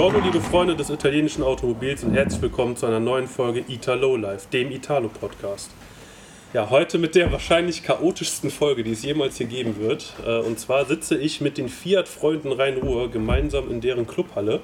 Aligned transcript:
Buongiorno, 0.00 0.24
liebe 0.24 0.40
Freunde 0.40 0.74
des 0.74 0.88
italienischen 0.88 1.42
Automobils 1.42 2.02
und 2.04 2.14
herzlich 2.14 2.40
willkommen 2.40 2.74
zu 2.74 2.86
einer 2.86 3.00
neuen 3.00 3.28
Folge 3.28 3.62
Italo 3.68 4.16
Live, 4.16 4.46
dem 4.46 4.70
Italo-Podcast. 4.70 5.70
Ja, 6.54 6.70
heute 6.70 6.96
mit 6.96 7.14
der 7.14 7.30
wahrscheinlich 7.30 7.82
chaotischsten 7.82 8.50
Folge, 8.50 8.82
die 8.82 8.92
es 8.92 9.02
jemals 9.02 9.36
hier 9.36 9.46
geben 9.46 9.78
wird. 9.78 10.14
Äh, 10.24 10.38
und 10.38 10.58
zwar 10.58 10.86
sitze 10.86 11.18
ich 11.18 11.42
mit 11.42 11.58
den 11.58 11.68
Fiat-Freunden 11.68 12.50
Rhein-Ruhr 12.50 13.10
gemeinsam 13.10 13.70
in 13.70 13.82
deren 13.82 14.06
Clubhalle. 14.06 14.62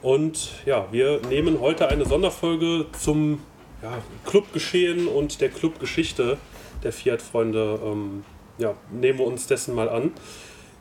Und 0.00 0.52
ja, 0.64 0.86
wir 0.92 1.22
nehmen 1.28 1.60
heute 1.60 1.88
eine 1.88 2.06
Sonderfolge 2.06 2.86
zum 2.96 3.40
ja, 3.82 3.98
Clubgeschehen 4.26 5.08
und 5.08 5.40
der 5.40 5.48
Clubgeschichte 5.48 6.38
der 6.84 6.92
Fiat-Freunde. 6.92 7.80
Ähm, 7.84 8.24
ja, 8.58 8.74
nehmen 8.92 9.18
wir 9.18 9.26
uns 9.26 9.48
dessen 9.48 9.74
mal 9.74 9.88
an. 9.88 10.12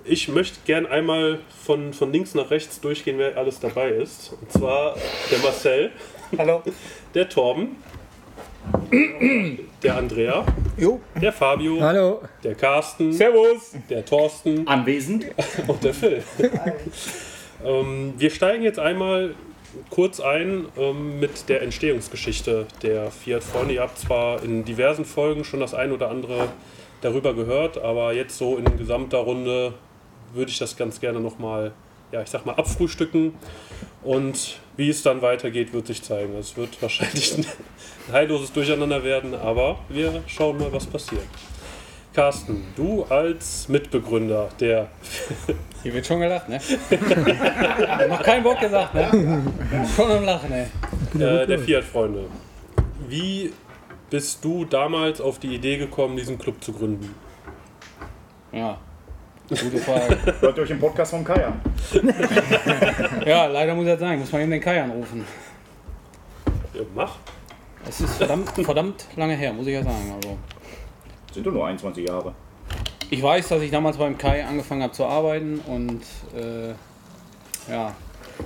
Ich 0.08 0.27
möchte 0.27 0.59
gern 0.66 0.86
einmal 0.86 1.40
von, 1.64 1.91
von 1.91 2.13
links 2.13 2.36
nach 2.36 2.52
rechts 2.52 2.80
durchgehen, 2.80 3.18
wer 3.18 3.38
alles 3.38 3.59
dabei 3.59 3.90
ist. 3.90 4.34
Und 4.40 4.52
zwar 4.52 4.96
der 5.32 5.40
Marcel. 5.40 5.91
Hallo. 6.38 6.62
Der 7.16 7.27
Torben. 7.27 7.77
Der 9.82 9.98
Andrea. 9.98 10.46
Jo. 10.77 11.02
Der 11.20 11.34
Fabio. 11.34 11.82
Hallo. 11.82 12.22
Der 12.44 12.54
Carsten. 12.54 13.13
Servus. 13.13 13.73
Der 13.90 14.05
Thorsten. 14.05 14.68
Anwesend. 14.68 15.26
Und 15.68 15.84
der 15.84 15.94
Phil. 15.96 16.24
ähm, 17.66 18.13
wir 18.16 18.30
steigen 18.30 18.63
jetzt 18.63 18.77
einmal 18.77 19.34
kurz 19.90 20.20
ein 20.20 20.68
ähm, 20.77 21.20
mit 21.20 21.49
der 21.49 21.63
Entstehungsgeschichte 21.63 22.68
der 22.84 23.10
Fiat 23.10 23.44
Freunde. 23.44 23.74
Ihr 23.74 23.82
habt 23.82 23.98
zwar 23.98 24.44
in 24.44 24.66
diversen 24.66 25.04
Folgen 25.04 25.44
schon 25.44 25.62
das 25.62 25.74
ein 25.74 25.91
oder 25.91 26.10
andere 26.10 26.49
darüber 27.02 27.34
gehört, 27.34 27.80
aber 27.80 28.13
jetzt 28.13 28.38
so 28.38 28.57
in 28.57 28.77
gesamter 28.77 29.18
Runde 29.18 29.74
würde 30.36 30.52
ich 30.52 30.60
das 30.60 30.76
ganz 30.76 31.00
gerne 31.00 31.20
nochmal, 31.20 31.72
ja, 32.12 32.22
ich 32.22 32.30
sag 32.30 32.46
mal, 32.46 32.55
abfrühstücken. 32.55 33.34
Und 34.04 34.60
wie 34.78 34.90
es 34.90 35.02
dann 35.02 35.22
weitergeht, 35.22 35.74
wird 35.74 35.88
sich 35.88 36.02
zeigen. 36.02 36.36
Es 36.38 36.55
wird 36.58 36.82
wahrscheinlich 36.82 37.38
ein 37.38 37.46
heilloses 38.12 38.52
Durcheinander 38.54 39.04
werden, 39.04 39.34
aber 39.34 39.80
wir 39.90 40.24
schauen 40.28 40.60
mal, 40.60 40.72
was 40.72 40.86
passiert. 40.86 41.24
Carsten, 42.13 42.63
du 42.78 43.04
als 43.04 43.68
Mitbegründer 43.68 44.50
der. 44.60 44.90
Hier 45.84 45.94
wird 45.94 46.06
schon 46.06 46.22
gelacht, 46.22 46.48
ne? 46.48 46.60
Noch 48.10 48.24
kein 48.24 48.41
Bock 48.41 48.60
gesagt, 48.60 48.94
ne? 48.94 49.44
Schon 49.96 50.12
am 50.12 50.24
Lachen, 50.24 50.52
ey. 50.52 50.68
Äh, 51.22 51.46
der 51.46 51.60
Fiat-Freunde. 51.60 52.26
Wie 53.10 53.52
bist 54.10 54.46
du 54.46 54.66
damals 54.66 55.20
auf 55.20 55.40
die 55.40 55.54
Idee 55.54 55.78
gekommen, 55.78 56.16
diesen 56.16 56.40
Club 56.40 56.63
zu 56.63 56.72
gründen? 56.72 57.13
Ja, 58.52 58.78
gute 59.49 59.77
Frage. 59.77 60.18
Hört 60.40 60.60
euch 60.60 60.70
im 60.70 60.79
Podcast 60.79 61.12
von 61.12 61.24
Kai 61.24 61.46
an. 61.46 61.62
Ja, 63.26 63.46
leider 63.48 63.74
muss 63.76 63.85
ich 63.85 63.91
das 63.91 63.99
sagen, 63.99 64.19
muss 64.19 64.31
man 64.31 64.41
eben 64.41 64.51
den 64.51 64.62
Kai 64.62 64.81
anrufen. 64.81 65.25
Ja, 66.74 66.81
mach. 66.94 67.16
Es 67.88 68.01
ist 68.01 68.16
verdammt, 68.16 68.50
verdammt 68.50 69.06
lange 69.16 69.35
her, 69.35 69.53
muss 69.53 69.68
ich 69.68 69.73
ja 69.73 69.84
sagen. 69.84 70.13
Also, 70.16 70.38
Sind 71.34 71.46
doch 71.46 71.51
nur 71.51 71.66
21 71.68 72.07
Jahre. 72.07 72.34
ich 73.09 73.22
weiß, 73.22 73.47
dass 73.50 73.62
ich 73.62 73.72
damals 73.72 73.97
beim 73.97 74.18
Kai 74.18 74.46
angefangen 74.46 74.84
habe 74.84 74.94
zu 74.94 75.06
arbeiten 75.06 75.59
und 75.68 76.01
äh, 76.35 76.69
ja, 77.72 77.94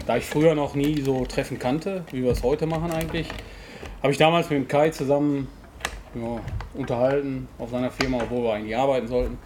da 0.06 0.18
ich 0.18 0.26
früher 0.26 0.56
noch 0.56 0.76
nie 0.76 1.02
so 1.02 1.26
Treffen 1.26 1.60
kannte, 1.60 2.04
wie 2.12 2.24
wir 2.24 2.32
es 2.32 2.44
heute 2.44 2.66
machen 2.68 2.92
eigentlich, 2.92 3.28
habe 4.02 4.12
ich 4.12 4.18
damals 4.18 4.50
mit 4.50 4.60
dem 4.60 4.68
Kai 4.68 4.90
zusammen 4.90 5.48
ja, 6.16 6.40
unterhalten 6.74 7.48
auf 7.58 7.70
seiner 7.70 7.92
Firma, 7.92 8.18
obwohl 8.18 8.44
wir 8.44 8.54
eigentlich 8.54 8.76
arbeiten 8.78 9.08
sollten. 9.08 9.38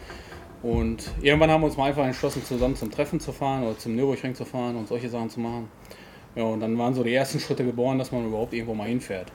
Und 0.64 1.12
irgendwann 1.22 1.52
haben 1.52 1.62
wir 1.62 1.68
uns 1.68 1.78
mal 1.78 1.90
einfach 1.90 2.06
entschlossen, 2.06 2.44
zusammen 2.44 2.76
zum 2.78 2.90
Treffen 2.90 3.20
zu 3.20 3.34
fahren 3.34 3.64
oder 3.64 3.78
zum 3.78 3.96
Nürburgring 3.96 4.34
zu 4.34 4.46
fahren 4.46 4.78
und 4.78 4.88
solche 4.88 5.10
Sachen 5.10 5.30
zu 5.30 5.42
machen. 5.42 5.70
Ja, 6.36 6.44
und 6.44 6.62
dann 6.62 6.78
waren 6.78 6.94
so 6.94 7.04
die 7.04 7.14
ersten 7.14 7.40
Schritte 7.40 7.66
geboren, 7.66 8.00
dass 8.00 8.12
man 8.12 8.26
überhaupt 8.26 8.54
irgendwo 8.54 8.74
mal 8.74 8.88
hinfährt. 8.88 9.32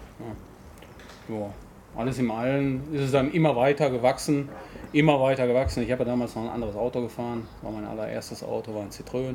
Ja. 1.28 1.37
Ja. 1.37 1.50
Alles 1.97 2.19
im 2.19 2.31
Allen 2.31 2.83
ist 2.93 3.03
es 3.03 3.12
dann 3.12 3.31
immer 3.33 3.56
weiter 3.56 3.91
gewachsen, 3.91 4.49
immer 4.93 5.21
weiter 5.21 5.47
gewachsen. 5.47 5.83
Ich 5.83 5.91
habe 5.93 6.05
ja 6.05 6.11
damals 6.11 6.34
noch 6.34 6.44
ein 6.44 6.49
anderes 6.49 6.77
Auto 6.77 7.03
gefahren, 7.03 7.47
war 7.62 7.72
mein 7.72 7.84
allererstes 7.84 8.43
Auto, 8.43 8.75
war 8.75 8.83
ein 8.83 8.91
Citroën. 8.91 9.34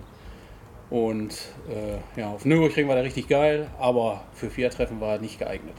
Und 0.90 1.34
äh, 1.70 2.20
ja, 2.20 2.32
auf 2.32 2.46
Nürburgring 2.46 2.88
war 2.88 2.96
der 2.96 3.04
richtig 3.04 3.28
geil, 3.28 3.68
aber 3.80 4.22
für 4.34 4.50
Fiat-Treffen 4.50 5.00
war 5.00 5.14
er 5.14 5.20
nicht 5.20 5.40
geeignet. 5.40 5.76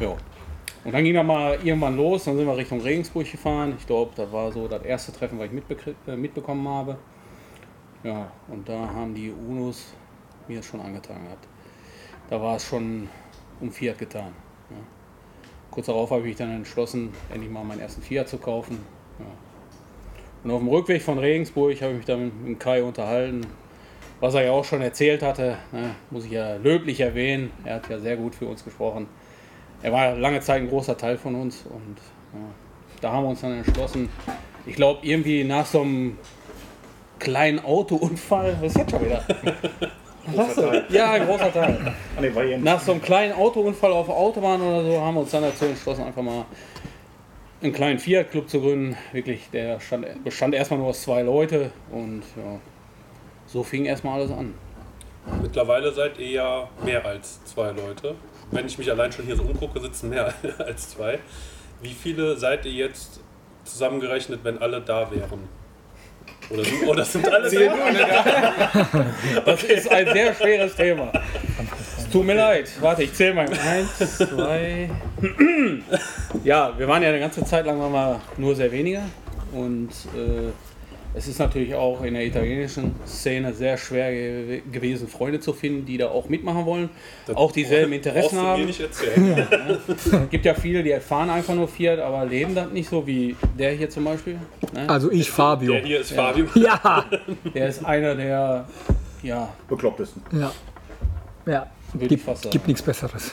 Ja. 0.00 0.16
Und 0.84 0.92
dann 0.92 1.02
ging 1.02 1.14
er 1.14 1.24
mal 1.24 1.58
irgendwann 1.64 1.96
los, 1.96 2.24
dann 2.24 2.36
sind 2.36 2.46
wir 2.46 2.56
Richtung 2.56 2.80
Regensburg 2.80 3.30
gefahren. 3.30 3.74
Ich 3.78 3.86
glaube, 3.86 4.12
das 4.14 4.30
war 4.30 4.52
so 4.52 4.68
das 4.68 4.82
erste 4.82 5.12
Treffen, 5.12 5.38
was 5.38 5.48
ich 5.48 5.94
äh, 6.06 6.16
mitbekommen 6.16 6.68
habe. 6.68 6.98
Ja, 8.02 8.30
und 8.48 8.68
da 8.68 8.90
haben 8.92 9.14
die 9.14 9.30
UNOs 9.30 9.94
mir 10.46 10.62
schon 10.62 10.80
angetan 10.80 11.24
gehabt. 11.24 11.48
Da 12.28 12.40
war 12.40 12.56
es 12.56 12.66
schon 12.66 13.08
um 13.60 13.72
Fiat 13.72 13.98
getan. 13.98 14.32
Ja. 14.68 14.76
Kurz 15.70 15.86
darauf 15.86 16.10
habe 16.10 16.20
ich 16.20 16.26
mich 16.26 16.36
dann 16.36 16.50
entschlossen, 16.50 17.14
endlich 17.32 17.50
mal 17.50 17.64
meinen 17.64 17.80
ersten 17.80 18.02
Fiat 18.02 18.28
zu 18.28 18.36
kaufen. 18.36 18.78
Ja. 19.18 19.26
Und 20.44 20.50
auf 20.50 20.60
dem 20.60 20.68
Rückweg 20.68 21.00
von 21.00 21.18
Regensburg 21.18 21.80
habe 21.80 21.92
ich 21.92 21.96
mich 21.98 22.06
dann 22.06 22.24
mit 22.24 22.46
dem 22.46 22.58
Kai 22.58 22.82
unterhalten, 22.82 23.46
was 24.20 24.34
er 24.34 24.44
ja 24.44 24.50
auch 24.52 24.64
schon 24.64 24.82
erzählt 24.82 25.22
hatte. 25.22 25.56
Ne, 25.72 25.94
muss 26.10 26.26
ich 26.26 26.32
ja 26.32 26.56
löblich 26.56 27.00
erwähnen. 27.00 27.50
Er 27.64 27.76
hat 27.76 27.88
ja 27.88 27.98
sehr 27.98 28.18
gut 28.18 28.34
für 28.34 28.46
uns 28.46 28.62
gesprochen. 28.62 29.06
Er 29.84 29.92
war 29.92 30.14
lange 30.14 30.40
Zeit 30.40 30.62
ein 30.62 30.68
großer 30.70 30.96
Teil 30.96 31.18
von 31.18 31.34
uns 31.34 31.66
und 31.66 31.98
ja, 32.32 32.40
da 33.02 33.12
haben 33.12 33.24
wir 33.24 33.28
uns 33.28 33.42
dann 33.42 33.52
entschlossen, 33.52 34.08
ich 34.64 34.76
glaube 34.76 35.00
irgendwie 35.02 35.44
nach 35.44 35.66
so 35.66 35.82
einem 35.82 36.16
kleinen 37.18 37.62
Autounfall, 37.62 38.56
was 38.62 38.72
ist 38.72 38.78
jetzt 38.78 38.90
schon 38.92 39.04
wieder? 39.04 39.22
Großer 40.34 40.70
Teil. 40.70 40.84
Ja, 40.88 41.12
ein 41.12 41.26
großer 41.26 41.52
Teil. 41.52 41.94
Nee, 42.18 42.56
Nach 42.56 42.80
so 42.80 42.92
einem 42.92 43.02
kleinen 43.02 43.34
Autounfall 43.34 43.92
auf 43.92 44.06
der 44.06 44.14
Autobahn 44.14 44.62
oder 44.62 44.82
so 44.82 44.98
haben 45.02 45.16
wir 45.16 45.20
uns 45.20 45.30
dann 45.32 45.42
dazu 45.42 45.66
entschlossen, 45.66 46.04
einfach 46.04 46.22
mal 46.22 46.46
einen 47.62 47.74
kleinen 47.74 47.98
Fiat-Club 47.98 48.48
zu 48.48 48.62
gründen. 48.62 48.96
Wirklich, 49.12 49.50
der 49.52 49.80
stand, 49.80 50.24
bestand 50.24 50.54
erstmal 50.54 50.78
nur 50.78 50.88
aus 50.88 51.02
zwei 51.02 51.20
Leute 51.20 51.72
und 51.90 52.22
ja, 52.36 52.58
so 53.44 53.62
fing 53.62 53.84
erstmal 53.84 54.18
alles 54.18 54.30
an. 54.30 54.54
Mittlerweile 55.42 55.92
seid 55.92 56.18
ihr 56.18 56.30
ja 56.30 56.68
mehr 56.82 57.04
als 57.04 57.44
zwei 57.44 57.70
Leute. 57.72 58.14
Wenn 58.54 58.66
ich 58.66 58.78
mich 58.78 58.88
allein 58.88 59.10
schon 59.10 59.24
hier 59.24 59.34
so 59.34 59.42
umgucke, 59.42 59.80
sitzen 59.80 60.10
mehr 60.10 60.32
als 60.58 60.90
zwei. 60.90 61.18
Wie 61.82 61.92
viele 61.92 62.36
seid 62.36 62.64
ihr 62.64 62.72
jetzt 62.72 63.20
zusammengerechnet, 63.64 64.40
wenn 64.44 64.58
alle 64.58 64.80
da 64.80 65.10
wären? 65.10 65.48
Oder 66.50 66.64
sind, 66.64 66.86
oder 66.86 67.04
sind 67.04 67.28
alle 67.28 67.50
da? 67.50 69.06
Das 69.44 69.64
ist 69.64 69.90
ein 69.90 70.06
sehr 70.12 70.34
schweres 70.34 70.76
Thema. 70.76 71.10
Es 71.98 72.08
tut 72.10 72.24
mir 72.24 72.34
leid. 72.34 72.70
Warte, 72.80 73.02
ich 73.02 73.12
zähle 73.12 73.34
mal. 73.34 73.48
Eins, 73.48 74.18
zwei. 74.18 74.88
Ja, 76.44 76.78
wir 76.78 76.86
waren 76.86 77.02
ja 77.02 77.08
eine 77.08 77.18
ganze 77.18 77.44
Zeit 77.44 77.66
lang 77.66 77.78
wir 77.78 78.20
nur 78.36 78.54
sehr 78.54 78.70
wenige. 78.70 79.02
Und 79.52 79.90
äh, 80.14 80.52
es 81.16 81.28
ist 81.28 81.38
natürlich 81.38 81.74
auch 81.74 82.02
in 82.02 82.14
der 82.14 82.26
italienischen 82.26 82.94
Szene 83.06 83.52
sehr 83.54 83.76
schwer 83.76 84.10
ge 84.12 84.62
gewesen, 84.72 85.06
Freunde 85.08 85.38
zu 85.40 85.52
finden, 85.52 85.86
die 85.86 85.96
da 85.96 86.08
auch 86.08 86.28
mitmachen 86.28 86.66
wollen. 86.66 86.90
auch 87.34 87.52
dieselben 87.52 87.92
Interessen 87.92 88.38
haben. 88.38 88.64
nicht 88.66 88.80
erzählen. 88.80 89.46
Es 89.86 90.30
gibt 90.30 90.44
ja 90.44 90.54
viele, 90.54 90.82
die 90.82 90.92
fahren 91.00 91.30
einfach 91.30 91.54
nur 91.54 91.68
Fiat, 91.68 92.00
aber 92.00 92.24
leben 92.24 92.54
das 92.54 92.70
nicht 92.70 92.88
so 92.88 93.06
wie 93.06 93.36
der 93.58 93.72
hier 93.72 93.88
zum 93.90 94.04
Beispiel. 94.04 94.38
Ne? 94.72 94.88
Also 94.88 95.10
ich, 95.10 95.30
Fabio. 95.30 95.72
Der 95.72 95.82
hier 95.82 96.00
ist 96.00 96.12
Fabio. 96.12 96.46
Ja, 96.54 97.04
Der 97.54 97.68
ist 97.68 97.84
einer 97.84 98.14
der, 98.14 98.66
ja, 99.22 99.48
beklopptesten. 99.68 100.22
ja. 100.32 100.52
Ja, 101.46 101.66
gibt, 101.98 102.50
gibt 102.50 102.66
nichts 102.68 102.80
Besseres. 102.80 103.30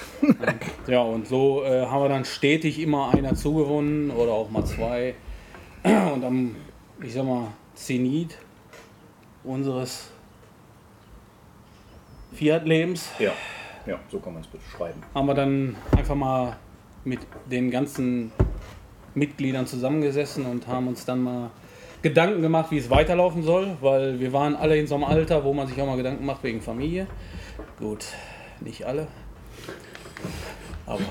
Ja, 0.85 0.99
und 0.99 1.27
so 1.29 1.63
äh, 1.63 1.85
haben 1.85 2.03
wir 2.03 2.09
dann 2.09 2.25
stetig 2.25 2.77
immer 2.81 3.13
einer 3.13 3.35
zugewonnen 3.35 4.11
oder 4.11 4.33
auch 4.33 4.49
mal 4.51 4.65
zwei. 4.65 5.15
Und 5.83 6.21
am, 6.25 6.55
ich 7.01 7.13
sag 7.13 7.23
mal, 7.23 7.47
Zenit 7.81 8.37
unseres 9.43 10.11
Fiat-Lebens 12.33 13.09
Ja. 13.17 13.31
ja, 13.87 13.99
so 14.09 14.19
kann 14.19 14.33
man 14.33 14.43
es 14.43 14.47
beschreiben. 14.47 15.01
haben 15.15 15.25
wir 15.25 15.33
dann 15.33 15.75
einfach 15.97 16.15
mal 16.15 16.57
mit 17.03 17.19
den 17.49 17.71
ganzen 17.71 18.31
Mitgliedern 19.15 19.65
zusammengesessen 19.65 20.45
und 20.45 20.67
haben 20.67 20.87
uns 20.87 21.05
dann 21.05 21.23
mal 21.23 21.49
Gedanken 22.03 22.41
gemacht, 22.41 22.69
wie 22.71 22.77
es 22.77 22.89
weiterlaufen 22.89 23.43
soll, 23.43 23.75
weil 23.81 24.19
wir 24.19 24.31
waren 24.31 24.55
alle 24.55 24.77
in 24.77 24.85
so 24.87 24.95
einem 24.95 25.03
Alter, 25.03 25.43
wo 25.43 25.53
man 25.53 25.67
sich 25.67 25.81
auch 25.81 25.87
mal 25.87 25.97
Gedanken 25.97 26.25
macht 26.25 26.43
wegen 26.43 26.61
Familie. 26.61 27.07
Gut, 27.79 28.05
nicht 28.59 28.85
alle. 28.85 29.07
Aber 30.85 31.01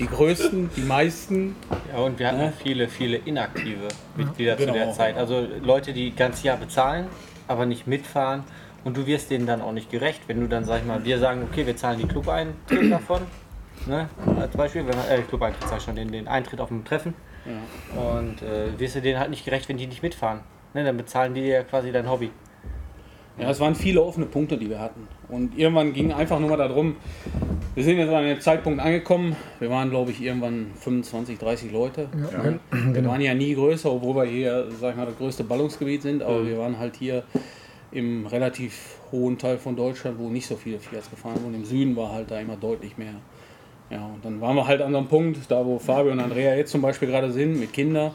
die 0.00 0.06
größten, 0.06 0.70
die 0.76 0.80
meisten, 0.82 1.56
Ja, 1.92 1.98
und 2.00 2.18
wir 2.18 2.28
hatten 2.28 2.38
Ne? 2.38 2.52
viele, 2.62 2.88
viele 2.88 3.16
inaktive 3.18 3.88
Mitglieder 4.16 4.56
Genau. 4.56 4.72
zu 4.72 4.78
der 4.78 4.92
Zeit. 4.92 5.16
Also 5.16 5.46
Leute, 5.62 5.92
die 5.92 6.14
ganz 6.14 6.42
Jahr 6.42 6.56
bezahlen, 6.56 7.06
aber 7.48 7.66
nicht 7.66 7.86
mitfahren. 7.86 8.44
Und 8.84 8.96
du 8.96 9.06
wirst 9.06 9.30
denen 9.30 9.46
dann 9.46 9.60
auch 9.62 9.72
nicht 9.72 9.90
gerecht, 9.90 10.22
wenn 10.28 10.40
du 10.40 10.46
dann, 10.48 10.64
sag 10.64 10.80
ich 10.80 10.86
mal, 10.86 11.04
wir 11.04 11.18
sagen, 11.18 11.42
okay, 11.50 11.66
wir 11.66 11.76
zahlen 11.76 11.98
die 11.98 12.06
Club-Eintritt 12.06 12.90
davon. 12.92 13.22
Ne? 13.86 14.08
Als 14.40 14.56
Beispiel, 14.56 14.86
wenn 14.86 14.96
man, 14.96 15.06
äh, 15.08 15.22
Club-Eintritt 15.22 15.68
sag 15.68 15.78
ich 15.78 15.84
schon, 15.84 15.96
den, 15.96 16.10
den 16.12 16.28
Eintritt 16.28 16.60
auf 16.60 16.68
dem 16.68 16.84
Treffen. 16.84 17.14
Und 17.94 18.42
äh, 18.42 18.76
wirst 18.78 18.96
du 18.96 19.00
denen 19.00 19.18
halt 19.20 19.30
nicht 19.30 19.44
gerecht, 19.44 19.68
wenn 19.68 19.76
die 19.76 19.86
nicht 19.86 20.02
mitfahren. 20.02 20.40
Ne? 20.74 20.82
Dann 20.84 20.96
bezahlen 20.96 21.34
die 21.34 21.42
ja 21.42 21.62
quasi 21.62 21.92
dein 21.92 22.08
Hobby. 22.10 22.30
Ja, 23.38 23.50
es 23.50 23.60
waren 23.60 23.74
viele 23.74 24.02
offene 24.02 24.26
Punkte, 24.26 24.56
die 24.56 24.68
wir 24.70 24.78
hatten. 24.80 25.06
Und 25.28 25.58
irgendwann 25.58 25.92
ging 25.92 26.12
einfach 26.12 26.38
nur 26.38 26.50
mal 26.50 26.56
darum, 26.56 26.96
wir 27.74 27.82
sind 27.82 27.98
jetzt 27.98 28.08
an 28.08 28.24
einem 28.24 28.40
Zeitpunkt 28.40 28.80
angekommen, 28.80 29.34
wir 29.58 29.68
waren 29.70 29.90
glaube 29.90 30.12
ich 30.12 30.22
irgendwann 30.22 30.68
25, 30.78 31.38
30 31.38 31.72
Leute. 31.72 32.08
Wir 32.92 33.04
waren 33.04 33.20
ja 33.20 33.34
nie 33.34 33.54
größer, 33.54 33.90
obwohl 33.90 34.14
wir 34.16 34.24
hier, 34.24 34.66
sag 34.80 34.92
ich 34.92 34.96
mal, 34.96 35.06
das 35.06 35.18
größte 35.18 35.44
Ballungsgebiet 35.44 36.02
sind, 36.02 36.22
aber 36.22 36.46
wir 36.46 36.58
waren 36.58 36.78
halt 36.78 36.96
hier 36.96 37.24
im 37.90 38.26
relativ 38.26 38.98
hohen 39.12 39.38
Teil 39.38 39.58
von 39.58 39.74
Deutschland, 39.74 40.18
wo 40.18 40.28
nicht 40.28 40.46
so 40.46 40.56
viele 40.56 40.78
Fiats 40.78 41.10
gefahren 41.10 41.42
wurden. 41.42 41.54
Im 41.54 41.64
Süden 41.64 41.96
war 41.96 42.12
halt 42.12 42.30
da 42.30 42.38
immer 42.38 42.56
deutlich 42.56 42.96
mehr. 42.96 43.14
Ja, 43.90 44.04
und 44.06 44.24
dann 44.24 44.40
waren 44.40 44.56
wir 44.56 44.66
halt 44.66 44.82
an 44.82 44.92
so 44.92 44.98
einem 44.98 45.06
Punkt, 45.06 45.38
da 45.48 45.64
wo 45.64 45.78
Fabio 45.78 46.12
und 46.12 46.20
Andrea 46.20 46.54
jetzt 46.56 46.72
zum 46.72 46.82
Beispiel 46.82 47.08
gerade 47.08 47.30
sind, 47.30 47.58
mit 47.58 47.72
Kindern. 47.72 48.12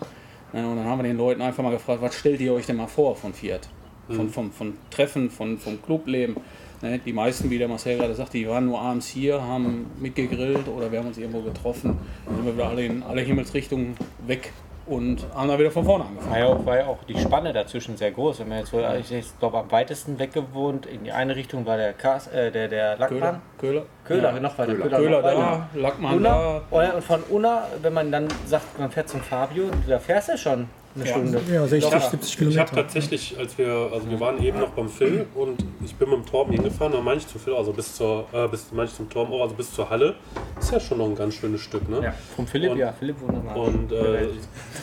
Ja, 0.53 0.65
und 0.65 0.75
dann 0.75 0.85
haben 0.85 0.99
wir 0.99 1.03
den 1.03 1.17
Leuten 1.17 1.41
einfach 1.41 1.63
mal 1.63 1.71
gefragt, 1.71 2.01
was 2.01 2.15
stellt 2.15 2.41
ihr 2.41 2.53
euch 2.53 2.65
denn 2.65 2.75
mal 2.75 2.87
vor 2.87 3.15
von 3.15 3.33
Fiat? 3.33 3.69
Von, 4.09 4.29
von, 4.29 4.51
von 4.51 4.73
Treffen, 4.89 5.29
von, 5.29 5.57
vom 5.57 5.81
Clubleben. 5.81 6.35
Ne, 6.83 6.97
die 6.99 7.13
meisten, 7.13 7.49
wie 7.51 7.59
der 7.59 7.67
Marcel 7.67 7.97
gerade 7.97 8.15
sagte, 8.15 8.37
die 8.39 8.47
waren 8.49 8.65
nur 8.65 8.81
abends 8.81 9.07
hier, 9.07 9.41
haben 9.41 9.91
mitgegrillt 9.99 10.67
oder 10.67 10.91
wir 10.91 10.97
haben 10.99 11.07
uns 11.09 11.17
irgendwo 11.19 11.41
getroffen. 11.41 11.97
Dann 12.25 12.35
sind 12.37 12.45
wir 12.45 12.53
wieder 12.55 12.69
alle 12.69 12.85
in 12.85 13.03
alle 13.03 13.21
Himmelsrichtungen 13.21 13.95
weg 14.25 14.51
und 14.87 15.23
haben 15.35 15.47
dann 15.47 15.59
wieder 15.59 15.69
von 15.69 15.85
vorne 15.85 16.05
angefangen. 16.05 16.31
War 16.31 16.39
ja, 16.39 16.45
auch, 16.47 16.65
war 16.65 16.77
ja 16.77 16.87
auch 16.87 16.97
die 17.07 17.15
Spanne 17.19 17.53
dazwischen 17.53 17.97
sehr 17.97 18.09
groß. 18.09 18.39
Wenn 18.39 18.49
man 18.49 18.57
jetzt, 18.59 18.71
so- 18.71 18.79
ich 18.79 19.39
glaube, 19.39 19.59
am 19.59 19.71
weitesten 19.71 20.17
weggewohnt, 20.17 20.87
in 20.87 21.03
die 21.03 21.11
eine 21.11 21.35
Richtung 21.35 21.67
war 21.67 21.77
der, 21.77 21.93
Kas, 21.93 22.25
äh, 22.27 22.51
der, 22.51 22.67
der 22.67 22.97
Lackmann. 22.97 23.41
Köhler. 23.59 23.83
Köhler, 24.03 24.33
Ja. 24.33 24.39
noch 24.39 24.57
weiter. 24.57 24.73
Köhler. 24.73 24.97
Köhler 24.97 25.17
noch 25.21 25.23
weiter. 25.23 25.67
da, 25.73 25.79
Lackmann 25.79 26.15
Unna, 26.17 26.61
da. 26.71 26.93
und 26.95 27.03
von 27.03 27.21
Unna, 27.29 27.67
wenn 27.83 27.93
man 27.93 28.11
dann 28.11 28.27
sagt, 28.47 28.79
man 28.79 28.89
fährt 28.89 29.07
zum 29.07 29.21
Fabio, 29.21 29.65
da 29.87 29.99
fährst 29.99 30.29
du 30.29 30.37
schon 30.37 30.67
eine 30.95 31.05
Ja. 31.05 31.11
Stunde. 31.11 31.41
Ja, 31.51 31.67
60, 31.67 31.91
Locker. 31.91 32.09
70 32.09 32.29
Ich 32.29 32.37
habe 32.37 32.49
Kilometer. 32.51 32.75
tatsächlich, 32.75 33.35
als 33.39 33.57
wir, 33.57 33.89
also 33.93 34.09
wir 34.09 34.19
waren 34.19 34.43
eben 34.43 34.59
noch 34.59 34.69
beim 34.71 34.89
Film 34.89 35.25
und 35.35 35.63
ich 35.85 35.95
bin 35.95 36.09
mit 36.09 36.19
dem 36.19 36.25
Torben 36.25 36.53
hingefahren, 36.53 36.93
dann 36.93 37.03
meine 37.03 37.17
ich 37.19 37.27
zu 37.27 37.39
Phil, 37.39 37.53
also 37.53 37.71
bis 37.73 37.95
zur, 37.95 38.25
äh, 38.33 38.47
bis, 38.47 38.71
meine 38.71 38.87
ich 38.89 38.95
zum 38.95 39.09
Torben 39.09 39.33
auch, 39.33 39.41
also 39.43 39.55
bis 39.55 39.73
zur 39.73 39.89
Halle, 39.89 40.15
ist 40.59 40.71
ja 40.71 40.79
schon 40.79 40.97
noch 40.97 41.05
ein 41.05 41.15
ganz 41.15 41.35
schönes 41.35 41.61
Stück, 41.61 41.87
ne? 41.89 42.01
Ja. 42.03 42.13
Vom 42.35 42.45
Philipp, 42.47 42.71
Und- 42.71 42.77
ja, 42.77 42.91
Philipp 42.93 43.21
wunderbar. 43.21 43.55
Und 43.57 43.91
äh, 43.91 44.27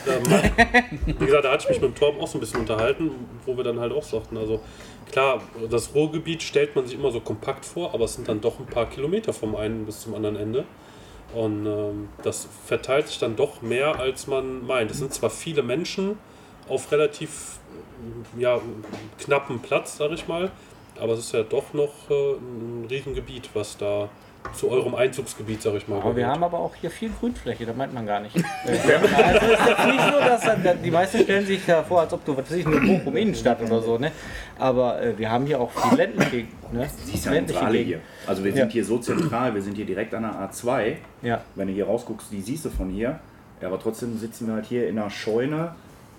da, 0.05 0.41
wie 1.05 1.25
gesagt, 1.25 1.45
da 1.45 1.51
hatte 1.51 1.63
ich 1.63 1.69
mich 1.69 1.81
mit 1.81 1.91
dem 1.91 1.95
Torben 1.95 2.19
auch 2.21 2.27
so 2.27 2.37
ein 2.37 2.41
bisschen 2.41 2.59
unterhalten, 2.61 3.11
wo 3.45 3.55
wir 3.55 3.63
dann 3.63 3.79
halt 3.79 3.91
auch 3.91 4.03
sagten, 4.03 4.37
also 4.37 4.59
klar, 5.11 5.41
das 5.69 5.93
Ruhrgebiet 5.95 6.41
stellt 6.43 6.75
man 6.75 6.85
sich 6.85 6.97
immer 6.97 7.11
so 7.11 7.19
kompakt 7.19 7.65
vor, 7.65 7.93
aber 7.93 8.05
es 8.05 8.15
sind 8.15 8.27
dann 8.27 8.41
doch 8.41 8.59
ein 8.59 8.65
paar 8.65 8.87
Kilometer 8.89 9.33
vom 9.33 9.55
einen 9.55 9.85
bis 9.85 10.01
zum 10.01 10.15
anderen 10.15 10.35
Ende. 10.35 10.65
Und 11.33 11.65
ähm, 11.65 12.09
das 12.23 12.47
verteilt 12.65 13.07
sich 13.07 13.19
dann 13.19 13.35
doch 13.35 13.61
mehr, 13.61 13.99
als 13.99 14.27
man 14.27 14.65
meint. 14.65 14.91
Es 14.91 14.97
sind 14.97 15.13
zwar 15.13 15.29
viele 15.29 15.61
Menschen 15.61 16.17
auf 16.67 16.91
relativ 16.91 17.59
ja, 18.37 18.59
knappen 19.19 19.59
Platz, 19.61 19.97
sag 19.97 20.11
ich 20.11 20.27
mal, 20.27 20.51
aber 20.99 21.13
es 21.13 21.19
ist 21.19 21.33
ja 21.33 21.43
doch 21.43 21.73
noch 21.73 22.09
äh, 22.09 22.33
ein 22.33 22.87
Riesengebiet, 22.89 23.49
was 23.53 23.77
da 23.77 24.09
zu 24.53 24.69
eurem 24.69 24.95
Einzugsgebiet, 24.95 25.61
sag 25.61 25.75
ich 25.75 25.87
mal, 25.87 25.99
Aber 25.99 26.15
wir 26.15 26.27
haben 26.27 26.43
aber 26.43 26.59
auch 26.59 26.73
hier 26.75 26.89
viel 26.89 27.09
Grünfläche, 27.19 27.65
das 27.65 27.75
meint 27.75 27.93
man 27.93 28.05
gar 28.05 28.19
nicht. 28.19 28.35
Äh, 28.65 28.71
also 28.71 29.45
es 29.45 29.59
ist 29.59 29.67
jetzt 29.67 29.85
nicht 29.85 30.03
so, 30.03 30.19
dass 30.19 30.81
die 30.83 30.91
meisten 30.91 31.19
stellen 31.23 31.45
sich 31.45 31.65
da 31.65 31.83
vor, 31.83 32.01
als 32.01 32.13
ob 32.13 32.25
du, 32.25 32.35
was 32.35 32.49
weiß 32.49 32.57
ich, 32.57 32.65
eine 32.65 32.79
Bochum 32.79 33.15
Innenstadt 33.15 33.61
oder 33.61 33.81
so, 33.81 33.97
ne? 33.97 34.11
Aber 34.57 35.01
äh, 35.01 35.17
wir 35.17 35.29
haben 35.31 35.45
hier 35.45 35.59
auch 35.59 35.71
viel 35.71 35.97
ländliche, 35.97 36.47
ne? 36.71 36.89
Siehst 37.05 37.27
unsere 37.27 37.61
alle 37.61 37.77
hier. 37.77 37.99
Also 38.27 38.43
wir 38.43 38.51
Ja. 38.51 38.57
sind 38.57 38.71
hier 38.71 38.85
so 38.85 38.97
zentral, 38.97 39.53
wir 39.53 39.61
sind 39.61 39.75
hier 39.75 39.85
direkt 39.85 40.13
an 40.13 40.23
der 40.23 40.33
A2. 40.49 40.95
Ja. 41.21 41.41
Wenn 41.55 41.67
du 41.67 41.73
hier 41.73 41.85
rausguckst, 41.85 42.31
die 42.31 42.41
siehst 42.41 42.65
du 42.65 42.69
von 42.69 42.89
hier. 42.89 43.19
Ja, 43.61 43.67
aber 43.67 43.79
trotzdem 43.79 44.17
sitzen 44.17 44.47
wir 44.47 44.55
halt 44.55 44.65
hier 44.65 44.87
in 44.87 44.97
einer 44.99 45.09
Scheune, 45.09 45.75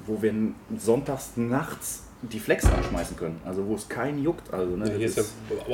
wo 0.06 0.20
wir 0.22 0.32
sonntags 0.76 1.32
nachts 1.36 2.04
die 2.22 2.38
Flex 2.38 2.66
anschmeißen 2.66 3.16
können. 3.16 3.40
Also 3.46 3.66
wo 3.66 3.74
es 3.74 3.88
keinen 3.88 4.22
juckt. 4.22 4.52
Also, 4.52 4.76
ne, 4.76 4.88
Ja, 4.90 4.94
hier 4.96 5.06
ist 5.06 5.16
ja, 5.16 5.22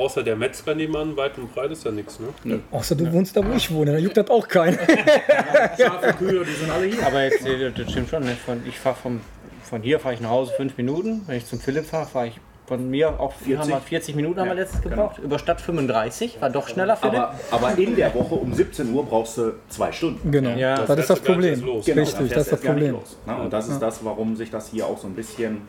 außer 0.01 0.23
der 0.23 0.35
Metzger 0.35 0.75
nebenan, 0.75 1.17
weit 1.17 1.37
und 1.37 1.53
breit 1.53 1.71
ist 1.71 1.83
ja 1.83 1.91
nichts, 1.91 2.19
ne? 2.19 2.59
Außer 2.71 2.95
du 2.95 3.11
wohnst 3.11 3.35
da, 3.35 3.45
wo 3.45 3.51
ich 3.55 3.69
wohne, 3.73 3.91
da 3.93 3.97
juckt 3.97 4.15
das 4.17 4.29
auch 4.29 4.47
keinen. 4.47 4.77
Schafe, 5.77 6.13
Kühe, 6.17 6.45
die 6.45 6.51
sind 6.51 6.71
alle 6.71 6.85
hier. 6.85 7.05
Aber 7.05 7.23
jetzt, 7.23 7.45
äh, 7.45 7.71
das 7.71 7.91
stimmt 7.91 8.09
schon, 8.09 8.23
ne? 8.23 8.35
Von, 8.45 8.61
ich 8.67 8.79
fahre 8.79 8.95
vom, 8.95 9.19
von 9.63 9.81
hier 9.81 9.99
fahre 9.99 10.13
ich 10.15 10.21
nach 10.21 10.29
Hause 10.29 10.53
fünf 10.55 10.77
Minuten. 10.77 11.21
Wenn 11.27 11.37
ich 11.37 11.45
zum 11.45 11.59
Philipp 11.59 11.85
fahre, 11.85 12.05
fahre 12.07 12.27
ich 12.27 12.39
von 12.65 12.89
mir 12.89 13.19
auch 13.19 13.33
40? 13.33 13.57
haben 13.59 13.69
wir 13.69 13.79
40 13.81 14.15
Minuten 14.15 14.39
haben 14.39 14.47
wir 14.49 14.55
Ja, 14.55 14.61
letztens 14.61 14.83
genau. 14.83 14.95
gebraucht. 14.95 15.19
Über 15.19 15.39
Stadt 15.39 15.61
35, 15.61 16.41
war 16.41 16.49
doch 16.49 16.67
schneller 16.67 16.97
Philipp. 16.97 17.15
Aber, 17.15 17.35
aber 17.51 17.77
in 17.77 17.95
der 17.95 18.13
Woche 18.13 18.35
um 18.35 18.53
17 18.53 18.93
Uhr 18.93 19.05
brauchst 19.05 19.37
du 19.37 19.53
zwei 19.69 19.91
Stunden. 19.93 20.31
Genau, 20.31 20.49
Ja. 20.51 20.77
das, 20.77 20.87
Das 20.87 20.99
ist 20.99 21.09
das 21.09 21.19
Problem. 21.21 21.59
Genau, 21.61 21.75
Richtig, 22.01 22.29
das 22.29 22.43
ist 22.43 22.51
das 22.51 22.61
Problem. 22.61 22.95
Und 23.25 23.51
das 23.53 23.69
ist 23.69 23.79
das, 23.79 24.03
warum 24.03 24.35
sich 24.35 24.49
das 24.49 24.69
hier 24.69 24.85
auch 24.85 24.97
so 24.97 25.07
ein 25.07 25.13
bisschen 25.13 25.61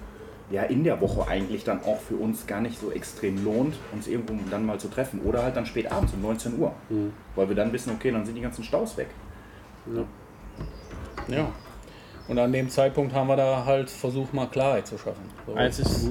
ja, 0.51 0.63
in 0.63 0.85
der 0.85 1.01
Woche 1.01 1.29
eigentlich 1.29 1.65
dann 1.65 1.83
auch 1.83 2.01
für 2.01 2.17
uns 2.17 2.47
gar 2.47 2.61
nicht 2.61 2.81
so 2.81 2.91
extrem 2.91 3.45
lohnt, 3.45 3.75
uns 3.93 4.07
irgendwo 4.07 4.35
dann 4.51 4.65
mal 4.65 4.79
zu 4.79 4.89
treffen. 4.89 5.21
Oder 5.23 5.43
halt 5.43 5.57
dann 5.57 5.67
spät 5.67 5.91
abends 5.93 6.15
um 6.15 6.23
19 6.23 6.59
Uhr. 6.59 6.73
Weil 7.35 7.49
wir 7.49 7.57
dann 7.57 7.73
wissen, 7.73 7.93
okay, 7.95 8.11
dann 8.11 8.25
sind 8.25 8.35
die 8.35 8.41
ganzen 8.41 8.65
Staus 8.65 8.97
weg. 8.97 9.09
Ja. 11.29 11.49
Und 12.29 12.39
an 12.39 12.53
dem 12.53 12.69
Zeitpunkt 12.69 13.15
haben 13.15 13.27
wir 13.27 13.37
da 13.37 13.65
halt 13.65 13.89
versucht, 13.89 14.35
mal 14.35 14.47
Klarheit 14.47 14.87
zu 14.87 14.99
schaffen. 14.99 15.23
So. 15.47 15.55
Eins 15.55 15.79
ist 15.79 16.11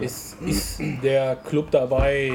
ist, 0.00 0.40
ist 0.40 0.80
der 1.02 1.36
Club 1.36 1.70
dabei, 1.70 2.32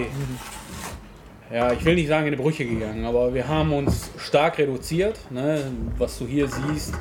ja, 1.51 1.71
ich 1.71 1.83
will 1.85 1.95
nicht 1.95 2.07
sagen 2.07 2.27
in 2.27 2.31
die 2.31 2.41
Brüche 2.41 2.65
gegangen, 2.65 3.05
aber 3.05 3.33
wir 3.33 3.47
haben 3.47 3.73
uns 3.73 4.11
stark 4.17 4.57
reduziert. 4.57 5.19
Ne? 5.31 5.63
Was 5.97 6.19
du 6.19 6.27
hier 6.27 6.47
siehst, 6.47 6.93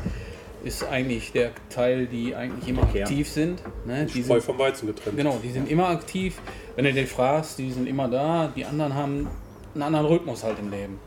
ist 0.66 0.84
eigentlich 0.84 1.32
der 1.32 1.52
Teil, 1.70 2.06
die 2.06 2.34
eigentlich 2.34 2.68
immer 2.68 2.84
Kern. 2.86 3.04
aktiv 3.04 3.28
sind. 3.28 3.62
Ne? 3.86 4.06
Die 4.06 4.22
Spreu 4.22 4.34
sind 4.34 4.42
vom 4.42 4.58
Weizen 4.58 4.86
getrennt. 4.86 5.16
genau, 5.16 5.38
die 5.42 5.50
sind 5.50 5.70
immer 5.70 5.88
aktiv. 5.88 6.38
Wenn 6.74 6.84
du 6.84 6.92
den 6.92 7.06
fragst, 7.06 7.58
die 7.58 7.70
sind 7.70 7.86
immer 7.86 8.08
da. 8.08 8.52
Die 8.54 8.64
anderen 8.64 8.94
haben 8.94 9.28
einen 9.74 9.82
anderen 9.82 10.06
Rhythmus 10.06 10.42
halt 10.44 10.58
im 10.58 10.70
Leben. 10.70 10.98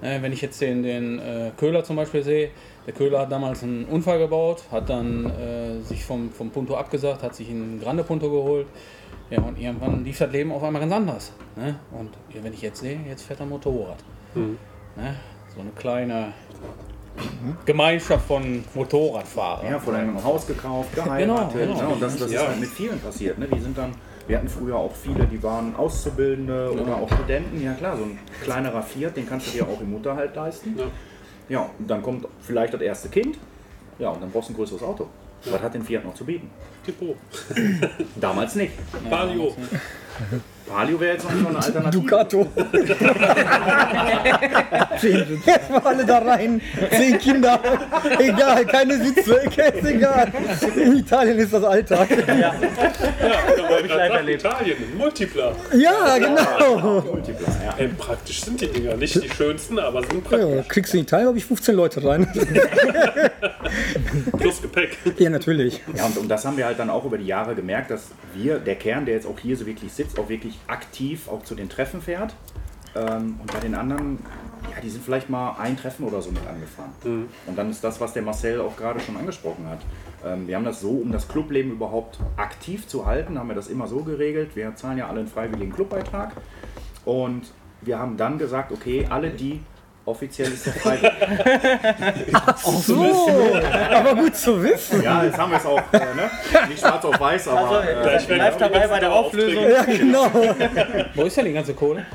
Ne? 0.00 0.18
Wenn 0.20 0.32
ich 0.32 0.40
jetzt 0.40 0.60
den, 0.60 0.82
den 0.82 1.18
äh, 1.18 1.50
Köhler 1.56 1.84
zum 1.84 1.96
Beispiel 1.96 2.22
sehe, 2.22 2.50
der 2.86 2.94
Köhler 2.94 3.20
hat 3.20 3.30
damals 3.30 3.62
einen 3.62 3.84
Unfall 3.84 4.18
gebaut, 4.18 4.64
hat 4.70 4.88
dann 4.88 5.26
äh, 5.26 5.80
sich 5.82 6.04
vom, 6.04 6.30
vom 6.30 6.50
Punto 6.50 6.74
abgesagt, 6.74 7.22
hat 7.22 7.34
sich 7.34 7.48
einen 7.48 7.80
Grande 7.80 8.02
Punto 8.02 8.30
geholt. 8.30 8.66
Ja, 9.30 9.40
und 9.40 9.58
irgendwann 9.58 10.04
lief 10.04 10.18
das 10.18 10.30
Leben 10.32 10.52
auf 10.52 10.62
einmal 10.62 10.80
ganz 10.80 10.92
anders. 10.92 11.32
Ne? 11.56 11.78
Und 11.92 12.10
ja, 12.34 12.42
wenn 12.42 12.52
ich 12.52 12.62
jetzt 12.62 12.80
sehe, 12.80 12.98
jetzt 13.08 13.22
fährt 13.22 13.40
er 13.40 13.46
Motorrad. 13.46 13.98
Mhm. 14.34 14.58
Ne? 14.96 15.14
So 15.54 15.60
eine 15.60 15.70
kleine 15.70 16.32
Gemeinschaft 17.64 18.26
von 18.26 18.64
Motorradfahrern. 18.74 19.70
Ja, 19.70 19.78
von 19.78 19.94
einem 19.94 20.22
Haus 20.22 20.46
gekauft, 20.46 20.94
geheiratet. 20.94 21.52
Genau, 21.58 21.74
genau. 21.74 21.88
Ne? 21.88 21.94
Und 21.94 22.02
das, 22.02 22.16
das 22.18 22.30
Ja. 22.32 22.42
ist 22.42 22.48
halt 22.48 22.60
mit 22.60 22.70
vielen 22.70 22.98
passiert. 23.00 23.38
Ne? 23.38 23.48
Die 23.48 23.60
sind 23.60 23.76
dann, 23.76 23.92
wir 24.26 24.38
hatten 24.38 24.48
früher 24.48 24.76
auch 24.76 24.94
viele, 24.94 25.26
die 25.26 25.42
waren 25.42 25.74
Auszubildende 25.76 26.72
oder 26.72 26.96
auch 26.96 27.08
Studenten. 27.12 27.62
Ja 27.62 27.74
klar, 27.74 27.96
so 27.96 28.04
ein 28.04 28.18
kleinerer 28.42 28.82
Fiat, 28.82 29.16
den 29.16 29.28
kannst 29.28 29.48
du 29.48 29.50
dir 29.58 29.64
auch 29.68 29.80
im 29.80 29.90
Mutterhalt 29.90 30.34
leisten. 30.34 30.74
Ja. 30.78 30.84
Ja, 31.48 31.70
und 31.78 31.90
dann 31.90 32.02
kommt 32.02 32.26
vielleicht 32.40 32.72
das 32.72 32.80
erste 32.80 33.08
Kind. 33.08 33.36
Ja, 33.98 34.08
und 34.10 34.22
dann 34.22 34.30
brauchst 34.30 34.48
du 34.48 34.52
ein 34.54 34.56
größeres 34.56 34.82
Auto. 34.82 35.08
Was 35.44 35.60
hat 35.60 35.74
den 35.74 35.82
Fiat 35.82 36.04
noch 36.04 36.14
zu 36.14 36.24
bieten? 36.24 36.48
Tipo. 36.86 37.16
Damals 38.16 38.54
nicht. 38.54 38.72
Palio. 39.10 39.54
Palio 40.68 41.00
wäre 41.00 41.14
jetzt 41.14 41.24
noch 41.24 41.48
eine 41.48 41.56
Alternative. 41.64 42.02
Ducato. 42.02 42.48
Mal 45.70 45.80
alle 45.84 46.04
da 46.06 46.18
rein. 46.18 46.60
Zehn 46.90 47.18
Kinder. 47.18 47.60
Egal, 48.18 48.64
keine 48.66 49.02
Sitze. 49.04 49.40
Okay, 49.46 49.72
ist 49.78 49.86
egal. 49.88 50.32
In 50.76 50.96
Italien 50.96 51.38
ist 51.38 51.52
das 51.52 51.64
Alltag. 51.64 52.08
Ja, 52.10 52.54
oder 53.54 53.70
weil 53.70 53.86
ich 53.86 53.94
live 53.94 54.12
erlebt. 54.12 54.44
Italien, 54.44 54.76
ein 54.92 54.98
Multipler. 54.98 55.56
Ja, 55.74 56.18
genau. 56.18 57.00
Multipler, 57.02 57.48
ja. 57.64 57.74
Ey, 57.78 57.88
praktisch 57.88 58.42
sind 58.42 58.60
die 58.60 58.68
Dinger. 58.68 58.96
Nicht 58.96 59.22
die 59.22 59.30
schönsten, 59.30 59.78
aber 59.78 60.02
sind 60.02 60.24
Ja, 60.30 60.38
praktisch. 60.38 60.68
kriegst 60.68 60.92
du 60.92 60.98
in 60.98 61.02
Italien, 61.04 61.28
habe 61.28 61.38
ich 61.38 61.44
15 61.44 61.74
Leute 61.74 62.04
rein. 62.04 62.26
Plus 64.38 64.60
Gepäck. 64.62 64.96
Ja, 65.18 65.30
natürlich. 65.30 65.80
Ja, 65.96 66.06
und, 66.06 66.18
und 66.18 66.28
das 66.28 66.44
haben 66.44 66.56
wir 66.56 66.66
halt 66.66 66.78
dann 66.78 66.90
auch 66.90 67.04
über 67.04 67.18
die 67.18 67.26
Jahre 67.26 67.54
gemerkt, 67.54 67.90
dass 67.90 68.08
wir, 68.34 68.58
der 68.58 68.74
Kern, 68.76 69.04
der 69.06 69.14
jetzt 69.14 69.26
auch 69.26 69.38
hier 69.38 69.56
so 69.56 69.66
wirklich 69.66 69.92
sitzt, 69.92 70.18
auch 70.18 70.28
wirklich 70.28 70.51
aktiv 70.66 71.28
auch 71.28 71.42
zu 71.42 71.54
den 71.54 71.68
Treffen 71.68 72.00
fährt. 72.00 72.34
Ähm, 72.94 73.36
und 73.40 73.52
bei 73.52 73.60
den 73.60 73.74
anderen, 73.74 74.18
ja, 74.74 74.80
die 74.82 74.90
sind 74.90 75.04
vielleicht 75.04 75.30
mal 75.30 75.56
ein 75.58 75.76
Treffen 75.76 76.04
oder 76.04 76.20
so 76.20 76.30
mit 76.30 76.46
angefahren. 76.46 76.90
Und 77.46 77.56
dann 77.56 77.70
ist 77.70 77.82
das, 77.82 78.00
was 78.00 78.12
der 78.12 78.22
Marcel 78.22 78.60
auch 78.60 78.76
gerade 78.76 79.00
schon 79.00 79.16
angesprochen 79.16 79.66
hat. 79.68 79.80
Ähm, 80.24 80.46
wir 80.46 80.56
haben 80.56 80.64
das 80.64 80.80
so, 80.80 80.90
um 80.90 81.10
das 81.10 81.28
Clubleben 81.28 81.72
überhaupt 81.72 82.18
aktiv 82.36 82.86
zu 82.86 83.06
halten, 83.06 83.38
haben 83.38 83.48
wir 83.48 83.54
das 83.54 83.68
immer 83.68 83.86
so 83.86 84.02
geregelt. 84.02 84.54
Wir 84.54 84.74
zahlen 84.76 84.98
ja 84.98 85.08
alle 85.08 85.20
einen 85.20 85.28
freiwilligen 85.28 85.72
Clubbeitrag. 85.72 86.32
Und 87.04 87.52
wir 87.80 87.98
haben 87.98 88.16
dann 88.16 88.38
gesagt, 88.38 88.72
okay, 88.72 89.06
alle 89.08 89.30
die 89.30 89.60
offiziell 90.04 90.52
ist 90.52 90.66
der 90.66 90.72
freiwillig. 90.74 91.12
So, 92.84 93.06
aber 93.94 94.14
gut 94.14 94.36
zu 94.36 94.62
wissen. 94.62 95.02
ja, 95.02 95.24
jetzt 95.24 95.38
haben 95.38 95.50
wir 95.50 95.58
es 95.58 95.66
auch, 95.66 95.80
äh, 95.92 95.98
ne? 95.98 96.30
nicht 96.68 96.80
schwarz 96.80 97.04
auf 97.04 97.18
weiß, 97.18 97.48
aber 97.48 97.60
Also, 97.60 97.88
äh, 97.88 98.02
Gleich 98.02 98.28
werden 98.28 98.38
live 98.38 98.56
dabei 98.56 98.86
bei 98.86 99.00
der 99.00 99.12
Auflösung. 99.12 99.70
Ja, 99.70 99.82
genau. 99.84 100.30
Wo 101.14 101.22
ist 101.22 101.36
denn 101.36 101.44
die 101.46 101.52
ganze 101.52 101.74
Kohle? 101.74 102.06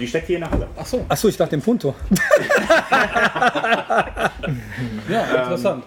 die 0.00 0.06
steckt 0.06 0.26
hier 0.26 0.36
in 0.36 0.42
der 0.42 0.50
Halle. 0.50 0.66
Ach 0.76 0.86
so. 0.86 1.04
Achso, 1.08 1.28
ich 1.28 1.36
dachte 1.36 1.54
im 1.54 1.62
Punto. 1.62 1.94
Ja, 5.08 5.42
interessant. 5.42 5.84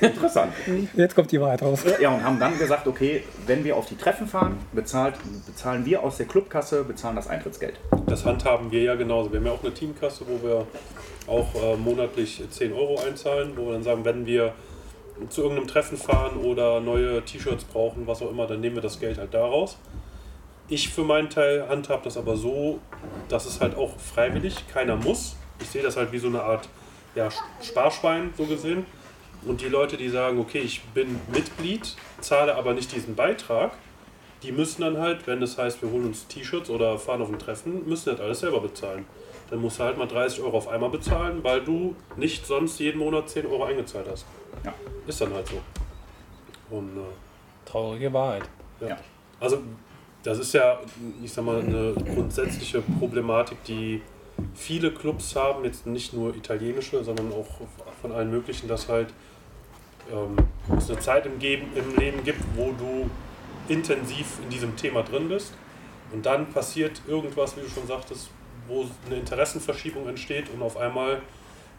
Interessant. 0.00 0.52
Jetzt 0.94 1.14
kommt 1.14 1.32
die 1.32 1.40
Wahrheit 1.40 1.62
raus. 1.62 1.84
Ja, 2.00 2.10
und 2.10 2.24
haben 2.24 2.38
dann 2.38 2.58
gesagt, 2.58 2.86
okay, 2.86 3.24
wenn 3.46 3.64
wir 3.64 3.76
auf 3.76 3.86
die 3.86 3.96
Treffen 3.96 4.26
fahren, 4.26 4.58
bezahlt, 4.72 5.14
bezahlen 5.46 5.84
wir 5.84 6.02
aus 6.02 6.16
der 6.16 6.26
Clubkasse, 6.26 6.84
bezahlen 6.84 7.16
das 7.16 7.28
Eintrittsgeld. 7.28 7.80
Das 8.06 8.24
handhaben 8.24 8.70
wir 8.70 8.82
ja 8.82 8.94
genauso. 8.94 9.32
Wir 9.32 9.40
haben 9.40 9.46
ja 9.46 9.52
auch 9.52 9.62
eine 9.62 9.74
Teamkasse, 9.74 10.24
wo 10.28 10.46
wir 10.46 10.66
auch 11.26 11.54
äh, 11.54 11.76
monatlich 11.76 12.42
10 12.48 12.72
Euro 12.72 13.00
einzahlen, 13.00 13.52
wo 13.56 13.66
wir 13.66 13.72
dann 13.74 13.82
sagen, 13.82 14.04
wenn 14.04 14.26
wir 14.26 14.52
zu 15.28 15.42
irgendeinem 15.42 15.68
Treffen 15.68 15.96
fahren 15.96 16.36
oder 16.38 16.80
neue 16.80 17.22
T-Shirts 17.24 17.64
brauchen, 17.64 18.06
was 18.06 18.22
auch 18.22 18.30
immer, 18.30 18.46
dann 18.46 18.60
nehmen 18.60 18.76
wir 18.76 18.82
das 18.82 18.98
Geld 18.98 19.18
halt 19.18 19.34
daraus. 19.34 19.78
Ich 20.68 20.88
für 20.88 21.04
meinen 21.04 21.30
Teil 21.30 21.68
handhab 21.68 22.02
das 22.02 22.16
aber 22.16 22.36
so, 22.36 22.80
dass 23.28 23.46
es 23.46 23.60
halt 23.60 23.76
auch 23.76 23.98
freiwillig, 23.98 24.66
keiner 24.72 24.96
muss. 24.96 25.36
Ich 25.62 25.68
sehe 25.68 25.82
das 25.82 25.96
halt 25.96 26.12
wie 26.12 26.18
so 26.18 26.28
eine 26.28 26.42
Art 26.42 26.68
ja, 27.14 27.28
Sparschwein, 27.62 28.32
so 28.36 28.44
gesehen. 28.44 28.86
Und 29.44 29.60
die 29.60 29.68
Leute, 29.68 29.96
die 29.96 30.08
sagen, 30.08 30.38
okay, 30.38 30.60
ich 30.60 30.82
bin 30.94 31.18
Mitglied, 31.32 31.96
zahle 32.20 32.54
aber 32.54 32.74
nicht 32.74 32.92
diesen 32.92 33.16
Beitrag, 33.16 33.72
die 34.42 34.52
müssen 34.52 34.82
dann 34.82 34.98
halt, 34.98 35.26
wenn 35.26 35.40
das 35.40 35.58
heißt, 35.58 35.82
wir 35.82 35.90
holen 35.90 36.06
uns 36.06 36.26
T-Shirts 36.28 36.70
oder 36.70 36.98
fahren 36.98 37.22
auf 37.22 37.28
ein 37.28 37.38
Treffen, 37.38 37.88
müssen 37.88 38.10
das 38.10 38.20
alles 38.20 38.40
selber 38.40 38.60
bezahlen. 38.60 39.04
Dann 39.50 39.60
musst 39.60 39.78
du 39.78 39.84
halt 39.84 39.98
mal 39.98 40.06
30 40.06 40.42
Euro 40.42 40.56
auf 40.56 40.68
einmal 40.68 40.90
bezahlen, 40.90 41.42
weil 41.42 41.60
du 41.62 41.94
nicht 42.16 42.46
sonst 42.46 42.78
jeden 42.78 42.98
Monat 42.98 43.28
10 43.28 43.46
Euro 43.46 43.64
eingezahlt 43.64 44.06
hast. 44.10 44.26
Ja. 44.64 44.72
Ist 45.06 45.20
dann 45.20 45.32
halt 45.34 45.46
so. 45.48 45.60
Und 46.74 46.96
äh, 46.96 47.70
Traurige 47.70 48.12
Wahrheit. 48.12 48.44
ja. 48.80 48.88
Ja. 48.88 48.98
Also, 49.40 49.58
das 50.22 50.38
ist 50.38 50.54
ja, 50.54 50.78
ich 51.22 51.32
sag 51.32 51.44
mal, 51.44 51.60
eine 51.60 51.92
grundsätzliche 52.14 52.80
Problematik, 52.98 53.62
die 53.64 54.00
viele 54.54 54.92
Clubs 54.92 55.36
haben, 55.36 55.64
jetzt 55.64 55.86
nicht 55.86 56.12
nur 56.12 56.34
italienische, 56.34 57.02
sondern 57.04 57.32
auch 57.32 57.48
von 58.00 58.12
allen 58.12 58.30
möglichen, 58.30 58.68
dass 58.68 58.88
halt 58.88 59.08
ähm, 60.10 60.36
es 60.76 60.90
eine 60.90 60.98
Zeit 60.98 61.26
im, 61.26 61.38
Geben, 61.38 61.66
im 61.74 61.96
Leben 61.96 62.24
gibt, 62.24 62.40
wo 62.56 62.72
du 62.72 63.10
intensiv 63.68 64.38
in 64.42 64.50
diesem 64.50 64.76
Thema 64.76 65.02
drin 65.02 65.28
bist 65.28 65.54
und 66.12 66.26
dann 66.26 66.50
passiert 66.50 67.00
irgendwas, 67.06 67.56
wie 67.56 67.60
du 67.60 67.68
schon 67.68 67.86
sagtest, 67.86 68.30
wo 68.68 68.86
eine 69.06 69.16
Interessenverschiebung 69.16 70.08
entsteht 70.08 70.50
und 70.50 70.62
auf 70.62 70.76
einmal 70.76 71.22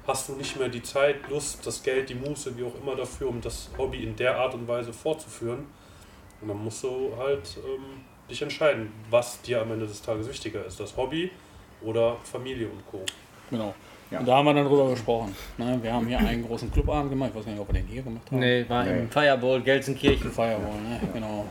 hast 0.07 0.29
du 0.29 0.33
nicht 0.33 0.57
mehr 0.59 0.69
die 0.69 0.81
Zeit, 0.81 1.29
Lust, 1.29 1.65
das 1.65 1.81
Geld, 1.83 2.09
die 2.09 2.15
Muße, 2.15 2.57
wie 2.57 2.63
auch 2.63 2.75
immer 2.81 2.95
dafür, 2.95 3.29
um 3.29 3.39
das 3.39 3.69
Hobby 3.77 4.03
in 4.03 4.15
der 4.15 4.37
Art 4.37 4.53
und 4.53 4.67
Weise 4.67 4.91
fortzuführen. 4.91 5.65
Und 6.41 6.49
dann 6.49 6.61
musst 6.61 6.83
du 6.83 7.13
halt 7.17 7.57
ähm, 7.65 8.01
dich 8.29 8.41
entscheiden, 8.41 8.91
was 9.09 9.41
dir 9.41 9.61
am 9.61 9.71
Ende 9.71 9.87
des 9.87 10.01
Tages 10.01 10.27
wichtiger 10.27 10.65
ist, 10.65 10.79
das 10.79 10.97
Hobby 10.97 11.31
oder 11.83 12.17
Familie 12.23 12.67
und 12.67 12.85
Co. 12.89 13.01
Genau. 13.49 13.73
Ja. 14.11 14.19
Und 14.19 14.27
da 14.27 14.35
haben 14.37 14.45
wir 14.45 14.53
dann 14.53 14.65
drüber 14.65 14.89
gesprochen. 14.91 15.35
Ne? 15.57 15.79
Wir 15.81 15.91
haben 15.91 16.05
hier 16.07 16.19
einen 16.19 16.45
großen 16.45 16.71
Clubabend 16.71 17.09
gemacht. 17.09 17.31
Ich 17.31 17.37
weiß 17.37 17.45
gar 17.45 17.51
nicht, 17.51 17.61
ob 17.61 17.67
wir 17.67 17.73
den 17.81 17.87
hier 17.87 18.03
gemacht 18.03 18.23
haben. 18.29 18.39
Nee, 18.39 18.65
war 18.67 18.85
im 18.85 19.09
Fireball 19.09 19.61
Gelsenkirchen. 19.61 20.31
Firewall, 20.31 20.81
ne? 20.87 20.99
genau. 21.13 21.45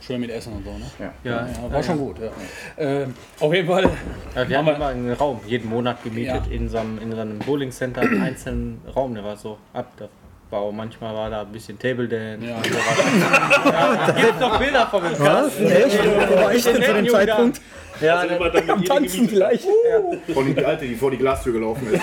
Schön 0.00 0.20
mit 0.20 0.30
Essen 0.30 0.52
und 0.54 0.64
so. 0.64 0.70
Ne? 0.70 0.86
Ja. 0.98 1.12
Ja, 1.22 1.46
Ja, 1.46 1.72
war 1.72 1.82
schon 1.82 1.98
gut. 1.98 2.16
Ja. 2.18 2.30
Ähm, 2.78 3.14
auf 3.40 3.52
jeden 3.54 3.68
Fall. 3.68 3.90
Ja, 4.34 4.48
wir 4.48 4.58
Haben 4.58 4.68
immer 4.68 4.86
einen 4.86 5.12
Raum 5.12 5.40
jeden 5.46 5.68
Monat 5.68 6.02
gemietet 6.02 6.46
Ja. 6.46 6.52
in 6.52 6.68
so 6.68 6.78
einem, 6.78 6.98
in 6.98 7.12
so 7.12 7.20
einem 7.20 7.38
Bowling 7.40 7.70
Center, 7.70 8.00
einen 8.00 8.22
einzelnen 8.22 8.80
Raum, 8.96 9.14
der 9.14 9.22
war 9.24 9.36
so 9.36 9.58
Abbau. 9.72 10.72
Manchmal 10.72 11.14
war 11.14 11.30
da 11.30 11.42
ein 11.42 11.52
bisschen 11.52 11.78
Table 11.78 12.08
Dance. 12.08 12.46
Ja. 12.46 12.56
ja, 13.70 14.10
gibt 14.12 14.40
noch 14.40 14.58
Bilder 14.58 14.86
von 14.86 15.02
dem 15.04 15.18
Was? 15.20 15.60
Echt? 15.60 15.98
Wo 16.04 16.34
war 16.36 16.54
ich 16.54 16.64
denn 16.64 16.82
zu 16.82 16.94
dem 16.94 17.08
Zeitpunkt? 17.08 17.60
Ja, 18.00 18.16
Also 18.16 18.28
das, 18.28 18.36
immer 18.38 18.50
dann 18.50 18.78
mit 18.78 18.88
Tanzen 18.88 19.26
gemietet. 19.26 19.30
vielleicht. 19.30 19.66
Von 20.34 20.54
die 20.54 20.64
Alte, 20.64 20.86
die 20.86 20.94
vor 20.94 21.10
die 21.10 21.16
Glastür 21.18 21.52
gelaufen 21.52 21.92
ist. 21.92 22.02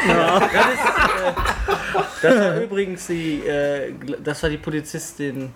das 2.22 2.40
war 2.40 2.62
übrigens 2.62 3.08
die, 3.08 3.46
äh, 3.48 3.94
das 4.24 4.44
war 4.44 4.50
die 4.50 4.58
Polizistin 4.58 5.52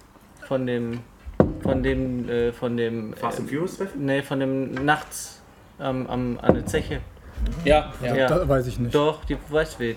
von 0.47 0.65
dem, 0.65 0.99
von 1.61 1.83
dem, 1.83 2.29
äh, 2.29 2.51
von 2.51 2.77
dem, 2.77 3.13
Fast 3.13 3.39
and 3.39 3.49
äh, 3.49 3.53
Furious 3.53 3.77
Treffen? 3.77 4.05
nee, 4.05 4.21
von 4.21 4.39
dem 4.39 4.73
nachts 4.85 5.41
am, 5.77 6.07
am, 6.07 6.39
an 6.41 6.53
der 6.53 6.65
Zeche. 6.65 7.01
Ja, 7.63 7.93
ja. 8.03 8.15
Ja. 8.15 8.27
Da 8.27 8.47
weiß 8.47 8.67
ich 8.67 8.79
nicht. 8.79 8.93
Doch, 8.93 9.23
die 9.25 9.37
weißt 9.49 9.79
wen. 9.79 9.95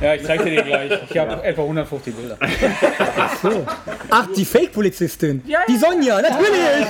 Ja, 0.00 0.14
ich 0.14 0.22
zeig 0.24 0.44
dir 0.44 0.50
den 0.56 0.64
gleich. 0.64 0.92
Ich 1.10 1.18
habe 1.18 1.42
etwa 1.42 1.62
150 1.62 2.14
Bilder. 2.14 2.38
Ach, 4.10 4.26
die 4.36 4.44
Fake-Polizistin. 4.44 5.42
Ja, 5.46 5.60
Die 5.68 5.76
Sonja, 5.76 6.20
natürlich. 6.20 6.86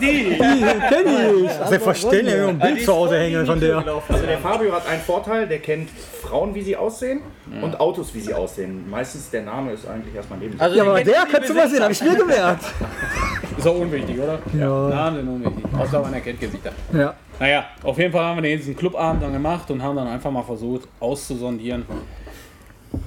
Die! 0.00 0.06
Die 0.30 0.38
kenn 0.38 1.44
ich. 1.44 1.68
Selbstverständlich, 1.68 2.34
ich 2.34 2.40
hab 2.40 2.48
ein 2.48 2.58
Bild 2.58 2.84
zu 2.84 2.92
Hause 2.94 3.18
hängen 3.18 3.46
von 3.46 3.60
der. 3.60 3.76
Also 4.08 4.26
der 4.26 4.38
Fabio 4.38 4.72
hat 4.72 4.88
einen 4.88 5.02
Vorteil, 5.02 5.46
der 5.46 5.58
kennt 5.58 5.88
Frauen, 6.20 6.54
wie 6.54 6.62
sie 6.62 6.76
aussehen 6.76 7.20
und 7.62 7.78
Autos, 7.80 8.14
wie 8.14 8.20
sie 8.20 8.34
aussehen. 8.34 8.88
Meistens 8.88 9.30
der 9.30 9.42
Name 9.42 9.72
ist 9.72 9.86
eigentlich 9.86 10.14
erstmal 10.14 10.38
neben 10.38 10.60
Also 10.60 10.76
Ja, 10.76 10.84
aber 10.84 11.02
der 11.02 11.26
kannst 11.30 11.48
du 11.48 11.54
mal 11.54 11.68
sehen, 11.68 11.82
hab 11.82 11.90
ich 11.90 12.02
mir 12.02 12.14
gemerkt. 12.14 12.64
Ist 13.58 13.66
auch 13.66 13.78
unwichtig, 13.78 14.18
oder? 14.18 14.38
Ja. 14.56 14.88
Namen 14.88 15.16
sind 15.16 15.28
unwichtig. 15.28 15.64
Außer 15.78 16.00
man 16.00 16.14
erkennt 16.14 16.40
Gesichter. 16.40 16.72
Ja. 16.92 17.14
Naja, 17.38 17.64
auf 17.82 17.98
jeden 17.98 18.12
Fall 18.12 18.24
haben 18.24 18.42
wir 18.42 18.56
diesen 18.56 18.76
Clubabend 18.76 19.22
dann 19.22 19.32
gemacht 19.32 19.70
und 19.70 19.82
haben 19.82 19.96
dann 19.96 20.08
einfach 20.08 20.30
mal 20.30 20.42
versucht 20.42 20.88
auszusondieren, 20.98 21.84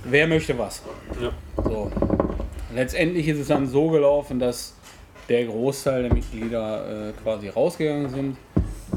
wer 0.04 0.28
möchte 0.28 0.58
was. 0.58 0.84
Ja. 1.22 1.32
So. 1.64 1.92
Letztendlich 2.76 3.28
ist 3.28 3.40
es 3.40 3.48
dann 3.48 3.68
so 3.68 3.90
gelaufen, 3.90 4.40
dass 4.40 4.76
der 5.30 5.46
Großteil 5.46 6.04
der 6.04 6.14
Mitglieder 6.14 7.10
äh, 7.10 7.12
quasi 7.24 7.50
rausgegangen 7.50 8.10
sind 8.10 8.38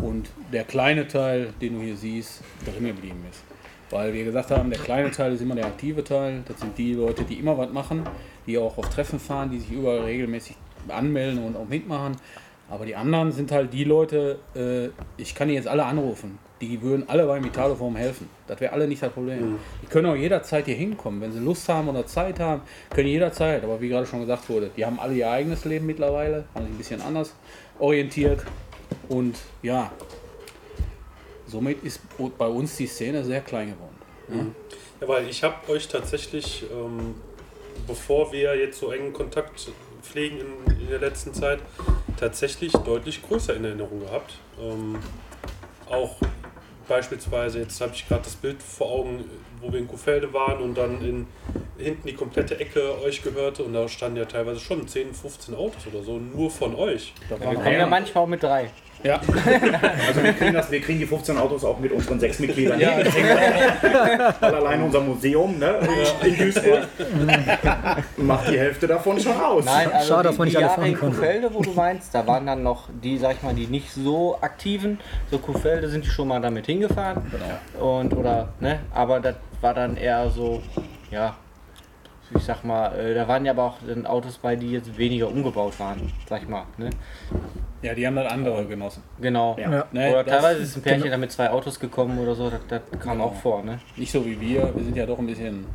und 0.03 0.29
der 0.53 0.65
kleine 0.65 1.07
Teil, 1.07 1.53
den 1.61 1.79
du 1.79 1.85
hier 1.85 1.97
siehst, 1.97 2.41
drin 2.65 2.87
geblieben 2.87 3.25
ist. 3.31 3.43
Weil 3.91 4.13
wir 4.13 4.25
gesagt 4.25 4.51
haben, 4.51 4.71
der 4.71 4.81
kleine 4.81 5.11
Teil 5.11 5.33
ist 5.33 5.41
immer 5.41 5.55
der 5.55 5.67
aktive 5.67 6.03
Teil. 6.03 6.43
Das 6.47 6.61
sind 6.61 6.77
die 6.77 6.95
Leute, 6.95 7.25
die 7.25 7.35
immer 7.35 7.57
was 7.57 7.71
machen, 7.71 8.03
die 8.47 8.59
auch 8.59 8.77
auf 8.79 8.89
Treffen 8.89 9.21
fahren, 9.21 9.51
die 9.51 9.61
sich 9.61 9.71
überall 9.71 10.01
regelmäßig 10.01 10.57
anmelden 10.89 11.45
und 11.45 11.57
auch 11.57 11.69
mitmachen. 11.69 12.17
Aber 12.69 12.85
die 12.85 12.97
anderen 12.97 13.31
sind 13.31 13.53
halt 13.53 13.73
die 13.73 13.85
Leute, 13.85 14.41
äh, 14.57 14.89
ich 15.21 15.35
kann 15.35 15.49
die 15.49 15.55
jetzt 15.55 15.69
alle 15.69 15.85
anrufen. 15.85 16.39
Die 16.61 16.81
würden 16.83 17.09
alle 17.09 17.27
beim 17.27 17.45
Italoform 17.45 17.97
helfen. 17.97 18.29
Das 18.47 18.61
wäre 18.61 18.73
alle 18.73 18.89
nicht 18.89 19.03
das 19.03 19.13
Problem. 19.13 19.59
Die 19.83 19.87
können 19.87 20.07
auch 20.07 20.17
jederzeit 20.17 20.65
hier 20.65 20.75
hinkommen. 20.75 21.21
Wenn 21.21 21.31
sie 21.31 21.39
Lust 21.39 21.69
haben 21.69 21.89
oder 21.89 22.07
Zeit 22.07 22.41
haben, 22.41 22.63
können 22.91 23.07
die 23.07 23.13
jederzeit. 23.13 23.63
Aber 23.63 23.81
wie 23.81 23.89
gerade 23.89 24.07
schon 24.07 24.21
gesagt 24.21 24.49
wurde, 24.49 24.71
die 24.75 24.85
haben 24.85 24.99
alle 24.99 25.15
ihr 25.15 25.31
eigenes 25.31 25.65
Leben 25.65 25.87
mittlerweile, 25.87 26.45
haben 26.55 26.65
sich 26.65 26.75
ein 26.75 26.79
bisschen 26.79 27.03
anders 27.03 27.35
orientiert. 27.79 28.43
Und 29.09 29.37
ja, 29.63 29.93
somit 31.47 31.83
ist 31.83 32.01
bei 32.39 32.47
uns 32.47 32.77
die 32.77 32.87
Szene 32.87 33.25
sehr 33.25 33.41
klein 33.41 33.75
geworden. 33.75 34.55
Ja, 35.01 35.09
weil 35.09 35.29
ich 35.29 35.43
habe 35.43 35.71
euch 35.71 35.89
tatsächlich, 35.89 36.65
ähm, 36.73 37.15
bevor 37.87 38.33
wir 38.33 38.57
jetzt 38.57 38.79
so 38.79 38.91
engen 38.91 39.13
Kontakt 39.13 39.71
pflegen 40.03 40.39
in, 40.39 40.81
in 40.81 40.89
der 40.89 40.99
letzten 40.99 41.33
Zeit, 41.35 41.61
tatsächlich 42.17 42.73
deutlich 42.73 43.23
größer 43.23 43.55
in 43.55 43.65
Erinnerung 43.65 44.01
gehabt. 44.01 44.35
Ähm, 44.61 44.99
auch 45.89 46.17
beispielsweise, 46.89 47.61
jetzt 47.61 47.81
habe 47.81 47.93
ich 47.95 48.07
gerade 48.09 48.23
das 48.23 48.35
Bild 48.35 48.63
vor 48.63 48.91
Augen, 48.91 49.25
wo 49.61 49.73
wir 49.73 49.79
in 49.79 49.89
Kuhfelde 49.89 50.33
waren 50.33 50.61
und 50.61 50.77
dann 50.77 51.01
in, 51.03 51.27
hinten 51.79 52.07
die 52.07 52.15
komplette 52.15 52.59
Ecke 52.59 53.01
euch 53.03 53.23
gehörte 53.23 53.65
und 53.65 53.73
da 53.73 53.89
standen 53.89 54.19
ja 54.19 54.25
teilweise 54.25 54.61
schon 54.61 54.87
10, 54.87 55.15
15 55.15 55.55
Autos 55.55 55.87
oder 55.93 56.03
so, 56.03 56.19
nur 56.19 56.51
von 56.51 56.75
euch. 56.75 57.13
Da 57.29 57.39
Wir 57.39 57.55
kommen 57.55 57.73
ja 57.73 57.87
manchmal 57.87 58.25
auch 58.25 58.29
mit 58.29 58.43
drei. 58.43 58.71
Ja, 59.03 59.21
Also 60.09 60.23
wir 60.23 60.33
kriegen, 60.33 60.55
das, 60.55 60.71
wir 60.71 60.81
kriegen 60.81 60.99
die 60.99 61.07
15 61.07 61.37
Autos 61.39 61.65
auch 61.65 61.79
mit 61.79 61.93
unseren 61.93 62.19
sechs 62.21 62.39
Mitgliedern 62.39 62.81
ja. 62.81 62.97
Weil 64.41 64.55
allein 64.55 64.83
unser 64.83 65.01
Museum 65.01 65.59
ne, 65.59 65.79
in 66.25 66.37
Duisburg 66.37 66.89
macht 68.17 68.49
die 68.49 68.59
Hälfte 68.59 68.87
davon 68.87 69.21
schon 69.21 69.41
aus. 69.41 69.65
Nein, 69.65 69.93
also 69.93 70.09
Schade, 70.09 70.23
die, 70.23 70.29
dass 70.29 70.39
man 70.39 70.49
nicht 70.49 70.57
alle 70.57 70.67
Jahre 70.67 70.75
fahren 70.77 70.89
in 70.89 70.99
kann. 70.99 71.11
Kuhfelde, 71.11 71.55
wo 71.55 71.63
du 71.63 71.71
meinst, 71.73 72.15
da 72.15 72.27
waren 72.27 72.47
dann 72.47 72.63
noch 72.63 72.89
die, 73.03 73.19
sag 73.19 73.37
ich 73.37 73.43
mal, 73.43 73.55
die 73.55 73.67
nicht 73.67 73.93
so 73.93 74.39
aktiven. 74.41 74.99
So 75.31 75.39
Kuhfelde 75.39 75.89
sind 75.89 76.05
die 76.05 76.11
schon 76.11 76.29
mal 76.29 76.41
damit 76.41 76.67
hingefahren. 76.67 77.23
Und, 77.81 78.15
oder, 78.17 78.49
ne, 78.61 78.81
aber 78.93 79.21
das 79.21 79.37
war 79.61 79.75
dann 79.75 79.97
eher 79.97 80.31
so, 80.31 80.63
ja, 81.11 81.37
ich 82.35 82.43
sag 82.43 82.65
mal, 82.65 82.89
äh, 82.99 83.15
da 83.15 83.29
waren 83.29 83.45
ja 83.45 83.53
aber 83.53 83.65
auch 83.65 83.77
dann 83.87 84.07
Autos 84.07 84.39
bei, 84.39 84.57
die 84.57 84.73
jetzt 84.73 84.97
weniger 84.99 85.29
umgebaut 85.29 85.79
waren, 85.79 86.13
sag 86.29 86.43
ich 86.43 86.49
mal, 86.49 86.65
ne. 86.79 86.91
ja, 87.83 87.95
die 87.95 88.07
haben 88.07 88.17
dann 88.17 88.27
andere 88.27 88.65
genossen. 88.67 89.03
Genau. 89.21 89.57
Ja. 89.59 89.71
Ja. 89.73 89.87
Ne, 89.93 90.11
Oder 90.11 90.25
das- 90.25 90.35
teilweise 90.43 90.63
ist 90.63 90.77
ein 90.77 90.83
Pärchen 90.83 91.11
da 91.11 91.17
mit 91.17 91.31
zwei 91.31 91.51
Autos 91.51 91.79
gekommen 91.79 92.19
oder 92.19 92.35
so, 92.35 92.51
das, 92.51 92.61
das 92.69 93.01
kam 93.01 93.21
auch 93.21 93.35
vor, 93.35 93.63
ne. 93.63 93.79
Nicht 93.97 94.11
so 94.11 94.25
wie 94.27 94.41
wir, 94.41 94.75
wir 94.75 94.85
sind 94.85 94.97
ja 94.97 95.07
doch 95.07 95.19
ein 95.19 95.27
bisschen 95.27 95.67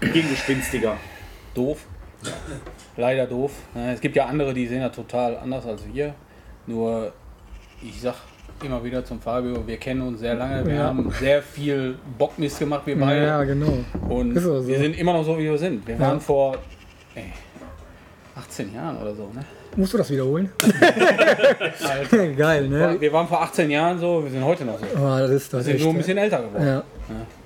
Gegengespinstiger. 0.00 0.96
doof. 1.54 1.86
Leider 2.96 3.26
doof. 3.26 3.52
Äh, 3.74 3.92
Es 3.92 4.00
gibt 4.00 4.14
ja 4.16 4.26
andere, 4.26 4.52
die 4.52 4.66
sehen 4.66 4.82
ja 4.82 4.88
total 4.90 5.36
anders 5.38 5.64
als 5.66 5.82
wir. 5.92 6.14
Nur, 6.66 7.12
ich 7.82 8.00
sag 8.00 8.14
immer 8.64 8.82
wieder 8.84 9.04
zum 9.04 9.20
Fabio, 9.20 9.66
wir 9.66 9.76
kennen 9.76 10.02
uns 10.02 10.20
sehr 10.20 10.34
lange, 10.34 10.64
wir 10.66 10.74
Ja. 10.74 10.84
haben 10.84 11.10
sehr 11.18 11.42
viel 11.42 11.96
Bockmist 12.18 12.58
gemacht, 12.58 12.82
wir 12.86 12.98
beide. 12.98 13.24
Ja, 13.26 13.42
genau. 13.44 13.78
Und 14.08 14.38
so. 14.38 14.66
wir 14.66 14.78
sind 14.78 14.98
immer 14.98 15.12
noch 15.12 15.24
so, 15.24 15.38
wie 15.38 15.44
wir 15.44 15.58
sind. 15.58 15.86
Wir 15.86 15.98
waren 15.98 16.20
vor 16.20 16.56
ey, 17.14 17.32
18 18.36 18.74
Jahren 18.74 18.96
oder 18.98 19.14
so, 19.14 19.30
ne? 19.34 19.44
Musst 19.76 19.92
du 19.92 19.98
das 19.98 20.10
wiederholen? 20.10 20.50
Geil, 22.36 22.68
ne? 22.68 22.96
Wir 22.98 23.12
waren 23.12 23.28
vor 23.28 23.40
18 23.42 23.70
Jahren 23.70 23.98
so, 23.98 24.22
wir 24.24 24.30
sind 24.30 24.44
heute 24.44 24.64
noch 24.64 24.78
so. 24.78 24.84
Ah, 24.98 25.20
das 25.20 25.30
ist 25.30 25.52
das. 25.52 25.64
Wir 25.66 25.74
sind 25.74 25.82
nur 25.84 25.92
ein 25.92 25.96
bisschen 25.98 26.18
älter 26.18 26.38
geworden. 26.38 26.66
Ja, 26.66 26.74
Ja. 26.74 26.82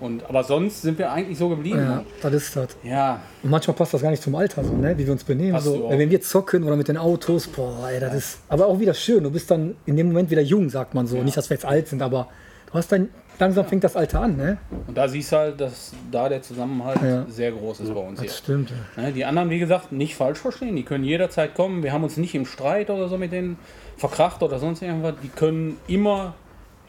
Und, 0.00 0.24
aber 0.28 0.42
sonst 0.42 0.82
sind 0.82 0.98
wir 0.98 1.12
eigentlich 1.12 1.36
so 1.36 1.48
geblieben. 1.50 1.78
ja, 1.78 1.96
ne? 1.96 2.04
das 2.22 2.32
ist 2.34 2.56
das. 2.56 2.68
Ja, 2.82 3.20
Und 3.42 3.50
manchmal 3.50 3.76
passt 3.76 3.92
das 3.94 4.00
gar 4.02 4.10
nicht 4.10 4.22
zum 4.22 4.34
Alter, 4.34 4.64
so, 4.64 4.72
ne? 4.72 4.96
wie 4.96 5.04
wir 5.04 5.12
uns 5.12 5.24
benehmen. 5.24 5.52
Passt 5.52 5.66
So, 5.66 5.88
wenn 5.90 6.10
wir 6.10 6.20
zocken 6.22 6.64
oder 6.64 6.76
mit 6.76 6.88
den 6.88 6.96
Autos, 6.96 7.46
boah, 7.46 7.88
ey, 7.90 8.00
das 8.00 8.14
ist 8.14 8.38
aber 8.48 8.66
auch 8.66 8.78
wieder 8.80 8.94
schön. 8.94 9.22
Du 9.22 9.30
bist 9.30 9.50
dann 9.50 9.76
in 9.84 9.96
dem 9.96 10.06
Moment 10.08 10.30
wieder 10.30 10.42
jung, 10.42 10.70
sagt 10.70 10.94
man 10.94 11.06
so. 11.06 11.22
Nicht, 11.22 11.36
dass 11.36 11.50
wir 11.50 11.56
jetzt 11.56 11.66
alt 11.66 11.88
sind, 11.88 12.00
aber 12.00 12.28
du 12.68 12.74
hast 12.74 12.90
dann, 12.90 13.10
langsam 13.38 13.64
fängt 13.66 13.84
das 13.84 13.96
Alter 13.96 14.20
an, 14.20 14.36
ne? 14.36 14.58
und 14.86 14.96
da 14.96 15.08
siehst 15.08 15.32
du 15.32 15.36
halt, 15.36 15.60
dass 15.60 15.92
da 16.10 16.28
der 16.28 16.42
Zusammenhalt 16.42 17.00
Ja. 17.02 17.24
sehr 17.28 17.52
groß 17.52 17.80
ist 17.80 17.94
bei 17.94 18.00
uns 18.00 18.20
hier. 18.20 18.28
Das 18.28 18.38
stimmt. 18.38 18.70
ja. 18.96 19.02
Ne, 19.02 19.12
Die 19.12 19.24
anderen, 19.24 19.50
wie 19.50 19.58
gesagt, 19.58 19.92
nicht 19.92 20.14
falsch 20.16 20.38
verstehen. 20.38 20.76
Die 20.76 20.82
können 20.84 21.04
jederzeit 21.04 21.54
kommen. 21.54 21.82
Wir 21.82 21.92
haben 21.92 22.04
uns 22.04 22.16
nicht 22.16 22.34
im 22.34 22.46
Streit 22.46 22.90
oder 22.90 23.08
so 23.08 23.18
mit 23.18 23.32
denen 23.32 23.58
verkracht 23.96 24.42
oder 24.42 24.58
sonst 24.58 24.82
irgendwas. 24.82 25.14
Die 25.22 25.28
können 25.28 25.76
immer. 25.88 26.34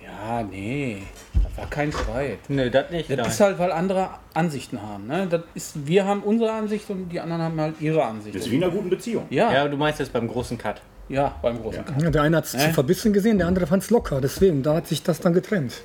Ja, 0.04 0.44
nee, 0.44 1.02
das 1.34 1.58
war 1.58 1.70
kein 1.70 1.92
Streit. 1.92 2.38
Nö, 2.48 2.70
das 2.70 2.92
nicht. 2.92 3.10
Das 3.10 3.18
nein. 3.18 3.26
ist 3.28 3.40
halt, 3.40 3.58
weil 3.60 3.72
andere 3.72 4.10
Ansichten 4.36 4.82
haben. 4.82 5.08
Ne? 5.08 5.28
Das 5.30 5.42
ist, 5.56 5.88
wir 5.88 6.06
haben 6.06 6.22
unsere 6.22 6.52
Ansicht 6.52 6.88
und 6.92 7.10
die 7.10 7.20
anderen 7.20 7.42
haben 7.42 7.60
halt 7.60 7.76
ihre 7.82 8.04
Ansicht. 8.04 8.36
Das 8.36 8.44
ist 8.44 8.52
wie 8.52 8.58
in 8.58 8.64
einer 8.64 8.72
guten 8.72 8.90
Beziehung. 8.90 9.26
Ja, 9.32 9.52
ja, 9.52 9.54
ja, 9.64 9.68
du 9.68 9.76
meinst 9.78 10.00
jetzt 10.00 10.14
beim 10.14 10.28
großen 10.28 10.58
Cut. 10.60 10.82
beim 11.42 11.60
großen. 11.62 11.84
Ja, 12.00 12.10
der 12.12 12.22
eine 12.22 12.38
hat 12.38 12.46
es 12.46 12.54
Ne? 12.54 12.60
zu 12.68 12.74
verbissen 12.74 13.14
gesehen, 13.14 13.40
der 13.40 13.48
andere 13.48 13.66
fand 13.68 13.82
es 13.84 13.90
locker. 13.90 14.22
Deswegen, 14.22 14.62
da 14.64 14.76
hat 14.76 14.88
sich 14.88 15.02
das 15.04 15.20
dann 15.20 15.34
getrennt. 15.34 15.82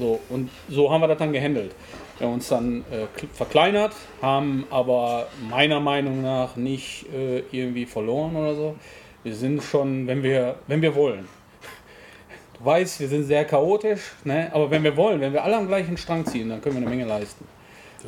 So, 0.00 0.18
und 0.30 0.48
so 0.68 0.90
haben 0.90 1.02
wir 1.02 1.08
das 1.08 1.18
dann 1.18 1.32
gehandelt. 1.32 1.72
Wir 2.18 2.26
haben 2.26 2.34
uns 2.34 2.48
dann 2.48 2.84
äh, 2.90 3.04
kl- 3.18 3.28
verkleinert, 3.32 3.92
haben 4.22 4.64
aber 4.70 5.28
meiner 5.48 5.78
Meinung 5.78 6.22
nach 6.22 6.56
nicht 6.56 7.04
äh, 7.14 7.42
irgendwie 7.52 7.84
verloren 7.86 8.34
oder 8.34 8.54
so. 8.54 8.76
Wir 9.22 9.34
sind 9.34 9.62
schon, 9.62 10.06
wenn 10.06 10.22
wir, 10.22 10.56
wenn 10.66 10.80
wir 10.80 10.94
wollen. 10.94 11.28
Du 12.58 12.64
weißt, 12.64 13.00
wir 13.00 13.08
sind 13.08 13.24
sehr 13.24 13.44
chaotisch, 13.44 14.12
ne? 14.24 14.50
aber 14.52 14.70
wenn 14.70 14.82
wir 14.82 14.96
wollen, 14.96 15.20
wenn 15.20 15.32
wir 15.34 15.44
alle 15.44 15.56
am 15.56 15.68
gleichen 15.68 15.96
Strang 15.96 16.24
ziehen, 16.26 16.48
dann 16.48 16.60
können 16.62 16.76
wir 16.76 16.82
eine 16.82 16.90
Menge 16.90 17.06
leisten. 17.06 17.44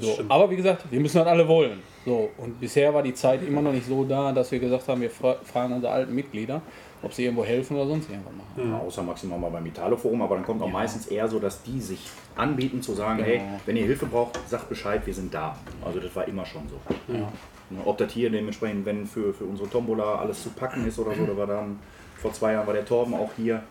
So, 0.01 0.19
aber 0.29 0.51
wie 0.51 0.57
gesagt, 0.57 0.85
wir 0.91 1.01
müssen 1.01 1.19
halt 1.19 1.29
alle 1.29 1.47
wollen. 1.47 1.83
So, 2.05 2.31
und 2.39 2.59
bisher 2.61 2.93
war 2.93 3.03
die 3.03 3.15
Zeit 3.15 3.47
immer 3.47 3.63
noch 3.63 3.73
nicht 3.73 3.87
so 3.87 4.05
da, 4.05 4.33
dass 4.33 4.51
wir 4.51 4.59
gesagt 4.59 4.89
haben, 4.89 5.01
wir 5.01 5.11
fra 5.11 5.37
fragen 5.45 5.75
unsere 5.75 5.93
alten 5.93 6.15
Mitglieder, 6.15 6.61
ob 7.03 7.13
sie 7.13 7.25
irgendwo 7.25 7.45
helfen 7.45 7.77
oder 7.77 7.87
sonst 7.87 8.11
irgendwas 8.11 8.33
machen. 8.35 8.71
Ja, 8.71 8.79
außer 8.79 9.03
maximal 9.03 9.39
mal 9.39 9.51
beim 9.51 9.67
Italo-Forum, 9.67 10.23
aber 10.23 10.35
dann 10.35 10.45
kommt 10.45 10.63
auch 10.63 10.71
meistens 10.71 11.07
eher 11.07 11.29
so, 11.29 11.39
dass 11.39 11.63
die 11.63 11.81
sich 11.81 12.01
anbieten 12.35 12.83
zu 12.83 12.95
sagen, 12.95 13.23
hey, 13.23 13.41
wenn 13.67 13.77
ihr 13.77 13.85
Hilfe 13.85 14.07
braucht, 14.07 14.39
sagt 14.49 14.69
Bescheid, 14.69 15.03
wir 15.05 15.15
sind 15.15 15.33
da. 15.33 15.57
Also 15.85 16.01
das 16.01 16.15
war 16.17 16.27
immer 16.27 16.45
schon 16.45 16.63
so. 16.69 17.13
Ne, 17.13 17.81
Ob 17.85 17.99
das 17.99 18.13
hier 18.13 18.31
dementsprechend, 18.31 18.85
wenn 18.85 19.07
für, 19.07 19.33
für 19.33 19.45
unsere 19.45 19.69
Tombola 19.69 20.17
alles 20.17 20.43
zu 20.43 20.51
packen 20.51 20.87
ist 20.87 20.99
oder 20.99 21.15
so, 21.15 21.25
da 21.27 21.37
war 21.37 21.47
dann 21.47 21.79
vor 22.17 22.33
zwei 22.33 22.53
Jahren 22.53 22.67
war 22.67 22.75
der 22.75 22.85
Torben 22.85 23.15
auch 23.15 23.31
hier. 23.37 23.63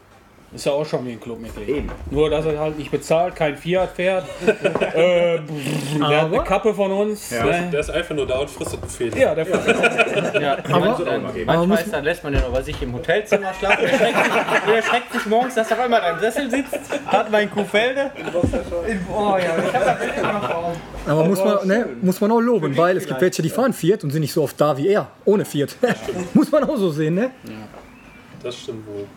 Ist 0.53 0.65
ja 0.65 0.73
auch 0.73 0.85
schon 0.85 1.05
wie 1.05 1.13
ein 1.13 1.19
Clubmitglied. 1.21 1.69
Eben. 1.69 1.89
Nur, 2.09 2.29
dass 2.29 2.45
er 2.45 2.59
halt 2.59 2.77
nicht 2.77 2.91
bezahlt, 2.91 3.37
kein 3.37 3.55
Fiat 3.55 3.91
fährt. 3.95 4.25
äh, 4.45 5.39
der 5.97 6.21
hat 6.21 6.25
eine 6.25 6.43
Kappe 6.43 6.73
von 6.73 6.91
uns. 6.91 7.29
Ja. 7.29 7.45
Ne? 7.45 7.69
Der 7.71 7.79
ist 7.79 7.89
einfach 7.89 8.13
nur 8.15 8.27
da 8.27 8.39
und 8.39 8.49
fristet 8.49 8.81
Befehle. 8.81 9.17
Ja, 9.17 9.33
der 9.33 9.47
Ja, 9.47 10.57
Aber- 10.69 10.79
manchmal, 10.79 11.07
auch 11.07 11.13
immer 11.15 11.31
geben. 11.31 11.49
Aber 11.49 11.57
manchmal 11.59 11.67
muss- 11.67 11.79
ist, 11.81 11.93
dann 11.93 12.03
lässt 12.03 12.23
man 12.25 12.33
den 12.33 12.43
aber 12.43 12.61
sich 12.63 12.81
im 12.81 12.93
Hotelzimmer 12.93 13.53
schlafen. 13.53 13.77
Der 13.81 13.91
erschreckt 13.93 14.23
sich, 14.25 14.33
der 14.67 14.75
erschreckt 14.75 15.13
sich 15.13 15.25
morgens, 15.27 15.55
dass 15.55 15.71
er 15.71 15.77
auf 15.77 15.83
einmal 15.85 15.99
in 16.01 16.05
einem 16.07 16.19
Sessel 16.19 16.51
sitzt, 16.51 16.79
hat 17.05 17.31
mein 17.31 17.49
Kuhfelde. 17.49 18.11
Oh 19.09 19.37
ja, 19.37 19.37
ich 19.39 19.73
hab 19.73 19.85
das 19.85 19.99
Bild 19.99 20.17
immer 20.19 20.33
noch 20.33 20.43
vor 20.45 20.57
Augen. 20.65 20.81
Aber 21.07 21.23
muss 21.25 21.43
man, 21.45 21.67
ne, 21.67 21.85
muss 22.01 22.19
man 22.19 22.29
auch 22.31 22.39
loben, 22.41 22.75
weil 22.75 22.97
es 22.97 23.07
gibt 23.07 23.21
welche, 23.21 23.41
die 23.41 23.49
fahren 23.49 23.71
Fiat 23.71 24.03
und 24.03 24.11
sind 24.11 24.21
nicht 24.21 24.33
so 24.33 24.43
oft 24.43 24.59
da 24.59 24.75
wie 24.77 24.89
er, 24.89 25.07
ohne 25.23 25.45
Fiat. 25.45 25.77
muss 26.33 26.51
man 26.51 26.65
auch 26.65 26.75
so 26.77 26.89
sehen, 26.91 27.15
ne? 27.15 27.31
Das 28.43 28.57
stimmt 28.57 28.85
wohl. 28.87 29.07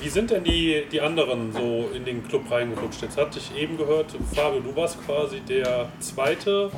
Wie 0.00 0.08
sind 0.08 0.30
denn 0.30 0.44
die, 0.44 0.86
die 0.90 1.00
anderen 1.02 1.52
so 1.52 1.90
in 1.94 2.06
den 2.06 2.26
Club 2.26 2.50
reingerutscht? 2.50 3.02
Jetzt 3.02 3.18
hatte 3.18 3.38
ich 3.38 3.54
eben 3.54 3.76
gehört, 3.76 4.06
Fabio, 4.34 4.60
du 4.60 4.74
warst 4.74 4.96
quasi 5.04 5.40
der 5.40 5.90
zweite, 5.98 6.70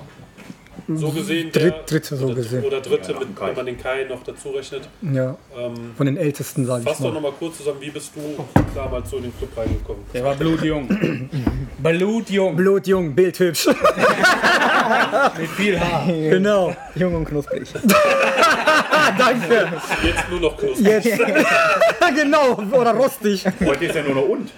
so 0.88 1.11
gesehen. 1.11 1.50
Der, 1.52 1.62
Dritt- 1.71 1.91
dritte 1.91 2.17
so 2.17 2.26
oder, 2.26 2.35
gesehen. 2.35 2.64
Oder 2.64 2.81
dritte, 2.81 3.12
Ja, 3.12 3.19
mit, 3.19 3.29
wenn 3.41 3.54
man 3.56 3.67
den 3.67 3.78
Kai 3.78 4.04
noch 4.08 4.23
dazu 4.23 4.50
rechnet. 4.50 4.89
Ja, 5.02 5.37
Ähm, 5.56 5.93
von 5.97 6.06
den 6.06 6.17
Ältesten, 6.17 6.65
sage 6.67 6.82
ich 6.82 6.89
fass 6.89 6.99
doch 6.99 7.04
mal. 7.06 7.15
nochmal 7.15 7.32
kurz 7.39 7.58
zusammen, 7.58 7.80
wie 7.80 7.91
bist 7.91 8.13
du 8.17 8.45
damals 8.75 9.11
so 9.11 9.17
in 9.19 9.25
den 9.25 9.37
Club 9.39 9.56
reingekommen? 9.56 10.02
Der 10.13 10.25
war 10.25 10.35
blutjung. 10.35 10.89
blutjung. 11.78 12.56
Blutjung, 12.56 13.15
bildhübsch. 13.15 13.67
Mit 15.39 15.49
viel 15.50 15.78
Haar. 15.78 16.06
genau, 16.06 16.75
jung 16.95 17.15
und 17.15 17.25
knusprig. 17.25 17.69
Danke. 19.19 19.73
Jetzt 20.02 20.30
nur 20.30 20.41
noch 20.41 20.56
knusprig. 20.56 20.87
Jetzt. 20.87 21.19
genau, 22.17 22.54
oder 22.73 22.93
rostig. 22.93 23.45
Heute 23.65 23.85
ist 23.85 23.95
ja 23.95 24.02
nur 24.02 24.15
noch 24.15 24.28
und. 24.28 24.50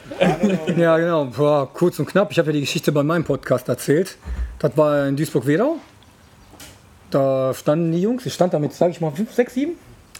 Ja, 0.78 0.96
genau. 0.98 1.24
Boah, 1.26 1.68
kurz 1.72 1.98
und 1.98 2.06
knapp. 2.06 2.30
Ich 2.30 2.38
habe 2.38 2.48
ja 2.48 2.52
die 2.54 2.60
Geschichte 2.60 2.92
bei 2.92 3.02
meinem 3.02 3.24
Podcast 3.24 3.68
erzählt. 3.68 4.16
Das 4.58 4.76
war 4.76 5.06
in 5.06 5.16
Duisburg-Wedau. 5.16 5.78
Da 7.14 7.54
standen 7.54 7.92
die 7.92 8.00
Jungs. 8.00 8.26
Ich 8.26 8.34
stand 8.34 8.52
da 8.54 8.58
mit, 8.58 8.72
sage 8.72 8.90
ich 8.90 9.00
mal, 9.00 9.12
fünf, 9.12 9.32
sechs, 9.32 9.54
sieben. 9.54 9.72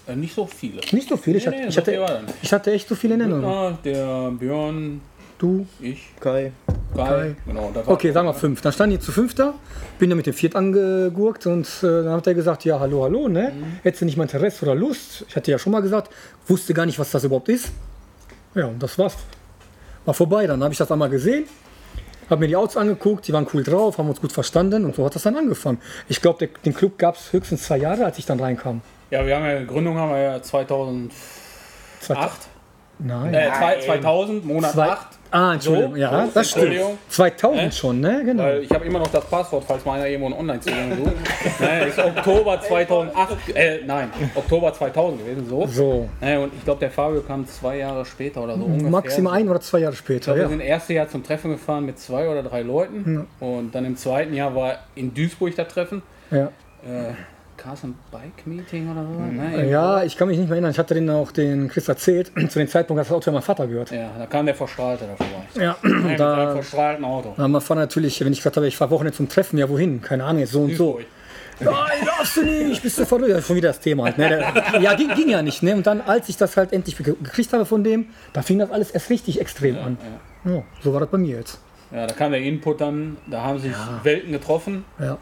Äh, 0.07 0.15
nicht 0.15 0.35
so 0.35 0.47
viele. 0.47 0.81
Nicht 0.93 1.09
so 1.09 1.17
viele. 1.17 1.39
Ich, 1.39 1.47
Nee, 1.47 1.51
hatte, 1.53 1.63
nee, 1.63 1.69
ich, 1.69 1.77
hatte, 1.77 1.93
da 1.93 2.21
ich 2.43 2.53
hatte 2.53 2.73
echt 2.73 2.89
so 2.89 2.95
viele 2.95 3.17
Nennungen. 3.17 3.45
Ah, 3.45 3.77
der 3.85 4.31
Björn, 4.31 5.01
Du, 5.39 5.67
ich, 5.81 6.11
Kai. 6.21 6.53
Kai. 6.95 7.05
Kai. 7.05 7.37
Genau, 7.47 7.73
da 7.75 7.83
Okay, 7.87 8.13
sagen 8.13 8.29
wir 8.29 8.35
fünf. 8.35 8.61
Dann 8.61 8.73
standen 8.73 8.97
die 8.97 9.03
zu 9.05 9.11
fünf 9.11 9.35
da. 9.35 9.55
Bin 9.99 10.09
dann 10.09 10.17
mit 10.17 10.27
dem 10.27 10.35
Viert 10.35 10.55
angegurkt 10.55 11.47
und 11.47 11.67
äh, 11.83 11.87
dann 12.05 12.11
hat 12.13 12.27
er 12.29 12.35
gesagt, 12.35 12.65
ja, 12.65 12.79
hallo, 12.79 13.03
hallo, 13.03 13.27
ne? 13.29 13.53
Hättest 13.83 14.03
du 14.03 14.07
nicht 14.07 14.17
mal 14.17 14.23
Interesse 14.25 14.65
oder 14.65 14.77
Lust? 14.77 15.25
Ich 15.29 15.35
hatte 15.35 15.51
ja 15.51 15.59
schon 15.59 15.73
mal 15.73 15.83
gesagt, 15.83 16.11
wusste 16.47 16.73
gar 16.73 16.87
nicht, 16.87 16.99
was 17.01 17.11
das 17.11 17.25
überhaupt 17.25 17.49
ist. 17.49 17.73
Ja, 18.55 18.67
und 18.67 18.81
das 18.81 18.97
war's. 18.97 19.17
War 20.05 20.15
vorbei. 20.15 20.47
Dann 20.47 20.63
habe 20.63 20.73
ich 20.73 20.79
das 20.79 20.91
einmal 20.93 21.11
gesehen, 21.11 21.45
habe 22.31 22.41
mir 22.41 22.49
die 22.49 22.57
Autos 22.57 22.77
angeguckt, 22.77 23.27
die 23.29 23.33
waren 23.33 23.47
cool 23.53 23.63
drauf, 23.63 23.99
haben 23.99 24.09
uns 24.09 24.21
gut 24.21 24.33
verstanden 24.33 24.85
und 24.85 24.95
so 24.97 25.05
hat 25.05 25.15
das 25.15 25.23
dann 25.23 25.37
angefangen. 25.37 25.81
Ich 26.09 26.21
glaube, 26.21 26.49
den 26.65 26.75
Club 26.75 26.99
gab 26.99 27.17
es 27.17 27.33
höchstens 27.33 27.65
zwei 27.65 27.79
Jahre, 27.79 28.05
als 28.05 28.19
ich 28.19 28.27
dann 28.27 28.41
reinkam. 28.41 28.81
Ja, 29.11 29.25
wir 29.27 29.37
haben 29.37 29.45
ja, 29.45 29.63
Gründung 29.65 29.97
haben 29.99 30.11
wir 30.11 30.19
ja 30.23 30.43
2008. 30.43 31.13
Zwei, 32.01 32.29
Nein. 32.99 33.35
Äh, 33.35 33.51
zwei- 33.59 33.81
2000, 33.81 34.45
Monat 34.45 34.73
Zwei, 34.73 34.89
8. 34.91 35.07
ah, 35.35 35.55
Entschuldigung, 35.55 35.91
So, 35.93 35.97
ja, 35.99 36.27
so, 36.27 36.31
das 36.35 36.51
stimmt. 36.51 36.65
Entschuldigung. 36.67 36.99
2000 37.09 37.61
Äh? 37.63 37.73
schon, 37.73 38.01
ne? 38.01 38.23
Genau. 38.25 38.43
Weil 38.45 38.63
ich 38.63 38.71
habe 38.71 38.85
immer 38.85 38.99
noch 39.01 39.09
das 39.09 39.25
Passwort, 39.27 39.65
falls 39.67 39.85
mal 39.85 39.95
einer 39.95 40.07
irgendwo 40.09 40.27
einen 40.27 40.39
Online-Zugang 40.39 40.97
sucht. 40.97 41.61
ne, 41.61 41.85
ist 41.87 41.99
Oktober 41.99 42.61
2008, 42.61 43.37
äh, 43.55 43.81
nein, 43.87 44.11
Oktober 44.35 44.73
2000 44.73 45.21
gewesen, 45.21 45.47
so. 45.49 45.67
So, 45.67 46.09
Ne, 46.21 46.41
und 46.41 46.53
ich 46.57 46.65
glaube, 46.65 46.81
der 46.81 46.91
Fabio 46.91 47.21
kam 47.23 47.47
zwei 47.47 47.79
Jahre 47.79 48.05
später 48.05 48.43
oder 48.45 48.57
so 48.57 48.65
ungefähr. 48.65 48.91
maximal 48.91 49.35
ein 49.35 49.49
oder 49.49 49.61
zwei 49.61 49.79
Jahre 49.81 49.93
Ich 49.95 49.99
später. 49.99 50.25
glaube, 50.35 50.39
Ja. 50.41 50.45
wir 50.47 50.51
sind 50.51 50.61
erste 50.61 50.95
Jahr 50.95 51.09
zum 51.09 51.23
Treffen 51.25 51.51
gefahren 51.51 51.85
mit 51.85 51.99
zwei 51.99 52.29
oder 52.29 52.43
drei 52.43 52.63
Leuten. 52.63 53.27
Und 53.41 53.75
dann 53.75 53.85
im 53.85 53.97
zweiten 53.97 54.35
Jahr 54.35 54.55
war 54.55 54.77
in 54.95 55.13
Duisburg 55.15 55.55
das 55.57 55.69
Treffen. 55.69 56.03
Ja. 56.31 56.45
Äh, 56.85 57.13
Carson 57.57 57.95
Bike 58.11 58.47
Meeting 58.47 58.91
oder 58.91 59.03
so. 59.05 59.19
Ne, 59.21 59.69
Ja, 59.71 60.03
ich 60.05 60.17
kann 60.17 60.29
mich 60.29 60.37
nicht 60.39 60.49
mehr 60.49 60.57
erinnern. 60.57 60.71
Ich 60.73 60.79
hatte 60.79 60.95
den 60.95 61.09
auch 61.11 61.31
den 61.33 61.69
Chris 61.69 61.89
erzählt. 61.89 62.33
Zu 62.51 62.59
dem 62.59 62.69
Zeitpunkt 62.69 62.99
hat 63.01 63.07
das 63.07 63.13
Auto 63.13 63.31
ja 63.31 63.33
mein 63.35 63.43
Vater 63.43 63.67
gehört. 63.67 63.91
Ja, 63.91 64.11
da 64.19 64.27
kam 64.27 64.47
der 64.47 64.55
Verstrahlte 64.55 65.05
da 65.09 65.17
vorbei. 65.17 65.45
Ja, 65.65 65.77
Ne, 65.83 65.91
mit 65.95 66.05
einem 66.07 66.17
da 66.19 66.53
verstrahlten 66.53 67.05
Auto. 67.05 67.35
haben 67.37 67.53
wir 67.53 67.75
natürlich, 67.77 68.21
wenn 68.25 68.33
ich 68.33 68.39
gesagt 68.39 68.57
habe, 68.57 68.67
ich 68.67 68.77
fahre 68.77 68.91
Wochenende 68.91 69.17
zum 69.17 69.29
Treffen, 69.29 69.59
ja 69.59 69.69
wohin? 69.69 70.03
Keine 70.03 70.25
Ahnung, 70.25 70.41
jetzt 70.41 70.53
so 70.53 70.63
und 70.63 70.75
so. 70.77 71.01
Nein, 71.61 71.73
darfst 72.05 72.37
du 72.39 72.43
nicht, 72.43 72.83
bist 72.83 72.99
du 72.99 73.07
verrückt. 73.07 73.29
Ja, 73.29 73.41
schon 73.41 73.55
wieder 73.55 73.69
das 73.69 73.79
Thema 73.79 74.05
halt. 74.07 74.19
Ne? 74.19 74.43
Ja, 74.81 74.95
ging, 74.95 75.15
ging 75.15 75.29
ja 75.29 75.41
nicht. 75.41 75.63
Ne? 75.63 75.75
Und 75.77 75.87
dann, 75.87 76.01
als 76.01 76.29
ich 76.29 76.37
das 76.37 76.57
halt 76.57 76.73
endlich 76.73 76.97
ge- 76.99 77.15
gekriegt 77.23 77.53
habe 77.53 77.65
von 77.65 77.85
dem, 77.85 78.07
da 78.33 78.43
fing 78.43 78.59
das 78.59 78.73
alles 78.73 78.91
erst 78.91 79.09
richtig 79.09 79.41
extrem 79.41 79.79
an. 79.79 79.97
Ja, 80.45 80.63
so 80.83 80.93
war 80.93 80.99
das 81.01 81.09
bei 81.11 81.19
mir 81.19 81.37
jetzt. 81.37 81.61
Ja, 81.93 82.09
da 82.09 82.13
kam 82.15 82.33
der 82.33 82.41
Input 82.41 82.81
dann, 82.81 83.19
da 83.29 83.43
haben 83.43 83.61
sich 83.61 83.71
Welten 84.03 84.33
getroffen 84.33 84.85
Ja, 84.99 85.17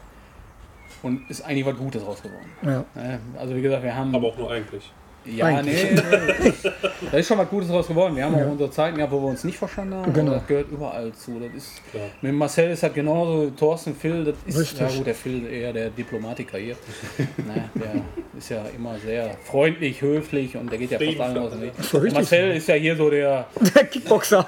und 1.03 1.29
ist 1.29 1.41
eigentlich 1.45 1.65
was 1.65 1.77
Gutes 1.77 2.05
raus 2.05 2.21
geworden. 2.21 2.49
ja. 2.63 2.83
Ne, 3.01 3.19
Also 3.39 3.55
wie 3.55 3.61
gesagt, 3.61 3.83
wir 3.83 3.95
haben... 3.95 4.13
Aber 4.15 4.27
auch 4.29 4.37
nur 4.37 4.51
eigentlich. 4.51 4.91
Ja, 5.25 5.45
Eigentlich. 5.45 5.85
nee, 5.93 6.01
nee. 6.43 6.53
Da 7.11 7.17
ist 7.17 7.27
schon 7.29 7.37
was 7.37 7.47
Gutes 7.47 7.69
draus 7.69 7.87
geworden. 7.87 8.13
Wir 8.17 8.25
haben 8.25 8.35
auch 8.35 8.45
unsere 8.51 8.69
Zeiten 8.69 8.97
gehabt, 8.97 9.13
wo 9.13 9.21
wir 9.21 9.29
uns 9.29 9.45
nicht 9.45 9.57
verstanden 9.57 9.95
haben. 9.95 10.11
Genau. 10.11 10.33
Das 10.33 10.47
gehört 10.47 10.69
überall 10.69 11.13
zu. 11.13 11.39
Das 11.39 11.53
ist, 11.55 11.81
Klar. 11.91 12.03
mit 12.21 12.33
Marcel 12.33 12.71
ist 12.71 12.83
das 12.83 12.93
genauso. 12.93 13.49
Thorsten, 13.51 13.95
Phil, 13.95 14.25
das 14.25 14.35
ist 14.45 14.59
Richtig. 14.59 14.79
ja 14.81 14.87
gut, 14.87 15.05
der 15.07 15.15
Phil 15.15 15.47
eher 15.47 15.71
der 15.71 15.91
Diplomatiker 15.91 16.57
hier. 16.57 16.75
ne, 17.37 17.69
der 17.75 18.01
ist 18.37 18.49
ja 18.49 18.63
immer 18.75 18.97
sehr 18.99 19.29
freundlich, 19.45 20.01
höflich 20.01 20.57
und 20.57 20.69
der 20.69 20.77
geht 20.79 20.91
ja 20.91 20.99
fast 20.99 21.19
allen 21.21 21.37
aus 21.37 21.51
dem 21.51 21.61
Weg. 21.61 22.13
Marcel 22.13 22.51
ist 22.57 22.67
ja 22.67 22.75
hier 22.75 22.97
so 22.97 23.09
der, 23.09 23.45
Der 23.75 23.85
Kickboxer. 23.85 24.45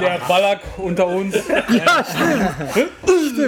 der 0.00 0.18
Ballack 0.26 0.60
unter 0.78 1.06
uns. 1.06 1.36
ja, 1.48 2.04
stimmt. 2.04 2.88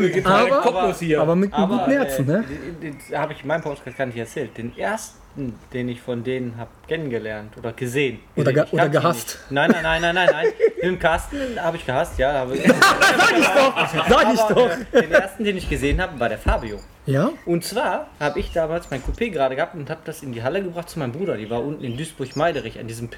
Geteilte 0.00 0.52
Aber, 0.52 0.62
Kopfnuss 0.62 0.98
hier. 1.00 1.20
aber 1.20 1.34
mit 1.36 1.52
einem 1.54 1.68
guten 1.68 1.90
Herzen, 1.90 2.26
ne? 2.26 2.44
den, 2.82 2.96
den 3.10 3.18
habe 3.18 3.32
ich 3.32 3.42
in 3.42 3.48
meinem 3.48 3.62
Podcast 3.62 3.96
gar 3.96 4.06
nicht 4.06 4.16
erzählt. 4.18 4.56
Den 4.56 4.76
ersten, 4.76 5.54
den 5.72 5.88
ich 5.88 6.00
von 6.00 6.22
denen 6.24 6.56
habe 6.56 6.70
kennengelernt 6.86 7.56
oder 7.58 7.72
gesehen. 7.72 8.20
Oder 8.36 8.52
ge- 8.52 8.64
ich 8.66 8.72
oder 8.72 8.88
gehasst. 8.88 9.38
Nein, 9.50 9.70
nein, 9.70 9.82
nein, 9.82 10.02
nein, 10.02 10.14
nein, 10.14 10.28
nein. 10.32 10.46
Den 10.82 10.98
Carsten 10.98 11.38
habe 11.60 11.76
ich 11.76 11.86
gehasst, 11.86 12.18
ja. 12.18 12.32
Habe 12.34 12.56
ich, 12.56 12.62
Sag 12.66 14.32
ich 14.32 14.40
aber, 14.40 14.54
doch. 14.54 14.70
äh, 14.92 15.02
den 15.02 15.12
ersten, 15.12 15.44
den 15.44 15.56
ich 15.56 15.68
gesehen 15.68 16.00
habe, 16.00 16.18
war 16.20 16.28
der 16.28 16.38
Fabio. 16.38 16.78
Ja? 17.06 17.30
Und 17.46 17.64
zwar 17.64 18.08
habe 18.20 18.40
ich 18.40 18.52
damals 18.52 18.90
mein 18.90 19.02
Coupé 19.02 19.30
gerade 19.30 19.56
gehabt 19.56 19.74
und 19.74 19.90
habe 19.90 20.00
das 20.04 20.22
in 20.22 20.32
die 20.32 20.42
Halle 20.42 20.62
gebracht 20.62 20.88
zu 20.88 20.98
meinem 20.98 21.12
Bruder. 21.12 21.36
Die 21.36 21.50
war 21.50 21.62
unten 21.62 21.84
in 21.84 21.96
Duisburg-Meiderich 21.96 22.78
an 22.78 22.86
diesem 22.86 23.10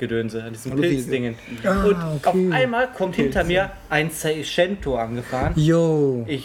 Pilzgedönse, 0.00 0.42
an 0.42 0.52
diesem 0.52 0.80
Pilzdingen. 0.80 1.34
Ah, 1.64 1.84
und 1.84 1.94
okay. 1.94 2.18
auf 2.24 2.34
einmal 2.52 2.88
kommt 2.88 3.16
hinter 3.16 3.44
mir 3.44 3.70
ein 3.88 4.10
Seicento 4.10 4.96
angefahren. 4.96 5.52
Jo. 5.56 6.24
Ich, 6.26 6.42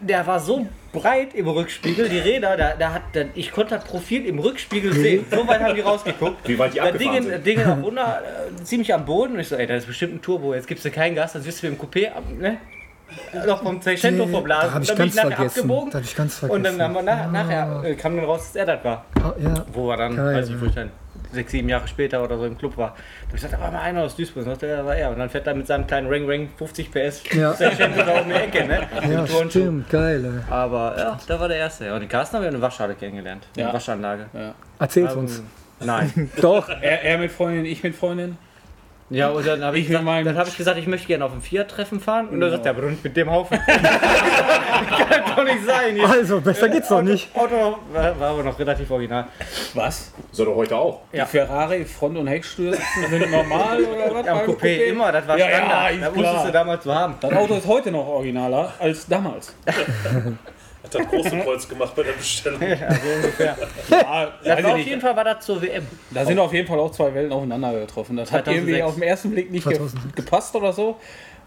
der 0.00 0.26
war 0.26 0.40
so 0.40 0.66
breit 0.92 1.34
im 1.34 1.48
Rückspiegel, 1.48 2.08
die 2.08 2.18
Räder, 2.18 2.56
da, 2.56 2.74
da 2.78 2.92
hat, 2.94 3.02
da, 3.12 3.22
ich 3.34 3.52
konnte 3.52 3.76
das 3.76 3.84
Profil 3.84 4.26
im 4.26 4.38
Rückspiegel 4.38 4.92
sehen. 4.92 5.24
So 5.30 5.46
weit 5.46 5.60
haben 5.60 5.74
die 5.74 5.80
rausgeguckt. 5.80 6.48
Wie 6.48 6.58
weit 6.58 6.74
die 6.74 6.78
Da 6.78 6.84
abgefahren 6.84 7.22
Dinge, 7.22 7.34
sind. 7.34 7.46
Dinge 7.46 7.66
noch 7.66 7.82
unter, 7.88 8.22
äh, 8.60 8.62
ziemlich 8.64 8.92
am 8.92 9.04
Boden. 9.04 9.34
Und 9.34 9.40
ich 9.40 9.48
so, 9.48 9.56
ey, 9.56 9.66
das 9.66 9.82
ist 9.82 9.86
bestimmt 9.86 10.14
ein 10.14 10.22
Turbo, 10.22 10.54
jetzt 10.54 10.66
gibst 10.66 10.84
du 10.84 10.90
kein 10.90 11.14
Gas, 11.14 11.32
das 11.32 11.44
wirst 11.44 11.62
du 11.62 11.68
dem 11.68 11.78
Coupé 11.78 12.10
ab, 12.12 12.24
ne? 12.38 12.58
Noch 13.46 13.62
vom 13.62 13.80
Seicento 13.80 14.26
verblasen. 14.26 14.68
da 14.70 14.74
hab 14.74 14.82
ich 14.82 14.88
dann 14.88 14.96
bin 14.96 15.06
ganz 15.06 15.14
ich 15.16 15.22
nachher 15.22 15.36
vergessen. 15.36 15.60
abgebogen. 15.60 15.90
Da 15.90 15.98
hab 15.98 16.04
ich 16.04 16.16
ganz 16.16 16.42
Und 16.42 16.50
dann 16.50 16.62
vergessen. 16.62 16.82
haben 16.82 16.94
wir 16.94 17.02
nach, 17.02 17.30
nachher 17.30 17.82
äh, 17.84 17.94
kam 17.94 18.16
dann 18.16 18.24
raus, 18.24 18.46
dass 18.52 18.56
er 18.56 18.66
das 18.66 18.84
war. 18.84 19.04
Ah, 19.22 19.32
ja. 19.38 19.66
Wo 19.72 19.90
er 19.90 19.96
dann, 19.98 20.16
Geil, 20.16 20.36
weiß 20.36 20.48
ich, 20.48 20.60
wo 20.60 20.64
ich 20.66 20.74
dann 20.74 20.90
sechs, 21.34 21.52
sieben 21.52 21.68
Jahre 21.68 21.86
später 21.88 22.22
oder 22.24 22.38
so 22.38 22.46
im 22.46 22.56
Club 22.56 22.76
war. 22.76 22.90
Da 22.90 22.94
hab 22.94 23.26
ich 23.28 23.32
gesagt, 23.34 23.52
da 23.54 23.60
war 23.60 23.70
mal 23.70 23.80
einer 23.80 24.02
aus 24.02 24.16
Duisburg, 24.16 24.46
und 24.46 24.62
das 24.62 24.84
war 24.84 24.96
er. 24.96 25.10
Und 25.10 25.18
dann 25.18 25.28
fährt 25.30 25.46
er 25.46 25.54
mit 25.54 25.66
seinem 25.66 25.86
kleinen 25.86 26.08
Ring 26.08 26.26
Ring 26.26 26.48
50 26.56 26.90
PS 26.90 27.22
Ja. 27.32 27.52
Seicento 27.54 28.02
da 28.04 28.20
um 28.20 28.28
die 28.28 28.34
Ecke, 28.34 28.64
ne? 28.66 28.80
Ja, 29.10 29.26
stimmt. 29.26 29.90
Geil. 29.90 30.24
ey. 30.24 30.52
Aber 30.52 30.94
ja, 30.98 31.18
da 31.26 31.40
war 31.40 31.48
der 31.48 31.58
erste. 31.58 31.86
Ja, 31.86 31.94
und 31.94 32.00
den 32.00 32.08
Carsten 32.08 32.36
haben 32.36 32.42
wir 32.42 32.48
in 32.48 32.54
der 32.54 32.62
Waschhalle 32.62 32.94
kennengelernt. 32.94 33.46
In 33.56 33.60
Ja. 33.60 33.66
der 33.66 33.74
Waschanlage. 33.74 34.26
Erzähl's 34.78 35.12
Ähm, 35.12 35.18
uns. 35.18 35.42
Nein. 35.80 36.30
Doch. 36.40 36.68
Er, 36.68 37.02
er 37.02 37.18
mit 37.18 37.30
Freundin, 37.32 37.64
ich 37.66 37.82
mit 37.82 37.94
Freundin. 37.94 38.38
Ja, 39.10 39.28
und 39.28 39.46
dann 39.46 39.62
habe 39.62 39.76
ich, 39.78 39.84
Ich 39.84 39.88
gesagt, 39.90 40.06
dann 40.26 40.36
hab 40.38 40.48
ich 40.48 40.56
gesagt, 40.56 40.78
ich 40.78 40.86
möchte 40.86 41.06
gerne 41.06 41.24
auf 41.26 41.32
ein 41.32 41.42
Fiat-Treffen 41.42 42.00
fahren. 42.00 42.28
Und 42.28 42.40
dann 42.40 42.50
sagt 42.50 42.64
er, 42.64 42.70
aber 42.70 42.82
doch 42.82 42.90
nicht 42.90 43.04
mit 43.04 43.16
dem 43.16 43.30
Haufen. 43.30 43.58
Kann 43.66 45.36
doch 45.36 45.44
nicht 45.44 45.64
sein. 45.66 45.94
Hier. 45.94 46.08
Also, 46.14 46.40
besser 46.40 46.68
geht's 46.68 46.88
doch 46.88 47.02
nicht. 47.02 47.28
Auto 47.36 47.78
war, 47.92 48.18
war 48.18 48.30
aber 48.30 48.42
noch 48.44 48.58
relativ 48.58 48.90
original. 48.90 49.26
Was? 49.74 50.12
So 50.32 50.44
doch 50.44 50.54
heute 50.54 50.76
auch. 50.76 51.00
Die 51.12 51.20
Ferrari 51.20 51.84
Front- 51.84 52.16
und 52.16 52.26
Heckstürzen 52.28 52.82
sind 53.10 53.30
normal 53.30 53.82
oder 53.82 54.14
was? 54.14 54.26
Ja, 54.26 54.34
beim 54.34 54.46
Coupé, 54.50 54.84
immer, 54.86 55.12
das 55.12 55.28
war 55.28 55.38
Ja, 55.38 55.50
ja, 55.50 55.56
Standard. 55.58 55.92
ist 55.92 56.00
da 56.02 56.10
musstest 56.10 56.46
du 56.46 56.52
damals 56.52 56.84
so 56.84 56.94
haben. 56.94 57.14
Das 57.20 57.32
Auto 57.32 57.54
ist 57.54 57.66
heute 57.66 57.90
noch 57.90 58.06
originaler 58.06 58.72
als 58.78 59.06
damals. 59.06 59.54
Hat 60.84 60.94
das 60.94 61.08
große 61.08 61.40
Kreuz 61.40 61.68
gemacht 61.68 61.94
bei 61.96 62.02
der 62.02 62.12
Bestellung. 62.12 62.60
Ja, 62.62 62.76
so 62.92 63.08
ungefähr. 63.16 63.56
Ja, 63.90 64.32
Das 64.44 64.64
auf 64.64 64.78
ich 64.78 64.84
jeden 64.86 64.96
nicht. 64.96 65.02
Fall 65.02 65.16
war 65.16 65.24
das 65.24 65.44
zur 65.44 65.60
WM. 65.62 65.86
Da 66.10 66.24
sind 66.26 66.38
auf 66.38 66.52
jeden 66.52 66.68
Fall 66.68 66.78
auch 66.78 66.90
zwei 66.92 67.12
Welten 67.14 67.32
aufeinander 67.32 67.72
getroffen. 67.80 68.16
Das 68.16 68.30
hat 68.30 68.44
2006. 68.44 68.56
irgendwie 68.68 68.82
auf 68.82 68.94
den 68.94 69.02
ersten 69.02 69.30
Blick 69.30 69.50
nicht 69.50 69.66
ge 69.66 69.76
2006. 69.76 70.14
gepasst 70.14 70.54
oder 70.54 70.72
so. 70.72 70.96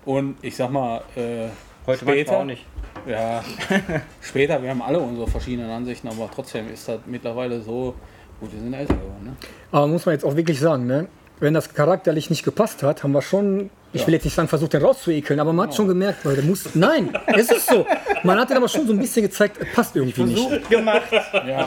Und 0.05 0.37
ich 0.41 0.55
sag 0.55 0.71
mal, 0.71 1.01
äh, 1.15 1.47
Heute 1.85 1.99
Später? 1.99 2.37
auch 2.39 2.43
nicht. 2.43 2.65
ja, 3.07 3.41
später, 4.21 4.61
wir 4.61 4.69
haben 4.71 4.81
alle 4.81 4.99
unsere 4.99 5.25
verschiedenen 5.27 5.69
Ansichten, 5.69 6.09
aber 6.09 6.29
trotzdem 6.33 6.69
ist 6.73 6.85
das 6.89 6.99
mittlerweile 7.05 7.61
so, 7.61 7.93
gut, 8.41 8.51
wir 8.51 8.59
sind 8.59 8.73
älter 8.73 8.93
geworden. 8.95 9.23
Ne? 9.23 9.35
Aber 9.71 9.87
muss 9.87 10.05
man 10.05 10.13
jetzt 10.13 10.25
auch 10.25 10.35
wirklich 10.35 10.59
sagen, 10.59 10.85
ne? 10.85 11.07
Wenn 11.39 11.53
das 11.53 11.73
charakterlich 11.73 12.29
nicht 12.29 12.43
gepasst 12.43 12.83
hat, 12.83 13.03
haben 13.03 13.13
wir 13.13 13.21
schon, 13.21 13.69
ich 13.93 14.05
will 14.05 14.13
jetzt 14.13 14.25
nicht 14.25 14.33
sagen, 14.35 14.47
versucht, 14.47 14.73
den 14.73 14.81
rauszuekeln, 14.83 15.39
aber 15.39 15.53
man 15.53 15.67
hat 15.67 15.75
schon 15.75 15.87
gemerkt, 15.87 16.25
weil 16.25 16.35
der 16.35 16.43
muss. 16.43 16.75
Nein, 16.75 17.09
es 17.27 17.51
ist 17.51 17.67
so. 17.69 17.85
Man 18.23 18.39
hat 18.39 18.49
den 18.49 18.57
aber 18.57 18.67
schon 18.67 18.85
so 18.85 18.93
ein 18.93 18.99
bisschen 18.99 19.23
gezeigt, 19.23 19.57
es 19.59 19.73
passt 19.73 19.95
irgendwie 19.95 20.23
nicht. 20.23 20.39
Versucht 20.47 20.69
gemacht. 20.69 21.03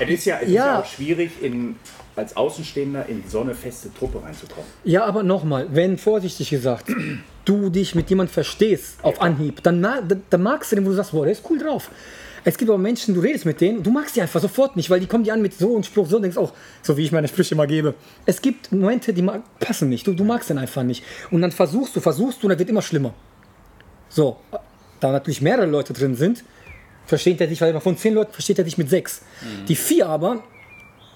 Es 0.00 0.08
ist 0.08 0.24
ja, 0.26 0.36
es 0.36 0.48
ist 0.48 0.52
Ja. 0.54 0.66
ja 0.66 0.78
auch 0.80 0.86
schwierig, 0.86 1.30
in, 1.42 1.76
als 2.16 2.36
Außenstehender 2.36 3.06
in 3.08 3.24
so 3.28 3.40
eine 3.40 3.54
feste 3.54 3.92
Truppe 3.94 4.22
reinzukommen. 4.22 4.64
Ja, 4.84 5.04
aber 5.04 5.22
nochmal, 5.22 5.66
wenn 5.70 5.96
vorsichtig 5.98 6.50
gesagt, 6.50 6.86
du 7.44 7.70
dich 7.70 7.94
mit 7.94 8.10
jemand 8.10 8.30
verstehst 8.30 8.96
auf 9.02 9.20
Anhieb, 9.22 9.62
dann, 9.62 9.80
dann, 9.82 10.22
dann 10.28 10.42
magst 10.42 10.72
du 10.72 10.76
den, 10.76 10.84
wo 10.84 10.90
du 10.90 10.96
sagst, 10.96 11.12
boah, 11.12 11.24
der 11.24 11.32
ist 11.32 11.42
cool 11.48 11.58
drauf. 11.58 11.90
Es 12.44 12.56
gibt 12.56 12.70
aber 12.70 12.78
Menschen, 12.78 13.14
du 13.14 13.20
redest 13.20 13.44
mit 13.44 13.60
denen, 13.60 13.82
du 13.82 13.90
magst 13.90 14.16
die 14.16 14.22
einfach 14.22 14.40
sofort 14.40 14.74
nicht, 14.76 14.88
weil 14.90 15.00
die 15.00 15.06
kommen 15.06 15.24
dir 15.24 15.34
an 15.34 15.42
mit 15.42 15.52
so 15.54 15.74
einem 15.74 15.82
Spruch, 15.82 16.08
so 16.08 16.16
und 16.16 16.22
denkst 16.22 16.38
auch, 16.38 16.52
so 16.82 16.96
wie 16.96 17.02
ich 17.04 17.12
meine 17.12 17.28
Sprüche 17.28 17.54
immer 17.54 17.66
gebe. 17.66 17.94
Es 18.26 18.40
gibt 18.40 18.72
Momente, 18.72 19.12
die 19.12 19.22
mag, 19.22 19.42
passen 19.58 19.88
nicht, 19.88 20.06
du, 20.06 20.14
du 20.14 20.24
magst 20.24 20.48
den 20.50 20.58
einfach 20.58 20.82
nicht. 20.82 21.04
Und 21.30 21.42
dann 21.42 21.52
versuchst 21.52 21.94
du, 21.96 22.00
versuchst 22.00 22.42
du 22.42 22.46
und 22.46 22.50
das 22.50 22.58
wird 22.58 22.70
immer 22.70 22.82
schlimmer. 22.82 23.12
So, 24.08 24.38
da 25.00 25.12
natürlich 25.12 25.40
mehrere 25.42 25.66
Leute 25.66 25.92
drin 25.92 26.14
sind, 26.14 26.44
versteht 27.06 27.40
er 27.40 27.46
dich, 27.46 27.60
weil 27.60 27.78
von 27.80 27.96
zehn 27.96 28.14
Leuten 28.14 28.32
versteht 28.32 28.58
er 28.58 28.64
dich 28.64 28.78
mit 28.78 28.88
sechs. 28.88 29.22
Die 29.68 29.76
vier 29.76 30.08
aber, 30.08 30.42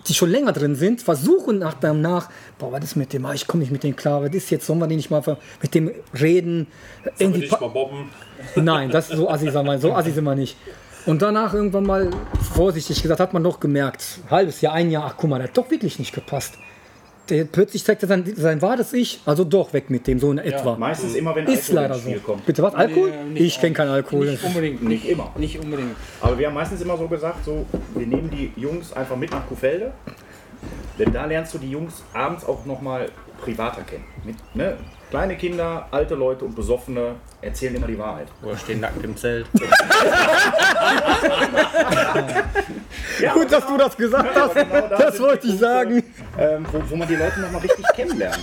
die 0.07 0.13
schon 0.15 0.31
länger 0.31 0.53
drin 0.53 0.75
sind, 0.75 1.01
versuchen 1.01 1.59
nach 1.59 1.75
dem 1.75 2.03
nach, 2.03 2.29
boah, 2.59 2.71
was 2.73 2.85
ist 2.85 2.97
mit 2.97 3.13
dem? 3.15 3.25
Ah, 3.25 3.33
ich 3.33 3.47
komme 3.47 3.63
nicht 3.63 3.73
mit 3.73 3.83
dem 3.83 3.97
klar, 3.97 4.23
was 4.23 4.35
ist 4.35 4.51
jetzt? 4.51 4.67
Sollen 4.67 4.79
wir 4.79 4.87
den 4.87 4.97
nicht 4.99 5.11
mal 5.11 5.23
mit 5.63 5.75
dem 5.75 5.91
reden? 6.21 6.67
Würde 7.03 7.17
Irgendwie 7.19 7.45
ich 7.45 7.51
pa- 7.51 7.61
mal 7.61 7.69
bobben. 7.69 8.11
Nein, 8.57 8.91
das 8.91 9.09
so 9.09 9.31
assi 9.31 9.51
sind 9.51 9.65
wir, 9.65 9.79
so 9.79 9.95
assi 9.95 10.11
sind 10.11 10.25
wir 10.25 10.35
nicht. 10.35 10.57
Und 11.07 11.21
danach 11.21 11.53
irgendwann 11.53 11.85
mal 11.85 12.11
vorsichtig 12.55 13.03
gesagt, 13.03 13.21
hat 13.21 13.33
man 13.35 13.45
doch 13.45 13.61
gemerkt, 13.61 14.21
halbes 14.31 14.61
Jahr, 14.61 14.75
ein 14.75 14.91
Jahr, 14.91 15.05
ach 15.07 15.15
guck 15.17 15.31
mal, 15.31 15.39
der 15.39 15.49
hat 15.49 15.57
doch 15.57 15.71
wirklich 15.71 15.99
nicht 15.99 16.15
gepasst. 16.15 16.59
Der, 17.31 17.45
plötzlich 17.45 17.85
zeigt 17.85 18.03
er 18.03 18.09
sein, 18.09 18.31
sein 18.37 18.61
wahres 18.61 18.93
Ich, 18.93 19.21
also 19.25 19.45
doch 19.45 19.73
weg 19.73 19.89
mit 19.89 20.07
dem, 20.07 20.19
so 20.19 20.31
in 20.31 20.39
etwa. 20.39 20.77
Meistens 20.77 21.15
immer, 21.15 21.35
wenn 21.35 21.47
Ist 21.47 21.71
Alkohol 21.71 21.75
leider 21.75 21.95
ins 21.95 22.05
so. 22.05 22.11
Spiel 22.11 22.21
kommt. 22.21 22.47
Bitte 22.47 22.63
was? 22.63 22.75
Alkohol? 22.75 23.13
Nee, 23.33 23.41
ich 23.41 23.59
kenne 23.59 23.73
keinen 23.73 23.91
Alkohol. 23.91 24.31
Nicht 24.31 24.45
unbedingt. 24.45 24.83
Nicht 24.83 25.09
immer. 25.09 25.33
Nicht 25.37 25.59
unbedingt. 25.59 25.97
Aber 26.21 26.39
wir 26.39 26.47
haben 26.47 26.55
meistens 26.55 26.83
immer 26.83 26.99
so 26.99 27.09
gesagt, 27.09 27.45
so, 27.45 27.65
wir 27.95 28.07
nehmen 28.07 28.31
die 28.31 28.53
Jungs 28.61 28.93
einfach 28.93 29.17
mit 29.17 29.31
nach 29.31 29.47
Kuhfelde. 29.47 29.93
Denn 30.99 31.13
da 31.13 31.25
lernst 31.25 31.55
du 31.55 31.59
die 31.59 31.71
Jungs 31.71 32.03
abends 32.13 32.45
auch 32.45 32.67
nochmal 32.67 33.09
privater 33.45 33.83
kennen. 33.83 34.05
Mit, 34.25 34.37
ne? 34.55 34.77
Kleine 35.11 35.37
Kinder, 35.37 35.87
alte 35.91 36.15
Leute 36.15 36.45
und 36.45 36.57
Besoffene 36.57 37.17
erzählen 37.41 37.75
immer 37.77 37.87
die 37.87 37.99
Wahrheit. 37.99 38.29
Oder 38.43 38.57
stehen 38.57 38.81
nackt 38.81 39.05
im 39.05 39.17
Zelt. 39.17 39.47
Gut, 43.33 43.53
dass 43.53 43.67
du 43.67 43.77
das 43.77 43.97
gesagt 43.97 44.35
hast. 44.35 44.55
Genau 44.55 44.89
da 44.89 44.97
Das 44.97 45.21
wollte 45.21 45.47
ich 45.47 45.53
Punkte, 45.53 45.67
sagen. 45.67 46.03
Ähm, 46.39 46.67
wo, 46.73 46.83
wo 46.91 46.97
man 46.97 47.07
die 47.07 47.15
Leute 47.17 47.41
nochmal 47.41 47.61
richtig 47.61 47.85
kennenlernt. 47.95 48.41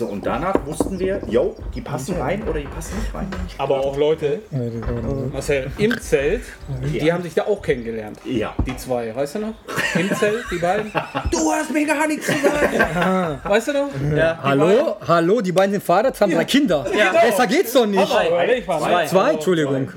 So, 0.00 0.06
und 0.06 0.24
danach 0.24 0.54
wussten 0.64 0.98
wir, 0.98 1.20
yo, 1.28 1.54
die 1.74 1.82
passen 1.82 2.16
rein 2.16 2.42
oder 2.48 2.58
die 2.58 2.66
passen 2.66 2.98
nicht 2.98 3.14
rein. 3.14 3.26
Aber 3.58 3.80
auch 3.80 3.98
Leute, 3.98 4.40
Marcel, 5.30 5.70
im 5.76 6.00
Zelt, 6.00 6.40
die 6.90 7.12
haben 7.12 7.22
sich 7.22 7.34
da 7.34 7.42
auch 7.42 7.60
kennengelernt. 7.60 8.18
Ja. 8.24 8.54
Die 8.66 8.74
zwei, 8.78 9.14
weißt 9.14 9.34
du 9.34 9.38
noch? 9.40 9.54
Im 9.94 10.10
Zelt, 10.14 10.42
die 10.50 10.56
beiden. 10.56 10.90
Du 11.30 11.52
hast 11.52 11.70
mir 11.70 11.86
gar 11.86 12.06
nichts 12.08 12.26
gesagt. 12.28 13.44
Weißt 13.44 13.68
du 13.68 13.72
noch? 13.74 13.88
Ja. 14.16 14.38
Hallo, 14.42 14.96
hallo, 15.06 15.40
die 15.42 15.52
beiden 15.52 15.72
sind 15.72 15.82
verheiratet, 15.84 16.18
haben 16.22 16.32
drei 16.32 16.44
Kinder. 16.46 16.86
Besser 17.22 17.46
geht's 17.46 17.74
doch 17.74 17.84
nicht. 17.84 18.00
Aber 18.00 18.48
ich 18.54 18.66
war 18.66 18.80
Zwei. 18.80 19.06
Zwei, 19.06 19.30
Entschuldigung. 19.32 19.88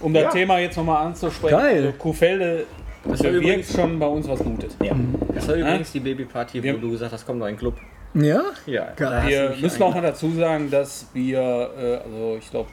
Um 0.00 0.12
das 0.12 0.24
Ja. 0.24 0.30
Thema 0.30 0.58
jetzt 0.58 0.76
nochmal 0.76 1.06
anzusprechen. 1.06 1.56
Geil. 1.56 1.76
Also 1.86 1.92
Kuhfelde 1.98 2.66
war 3.04 3.16
bewirkt 3.16 3.36
übrigens- 3.36 3.72
schon 3.72 3.98
bei 4.00 4.06
uns 4.06 4.26
was 4.28 4.40
Gutes. 4.40 4.76
ja. 4.82 4.92
Das 5.32 5.46
war 5.46 5.54
übrigens 5.54 5.92
die 5.92 6.00
Babyparty, 6.00 6.58
wo 6.58 6.62
Wir- 6.64 6.72
du 6.78 6.90
gesagt 6.90 7.12
hast, 7.12 7.24
komm 7.24 7.38
noch 7.38 7.46
in 7.46 7.54
den 7.54 7.58
Club. 7.60 7.76
Ja? 8.14 8.42
Ja. 8.66 8.92
Geil. 8.96 9.28
Wir 9.28 9.56
müssen 9.60 9.82
auch 9.82 9.94
mal 9.94 10.02
dazu 10.02 10.30
sagen, 10.32 10.70
dass 10.70 11.06
wir, 11.14 11.38
äh, 11.38 11.96
also 12.04 12.36
ich 12.38 12.50
glaube, 12.50 12.68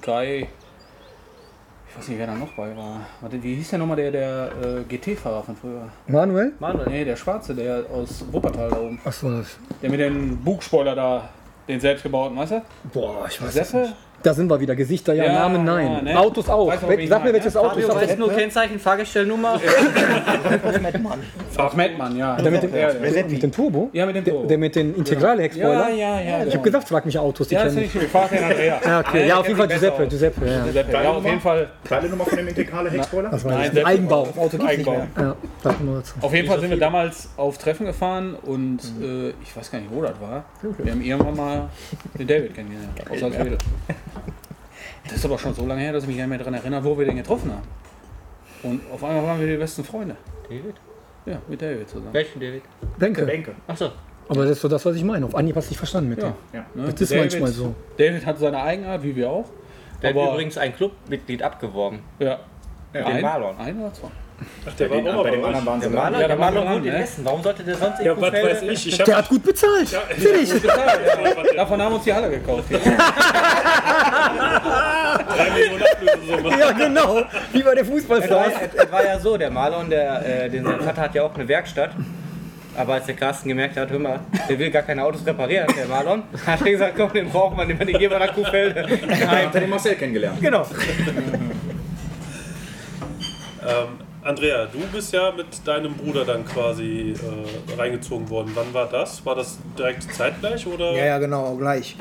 Kai, 0.00 0.48
ich 1.88 1.96
weiß 1.96 2.08
nicht, 2.08 2.18
wer 2.18 2.26
da 2.26 2.34
noch 2.34 2.52
bei 2.56 2.76
war. 2.76 3.00
Warte, 3.20 3.40
wie 3.42 3.54
hieß 3.54 3.70
der 3.70 3.78
nochmal 3.78 3.96
der, 3.96 4.10
der 4.10 4.50
äh, 4.62 4.82
GT-Fahrer 4.96 5.44
von 5.44 5.56
früher? 5.56 5.88
Manuel? 6.08 6.52
Manuel. 6.58 6.88
Nee, 6.88 7.04
der 7.04 7.14
Schwarze, 7.14 7.54
der 7.54 7.84
aus 7.92 8.24
Wuppertal 8.32 8.70
da 8.70 8.80
oben. 8.80 9.00
Achso, 9.04 9.30
das. 9.30 9.56
Der 9.80 9.90
mit 9.90 10.00
dem 10.00 10.36
Bugspoiler 10.38 10.96
da, 10.96 11.28
den 11.68 11.78
selbstgebauten, 11.78 12.36
weißt 12.36 12.52
du? 12.52 12.62
Boah, 12.92 13.26
ich 13.28 13.40
weiß 13.40 13.54
es 13.54 13.70
Seppe? 13.70 13.82
nicht. 13.84 13.96
Da 14.24 14.32
sind 14.32 14.48
wir 14.50 14.58
wieder. 14.58 14.74
Gesichter 14.74 15.12
ja, 15.12 15.24
Ja, 15.24 15.32
Namen 15.34 15.64
nein. 15.64 15.92
ja, 15.92 16.02
ne? 16.14 16.18
Autos 16.18 16.48
auch. 16.48 16.66
Weiß 16.68 16.80
Wel- 16.80 16.98
ich 16.98 17.08
Sag 17.10 17.18
mir 17.18 17.24
meine, 17.26 17.34
welches? 17.34 17.56
Auto. 17.56 17.68
Fabio 17.68 17.80
Ich 17.82 17.86
sag 17.92 18.00
weiß 18.00 18.08
das- 18.08 18.18
nur 18.18 18.32
Kennzeichen, 18.32 18.78
Fahrgestellnummer. 18.78 19.60
Ach, 21.58 21.74
Mettmann, 21.74 22.16
ja. 22.16 22.36
Der 22.36 22.50
mit 22.50 22.62
dem, 22.62 22.74
Ja, 22.74 22.88
mit 23.28 23.42
dem 23.42 23.52
Turbo? 23.52 23.90
Ja, 23.92 24.06
mit 24.06 24.16
dem 24.16 24.24
Der, 24.24 24.32
Turbo. 24.34 24.48
der 24.48 24.58
mit 24.58 24.76
den 24.76 24.94
Integrale-Heckspoiler? 24.94 25.90
Ja, 25.90 26.20
ja, 26.20 26.20
ja. 26.38 26.44
Ich 26.46 26.54
hab 26.54 26.62
gesagt, 26.62 26.88
frag 26.88 27.04
mich 27.04 27.18
Autos, 27.18 27.48
die 27.48 27.54
Ja, 27.54 27.64
das 27.64 27.74
kennen 27.74 27.90
finde 27.90 28.04
ich 28.06 28.10
schön. 28.12 28.20
Fahr 28.20 28.28
den 28.28 28.44
Andrea. 28.44 28.80
Ja, 28.84 29.00
okay. 29.00 29.18
Der 29.18 29.26
Ja, 29.26 29.36
auf 29.40 29.46
jeden 29.46 29.58
Fall 29.58 29.68
Giuseppe, 29.68 30.02
aus. 30.04 30.08
Giuseppe, 30.08 30.46
ja. 30.46 31.02
Ja, 31.02 31.10
auf 31.10 31.24
jeden 31.24 31.40
Fall. 31.40 31.68
Kleine 31.84 32.08
Nummer 32.08 32.24
von 32.24 32.38
dem 32.38 32.48
integrale 32.48 32.90
Heckspoiler? 32.90 33.28
Das 33.28 33.44
war 33.44 33.52
Nein, 33.52 33.70
das. 33.74 33.84
Eigenbau. 33.84 34.26
Das 34.34 34.52
mehr. 34.58 35.06
Ja, 35.18 35.22
mal 35.62 35.96
dazu. 35.96 36.14
Auf 36.22 36.34
jeden 36.34 36.48
Fall 36.48 36.60
sind 36.60 36.70
wir 36.70 36.78
damals 36.78 37.28
auf 37.36 37.58
Treffen 37.58 37.84
gefahren 37.86 38.34
und 38.42 38.78
äh, 39.02 39.30
ich 39.42 39.54
weiß 39.54 39.70
gar 39.70 39.80
nicht, 39.80 39.90
wo 39.92 40.00
das 40.00 40.12
war. 40.20 40.44
Wir 40.78 40.92
haben 40.92 41.02
irgendwann 41.02 41.36
mal 41.36 41.68
den 42.18 42.26
David 42.26 42.54
kennengelernt. 42.54 42.90
Aus 43.10 43.20
Salzwedel. 43.20 43.58
Das 45.04 45.12
ist 45.14 45.24
aber 45.24 45.38
schon 45.38 45.54
so 45.54 45.66
lange 45.66 45.80
her, 45.82 45.92
dass 45.92 46.04
ich 46.04 46.08
mich 46.08 46.16
nicht 46.16 46.26
mehr 46.26 46.38
daran 46.38 46.54
erinnere, 46.54 46.84
wo 46.84 46.98
wir 46.98 47.04
den 47.06 47.16
getroffen 47.16 47.52
haben. 47.52 47.62
Und 48.62 48.80
auf 48.92 49.04
einmal 49.04 49.22
waren 49.24 49.40
wir 49.40 49.46
die 49.46 49.56
besten 49.56 49.84
Freunde. 49.84 50.16
David? 50.48 50.74
Ja, 51.26 51.38
mit 51.48 51.60
David 51.60 51.88
zusammen. 51.88 52.12
Welchen 52.12 52.40
David? 52.40 52.62
Denke. 53.00 53.24
Bänke. 53.26 53.52
Achso. 53.66 53.90
Aber 54.28 54.42
das 54.42 54.52
ist 54.52 54.60
so 54.62 54.68
das, 54.68 54.84
was 54.86 54.96
ich 54.96 55.04
meine. 55.04 55.26
Auf 55.26 55.34
Anhieb 55.34 55.54
hast 55.56 55.66
du 55.68 55.72
nicht 55.72 55.78
verstanden 55.78 56.10
mit 56.10 56.22
Ja. 56.22 56.28
dem. 56.30 56.34
Ja. 56.52 56.64
Ne? 56.74 56.90
Das 56.92 57.00
ist 57.00 57.14
manchmal 57.14 57.50
so. 57.50 57.74
David 57.98 58.24
hat 58.24 58.38
seine 58.38 58.62
Eigenart, 58.62 59.02
wie 59.02 59.14
wir 59.14 59.28
auch. 59.30 59.46
Der 60.02 60.14
hat 60.14 60.32
übrigens 60.32 60.56
ein 60.58 60.74
Clubmitglied 60.74 61.42
abgeworben. 61.42 62.00
Ja. 62.18 62.40
Den 62.94 63.04
ein, 63.04 63.22
Marlon. 63.22 63.56
Ein 63.58 63.80
oder 63.80 63.92
zwei? 63.92 64.08
Ach, 64.68 64.72
der 64.74 64.90
war 64.90 64.96
Den, 64.96 65.08
auch 65.08 65.14
mal 65.14 65.22
bei 65.22 65.30
bei 65.30 65.36
dem 65.36 65.44
anderen 65.44 65.66
waren 65.66 65.80
sie. 65.80 65.88
Marlon, 65.88 66.20
Ja, 66.20 66.28
der 66.28 66.38
war 66.38 66.52
dran, 66.52 66.68
wohnt 66.74 66.86
in? 66.86 66.92
Essen. 66.94 67.24
Warum 67.24 67.42
sollte 67.42 67.62
der 67.64 67.76
sonst 67.76 68.00
in 68.00 68.06
Ja, 68.06 68.20
was 68.20 68.32
weiß 68.32 68.62
ich. 68.62 68.88
Ich 68.88 68.98
Der 68.98 69.16
hat 69.16 69.28
gut 69.28 69.42
bezahlt. 69.44 69.88
Fertig. 69.88 70.52
Davon 71.56 71.80
haben 71.82 71.92
wir 71.92 71.96
uns 71.96 72.04
die 72.04 72.12
Halle 72.12 72.30
gekauft. 72.30 72.64
drei 72.70 72.78
Millionen 75.50 75.82
Ablösesumme. 75.82 76.58
Ja, 76.58 76.72
genau. 76.72 77.22
Wie 77.52 77.62
bei 77.62 77.74
der 77.74 77.82
Es 77.84 77.88
war, 77.90 77.96
Fußballfrau. 77.96 78.44
es 78.76 78.92
war 78.92 79.04
ja 79.04 79.18
so, 79.18 79.36
der 79.36 79.50
Marlon, 79.50 79.88
der, 79.90 80.44
äh, 80.44 80.50
den 80.50 80.64
sein 80.64 80.80
Vater 80.80 81.02
hat 81.02 81.14
ja 81.14 81.22
auch 81.22 81.34
eine 81.34 81.46
Werkstatt. 81.48 81.90
Aber 82.76 82.94
als 82.94 83.06
der 83.06 83.14
Carsten 83.14 83.48
gemerkt 83.48 83.76
hat, 83.76 83.88
hör 83.90 84.00
mal, 84.00 84.18
der 84.48 84.58
will 84.58 84.68
gar 84.68 84.82
keine 84.82 85.04
Autos 85.04 85.24
reparieren, 85.24 85.68
der 85.78 85.86
Marlon, 85.86 86.24
hat 86.44 86.60
er 86.60 86.70
gesagt, 86.72 86.94
komm, 86.96 87.12
den 87.12 87.30
brauchen 87.30 87.56
wir, 87.56 87.66
den 87.66 87.78
den 87.78 87.96
gehen 87.98 88.10
wir 88.10 88.18
nach 88.18 88.34
Kuhfelde. 88.34 88.82
Hat 89.28 89.54
er 89.54 89.60
den 89.60 89.70
Marcel 89.70 89.94
kennengelernt. 89.94 90.40
Genau. 90.40 90.66
Ähm, 93.66 93.88
Andrea, 94.24 94.64
du 94.64 94.78
bist 94.90 95.12
ja 95.12 95.32
mit 95.32 95.46
deinem 95.66 95.92
Bruder 95.92 96.24
dann 96.24 96.46
quasi 96.46 97.12
äh, 97.12 97.78
reingezogen 97.78 98.30
worden. 98.30 98.52
Wann 98.54 98.72
war 98.72 98.88
das? 98.88 99.24
War 99.26 99.34
das 99.34 99.58
direkt 99.76 100.02
zeitgleich 100.14 100.66
oder? 100.66 100.92
Ja, 100.92 101.04
ja, 101.04 101.18
genau, 101.18 101.54
gleich. 101.56 101.94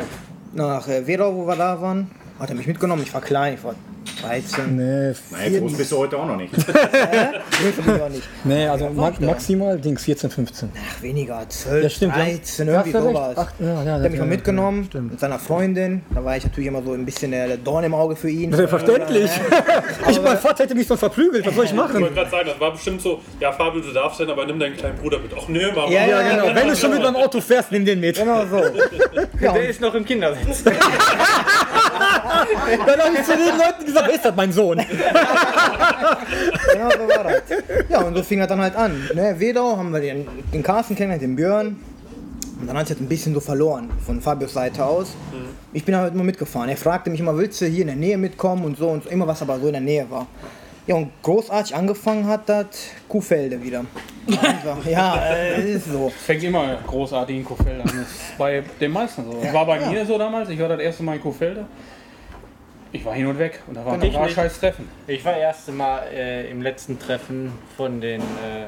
Nach 0.54 0.88
äh, 0.88 1.06
Wedau, 1.06 1.36
wo 1.36 1.46
wir 1.46 1.58
da 1.58 1.82
waren, 1.82 2.10
hat 2.40 2.48
er 2.50 2.56
mich 2.56 2.66
mitgenommen. 2.66 3.04
Ich 3.04 3.14
war 3.14 3.20
klein, 3.20 3.56
ich 3.56 3.64
war 3.66 3.76
13. 4.22 4.76
Nee, 4.76 5.14
Naja, 5.32 5.60
groß 5.60 5.78
bist 5.78 5.92
du 5.92 5.98
heute 5.98 6.18
auch 6.18 6.26
noch 6.28 6.38
nicht. 6.38 6.54
Ich 6.64 8.02
auch 8.02 8.10
nicht. 8.10 8.24
nee 8.44 8.68
also 8.68 8.90
ma 8.90 9.12
maximal 9.20 9.80
Dings 9.80 10.04
14, 10.04 10.30
15. 10.30 10.70
Ach, 10.76 11.02
weniger, 11.02 11.48
12, 11.48 11.84
Ja, 11.84 11.90
stimmt. 11.90 12.16
13, 12.16 12.68
ja. 12.68 12.74
irgendwie 12.74 12.92
sowas. 12.92 13.38
Ach, 13.38 13.52
ja, 13.60 13.66
ja, 13.68 13.84
Der 13.84 13.94
hat 13.94 14.02
mich 14.04 14.12
mal 14.20 14.26
ja, 14.26 14.26
mitgenommen 14.26 14.86
Stimmt. 14.86 15.12
mit 15.12 15.20
seiner 15.20 15.40
Freundin. 15.40 16.02
Da 16.14 16.24
war 16.24 16.36
ich 16.38 16.44
natürlich 16.44 16.68
immer 16.68 16.84
so 16.84 16.94
ein 16.94 17.06
bisschen 17.06 17.32
der, 17.32 17.58
Dorn 17.58 17.84
im 17.84 17.94
Auge 17.94 18.16
für 18.16 18.30
ihn. 18.30 18.52
Selbstverständlich. 18.54 19.30
Ich, 20.10 20.22
mein 20.22 20.38
Vater 20.38 20.64
hätte 20.66 20.76
mich 20.76 20.88
so 20.88 20.98
verprügelt. 20.98 21.46
Was 21.46 21.56
soll 21.56 21.66
ich 21.66 21.72
Ich 21.72 21.78
machen? 21.78 22.02
wollte 22.02 22.14
gerade 22.16 22.30
sagen, 22.30 22.48
das 22.48 22.60
war 22.60 22.72
bestimmt 22.72 23.02
so, 23.02 23.20
ja 23.40 23.52
Fabio, 23.52 23.82
du 23.82 23.92
darfst 23.94 24.20
denn, 24.20 24.30
aber 24.30 24.46
nimm 24.46 24.60
deinen 24.60 24.76
kleinen 24.76 24.98
Bruder 24.98 25.20
mit. 25.20 25.32
Ach 25.38 25.48
nee, 25.48 25.66
Mama. 25.68 25.90
Ja, 25.90 26.06
Ja, 26.06 26.22
genau. 26.22 26.56
Wenn 26.56 26.68
du 26.68 26.76
schon 26.76 26.92
mit 26.92 27.02
meinem 27.02 27.16
Auto 27.16 27.40
fährst, 27.42 27.72
nimm 27.72 27.86
den 27.86 28.00
mit. 28.00 28.18
Genau 28.18 28.46
so. 28.46 28.62
Der 29.40 29.70
ist 29.70 29.80
noch 29.82 29.94
im 29.96 30.04
Kindersitz. 30.06 30.64
Dann 32.86 33.00
habe 33.00 33.16
ich 33.18 33.24
zu 33.24 33.32
den 33.38 33.58
Leuten 33.58 33.86
gesagt, 33.86 34.12
das, 34.22 34.36
mein 34.36 34.52
Sohn? 34.52 34.80
Genau 36.74 36.90
so 36.90 37.08
war 37.08 37.24
das. 37.24 37.42
Ja, 37.90 38.02
und 38.02 38.16
so 38.16 38.24
fing 38.24 38.40
das 38.40 38.48
dann 38.48 38.60
halt 38.60 38.76
an. 38.76 39.10
Ne, 39.14 39.36
Wedau 39.40 39.78
haben 39.78 39.94
wir 39.94 40.02
den, 40.02 40.28
den 40.52 40.64
Carsten 40.64 40.96
kennengelernt, 40.96 41.22
den 41.22 41.36
Björn. 41.36 41.76
Und 42.60 42.68
dann 42.68 42.78
hat 42.78 42.86
es 42.86 42.90
halt 42.92 43.02
ein 43.02 43.08
bisschen 43.08 43.34
so 43.34 43.40
verloren 43.40 43.90
von 44.06 44.22
Fabios 44.22 44.54
Seite 44.54 44.86
aus. 44.86 45.16
Ich 45.74 45.84
bin 45.86 45.96
halt 45.96 46.14
immer 46.14 46.24
mitgefahren. 46.24 46.70
Er 46.70 46.78
fragte 46.78 47.10
mich 47.10 47.20
immer, 47.20 47.38
willst 47.38 47.62
du 47.62 47.66
hier 47.66 47.82
in 47.82 47.88
der 47.88 47.96
Nähe 47.96 48.18
mitkommen 48.18 48.64
und 48.66 48.78
so 48.78 48.90
und 48.90 49.04
so. 49.04 49.10
Immer 49.10 49.28
was 49.28 49.42
aber 49.42 49.60
so 49.60 49.68
in 49.68 49.74
der 49.74 49.82
Nähe 49.82 50.10
war. 50.10 50.28
Ja, 50.88 50.96
und 50.96 51.12
großartig 51.22 51.76
angefangen 51.76 52.28
hat 52.28 52.50
das 52.50 52.68
Kuhfelde 53.08 53.62
wieder. 53.62 53.86
Ja, 54.90 55.22
äh, 55.34 55.74
ist 55.74 55.92
so. 55.92 56.10
Fängt 56.26 56.44
immer 56.44 56.78
großartig 56.88 57.36
in 57.36 57.44
Kuhfelde 57.44 57.82
an. 57.84 57.88
Das 57.88 58.08
ist 58.08 58.38
bei 58.38 58.64
den 58.80 58.92
meisten 58.92 59.26
so. 59.26 59.40
Das 59.42 59.54
war 59.54 59.66
bei 59.66 59.86
mir 59.90 60.06
so 60.06 60.18
damals. 60.18 60.50
Ich 60.50 60.60
war 60.60 60.70
das 60.70 60.80
erste 60.80 61.04
Mal 61.04 61.16
in 61.16 61.22
Kuhfelde. 61.22 61.66
Ich 62.94 63.04
war 63.04 63.16
hin 63.16 63.26
und 63.26 63.40
weg. 63.40 63.60
Und 63.68 63.76
da 63.76 63.86
war, 63.86 63.94
ein 63.94 64.30
scheiß 64.30 64.60
Treffen. 64.60 64.88
Ich 65.08 65.26
war 65.26 65.36
erste 65.36 65.72
Mal 65.72 66.04
äh, 66.14 66.50
im 66.50 66.62
letzten 66.62 67.00
Treffen 67.00 67.52
von 67.76 68.00
den, 68.00 68.22
äh, 68.22 68.68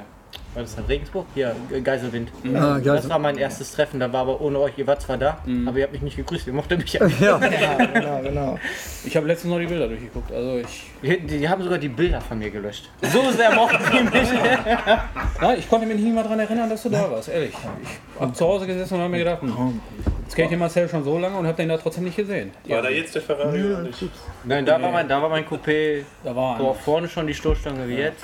war 0.56 0.64
das 0.64 0.76
in 0.78 0.86
Regensburg? 0.86 1.26
Hier, 1.34 1.56
Ge- 1.70 1.82
Geiselwind. 1.82 2.30
Ah, 2.56 2.76
Das 2.76 2.84
Geisel- 2.84 3.10
war 3.10 3.20
mein 3.20 3.38
erstes 3.38 3.72
Treffen, 3.74 4.00
da 4.00 4.12
war 4.12 4.22
aber 4.22 4.42
ohne 4.42 4.60
euch, 4.60 4.74
ihr 4.78 4.88
wart 4.88 5.02
zwar 5.02 5.18
da, 5.18 5.38
aber 5.68 5.78
ihr 5.78 5.84
habt 5.84 5.94
mich 5.94 6.02
nicht 6.02 6.18
gegrüßt, 6.18 6.48
ihr 6.48 6.54
mochtet 6.54 6.80
mich 6.80 6.94
ja. 6.94 7.06
Ja. 7.20 7.40
Ja, 7.62 7.86
genau, 7.86 8.22
genau. 8.22 8.60
Ich 9.06 9.16
habe 9.16 9.28
letztens 9.28 9.52
noch 9.54 9.60
die 9.60 9.68
Bilder 9.68 9.88
durchgeguckt. 9.88 10.32
Also 10.32 10.58
ich. 10.58 10.90
Die, 11.04 11.20
die, 11.20 11.48
haben 11.48 11.62
sogar 11.62 11.78
die 11.78 11.90
Bilder 11.90 12.20
von 12.22 12.40
mir 12.40 12.50
gelöscht. 12.50 12.90
So 13.04 13.30
sehr 13.32 13.54
mochten 13.54 13.78
die 13.92 14.04
mich. 14.18 14.30
Nein, 15.42 15.60
ich 15.60 15.70
konnte 15.70 15.86
mich 15.86 15.98
nicht 16.00 16.14
mal 16.16 16.24
daran 16.24 16.40
erinnern, 16.40 16.70
dass 16.70 16.82
du 16.84 16.90
da 16.90 17.10
warst, 17.12 17.30
ehrlich. 17.30 17.54
Ich 17.84 18.20
habe 18.22 18.34
zu 18.34 18.46
Hause 18.46 18.66
gesessen 18.66 18.96
und 18.96 19.02
habe 19.02 19.12
mir 19.12 19.20
gedacht, 19.20 19.42
hm, 19.42 19.80
jetzt 20.24 20.36
kenne 20.36 20.46
ich 20.46 20.50
den 20.52 20.60
Marcel 20.60 20.90
schon 20.90 21.04
so 21.04 21.20
lange 21.20 21.38
und 21.38 21.46
habe 21.46 21.56
den 21.58 21.70
da 21.70 21.78
trotzdem 21.78 22.04
nicht 22.06 22.16
gesehen. 22.18 22.52
War 22.68 22.82
da 22.82 22.90
jetzt 22.90 23.14
der 23.14 23.22
Ferrari 23.22 23.64
oder 23.64 23.82
nicht? 23.84 24.04
Nein, 24.44 24.66
da 24.66 24.82
war 24.82 24.92
mein, 24.92 25.08
da 25.08 25.22
war 25.22 25.30
mein 25.30 25.46
Coupé, 25.46 26.02
Da 26.24 26.36
war 26.36 26.60
wo 26.60 26.74
vorne 26.74 27.08
schon 27.08 27.28
die 27.28 27.34
Stoßstange 27.36 27.88
wie 27.88 27.96
jetzt. 27.98 28.24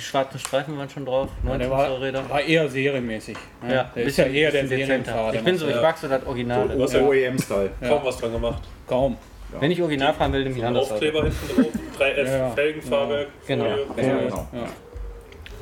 Die 0.00 0.04
schwarzen 0.06 0.38
Streifen 0.38 0.78
waren 0.78 0.88
schon 0.88 1.04
drauf, 1.04 1.28
Ja, 1.42 1.50
19 1.50 1.60
der 1.68 1.70
war, 1.76 2.00
Räder. 2.00 2.22
war 2.30 2.40
eher 2.40 2.66
serienmäßig. 2.70 3.36
ne? 3.62 3.74
Ja, 3.74 3.90
der 3.94 4.04
ist 4.04 4.16
ja 4.16 4.24
eher 4.24 4.50
der. 4.50 4.66
Serienfahrer. 4.66 5.34
Ich 5.34 5.42
bin 5.44 5.58
so, 5.58 5.68
ich 5.68 5.74
mag 5.76 5.98
so 5.98 6.08
das 6.08 6.24
Original. 6.26 6.68
Du 6.70 6.82
hast 6.82 6.94
ja 6.94 7.02
OEM-Style. 7.02 7.70
kaum 7.86 8.00
was 8.02 8.16
dran 8.16 8.32
gemacht. 8.32 8.62
Kaum. 8.88 9.18
Wenn 9.60 9.70
ich 9.70 9.82
Original 9.82 10.14
fahren 10.14 10.32
will, 10.32 10.44
nehme 10.44 10.54
ich 10.56 10.62
Ein 10.62 10.68
anders. 10.68 10.90
Aufkleber 10.90 11.24
hinten 11.24 11.36
drauf, 11.54 11.66
3F 12.00 12.26
Ja, 12.26 12.36
ja. 12.38 12.50
Felgenfahrwerk. 12.50 13.26
Genau. 13.46 13.64
Folie. 13.64 14.06
Ja, 14.08 14.18
genau. 14.20 14.48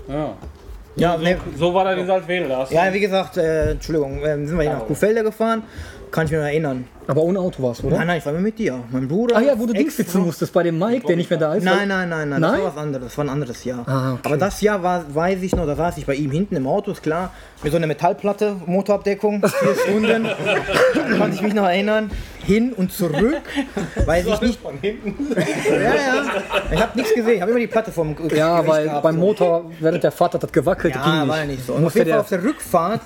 Ja. 0.09 0.37
Ja, 0.95 1.19
So 1.57 1.75
war 1.75 1.85
das 1.85 1.99
in 1.99 2.07
Salzwedel. 2.07 2.49
Da 2.49 2.59
hast 2.59 2.71
du- 2.71 2.77
ja 2.77 2.93
wie 2.95 3.01
gesagt, 3.01 3.37
äh, 3.39 3.71
Entschuldigung, 3.73 4.23
äh, 4.23 4.47
sind 4.47 4.57
wir 4.57 4.63
hier 4.63 4.73
nach 4.75 4.87
Kuhfelde 4.87 5.25
gefahren. 5.25 5.63
Kann 6.13 6.27
ich 6.27 6.31
mich 6.31 6.39
noch 6.41 6.47
erinnern. 6.47 6.87
Aber 7.09 7.23
ohne 7.23 7.41
Auto 7.41 7.63
warst 7.63 7.83
du, 7.83 7.87
oder? 7.89 7.97
Nein, 7.97 8.07
nein, 8.07 8.19
ich 8.19 8.27
war 8.27 8.33
mit 8.35 8.59
dir. 8.59 8.79
Mein 8.91 9.09
Bruder. 9.09 9.35
Ah 9.37 9.41
ja, 9.41 9.59
wo 9.59 9.65
du 9.67 9.73
Dings 9.73 9.97
sitzen 9.97 10.21
musstest, 10.21 10.53
bei 10.53 10.63
dem 10.63 10.79
Mike, 10.79 11.07
der 11.07 11.17
nicht 11.17 11.31
mehr 11.31 11.39
da 11.39 11.55
ist. 11.55 11.65
Nein, 11.65 11.89
nein, 11.89 12.09
nein, 12.09 12.29
nein, 12.29 12.41
das 12.43 12.51
Nein? 12.53 12.61
war 12.63 12.75
was 12.75 12.83
anderes, 12.83 13.07
das 13.09 13.19
war 13.19 13.25
ein 13.25 13.29
anderes 13.31 13.65
Jahr. 13.65 13.89
Ah, 13.89 14.13
okay. 14.13 14.21
Aber 14.25 14.37
das 14.37 14.61
Jahr 14.61 14.83
war, 14.83 15.05
weiß 15.15 15.43
ich 15.43 15.57
noch, 15.57 15.67
da 15.67 15.75
saß 15.75 15.97
ich 15.99 16.07
bei 16.07 16.15
ihm 16.15 16.31
hinten 16.31 16.55
im 16.57 16.67
Auto, 16.67 16.91
ist 16.93 17.03
klar, 17.03 17.33
mit 17.63 17.73
so 17.73 17.79
einer 17.79 17.87
Metallplatte, 17.87 18.57
Motorabdeckung, 18.67 19.41
vier 19.43 19.75
Stunden, 19.85 20.29
kann 21.19 21.33
ich 21.33 21.41
mich 21.43 21.55
noch 21.55 21.65
erinnern, 21.67 22.11
hin 22.45 22.73
und 22.75 22.93
zurück, 22.93 23.41
weiß 24.07 24.27
ich 24.27 24.41
nicht. 24.43 24.61
Von 24.61 24.75
hinten. 24.81 25.35
Ja, 25.35 25.81
ja, 25.81 26.25
ich 26.73 26.81
habe 26.81 26.97
nichts 26.99 27.15
gesehen, 27.15 27.35
ich 27.37 27.41
habe 27.41 27.51
immer 27.53 27.61
die 27.61 27.67
Platte 27.67 27.91
vom 27.91 28.15
G- 28.17 28.37
Ja, 28.37 28.67
weil 28.67 28.85
gehabt, 28.85 29.03
beim 29.03 29.15
so. 29.15 29.21
Motor, 29.21 29.71
während 29.81 30.03
der 30.05 30.13
Fahrt 30.13 30.35
hat 30.35 30.43
das 30.43 30.53
gewackelt, 30.53 30.95
Ja, 30.95 31.03
ging 31.05 31.21
nicht. 31.21 31.29
war 31.29 31.45
nicht 31.47 31.67
so. 31.67 31.73
Und 31.75 31.85
auf 31.87 31.95
jeden 31.95 32.07
Fall 32.07 32.13
der- 32.13 32.21
auf 32.21 32.29
der 32.29 32.45
Rückfahrt, 32.45 33.03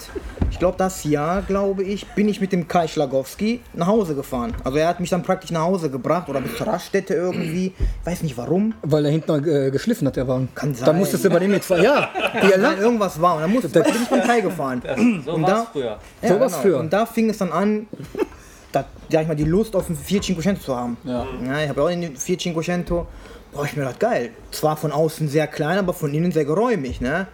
ich 0.50 0.58
glaube 0.58 0.76
das 0.78 1.04
Jahr, 1.04 1.42
glaube 1.42 1.82
ich, 1.82 2.06
bin 2.08 2.28
ich 2.28 2.40
mit 2.40 2.52
dem 2.52 2.68
Kai 2.68 2.86
Schlagowski 2.88 3.60
nach 3.74 3.88
Hause 3.92 4.14
gefahren. 4.14 4.52
Also 4.64 4.78
er 4.78 4.88
hat 4.88 5.00
mich 5.00 5.10
dann 5.10 5.22
praktisch 5.22 5.50
nach 5.52 5.62
Hause 5.62 5.90
gebracht 5.90 6.28
oder 6.28 6.40
bis 6.40 6.56
zur 6.56 6.66
Raststätte 6.66 7.14
irgendwie. 7.14 7.66
Ich 8.00 8.06
weiß 8.06 8.22
nicht 8.22 8.36
warum. 8.36 8.74
Weil 8.82 9.04
er 9.06 9.10
hinten 9.12 9.48
äh, 9.48 9.70
geschliffen 9.70 10.06
hat, 10.08 10.16
der 10.16 10.26
Wagen. 10.28 10.48
Kann 10.54 10.72
Dann 10.74 10.84
sein. 10.86 10.98
musstest 10.98 11.24
du 11.24 11.30
bei 11.30 11.38
dem 11.38 11.50
mitfahren. 11.52 11.82
Ja, 11.84 12.10
ja 12.34 12.40
Nein, 12.50 12.60
lang. 12.60 12.78
irgendwas 12.78 13.20
war. 13.20 13.36
Und 13.36 13.42
dann 13.42 13.50
musste, 13.52 13.68
bin 13.68 13.82
ich 14.02 14.10
mit 14.10 14.24
Kai 14.24 14.40
gefahren. 14.40 14.82
So 15.24 15.32
Und 15.34 15.42
da- 15.48 15.66
früher. 15.72 15.98
Ja, 16.22 16.28
So 16.28 16.40
was 16.40 16.56
früher. 16.56 16.78
Und 16.80 16.92
da 16.92 17.06
fing 17.06 17.30
es 17.30 17.38
dann 17.38 17.52
an, 17.52 17.86
da, 18.72 18.84
sag 19.10 19.22
ich 19.22 19.28
mal, 19.28 19.34
die 19.36 19.44
Lust 19.44 19.76
auf 19.76 19.88
ein 19.88 19.96
4 19.96 20.20
Cinquecento 20.22 20.62
zu 20.62 20.76
haben. 20.76 20.96
Ja. 21.04 21.26
Ja, 21.46 21.60
ich 21.62 21.68
habe 21.68 21.82
auch 21.82 21.88
einen 21.88 22.16
4 22.16 22.38
Cinquecento. 22.38 23.06
Boah, 23.52 23.64
ich 23.66 23.76
mir 23.76 23.84
das 23.84 23.98
geil. 23.98 24.30
Zwar 24.50 24.76
von 24.78 24.92
außen 24.92 25.28
sehr 25.28 25.46
klein, 25.46 25.78
aber 25.78 25.92
von 25.92 26.12
innen 26.14 26.32
sehr 26.32 26.46
geräumig, 26.46 27.00
ne? 27.02 27.26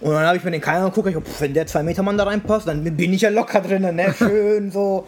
Und 0.00 0.10
dann 0.14 0.24
habe 0.26 0.36
ich 0.36 0.42
mir 0.42 0.50
den 0.50 0.60
Kai 0.62 0.78
angeguckt, 0.78 1.08
ich 1.10 1.14
hab, 1.14 1.24
pff, 1.28 1.42
wenn 1.42 1.54
der 1.54 1.66
2 1.66 1.82
Meter 1.84 2.02
Mann 2.02 2.16
da 2.18 2.24
reinpasst, 2.24 2.66
dann 2.66 2.82
bin 2.82 3.12
ich 3.12 3.20
ja 3.20 3.28
locker 3.28 3.60
drin, 3.60 3.82
ne? 3.94 4.14
Schön 4.18 4.70
so. 4.72 5.06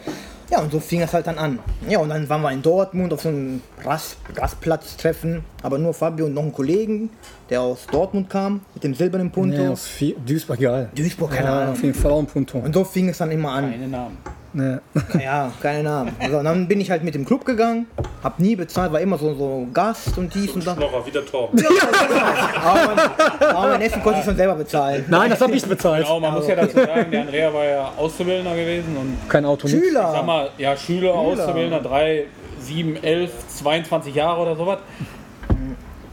Ja, 0.51 0.59
und 0.61 0.71
so 0.71 0.79
fing 0.79 1.01
es 1.01 1.11
halt 1.13 1.25
dann 1.27 1.37
an. 1.37 1.59
Ja, 1.89 1.99
und 1.99 2.09
dann 2.09 2.27
waren 2.29 2.41
wir 2.41 2.51
in 2.51 2.61
Dortmund 2.61 3.11
auf 3.13 3.21
so 3.21 3.29
einem 3.29 3.61
Rast, 3.83 4.17
Rastplatztreffen, 4.35 5.43
aber 5.63 5.77
nur 5.79 5.93
Fabio 5.93 6.25
und 6.27 6.33
noch 6.33 6.43
einen 6.43 6.53
Kollegen, 6.53 7.09
der 7.49 7.61
aus 7.61 7.87
Dortmund 7.91 8.29
kam, 8.29 8.61
mit 8.73 8.83
dem 8.83 8.93
silbernen 8.93 9.31
Punto. 9.31 9.57
Nee, 9.57 9.67
aus 9.67 9.87
Duisburg, 10.25 10.59
egal. 10.59 10.89
Duisburg, 10.95 11.31
keine 11.31 11.47
Ja, 11.47 11.59
Ahnung. 11.61 11.73
auf 11.73 11.83
jeden 11.83 11.95
Fall 11.95 12.11
auch 12.11 12.19
ein 12.19 12.27
Punto. 12.27 12.59
Und 12.59 12.73
so 12.73 12.83
fing 12.83 13.09
es 13.09 13.17
dann 13.17 13.31
immer 13.31 13.51
an. 13.51 13.71
Keine 13.71 13.87
Namen. 13.87 14.17
Nee. 14.57 14.77
Ja, 15.21 15.51
keine 15.61 15.83
Namen. 15.83 16.15
Also, 16.17 16.41
dann 16.41 16.65
bin 16.69 16.79
ich 16.79 16.89
halt 16.89 17.03
mit 17.03 17.13
dem 17.13 17.25
Club 17.25 17.43
gegangen, 17.43 17.87
hab 18.23 18.39
nie 18.39 18.55
bezahlt, 18.55 18.93
war 18.93 19.01
immer 19.01 19.17
so, 19.17 19.33
so 19.35 19.67
Gast 19.73 20.17
und 20.17 20.33
dies 20.33 20.51
und 20.51 20.65
das. 20.65 20.75
Schnorrer, 20.77 21.05
wieder 21.05 21.25
Torben. 21.25 21.61
Aber 22.63 22.95
mein, 22.95 23.49
aber 23.53 23.67
mein 23.71 23.81
Essen 23.81 24.01
konnte 24.01 24.19
ich 24.19 24.25
schon 24.25 24.37
selber 24.37 24.55
bezahlen. 24.55 25.03
Nein, 25.09 25.29
das 25.29 25.41
habe 25.41 25.53
ich 25.53 25.65
bezahlt. 25.65 26.03
Genau, 26.05 26.21
man 26.21 26.33
muss 26.35 26.47
ja 26.47 26.55
dazu 26.55 26.77
sagen, 26.77 27.11
der 27.11 27.21
Andrea 27.23 27.53
war 27.53 27.65
ja 27.65 27.91
Auszubildender 27.97 28.55
gewesen 28.55 28.95
und 28.95 29.29
Kein 29.29 29.43
Auto, 29.43 29.67
nichts. 29.67 29.85
ich 29.87 29.93
sag 29.93 30.07
Schüler! 30.11 30.23
mal, 30.23 30.49
ja, 30.57 30.77
Schüler, 30.77 31.13
Auszubildender, 31.13 31.81
drei, 31.81 32.25
sieben, 32.61 32.95
elf, 33.03 33.31
22 33.49 34.15
Jahre 34.15 34.41
oder 34.41 34.55
sowas. 34.55 34.79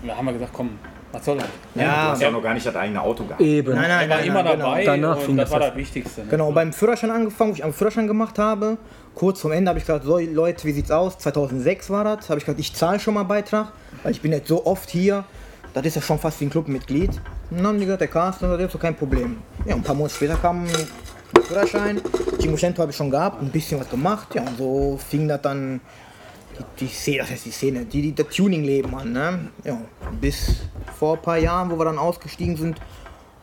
Da 0.04 0.16
haben 0.16 0.26
wir 0.26 0.32
gesagt, 0.32 0.52
komm, 0.52 0.70
was 1.12 1.24
soll 1.24 1.36
das? 1.38 1.46
Du 1.74 1.80
Ja, 1.80 2.10
hast 2.12 2.22
ja 2.22 2.30
noch 2.30 2.42
gar 2.42 2.54
nicht 2.54 2.66
das 2.66 2.74
eigene 2.74 3.00
Auto 3.00 3.24
gehabt. 3.24 3.40
Eben. 3.40 3.74
nein, 3.74 3.88
nein, 3.88 4.08
war 4.10 4.16
nein, 4.16 4.26
immer 4.26 4.42
nein, 4.42 4.58
dabei 4.58 4.84
Genau. 4.84 5.08
Danach 5.14 5.28
und 5.28 5.36
das 5.36 5.50
das 5.50 5.60
war 5.60 5.60
das 5.68 5.76
Wichtigste. 5.76 6.20
Ne? 6.22 6.26
genau, 6.30 6.52
beim 6.52 6.72
Führerschein 6.72 7.10
angefangen, 7.10 7.50
wo 7.50 7.54
ich 7.54 7.64
am 7.64 7.72
Führerschein 7.72 8.06
gemacht 8.06 8.38
habe. 8.38 8.78
Kurz 9.14 9.40
vorm 9.40 9.52
Ende 9.52 9.68
habe 9.68 9.78
ich 9.78 9.84
gesagt, 9.86 10.04
so 10.04 10.18
Leute, 10.18 10.64
wie 10.66 10.72
sieht's 10.72 10.90
aus? 10.90 11.18
2006 11.18 11.90
war 11.90 12.04
das. 12.04 12.30
Habe 12.30 12.38
ich 12.38 12.44
gesagt, 12.46 12.58
ich 12.60 12.74
zahle 12.74 12.98
schon 12.98 13.14
mal 13.14 13.24
Beitrag, 13.24 13.72
weil 14.02 14.12
ich 14.12 14.20
bin 14.22 14.32
jetzt 14.32 14.48
so 14.48 14.64
oft 14.64 14.88
hier. 14.90 15.24
Das 15.74 15.84
ist 15.86 15.96
ja 15.96 16.02
schon 16.02 16.18
fast 16.18 16.40
wie 16.40 16.46
ein 16.46 16.50
Clubmitglied. 16.50 17.10
Und 17.50 17.58
dann 17.58 17.66
haben 17.66 17.78
die 17.78 17.84
gesagt, 17.84 18.00
der 18.00 18.08
Carsten, 18.08 18.48
das 18.50 18.60
ist 18.60 18.72
so 18.72 18.78
kein 18.78 18.94
Problem. 18.94 19.38
Ja, 19.66 19.74
ein 19.74 19.82
paar 19.82 19.94
Monate 19.94 20.14
später 20.14 20.36
kam 20.36 20.66
der 21.36 21.42
Führerschein. 21.44 22.00
Cinquecento 22.40 22.80
habe 22.82 22.90
ich 22.90 22.96
schon 22.96 23.10
gehabt, 23.10 23.40
ein 23.42 23.48
bisschen 23.50 23.78
was 23.80 23.88
gemacht. 23.88 24.34
Ja, 24.34 24.42
und 24.42 24.56
so 24.58 24.98
fing 25.08 25.28
das 25.28 25.40
dann 25.42 25.80
die, 26.58 26.84
die 26.84 26.88
Szene, 26.88 27.18
das 27.18 27.30
heißt 27.30 27.46
die 27.46 27.50
Szene, 27.50 27.84
die, 27.84 28.02
die, 28.02 28.14
das 28.14 28.28
Tuning-Leben 28.34 28.94
an. 28.94 29.12
Ne? 29.12 29.48
Ja, 29.64 29.78
bis 30.20 30.56
vor 30.98 31.16
ein 31.16 31.22
paar 31.22 31.38
Jahren, 31.38 31.70
wo 31.70 31.78
wir 31.78 31.84
dann 31.84 31.98
ausgestiegen 31.98 32.56
sind, 32.56 32.80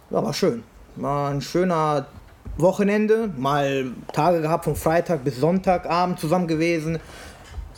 ja, 0.10 0.24
war 0.24 0.34
schön. 0.34 0.64
War 0.96 1.30
ein 1.30 1.42
schöner 1.42 2.08
Wochenende, 2.58 3.30
mal 3.38 3.92
Tage 4.12 4.42
gehabt 4.42 4.66
von 4.66 4.76
Freitag 4.76 5.24
bis 5.24 5.38
Sonntagabend 5.38 6.20
zusammen 6.20 6.48
gewesen. 6.48 7.00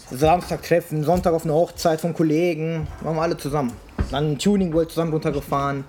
Samstag 0.09 0.63
treffen, 0.63 1.03
Sonntag 1.03 1.33
auf 1.33 1.43
eine 1.43 1.53
Hochzeit 1.53 2.01
von 2.01 2.13
Kollegen, 2.13 2.87
waren 3.01 3.15
wir 3.15 3.21
alle 3.21 3.37
zusammen. 3.37 3.71
Dann 4.09 4.37
Tuning 4.37 4.73
World 4.73 4.89
zusammen 4.89 5.13
runtergefahren. 5.13 5.85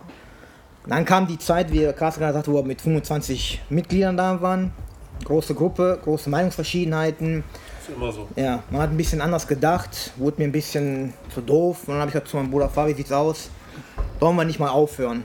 Dann 0.87 1.05
kam 1.05 1.27
die 1.27 1.39
Zeit, 1.39 1.73
wie 1.73 1.93
Carsten 1.93 2.21
gerade 2.21 2.35
sagte, 2.35 2.53
wo 2.53 2.57
wir 2.57 2.65
mit 2.65 2.81
25 2.81 3.63
Mitgliedern 3.71 4.17
da 4.17 4.41
waren. 4.41 4.73
Große 5.25 5.55
Gruppe, 5.55 5.99
große 6.03 6.31
Meinungsverschiedenheiten. 6.31 7.45
Ist 7.81 7.97
immer 7.97 8.13
so. 8.13 8.29
Ja, 8.37 8.63
man 8.71 8.83
hat 8.83 8.91
ein 8.91 8.97
bisschen 8.97 9.21
anders 9.21 9.47
gedacht, 9.47 10.13
wurde 10.17 10.41
mir 10.41 10.49
ein 10.49 10.53
bisschen 10.53 11.15
zu 11.33 11.41
doof. 11.41 11.81
Und 11.87 11.95
dann 11.95 12.01
habe 12.01 12.09
ich 12.09 12.13
gesagt 12.13 12.29
zu 12.29 12.37
meinem 12.37 12.51
Bruder, 12.51 12.69
Fabi, 12.69 12.93
wie 12.93 12.97
sieht's 12.97 13.13
aus? 13.13 13.51
Wollen 14.21 14.37
wir 14.37 14.45
nicht 14.45 14.59
mal 14.59 14.71
aufhören? 14.71 15.25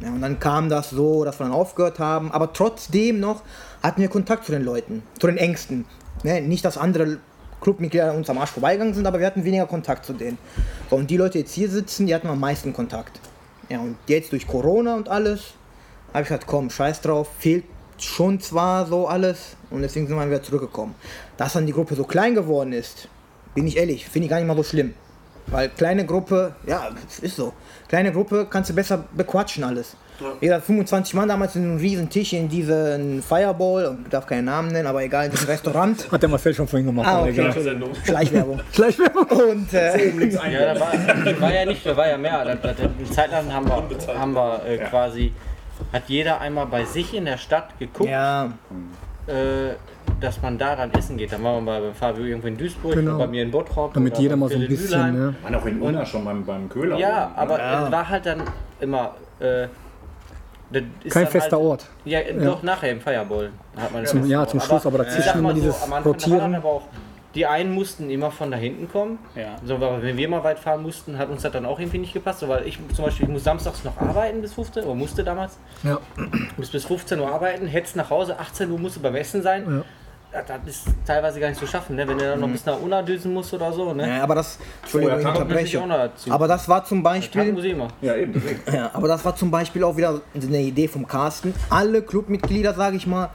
Ja, 0.00 0.08
und 0.08 0.22
dann 0.22 0.38
kam 0.38 0.68
das 0.68 0.90
so, 0.90 1.24
dass 1.24 1.38
wir 1.38 1.44
dann 1.44 1.52
aufgehört 1.52 1.98
haben. 1.98 2.32
Aber 2.32 2.52
trotzdem 2.52 3.20
noch 3.20 3.42
hatten 3.82 4.00
wir 4.00 4.08
Kontakt 4.08 4.44
zu 4.44 4.52
den 4.52 4.64
Leuten, 4.64 5.02
zu 5.18 5.26
den 5.26 5.36
Ängsten. 5.36 5.84
Ne? 6.22 6.40
Nicht, 6.40 6.64
dass 6.64 6.78
andere 6.78 7.18
Clubmitglieder 7.60 8.14
uns 8.14 8.30
am 8.30 8.38
Arsch 8.38 8.50
vorbeigegangen 8.50 8.94
sind, 8.94 9.06
aber 9.06 9.18
wir 9.18 9.26
hatten 9.26 9.44
weniger 9.44 9.66
Kontakt 9.66 10.06
zu 10.06 10.14
denen. 10.14 10.38
So, 10.88 10.96
und 10.96 11.10
die 11.10 11.16
Leute, 11.16 11.32
die 11.32 11.38
jetzt 11.40 11.52
hier 11.52 11.68
sitzen, 11.68 12.06
die 12.06 12.14
hatten 12.14 12.28
am 12.28 12.40
meisten 12.40 12.72
Kontakt. 12.72 13.20
Ja, 13.68 13.80
und 13.80 13.96
jetzt 14.06 14.32
durch 14.32 14.46
Corona 14.46 14.96
und 14.96 15.08
alles, 15.08 15.54
habe 16.12 16.22
ich 16.22 16.28
gesagt, 16.28 16.46
komm, 16.46 16.70
scheiß 16.70 17.02
drauf, 17.02 17.28
fehlt 17.38 17.64
schon 18.02 18.40
zwar 18.40 18.86
so 18.86 19.06
alles 19.06 19.56
und 19.70 19.82
deswegen 19.82 20.06
sind 20.06 20.16
wir 20.16 20.26
wieder 20.26 20.42
zurückgekommen. 20.42 20.94
Dass 21.36 21.52
dann 21.54 21.66
die 21.66 21.72
Gruppe 21.72 21.94
so 21.94 22.04
klein 22.04 22.34
geworden 22.34 22.72
ist, 22.72 23.08
bin 23.54 23.66
ich 23.66 23.76
ehrlich, 23.76 24.06
finde 24.08 24.26
ich 24.26 24.30
gar 24.30 24.38
nicht 24.38 24.46
mal 24.46 24.56
so 24.56 24.62
schlimm. 24.62 24.94
Weil 25.46 25.68
kleine 25.70 26.06
Gruppe, 26.06 26.54
ja, 26.66 26.90
ist 27.22 27.36
so. 27.36 27.52
Kleine 27.88 28.12
Gruppe 28.12 28.46
kannst 28.48 28.70
du 28.70 28.74
besser 28.74 29.04
bequatschen 29.12 29.64
alles. 29.64 29.96
Wie 30.38 30.46
gesagt, 30.46 30.66
25 30.66 31.14
Mann 31.14 31.28
damals 31.28 31.56
in 31.56 31.64
einem 31.64 31.76
riesen 31.78 32.08
Tisch 32.10 32.34
in 32.34 32.48
diesem 32.48 33.22
Fireball, 33.22 33.96
ich 34.04 34.10
darf 34.10 34.26
keinen 34.26 34.44
Namen 34.44 34.70
nennen, 34.70 34.86
aber 34.86 35.02
egal, 35.02 35.26
in 35.26 35.30
diesem 35.30 35.46
Restaurant. 35.46 36.06
Hat 36.12 36.22
der 36.22 36.28
Marcel 36.28 36.54
schon 36.54 36.68
vorhin 36.68 36.86
gemacht. 36.86 37.08
Ah, 37.08 37.20
aber 37.20 37.28
okay. 37.28 37.50
Schleichwerbung. 38.04 38.60
Schleichwerbung. 38.72 39.24
Und 39.24 39.72
äh, 39.72 40.28
Ja, 40.28 40.74
da 40.74 40.80
war, 40.80 41.40
war 41.40 41.54
ja 41.54 41.64
nicht, 41.64 41.84
da 41.86 41.96
war 41.96 42.08
ja 42.08 42.18
mehr. 42.18 42.44
Da, 42.44 42.54
da, 42.54 42.68
eine 42.68 43.10
Zeit 43.10 43.30
lang 43.30 43.50
haben 43.52 43.66
wir, 43.66 44.14
haben 44.18 44.32
wir 44.34 44.62
äh, 44.66 44.78
quasi, 44.78 45.32
hat 45.92 46.02
jeder 46.08 46.40
einmal 46.40 46.66
bei 46.66 46.84
sich 46.84 47.14
in 47.14 47.24
der 47.24 47.36
Stadt 47.36 47.78
geguckt, 47.78 48.08
ja, 48.10 48.52
äh, 49.26 49.74
dass 50.20 50.40
man 50.42 50.58
da 50.58 50.76
dann 50.76 50.92
essen 50.92 51.16
geht. 51.16 51.32
Dann 51.32 51.42
waren 51.44 51.64
wir 51.64 51.80
bei 51.80 51.94
Fabio 51.94 52.24
irgendwo 52.24 52.48
in 52.48 52.56
Duisburg, 52.58 52.94
Genau. 52.94 53.18
bei 53.18 53.26
mir 53.26 53.42
in 53.42 53.50
Bottrop. 53.50 53.94
Damit 53.94 54.18
jeder 54.18 54.36
mal 54.36 54.48
so 54.48 54.56
ein 54.56 54.66
bisschen, 54.68 55.12
ne? 55.14 55.34
Man 55.42 55.54
auch 55.54 55.66
in 55.66 55.80
Unna 55.80 56.04
schon 56.04 56.24
beim, 56.24 56.44
beim 56.44 56.68
Köhler. 56.68 56.96
Ja, 56.98 57.30
aber 57.36 57.58
Ja. 57.58 57.86
es 57.86 57.92
war 57.92 58.08
halt 58.08 58.26
dann 58.26 58.42
immer. 58.80 59.14
Äh, 59.38 59.68
das 60.72 60.82
ist 61.04 61.12
Kein 61.12 61.26
fester 61.26 61.56
halt, 61.56 61.66
Ort. 61.66 61.86
Ja, 62.04 62.20
doch 62.32 62.62
nachher 62.62 62.92
im 62.92 63.00
Fireball. 63.00 63.50
Hat 63.76 63.92
man 63.92 64.06
Zum- 64.06 64.24
ja, 64.26 64.46
zum 64.46 64.60
Schluss, 64.60 64.86
aber 64.86 64.98
dazwischen 64.98 65.22
sag 65.22 65.34
mal 65.34 65.40
immer 65.40 65.54
dieses 65.54 65.76
da 65.80 65.98
Rotieren. 65.98 66.62
Die 67.34 67.46
einen 67.46 67.72
mussten 67.72 68.10
immer 68.10 68.30
von 68.30 68.50
da 68.50 68.56
hinten 68.56 68.88
kommen. 68.90 69.18
Ja. 69.36 69.56
So, 69.64 69.80
weil 69.80 70.02
wenn 70.02 70.16
wir 70.16 70.28
mal 70.28 70.42
weit 70.42 70.58
fahren 70.58 70.82
mussten, 70.82 71.18
hat 71.18 71.30
uns 71.30 71.42
das 71.42 71.52
dann 71.52 71.64
auch 71.64 71.78
irgendwie 71.78 71.98
nicht 71.98 72.12
gepasst. 72.12 72.40
So, 72.40 72.48
weil 72.48 72.66
ich 72.66 72.78
zum 72.94 73.04
Beispiel, 73.04 73.26
ich 73.26 73.32
muss 73.32 73.44
samstags 73.44 73.84
noch 73.84 73.96
arbeiten 73.98 74.42
bis 74.42 74.54
15 74.54 74.84
Uhr, 74.84 74.94
musste 74.94 75.22
damals. 75.22 75.58
Ja. 75.82 75.98
Bis 76.56 76.70
bis 76.70 76.84
15 76.84 77.20
Uhr 77.20 77.30
arbeiten, 77.30 77.66
hättest 77.66 77.96
nach 77.96 78.10
Hause, 78.10 78.38
18 78.38 78.70
Uhr 78.70 78.78
musst 78.78 78.96
du 78.96 79.00
beim 79.00 79.14
Essen 79.14 79.42
sein. 79.42 79.64
Ja. 79.68 79.84
Das 80.32 80.60
ist 80.64 80.86
teilweise 81.04 81.40
gar 81.40 81.48
nicht 81.48 81.58
zu 81.58 81.66
schaffen, 81.66 81.96
ne? 81.96 82.06
wenn 82.06 82.16
du 82.16 82.24
dann 82.24 82.38
noch 82.38 82.48
bis 82.48 82.64
nach 82.64 82.80
Unna 82.80 83.02
düsen 83.02 83.34
musst 83.34 83.52
oder 83.52 83.72
so. 83.72 83.92
Ne? 83.92 84.06
ja, 84.06 84.22
aber 84.22 84.36
das, 84.36 84.60
Entschuldigung, 84.82 85.18
ich 85.18 85.76
auch 85.76 85.86
noch 85.86 85.96
dazu. 85.96 86.30
Aber 86.30 86.46
das 86.46 86.68
war 86.68 86.84
zum 86.84 87.02
Beispiel, 87.02 87.52
muss 87.52 87.64
ich 87.64 87.72
immer. 87.72 87.88
Ja, 88.00 88.14
eben. 88.14 88.40
ja, 88.72 88.90
aber 88.92 89.08
das 89.08 89.24
war 89.24 89.34
zum 89.34 89.50
Beispiel 89.50 89.82
auch 89.82 89.96
wieder 89.96 90.20
eine 90.32 90.60
Idee 90.60 90.86
vom 90.86 91.08
Carsten. 91.08 91.52
Alle 91.68 92.00
Clubmitglieder, 92.02 92.74
sage 92.74 92.96
ich 92.96 93.08
mal, 93.08 93.30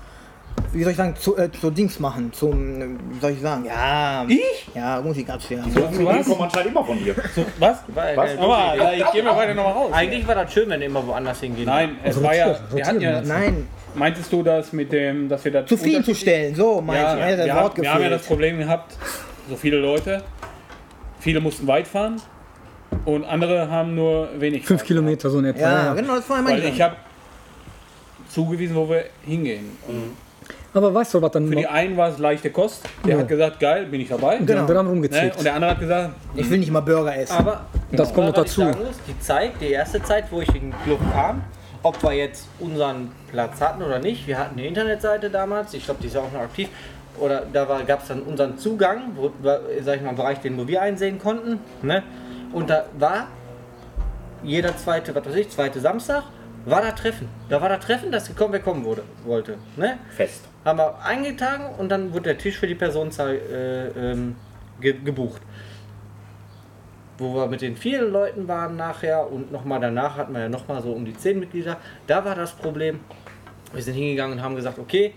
wie 0.74 0.84
soll 0.84 0.92
ich 0.92 0.98
sagen, 0.98 1.16
zu, 1.16 1.38
äh, 1.38 1.50
zu 1.52 1.70
Dings 1.72 2.00
machen, 2.00 2.32
zum, 2.34 2.82
äh, 2.82 2.86
wie 3.12 3.20
soll 3.20 3.32
ich 3.32 3.42
sagen, 3.42 3.66
ja, 3.66 4.26
ich? 4.28 4.68
Ja, 4.74 5.02
Musik 5.02 5.28
gab's 5.28 5.50
ja. 5.50 5.64
Die 5.64 5.80
kommen 5.80 6.42
anscheinend 6.42 6.72
immer 6.72 6.84
von 6.84 6.98
dir. 7.02 7.16
Was? 7.60 7.78
War, 7.88 8.16
Was? 8.16 8.32
äh, 8.34 8.38
Aber 8.38 8.76
ja, 8.76 8.94
ich 8.94 9.12
gehe 9.12 9.24
mal 9.24 9.36
weiter 9.36 9.54
nochmal 9.54 9.74
raus. 9.74 9.92
Eigentlich 9.94 10.28
war 10.28 10.36
das 10.36 10.52
schön, 10.54 10.70
wenn 10.70 10.80
du 10.80 10.86
immer 10.86 11.06
woanders 11.06 11.40
hingehen. 11.40 11.66
Nein, 11.66 11.98
es 12.04 12.16
Also 12.16 12.24
war 12.24 12.36
ja, 12.36 12.60
wir 12.74 12.86
hatten 12.86 13.02
ja. 13.02 13.22
Nein, 13.22 13.68
meintest 13.96 14.32
du 14.34 14.44
das 14.44 14.74
mit 14.74 14.92
dem, 14.92 15.30
dass 15.30 15.46
wir 15.46 15.52
da 15.52 15.66
zufriedenzustellen, 15.66 16.56
so 16.56 16.82
mein 16.82 17.02
Ja, 17.02 17.14
ich. 17.14 17.20
Ja, 17.20 17.36
das 17.38 17.46
wir, 17.46 17.56
Wort 17.56 17.64
haben, 17.78 17.82
wir 17.82 17.94
haben 17.94 18.02
ja 18.04 18.10
das. 18.10 18.26
Problem 18.26 18.58
gehabt, 18.60 18.98
so 19.50 19.56
viele 19.56 19.78
Leute, 19.80 20.24
viele 21.20 21.40
mussten 21.40 21.68
weit 21.68 21.88
fahren 21.88 22.22
und 23.06 23.24
andere 23.24 23.70
haben 23.70 23.96
nur 23.96 24.30
wenig. 24.40 24.66
Fünf 24.66 24.82
Fahrt 24.82 24.88
Kilometer 24.88 25.30
so 25.30 25.40
in 25.40 25.46
etwa. 25.46 25.60
Ja, 25.62 25.94
genau, 25.94 26.16
das 26.16 26.30
war 26.30 26.42
mein 26.42 26.54
Weil 26.62 26.66
ich 26.66 26.82
habe 26.82 26.96
zugewiesen, 28.30 28.76
wo 28.76 28.90
wir 28.90 29.06
hingehen. 29.26 29.78
Und 29.88 30.18
Aber 30.76 30.94
weißt 30.94 31.14
du, 31.14 31.22
was 31.22 31.32
dann 31.32 31.48
für 31.48 31.56
die 31.56 31.66
einen 31.68 31.96
war 31.96 32.10
es 32.10 32.18
leichte 32.20 32.52
Kost. 32.52 32.84
Der 33.06 33.14
Ja. 33.16 33.22
hat 33.22 33.28
gesagt, 33.30 33.60
geil, 33.62 33.86
bin 33.86 34.02
ich 34.02 34.10
dabei. 34.10 34.38
Die 34.38 34.46
Genau. 34.46 34.62
anderen 34.62 34.78
haben 34.80 34.86
Ne? 34.88 34.92
rumgezickt. 34.92 35.38
Und 35.38 35.44
der 35.46 35.56
andere 35.56 35.72
hat 35.72 35.80
gesagt, 35.80 36.10
Ich 36.36 36.50
will 36.50 36.60
nicht 36.60 36.70
mal 36.72 36.82
Burger 36.82 37.16
essen. 37.18 37.38
Aber 37.38 37.62
Das 37.94 38.14
kommt 38.14 38.28
noch 38.28 38.34
dazu. 38.34 38.62
muss, 38.66 38.76
die 39.08 39.18
Zeit, 39.20 39.54
die 39.62 39.72
erste 39.72 40.04
Zeit, 40.04 40.26
wo 40.32 40.42
ich 40.42 40.50
in 40.50 40.72
den 40.72 40.74
Club 40.84 41.00
kam, 41.14 41.44
ob 41.82 42.04
wir 42.04 42.12
jetzt 42.12 42.48
unseren 42.60 43.12
Platz 43.32 43.62
hatten 43.62 43.82
oder 43.84 44.00
nicht, 44.00 44.28
wir 44.28 44.38
hatten 44.38 44.60
eine 44.60 44.68
Internetseite 44.68 45.30
damals, 45.30 45.74
ich 45.74 45.86
glaube, 45.86 46.02
die 46.02 46.08
ist 46.08 46.16
ja 46.16 46.22
auch 46.22 46.32
noch 46.34 46.42
aktiv, 46.42 46.68
oder 47.22 47.44
da 47.54 47.64
gab 47.88 48.02
es 48.02 48.10
dann 48.10 48.22
unseren 48.24 48.58
Zugang, 48.58 49.12
wo, 49.16 49.32
sag 49.82 49.96
ich 49.96 50.02
mal, 50.02 50.14
Bereich, 50.14 50.40
den 50.42 50.68
wir 50.68 50.82
einsehen 50.82 51.20
konnten. 51.20 51.60
Ne? 51.84 52.04
Und 52.52 52.70
da 52.70 52.84
war 53.00 53.28
jeder 54.44 54.76
zweite, 54.76 55.16
was 55.16 55.26
weiß 55.26 55.36
ich, 55.36 55.50
zweite 55.50 55.80
Samstag, 55.80 56.24
war 56.66 56.82
da 56.82 56.92
Treffen. 56.92 57.30
Da 57.48 57.62
war 57.62 57.70
da 57.70 57.78
Treffen, 57.78 58.12
dass 58.12 58.28
gekommen, 58.28 58.52
wer 58.52 58.60
kommen 58.60 58.84
wurde, 58.84 59.04
wollte. 59.24 59.56
Ne? 59.78 59.98
Fest. 60.10 60.42
Haben 60.66 60.80
wir 60.80 60.98
eingetragen 61.04 61.76
und 61.78 61.90
dann 61.90 62.12
wurde 62.12 62.24
der 62.24 62.38
Tisch 62.38 62.58
für 62.58 62.68
die 62.68 62.76
Personenzahl 62.76 63.36
äh, 63.36 64.12
ähm, 64.12 64.36
ge 64.82 64.94
gebucht. 64.94 65.42
Wo 67.18 67.34
wir 67.36 67.48
mit 67.48 67.62
den 67.62 67.78
vielen 67.78 68.12
Leuten 68.12 68.48
waren 68.48 68.76
nachher 68.76 69.32
und 69.32 69.52
nochmal 69.52 69.80
danach 69.80 70.18
hatten 70.18 70.34
wir 70.34 70.42
ja 70.42 70.50
nochmal 70.50 70.82
so 70.82 70.92
um 70.92 71.06
die 71.06 71.16
10 71.16 71.40
Mitglieder. 71.40 71.78
Da 72.08 72.26
war 72.26 72.36
das 72.36 72.52
Problem, 72.52 73.00
wir 73.72 73.82
sind 73.82 73.94
hingegangen 73.94 74.38
und 74.38 74.44
haben 74.44 74.56
gesagt, 74.56 74.80
okay, 74.80 75.14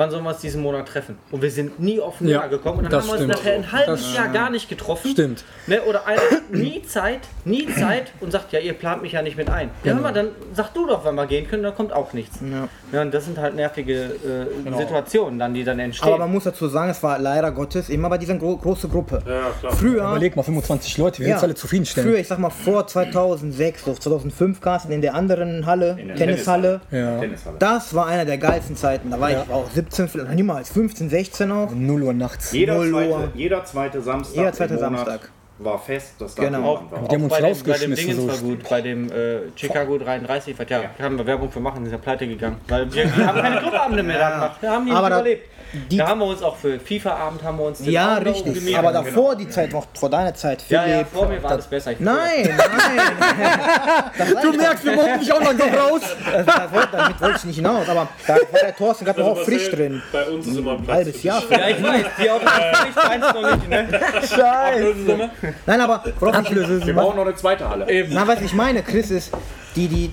wann 0.00 0.10
sollen 0.10 0.24
wir 0.24 0.30
uns 0.30 0.40
diesen 0.40 0.62
Monat 0.62 0.88
treffen? 0.88 1.18
Und 1.30 1.42
wir 1.42 1.50
sind 1.50 1.78
nie 1.78 2.00
auf 2.00 2.18
den 2.18 2.28
Ja, 2.28 2.46
gekommen 2.46 2.78
und 2.78 2.92
dann 2.92 3.00
haben 3.00 3.06
wir 3.06 3.12
uns 3.12 3.20
stimmt. 3.22 3.34
nachher 3.34 3.54
ein 3.54 3.70
halbes 3.72 4.02
Das- 4.02 4.14
Jahr 4.16 4.28
gar 4.28 4.50
nicht 4.50 4.68
getroffen. 4.68 5.10
Stimmt. 5.12 5.44
Ne, 5.66 5.82
oder 5.82 6.06
einer 6.06 6.20
hat 6.20 6.50
nie 6.50 6.82
Zeit, 6.82 7.20
nie 7.44 7.68
Zeit 7.72 8.12
und 8.20 8.32
sagt, 8.32 8.52
ja, 8.52 8.58
ihr 8.60 8.72
plant 8.72 9.02
mich 9.02 9.12
ja 9.12 9.22
nicht 9.22 9.36
mit 9.36 9.48
ein. 9.50 9.68
Ja, 9.84 9.92
Genau. 9.92 9.96
hör 9.96 10.02
mal, 10.02 10.12
dann 10.12 10.28
sag 10.54 10.72
du 10.74 10.86
doch, 10.86 11.04
wenn 11.04 11.14
wir 11.14 11.26
gehen 11.26 11.46
können, 11.48 11.62
dann 11.62 11.74
kommt 11.74 11.92
auch 11.92 12.12
nichts. 12.14 12.38
Ja. 12.40 12.68
Ja, 12.92 13.02
und 13.02 13.12
das 13.14 13.26
sind 13.26 13.38
halt 13.38 13.54
nervige 13.54 13.94
äh, 14.04 14.76
Situationen 14.78 15.38
dann, 15.38 15.54
die 15.54 15.62
dann 15.64 15.78
entstehen. 15.78 16.08
Aber 16.08 16.18
man 16.18 16.32
muss 16.32 16.44
dazu 16.44 16.66
sagen, 16.68 16.90
es 16.90 17.02
war 17.02 17.18
leider 17.18 17.50
Gottes 17.52 17.88
immer 17.88 18.08
bei 18.08 18.18
dieser 18.18 18.34
gro 18.36 18.56
großen 18.56 18.90
Gruppe. 18.90 19.22
Ja, 19.26 19.50
klar. 19.60 19.72
Früher, 19.72 20.08
Überleg 20.10 20.34
mal, 20.34 20.42
25 20.42 20.96
Leute, 20.98 21.20
wir 21.20 21.28
Ja. 21.28 21.34
sind 21.38 21.44
alle 21.44 21.54
zufriedenstellen. 21.54 22.08
früher, 22.10 22.18
ich 22.18 22.26
sag 22.28 22.38
mal 22.38 22.50
vor 22.50 22.86
2006, 22.86 23.84
so 23.84 23.92
2005 23.94 24.60
Carsten, 24.60 24.92
in 24.92 25.02
der 25.02 25.14
anderen 25.14 25.66
Halle, 25.66 25.96
In 26.00 26.08
der 26.08 26.16
Tennishalle, 26.16 26.80
Ja. 26.90 27.18
Tennishalle. 27.20 27.56
das 27.58 27.94
war 27.94 28.06
einer 28.06 28.24
der 28.24 28.38
geilsten 28.38 28.76
Zeiten. 28.76 29.10
Da 29.10 29.20
war 29.20 29.30
ich 29.30 29.36
auch 29.36 29.70
17, 29.70 29.89
vielleicht 29.90 30.34
niemals, 30.34 30.70
15, 30.70 31.10
16 31.10 31.50
auch. 31.52 31.70
0 31.74 32.02
Uhr 32.02 32.12
nachts. 32.12 32.52
Jeder 32.52 32.74
Null 32.76 32.90
zweite, 32.90 33.10
Uhr. 33.10 33.28
jeder 33.34 33.64
zweite 33.64 34.00
Samstag. 34.00 34.36
Jeder 34.36 34.52
zweite 34.52 34.74
im 34.74 34.80
Monat 34.80 34.98
Samstag. 35.06 35.30
War 35.58 35.78
fest, 35.78 36.14
dass 36.18 36.34
da 36.34 36.44
Genau. 36.44 36.58
Clubabend 36.78 36.92
war. 36.92 37.08
Die 37.08 37.14
haben 37.16 37.22
uns 37.24 37.32
bei 37.32 37.40
dem, 37.40 37.62
bei 37.64 37.78
dem 37.78 37.94
Dingens 37.94 38.16
so 38.16 38.28
war 38.28 38.36
gut, 38.38 38.68
bei 38.70 38.80
dem 38.80 39.12
äh, 39.12 39.40
Chicago 39.56 39.98
33, 39.98 40.58
was 40.58 40.66
ja, 40.70 40.82
haben 40.98 41.18
wir 41.18 41.26
Werbung 41.26 41.50
für 41.50 41.60
machen, 41.60 41.84
ist 41.84 41.92
ja 41.92 41.98
pleite 41.98 42.26
gegangen. 42.26 42.56
Weil 42.68 42.90
wir, 42.94 43.04
wir 43.16 43.26
haben 43.26 43.40
keine 43.42 43.58
Clubabende 43.60 44.02
mehr 44.02 44.18
da 44.18 44.30
gemacht. 44.30 44.62
Wir 44.62 44.70
haben 44.70 44.86
die 44.86 44.92
Aber 44.92 45.00
nicht 45.08 45.12
da- 45.12 45.20
überlebt. 45.20 45.48
Die- 45.90 45.96
da 45.98 46.08
haben 46.08 46.20
wir 46.20 46.26
uns 46.26 46.42
auch 46.42 46.56
für 46.56 46.78
FIFA-Abend 46.80 47.42
haben 47.42 47.58
wir 47.58 47.64
uns 47.66 47.80
Ja, 47.84 48.14
richtig. 48.18 48.54
gemietet. 48.54 48.78
Aber 48.78 48.92
davor 48.92 49.36
die 49.36 49.48
Zeit, 49.48 49.72
noch 49.72 49.86
vor 49.94 50.08
deiner 50.10 50.34
Zeit, 50.34 50.64
Ja, 50.68 50.82
Philipp. 50.82 50.98
ja, 50.98 51.04
vor 51.12 51.28
mir 51.28 51.42
war 51.42 51.52
alles 51.52 51.66
besser. 51.66 51.92
Ich- 51.92 52.00
Nein, 52.00 52.48
nein. 52.56 54.40
Du 54.42 54.52
merkst, 54.56 54.84
wir 54.84 54.96
wollten 54.96 55.20
dich 55.20 55.32
auch 55.32 55.40
langsam 55.40 55.68
raus. 55.74 56.00
Das, 56.30 56.46
das 56.46 56.72
wollte, 56.72 56.88
damit 56.92 57.20
wollte 57.20 57.36
ich 57.38 57.44
nicht 57.44 57.56
hinaus. 57.56 57.88
Aber 57.88 58.08
da 58.26 58.34
war 58.34 58.40
der 58.62 58.76
Thorsten 58.76 59.04
gerade 59.04 59.20
noch 59.20 59.28
auch 59.28 59.36
Marcel, 59.36 59.58
frisch 59.58 59.70
drin. 59.70 60.02
Bei 60.12 60.24
uns 60.28 60.46
ist 60.46 60.56
immer 60.56 60.72
ein 60.72 60.82
Platz. 60.84 60.96
Halbes 60.96 61.22
Jahr. 61.22 61.42
Ja, 61.50 61.68
ich 61.68 61.82
weiß, 61.82 62.04
die 62.22 62.30
Autos 62.30 62.50
nicht, 62.84 62.98
eins 62.98 63.24
noch 63.34 63.56
nicht, 63.56 63.68
ne? 63.68 64.00
Ablösesumme. 64.40 65.30
Nein, 65.66 65.80
aber 65.80 66.04
worauf 66.18 66.50
ich, 66.50 66.86
Wir 66.86 66.94
brauchen 66.94 67.16
noch 67.16 67.26
eine 67.26 67.34
zweite 67.34 67.68
Halle. 67.68 67.90
Eben. 67.90 68.12
na, 68.14 68.26
was 68.26 68.40
ich 68.42 68.52
meine, 68.54 68.82
Chris, 68.82 69.10
ist, 69.10 69.32
die, 69.76 69.88
die, 69.88 70.12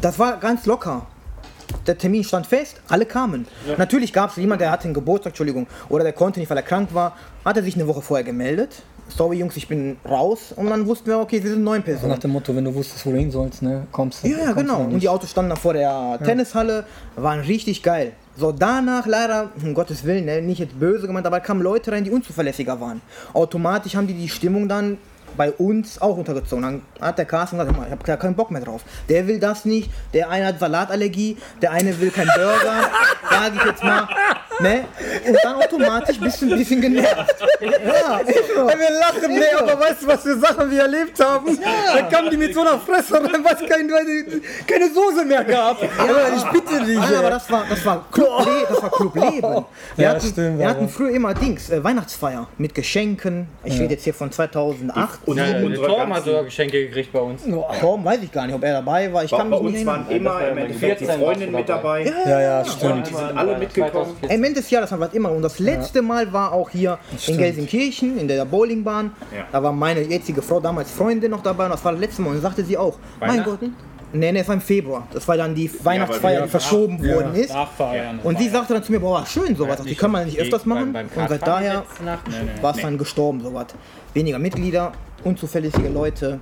das 0.00 0.18
war 0.18 0.36
ganz 0.38 0.66
locker. 0.66 1.06
Der 1.86 1.98
Termin 1.98 2.24
stand 2.24 2.46
fest, 2.46 2.80
alle 2.88 3.06
kamen. 3.06 3.46
Natürlich 3.76 4.12
gab 4.12 4.30
es 4.30 4.36
jemanden, 4.36 4.60
der 4.60 4.70
hatte 4.70 4.84
einen 4.84 4.94
Geburtstag, 4.94 5.32
Entschuldigung, 5.32 5.66
oder 5.88 6.04
der 6.04 6.12
konnte 6.12 6.40
nicht, 6.40 6.48
weil 6.48 6.56
er 6.56 6.62
krank 6.62 6.90
war, 6.94 7.16
hat 7.44 7.56
er 7.56 7.62
sich 7.62 7.74
eine 7.74 7.86
Woche 7.86 8.00
vorher 8.02 8.24
gemeldet. 8.24 8.82
Sorry 9.08 9.36
Jungs, 9.36 9.56
ich 9.56 9.68
bin 9.68 9.98
raus. 10.08 10.54
Und 10.56 10.70
dann 10.70 10.86
wussten 10.86 11.08
wir, 11.08 11.18
okay, 11.18 11.42
wir 11.42 11.50
sind 11.50 11.62
neun 11.62 11.80
Nach 11.80 11.84
Personen. 11.84 12.18
dem 12.20 12.30
Motto, 12.30 12.56
wenn 12.56 12.64
du 12.64 12.74
wusstest, 12.74 13.04
wo 13.04 13.10
du 13.10 13.18
hin 13.18 13.30
sollst, 13.30 13.60
ne, 13.60 13.86
kommst 13.92 14.24
du. 14.24 14.28
Ja, 14.28 14.38
ja, 14.38 14.44
kommst 14.46 14.56
genau. 14.60 14.80
Und 14.80 15.00
die 15.00 15.08
Autos 15.08 15.30
standen 15.30 15.50
dann 15.50 15.58
vor 15.58 15.74
der 15.74 16.18
Tennishalle, 16.24 16.84
waren 17.16 17.40
richtig 17.40 17.82
geil. 17.82 18.12
So, 18.36 18.50
danach 18.50 19.06
leider, 19.06 19.50
um 19.62 19.74
Gottes 19.74 20.04
Willen, 20.04 20.24
ne, 20.24 20.40
nicht 20.40 20.58
jetzt 20.58 20.80
böse 20.80 21.06
gemeint, 21.06 21.26
aber 21.26 21.40
kamen 21.40 21.60
Leute 21.60 21.92
rein, 21.92 22.02
die 22.02 22.10
unzuverlässiger 22.10 22.80
waren. 22.80 23.02
Automatisch 23.34 23.94
haben 23.94 24.06
die 24.06 24.14
die 24.14 24.28
Stimmung 24.28 24.68
dann 24.68 24.96
bei 25.36 25.52
uns 25.52 26.00
auch 26.00 26.16
runtergezogen. 26.16 26.62
Dann 26.62 26.82
hat 27.00 27.18
der 27.18 27.24
Carsten 27.24 27.58
gesagt, 27.58 27.76
ich 27.86 27.90
habe 28.10 28.18
keinen 28.20 28.34
Bock 28.34 28.50
mehr 28.50 28.62
drauf. 28.62 28.82
Der 29.08 29.26
will 29.26 29.38
das 29.38 29.64
nicht, 29.64 29.90
der 30.12 30.30
eine 30.30 30.46
hat 30.46 30.58
Salatallergie, 30.60 31.36
der 31.62 31.72
eine 31.72 31.98
will 32.00 32.10
keinen 32.10 32.30
Burger, 32.34 32.90
sage 33.30 33.56
ich 33.56 33.64
jetzt 33.64 33.82
mal. 33.82 34.08
ne? 34.60 34.84
Und 35.26 35.38
dann 35.42 35.56
automatisch 35.56 36.18
bist 36.20 36.42
du 36.42 36.46
ein 36.52 36.58
bisschen 36.58 36.80
genervt. 36.80 37.34
Ja, 37.60 38.20
so. 38.54 38.66
Wir 38.66 38.90
lachen, 39.00 39.28
nee, 39.34 39.42
aber 39.58 39.78
weißt 39.80 40.02
du, 40.02 40.06
was 40.06 40.22
für 40.22 40.38
Sachen 40.38 40.70
wir 40.70 40.82
erlebt 40.82 41.18
haben? 41.20 41.58
Da 41.94 42.02
kamen 42.02 42.30
die 42.30 42.36
mit 42.36 42.54
so 42.54 42.60
einer 42.60 42.78
Fresse 42.78 43.14
rein, 43.14 43.44
was 43.44 43.58
keine, 43.68 43.92
keine 44.66 44.90
Soße 44.92 45.24
mehr 45.24 45.44
gab. 45.44 45.78
Aber 45.98 46.36
ich 46.36 46.44
bitte 46.44 46.84
dich. 46.84 46.98
Nein, 46.98 47.14
aber 47.14 47.24
ey. 47.24 47.30
das 47.30 47.50
war, 47.50 47.64
das 47.68 47.84
war 47.84 48.04
Club, 48.10 48.46
Le 48.46 48.66
das 48.68 48.82
war. 48.82 48.90
Wir, 49.14 49.66
Ja, 50.04 50.10
hatten, 50.10 50.28
stimmt, 50.28 50.58
wir 50.58 50.68
hatten 50.68 50.88
früher 50.88 51.10
immer 51.10 51.34
Dings, 51.34 51.70
äh, 51.70 51.82
Weihnachtsfeier 51.82 52.48
mit 52.58 52.74
Geschenken. 52.74 53.48
Ich 53.64 53.78
rede 53.78 53.94
jetzt 53.94 54.04
hier 54.04 54.14
von 54.14 54.30
2008. 54.30 55.20
Und 55.26 55.36
Ja, 55.36 55.52
der 55.52 55.64
unsere 55.64 55.86
Torben 55.86 56.14
hat 56.14 56.24
sogar 56.24 56.44
Geschenke 56.44 56.86
gekriegt 56.86 57.12
bei 57.12 57.20
uns. 57.20 57.42
Kaum 57.80 58.04
weiß 58.04 58.22
ich 58.22 58.32
gar 58.32 58.46
nicht, 58.46 58.54
ob 58.54 58.62
er 58.62 58.74
dabei 58.74 59.12
war. 59.12 59.24
Ich 59.24 59.30
bei, 59.30 59.36
kann 59.36 59.50
bei 59.50 59.60
mich 59.60 59.72
nicht 59.72 59.78
uns 59.78 59.86
waren 59.86 60.06
erinnern. 60.08 60.20
immer 60.20 60.30
war 60.34 60.48
im 60.48 60.56
ja 60.58 60.64
Endeffekt 60.64 61.00
die 61.00 61.04
14 61.06 61.20
Freundinnen 61.22 61.52
warst 61.52 61.60
mit 61.60 61.68
du 61.68 61.72
dabei. 61.72 62.04
Ja, 62.26 62.40
ja, 62.40 62.64
stimmt. 62.64 62.92
Und 62.92 63.06
die 63.08 63.14
sind 63.14 63.38
alle 63.38 63.58
mitgekommen. 63.58 64.16
Ende 64.28 64.52
des 64.54 64.70
Jahres 64.70 64.92
haben 64.92 65.00
wir 65.00 65.06
das 65.06 65.14
immer. 65.14 65.30
Und 65.30 65.42
das 65.42 65.58
letzte 65.58 66.02
Mal 66.02 66.32
war 66.32 66.52
auch 66.52 66.70
hier 66.70 66.98
in 67.26 67.38
Gelsenkirchen, 67.38 68.18
in 68.18 68.28
der 68.28 68.44
Bowlingbahn. 68.44 69.12
Ja. 69.34 69.44
Da 69.50 69.62
war 69.62 69.72
meine 69.72 70.02
jetzige 70.02 70.42
Frau, 70.42 70.60
damals 70.60 70.90
Freundin, 70.90 71.30
noch 71.30 71.42
dabei. 71.42 71.64
Und 71.66 71.72
das 71.72 71.84
war 71.84 71.92
das 71.92 72.00
letzte 72.00 72.22
Mal. 72.22 72.30
Und 72.30 72.40
sagte 72.40 72.64
sie 72.64 72.76
auch, 72.76 72.98
mein 73.20 73.42
Gott. 73.44 73.60
Nee, 74.14 74.30
nee, 74.30 74.40
es 74.40 74.46
war 74.46 74.54
im 74.54 74.60
Februar. 74.60 75.08
Das 75.12 75.26
war 75.26 75.36
dann 75.36 75.56
die 75.56 75.68
Weihnachtsfeier, 75.84 76.42
die 76.42 76.48
verschoben 76.48 77.04
worden 77.04 77.34
ist. 77.34 77.52
Nachfeiern. 77.52 78.20
Und 78.22 78.38
sie 78.38 78.48
sagte 78.48 78.72
dann 78.72 78.84
zu 78.84 78.92
mir, 78.92 79.00
boah, 79.00 79.26
schön 79.26 79.56
sowas. 79.56 79.82
Die 79.82 79.96
kann 79.96 80.12
man 80.12 80.24
nicht 80.26 80.38
öfters 80.38 80.64
machen. 80.66 80.92
Beim, 80.92 81.08
beim 81.08 81.22
Und 81.24 81.28
seit 81.28 81.44
daher 81.44 81.82
war 82.62 82.76
es 82.76 82.80
dann 82.80 82.96
gestorben, 82.96 83.40
sowas. 83.40 83.66
Weniger 84.12 84.38
Mitglieder, 84.38 84.92
unzuverlässige 85.24 85.88
Leute. 85.88 86.40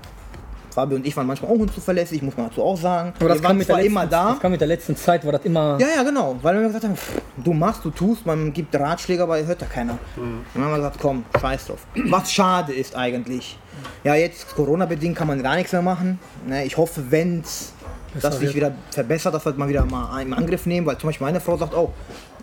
Fabi 0.72 0.94
und 0.94 1.06
ich 1.06 1.14
waren 1.16 1.26
manchmal 1.26 1.50
auch 1.50 1.58
unzuverlässig, 1.58 2.22
muss 2.22 2.36
man 2.36 2.48
dazu 2.48 2.62
auch 2.62 2.76
sagen. 2.76 3.12
Aber 3.18 3.28
das 3.28 3.38
wir 3.38 3.42
kam 3.42 3.48
waren 3.48 3.58
mit 3.58 3.68
der 3.68 3.74
zwar 3.74 3.82
letzten, 3.82 3.92
immer 3.92 4.06
da. 4.06 4.30
Das 4.30 4.40
kam 4.40 4.52
mit 4.52 4.60
der 4.60 4.68
letzten 4.68 4.96
Zeit, 4.96 5.24
war 5.24 5.32
das 5.32 5.44
immer. 5.44 5.78
Ja, 5.78 5.86
ja, 5.96 6.02
genau. 6.02 6.36
Weil 6.40 6.54
wir 6.56 6.66
gesagt 6.66 6.84
haben, 6.84 6.96
pff, 6.96 7.20
du 7.36 7.52
machst, 7.52 7.84
du 7.84 7.90
tust, 7.90 8.24
man 8.24 8.52
gibt 8.52 8.74
Ratschläge, 8.74 9.22
aber 9.22 9.44
hört 9.44 9.60
ja 9.60 9.66
keiner. 9.66 9.98
Dann 10.16 10.64
haben 10.64 10.70
wir 10.70 10.76
gesagt, 10.76 10.96
komm, 11.00 11.24
scheiß 11.38 11.66
drauf. 11.66 11.86
Was 12.06 12.32
schade 12.32 12.72
ist 12.72 12.96
eigentlich. 12.96 13.58
Ja, 14.04 14.14
jetzt 14.14 14.54
Corona-bedingt 14.54 15.16
kann 15.16 15.26
man 15.26 15.42
gar 15.42 15.56
nichts 15.56 15.72
mehr 15.72 15.82
machen. 15.82 16.18
Ne, 16.46 16.64
ich 16.64 16.76
hoffe, 16.76 17.02
wenn's 17.10 17.72
das 18.20 18.38
sich 18.38 18.54
wieder 18.54 18.72
verbessert, 18.90 19.34
dass 19.34 19.44
wir 19.44 19.52
das 19.52 19.58
mal 19.58 19.68
wieder 19.68 19.84
mal 19.84 20.20
im 20.20 20.32
Angriff 20.34 20.66
nehmen, 20.66 20.86
weil 20.86 20.98
zum 20.98 21.08
Beispiel 21.08 21.26
meine 21.26 21.40
Frau 21.40 21.56
sagt 21.56 21.74
auch, 21.74 21.92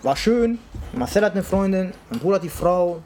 war 0.02 0.16
schön, 0.16 0.58
Marcel 0.92 1.24
hat 1.24 1.32
eine 1.32 1.42
Freundin, 1.42 1.92
mein 2.10 2.18
Bruder 2.18 2.36
hat 2.36 2.42
die 2.42 2.48
Frau, 2.48 3.02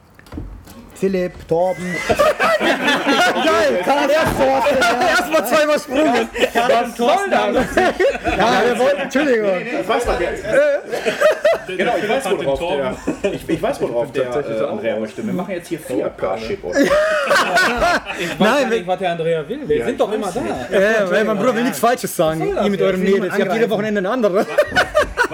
Philipp, 0.95 1.47
Torben. 1.47 1.95
Geil, 2.59 3.81
Karl 3.83 4.09
Erstforst, 4.09 4.67
Erstmal 5.09 5.47
zweimal 5.47 5.79
sprungen. 5.79 6.29
Was 6.53 6.97
soll 6.97 7.29
das? 7.29 7.75
Ja, 8.37 8.61
wir 8.65 8.79
wollten, 8.79 9.01
Entschuldigung. 9.01 9.51
Ich 9.81 9.87
weiß, 9.87 10.07
was 10.07 10.17
der, 10.17 11.77
genau, 11.77 11.93
ich 12.01 12.09
weiß, 12.09 12.25
worauf 12.31 12.59
der, 12.59 13.31
ich, 13.33 13.49
ich 13.49 13.61
weiß, 13.61 13.81
worauf 13.81 14.11
der 14.11 14.23
äh, 14.23 14.63
Andrea 14.65 14.99
möchte. 14.99 15.25
Wir 15.25 15.33
machen 15.33 15.51
jetzt 15.51 15.67
hier 15.67 15.79
vier 15.79 16.09
Parship. 16.09 16.59
Ich 18.17 18.29
weiß 18.29 18.39
Nein, 18.39 18.61
ja 18.63 18.69
nicht, 18.69 18.87
was 18.87 18.99
der 18.99 19.11
Andrea 19.11 19.49
will. 19.49 19.67
Wir 19.67 19.85
sind 19.85 19.99
doch 19.99 20.11
immer 20.11 20.31
da. 20.31 20.79
Ja, 20.79 21.11
weil 21.11 21.25
mein 21.25 21.37
Bruder 21.37 21.55
will 21.55 21.63
nichts 21.63 21.79
Falsches 21.79 22.15
sagen. 22.15 22.47
Ihr 22.63 22.69
mit 22.69 22.81
eurem 22.81 23.01
Mädels. 23.01 23.35
Ich 23.37 23.45
hab 23.45 23.53
jede 23.53 23.69
Wochenende 23.69 23.99
eine 23.99 24.09
andere. 24.09 24.45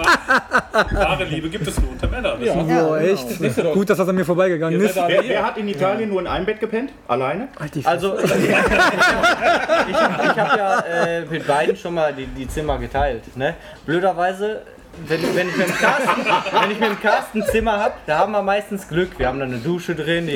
Wahre 0.02 1.24
Liebe 1.24 1.48
gibt 1.48 1.66
es 1.66 1.80
nur 1.80 1.90
unter 1.90 2.08
Männern. 2.08 2.38
Das 2.38 2.46
Ja. 2.48 2.54
Ja, 2.54 2.82
Boah, 2.82 2.98
genau. 2.98 3.12
echt. 3.12 3.58
Doch. 3.58 3.74
Gut, 3.74 3.90
dass 3.90 3.98
das 3.98 4.08
an 4.08 4.14
mir 4.14 4.24
vorbeigegangen 4.24 4.80
ist. 4.80 4.96
Wer, 4.96 5.22
wer 5.24 5.44
hat 5.44 5.56
in 5.56 5.68
Italien 5.68 6.08
nur 6.08 6.20
in 6.20 6.26
einem 6.26 6.46
Bett 6.46 6.60
gepennt? 6.60 6.92
Alleine? 7.08 7.48
Also, 7.84 8.18
ich, 8.24 8.30
ich 8.30 8.54
habe 8.54 10.40
hab 10.40 10.56
ja 10.56 10.80
äh, 10.80 11.20
mit 11.22 11.46
beiden 11.46 11.76
schon 11.76 11.94
mal 11.94 12.12
die, 12.12 12.26
die 12.26 12.48
Zimmer 12.48 12.78
geteilt. 12.78 13.36
Ne? 13.36 13.54
Blöderweise, 13.86 14.62
wenn, 15.06 15.22
wenn, 15.34 15.48
ich 15.48 15.56
mit 15.56 15.68
dem 15.68 15.74
Carsten, 15.74 16.26
wenn 16.60 16.70
ich 16.70 16.80
mit 16.80 16.88
dem 16.90 17.00
Carsten 17.00 17.42
ein 17.42 17.48
Zimmer 17.48 17.78
habe, 17.78 17.94
da 18.06 18.18
haben 18.18 18.32
wir 18.32 18.42
meistens 18.42 18.86
Glück. 18.88 19.18
Wir 19.18 19.26
haben 19.28 19.38
da 19.38 19.46
eine 19.46 19.58
Dusche 19.58 19.94
drin. 19.94 20.26
Die, 20.26 20.34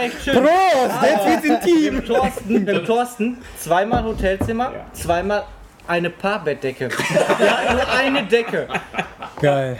recht 0.00 0.22
schön. 0.24 0.34
Prost, 0.34 1.02
jetzt 1.02 1.26
wird's 1.26 1.44
intim. 1.44 1.94
Mit 1.96 2.08
dem 2.08 2.14
Thorsten, 2.14 2.52
mit 2.52 2.68
dem 2.68 2.84
Thorsten 2.84 3.38
zweimal 3.58 4.04
Hotelzimmer, 4.04 4.72
zweimal 4.92 5.44
eine 5.90 6.10
Paarbettdecke. 6.10 6.88
Ja, 7.40 7.72
nur 7.72 7.88
eine 7.88 8.22
Decke. 8.24 8.66
Geil. 9.40 9.78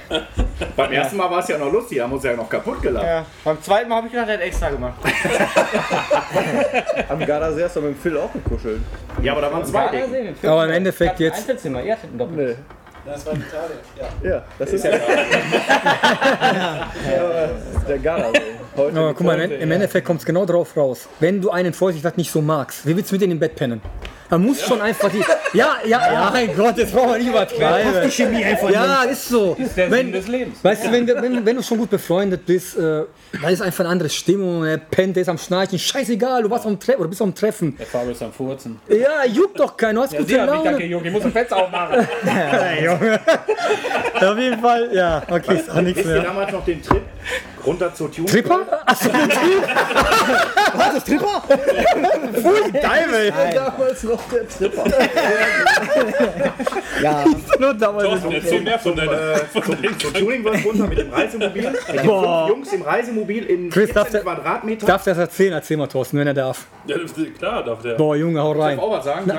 Beim 0.76 0.92
ersten 0.92 1.16
Mal 1.16 1.30
war 1.30 1.40
es 1.40 1.48
ja 1.48 1.58
noch 1.58 1.70
lustig, 1.70 2.00
haben 2.00 2.12
uns 2.12 2.24
ja 2.24 2.34
noch 2.34 2.48
kaputt 2.48 2.80
gelacht. 2.80 3.04
Ja. 3.04 3.26
Beim 3.44 3.62
zweiten 3.62 3.88
Mal 3.88 3.96
habe 3.96 4.06
ich 4.06 4.12
gedacht, 4.12 4.28
er 4.28 4.34
hat 4.34 4.42
extra 4.42 4.70
gemacht. 4.70 4.94
Am 7.08 7.26
Gardasee 7.26 7.64
hast 7.64 7.76
du 7.76 7.82
mit 7.82 7.94
dem 7.94 8.00
Phil 8.00 8.16
auch 8.16 8.32
gekuschelt. 8.32 8.80
Ja, 9.22 9.32
aber 9.32 9.42
da 9.42 9.52
waren 9.52 9.64
zwei 9.64 9.88
Decken. 9.88 10.48
Aber 10.48 10.64
im 10.64 10.70
Endeffekt 10.70 11.20
jetzt. 11.20 11.38
Einzelzimmer, 11.38 11.82
ihr 11.82 11.92
hattet 11.92 12.12
ein 12.12 12.18
Doppel. 12.18 12.56
Ja, 14.22 14.44
das 14.58 14.72
ist 14.72 14.84
ja. 14.84 14.90
ja. 14.92 14.98
Der 17.88 17.98
Gardasee. 17.98 18.40
Heute 18.76 18.98
Aber 18.98 19.14
guck 19.14 19.26
mal, 19.26 19.40
im 19.40 19.50
im 19.50 19.70
Endeffekt 19.70 20.06
kommt 20.06 20.20
es 20.20 20.26
genau 20.26 20.46
drauf 20.46 20.76
raus. 20.76 21.08
Wenn 21.18 21.40
du 21.40 21.50
einen 21.50 21.72
Vorsicht 21.72 22.04
hat 22.04 22.16
nicht 22.16 22.30
so 22.30 22.40
magst, 22.40 22.86
wie 22.86 22.96
willst 22.96 23.11
du 23.11 23.14
mit 23.14 23.22
denen 23.22 23.32
im 23.32 23.38
Bett 23.38 23.56
pennen? 23.56 23.80
Man 24.31 24.43
muss 24.47 24.62
schon 24.62 24.81
einfach 24.81 25.11
die. 25.11 25.22
Ja, 25.53 25.76
ja, 25.85 26.12
ja, 26.12 26.31
mein 26.33 26.55
Gott, 26.57 26.78
jetzt 26.78 26.95
brauchen 26.95 27.11
wir 27.11 27.18
nicht 27.18 27.28
übertreiben. 27.28 27.93
Die 28.05 28.11
Chemie 28.11 28.45
einfach 28.45 28.70
Ja, 28.70 29.03
ist 29.03 29.28
so. 29.28 29.55
Der 29.59 29.66
Sinn 29.68 29.91
Wenn, 29.91 30.12
des 30.12 30.28
Lebens. 30.28 30.59
weißt 30.62 30.87
du, 30.87 30.93
wenn, 30.93 31.07
du- 31.07 31.20
wenn, 31.20 31.45
wenn 31.45 31.57
du 31.57 31.62
schon 31.62 31.78
gut 31.78 31.91
befreundet 31.91 32.47
bist, 32.47 32.78
äh, 32.78 33.03
da 33.43 33.49
ist 33.49 33.61
einfach 33.62 33.81
eine 33.81 33.89
andere 33.91 34.09
Stimmung. 34.09 34.64
Er 34.64 34.78
pennt, 34.78 35.16
der 35.16 35.22
ist 35.22 35.28
am 35.28 35.39
Schnarchen. 35.39 35.78
Scheißegal, 35.78 36.45
du 36.45 36.51
warst 36.51 36.66
am 36.66 36.78
Treffen 36.78 37.01
oder 37.01 37.09
bist 37.09 37.22
am 37.22 37.35
Treffen. 37.35 37.76
Der 37.76 37.87
Fabio 37.87 38.12
ist 38.12 38.22
am 38.22 38.33
Furzen. 38.33 38.78
Ja, 38.89 39.24
juckt 39.26 39.59
doch 39.59 39.76
keiner, 39.76 39.95
du 39.95 40.01
hast 40.03 40.12
Ja, 40.12 40.20
gute 40.20 40.41
hat 40.41 40.51
mich 40.51 40.59
da 40.59 40.64
Laune. 40.70 40.78
gejuckt. 40.78 41.07
Ich 41.07 41.12
muss 41.12 41.24
ein 41.24 41.33
Fenster 41.33 41.57
aufmachen. 41.57 42.01
Auf 44.20 44.39
jeden 44.39 44.61
Fall, 44.61 44.89
ja, 44.93 45.22
okay, 45.28 45.55
ist 45.57 45.70
auch 45.70 45.81
nichts 45.81 45.99
Wisst 45.99 46.09
ihr 46.09 46.12
mehr. 46.14 46.22
damals 46.22 46.53
noch 46.53 46.64
den 46.64 46.83
Trip 46.83 47.03
runter 47.66 47.92
zur 47.94 48.11
Tune? 48.12 48.26
Tripper? 48.26 48.61
Achso, 48.86 49.08
Was 50.74 50.94
ist 50.96 51.06
Tripper? 51.06 51.42
geil, 52.72 53.06
ey. 53.14 53.54
damals 53.54 54.02
noch 54.04 54.22
der 54.30 54.48
Tripper. 54.48 54.84
Ja, 57.02 57.24
Nur 57.58 57.74
damals. 57.74 58.04
Thorsten, 58.08 58.32
erzähl 58.32 58.61
mehr 58.62 58.78
von 58.78 58.96
deiner. 58.96 59.36
Von 59.52 59.62
deinen 59.82 59.98
Zur 59.98 60.12
Tuning 60.12 60.44
World 60.44 60.64
runter 60.64 60.86
mit 60.86 60.98
dem 60.98 61.11
Reisemobil. 61.12 61.62
Mit 61.62 61.88
den 61.88 61.96
fünf 62.00 62.48
Jungs 62.48 62.72
im 62.72 62.82
Reisemobil 62.82 63.44
in 63.46 63.70
Chris, 63.70 63.92
darf 63.92 64.08
14 64.08 64.12
der- 64.12 64.22
Quadratmeter. 64.34 64.86
Darf 64.86 65.04
das 65.04 65.18
erzählen? 65.18 65.52
Erzähl 65.54 65.76
mal, 65.76 65.86
Thorsten, 65.86 66.18
wenn 66.18 66.26
er 66.26 66.34
darf. 66.34 66.66
ja, 66.86 66.96
klar, 67.38 67.64
darf 67.64 67.82
der. 67.82 67.94
Boah, 67.94 68.16
Junge, 68.16 68.40
hau 68.42 68.52
rein. 68.52 68.78
auch 68.78 68.90
was 68.92 69.04
sagen? 69.04 69.30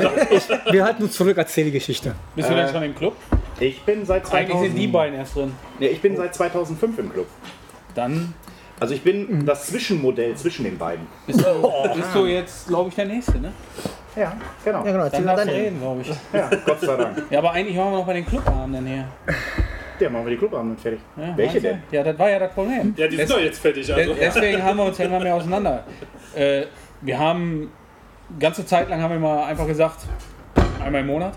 Wir 0.71 0.83
halten 0.83 1.03
uns 1.03 1.13
zurück, 1.13 1.37
erzähl 1.37 1.65
die 1.65 1.71
Geschichte. 1.71 2.13
Bist 2.35 2.49
du 2.49 2.53
denn 2.55 2.69
schon 2.69 2.83
im 2.83 2.95
Club? 2.95 3.15
Ich 3.59 3.81
bin 3.83 4.05
seit 4.05 4.23
Eigentlich 4.33 4.47
2000, 4.49 4.71
sind 4.71 4.75
die 4.77 4.87
beiden 4.87 5.19
erst 5.19 5.35
drin. 5.35 5.51
nee, 5.79 5.87
ich 5.87 6.01
bin 6.01 6.17
seit 6.17 6.33
2005 6.33 6.97
im 6.97 7.13
Club. 7.13 7.27
Dann 7.95 8.33
Also 8.79 8.93
ich 8.93 9.01
bin 9.03 9.45
das 9.45 9.67
Zwischenmodell 9.67 10.35
zwischen 10.35 10.63
den 10.65 10.77
beiden. 10.77 11.05
bist 11.27 11.39
du, 11.41 11.93
bist 11.95 12.15
du 12.15 12.25
jetzt, 12.25 12.67
glaube 12.67 12.89
ich, 12.89 12.95
der 12.95 13.05
Nächste, 13.05 13.39
ne? 13.39 13.51
Ja, 14.15 14.33
genau. 14.65 14.85
ja 14.85 14.91
genau. 14.91 15.03
Erzähl 15.05 15.19
Dann 15.19 15.25
mal 15.25 15.35
darfst 15.35 15.49
du 15.49 15.55
reden, 15.55 15.79
glaube 15.79 16.01
ich. 16.01 16.09
Ja, 16.33 16.49
Gott 16.65 16.81
sei 16.81 16.95
Dank. 16.97 17.23
Ja, 17.29 17.39
aber 17.39 17.51
eigentlich 17.51 17.77
waren 17.77 17.91
wir 17.91 17.97
noch 17.99 18.05
bei 18.05 18.13
den 18.13 18.25
Clubabenden 18.25 18.85
hier. 18.85 19.05
Der 19.99 20.09
machen 20.09 20.25
wir 20.25 20.31
die 20.31 20.37
Clubabende 20.37 20.75
fertig. 20.81 20.99
Ja, 21.15 21.37
Welche 21.37 21.61
denn? 21.61 21.83
Ja, 21.91 22.03
das 22.03 22.17
war 22.19 22.29
ja 22.29 22.39
das 22.39 22.53
Problem. 22.53 22.93
Ja, 22.97 23.07
die 23.07 23.15
sind 23.15 23.29
Des- 23.29 23.35
doch 23.35 23.41
jetzt 23.41 23.59
fertig. 23.59 23.93
Also. 23.93 24.13
de- 24.13 24.19
Deswegen 24.19 24.63
haben 24.63 24.77
wir 24.77 24.85
uns 24.85 24.97
ja 24.97 25.05
immer 25.05 25.19
mehr 25.19 25.35
auseinander. 25.35 25.83
Äh, 26.35 26.63
wir 27.01 27.17
haben, 27.19 27.71
ganze 28.39 28.65
Zeit 28.65 28.89
lang 28.89 29.01
haben 29.01 29.11
wir 29.11 29.19
mal 29.19 29.43
einfach 29.45 29.67
gesagt, 29.67 29.99
einmal 30.83 31.01
im 31.01 31.07
Monat. 31.07 31.33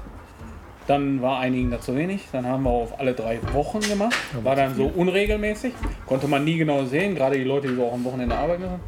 Dann 0.87 1.23
war 1.23 1.39
einigen 1.39 1.71
da 1.71 1.81
zu 1.81 1.97
wenig. 1.97 2.29
Dann 2.33 2.47
haben 2.47 2.65
wir 2.65 2.71
auf 2.71 2.99
alle 3.01 3.15
drei 3.15 3.39
Wochen 3.53 3.81
gemacht. 3.81 4.15
War 4.43 4.55
dann 4.55 4.75
so 4.75 4.85
unregelmäßig. 4.85 5.73
Konnte 6.07 6.29
man 6.29 6.45
nie 6.45 6.59
genau 6.59 6.85
sehen, 6.85 7.15
gerade 7.15 7.37
die 7.37 7.45
Leute, 7.45 7.69
die 7.69 7.75
so 7.75 7.85
auch 7.85 7.95
am 7.95 8.05
Wochenende 8.05 8.35
arbeiten 8.37 8.63
müssen. 8.63 8.81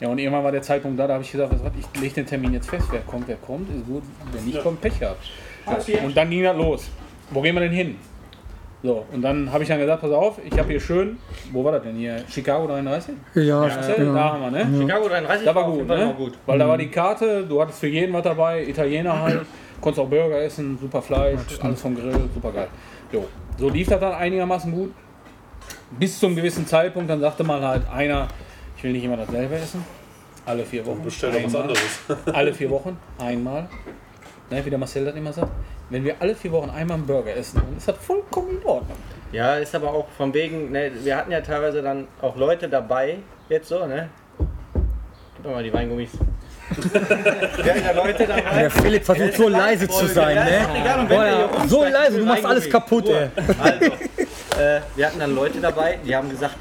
Ja, 0.00 0.08
und 0.08 0.18
irgendwann 0.18 0.44
war 0.44 0.52
der 0.52 0.62
Zeitpunkt 0.62 0.98
da, 0.98 1.06
da 1.06 1.14
habe 1.14 1.24
ich 1.24 1.32
gesagt, 1.32 1.52
was, 1.52 1.60
ich 1.78 2.00
lege 2.00 2.14
den 2.14 2.26
Termin 2.26 2.52
jetzt 2.54 2.70
fest. 2.70 2.86
Wer 2.90 3.00
kommt, 3.00 3.26
wer 3.26 3.36
kommt, 3.36 3.68
ist 3.68 3.84
gut. 3.86 4.02
Wer 4.32 4.42
nicht 4.42 4.62
kommt, 4.62 4.80
Pech 4.80 4.98
gehabt. 4.98 5.28
Und 6.04 6.16
dann 6.16 6.30
ging 6.30 6.42
das 6.44 6.56
los. 6.56 6.88
Wo 7.30 7.42
gehen 7.42 7.54
wir 7.54 7.60
denn 7.60 7.72
hin? 7.72 7.96
So, 8.80 9.04
und 9.12 9.22
dann 9.22 9.52
habe 9.52 9.64
ich 9.64 9.68
dann 9.68 9.80
gesagt, 9.80 10.02
pass 10.02 10.12
auf, 10.12 10.38
ich 10.44 10.56
habe 10.56 10.68
hier 10.70 10.78
schön, 10.78 11.18
wo 11.50 11.64
war 11.64 11.72
das 11.72 11.82
denn 11.82 11.96
hier? 11.96 12.22
Chicago 12.30 12.68
33? 12.68 13.14
Ja, 13.34 13.42
ja. 13.42 13.66
Da 13.66 14.32
haben 14.32 14.40
wir, 14.40 14.50
ne? 14.52 14.78
Chicago 14.78 15.08
33 15.08 15.44
Da 15.44 15.54
war 15.54 15.66
jeden 15.68 15.88
gut, 15.88 15.88
ne? 15.88 16.14
gut. 16.16 16.38
Weil 16.46 16.58
da 16.60 16.68
war 16.68 16.78
die 16.78 16.88
Karte, 16.88 17.44
du 17.44 17.60
hattest 17.60 17.80
für 17.80 17.88
jeden 17.88 18.12
was 18.12 18.22
dabei, 18.22 18.62
Italiener 18.62 19.20
halt, 19.20 19.40
konntest 19.80 20.04
auch 20.04 20.08
Burger 20.08 20.40
essen, 20.40 20.78
super 20.78 21.02
Fleisch, 21.02 21.40
alles 21.60 21.80
vom 21.80 21.94
Grill, 21.94 22.28
super 22.34 22.52
geil. 22.52 22.68
Jo, 23.12 23.26
so 23.58 23.68
lief 23.68 23.88
das 23.88 24.00
dann 24.00 24.14
einigermaßen 24.14 24.72
gut. 24.72 24.92
Bis 25.98 26.18
zum 26.18 26.36
gewissen 26.36 26.66
Zeitpunkt, 26.66 27.08
dann 27.08 27.20
sagte 27.20 27.44
mal 27.44 27.60
halt 27.66 27.88
einer, 27.88 28.28
ich 28.76 28.84
will 28.84 28.92
nicht 28.92 29.04
immer 29.04 29.16
dasselbe 29.16 29.54
essen. 29.56 29.84
Alle 30.44 30.64
vier 30.64 30.84
Wochen. 30.86 31.02
Bestell 31.02 31.32
doch 31.32 31.44
was 31.44 31.54
anderes. 31.54 32.00
Alle 32.32 32.54
vier 32.54 32.70
Wochen, 32.70 32.96
einmal. 33.18 33.68
Ne, 34.50 34.64
wie 34.64 34.70
der 34.70 34.78
Marcel 34.78 35.04
das 35.04 35.14
immer 35.14 35.32
sagt. 35.32 35.52
Wenn 35.90 36.04
wir 36.04 36.16
alle 36.20 36.34
vier 36.34 36.52
Wochen 36.52 36.70
einmal 36.70 36.96
einen 36.96 37.06
Burger 37.06 37.34
essen, 37.34 37.62
dann 37.64 37.76
ist 37.76 37.88
das 37.88 37.96
vollkommen 37.98 38.58
in 38.58 38.64
Ordnung. 38.64 38.96
Ja, 39.32 39.56
ist 39.56 39.74
aber 39.74 39.92
auch 39.92 40.08
von 40.16 40.32
wegen, 40.32 40.70
ne, 40.70 40.90
wir 41.02 41.16
hatten 41.16 41.30
ja 41.30 41.40
teilweise 41.40 41.82
dann 41.82 42.08
auch 42.20 42.36
Leute 42.36 42.68
dabei, 42.68 43.18
jetzt 43.48 43.68
so, 43.68 43.86
ne? 43.86 44.08
Gib 44.38 45.44
doch 45.44 45.50
mal 45.50 45.62
die 45.62 45.72
Weingummis. 45.72 46.10
Wir 46.82 47.74
hatten 47.74 47.84
ja 47.84 47.92
Leute 47.92 48.26
dabei. 48.26 48.60
Der 48.60 48.70
Philipp 48.70 49.04
versucht 49.04 49.34
so 49.34 49.48
leise 49.48 49.88
zu 49.88 50.06
sein, 50.06 50.36
ne? 50.36 51.06
Boah, 51.08 51.26
ja, 51.26 51.48
so 51.66 51.84
leise, 51.84 52.18
du 52.18 52.24
machst 52.24 52.44
alles 52.44 52.68
kaputt, 52.70 53.08
ey. 53.08 53.28
Also, 53.58 53.84
äh, 54.60 54.80
wir 54.96 55.06
hatten 55.06 55.18
dann 55.18 55.34
Leute 55.34 55.60
dabei, 55.60 55.98
die 56.04 56.14
haben 56.14 56.30
gesagt, 56.30 56.56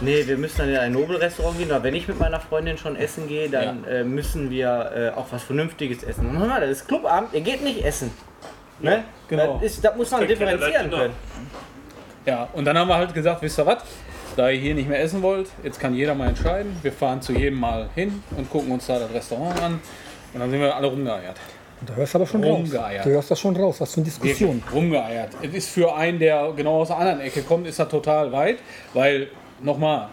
nee, 0.00 0.26
wir 0.26 0.36
müssen 0.36 0.58
dann 0.58 0.68
in 0.68 0.76
ein 0.76 0.92
Nobelrestaurant 0.92 1.58
gehen, 1.58 1.68
oder 1.68 1.82
wenn 1.82 1.94
ich 1.94 2.08
mit 2.08 2.18
meiner 2.18 2.40
Freundin 2.40 2.78
schon 2.78 2.96
essen 2.96 3.28
gehe, 3.28 3.48
dann 3.48 3.84
äh, 3.84 4.04
müssen 4.04 4.50
wir 4.50 5.12
äh, 5.14 5.18
auch 5.18 5.26
was 5.30 5.42
Vernünftiges 5.42 6.02
essen. 6.02 6.28
Und 6.28 6.38
mal, 6.38 6.60
das 6.60 6.70
ist 6.70 6.88
Clubabend, 6.88 7.32
ihr 7.32 7.40
geht 7.40 7.62
nicht 7.62 7.84
essen. 7.84 8.10
Ne? 8.80 9.04
genau. 9.28 9.58
Das, 9.62 9.72
ist, 9.72 9.84
das 9.84 9.96
muss 9.96 10.10
man 10.10 10.20
keine 10.20 10.34
differenzieren 10.34 10.90
können. 10.90 11.14
Ja, 12.26 12.48
und 12.52 12.64
dann 12.64 12.76
haben 12.76 12.88
wir 12.88 12.96
halt 12.96 13.14
gesagt, 13.14 13.42
wisst 13.42 13.58
ihr 13.58 13.66
was? 13.66 13.78
Da 14.36 14.48
ihr 14.48 14.60
hier 14.60 14.74
nicht 14.74 14.88
mehr 14.88 15.00
essen 15.00 15.20
wollt, 15.22 15.48
jetzt 15.62 15.78
kann 15.78 15.94
jeder 15.94 16.14
mal 16.14 16.28
entscheiden. 16.28 16.76
Wir 16.82 16.92
fahren 16.92 17.20
zu 17.20 17.32
jedem 17.32 17.60
mal 17.60 17.90
hin 17.94 18.22
und 18.36 18.48
gucken 18.50 18.72
uns 18.72 18.86
da 18.86 18.98
das 18.98 19.12
Restaurant 19.12 19.60
an. 19.62 19.80
Und 20.32 20.40
dann 20.40 20.50
sind 20.50 20.60
wir 20.60 20.74
alle 20.74 20.86
rumgeeiert. 20.86 21.36
Da 21.84 21.94
hörst 21.94 22.14
du 22.14 22.18
aber 22.18 22.26
schon 22.26 22.44
raus. 22.44 22.58
Rumgeeiert. 22.58 23.04
Du 23.04 23.10
hörst 23.10 23.30
das 23.30 23.40
schon 23.40 23.56
raus, 23.56 23.80
was 23.80 23.92
für 23.92 23.96
eine 23.98 24.04
Diskussion. 24.04 24.56
Wirklich 24.56 24.72
rumgeeiert. 24.72 25.30
Es 25.42 25.52
ist 25.52 25.68
für 25.68 25.94
einen, 25.94 26.18
der 26.18 26.52
genau 26.56 26.80
aus 26.80 26.88
der 26.88 26.98
anderen 26.98 27.20
Ecke 27.20 27.42
kommt, 27.42 27.66
ist 27.66 27.78
er 27.78 27.88
total 27.88 28.32
weit, 28.32 28.58
weil, 28.94 29.28
nochmal, 29.60 30.08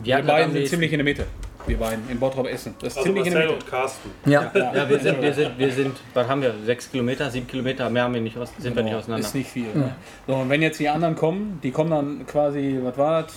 Die 0.00 0.06
wir 0.06 0.18
das 0.18 0.26
beiden 0.26 0.52
sind 0.52 0.68
ziemlich 0.68 0.92
in 0.92 0.98
der 0.98 1.04
Mitte. 1.04 1.26
Wir 1.66 1.78
beiden 1.78 2.08
in 2.10 2.18
Bottrop 2.18 2.46
Essen. 2.48 2.74
Das 2.80 2.88
ist 2.92 2.96
Also 2.98 3.06
ziemlich 3.06 3.26
in 3.26 3.32
der 3.34 3.40
Marcel 3.46 3.54
Mitte. 3.56 3.64
und 3.64 3.70
Carsten. 3.70 4.10
Ja. 4.26 4.50
Ja, 4.54 4.88
wir 4.88 4.98
sind, 4.98 5.22
wir 5.22 5.32
sind, 5.34 5.58
wir 5.58 5.72
sind, 5.72 5.96
was 6.14 6.26
haben 6.28 6.42
wir? 6.42 6.54
Sechs 6.64 6.90
Kilometer, 6.90 7.30
sieben 7.30 7.46
Kilometer, 7.46 7.88
mehr 7.88 8.02
haben 8.04 8.14
wir 8.14 8.20
nicht, 8.20 8.36
aus, 8.36 8.52
sind 8.58 8.74
wir 8.74 8.82
nicht 8.82 8.94
auseinander. 8.94 9.24
Ist 9.26 9.34
nicht 9.34 9.48
viel. 9.50 9.68
Ne? 9.74 9.94
So, 10.26 10.34
und 10.34 10.50
wenn 10.50 10.60
jetzt 10.62 10.80
die 10.80 10.88
anderen 10.88 11.14
kommen, 11.14 11.60
die 11.62 11.70
kommen 11.70 11.90
dann 11.90 12.26
quasi, 12.26 12.78
was 12.82 12.96
war 12.98 13.22
das? 13.22 13.34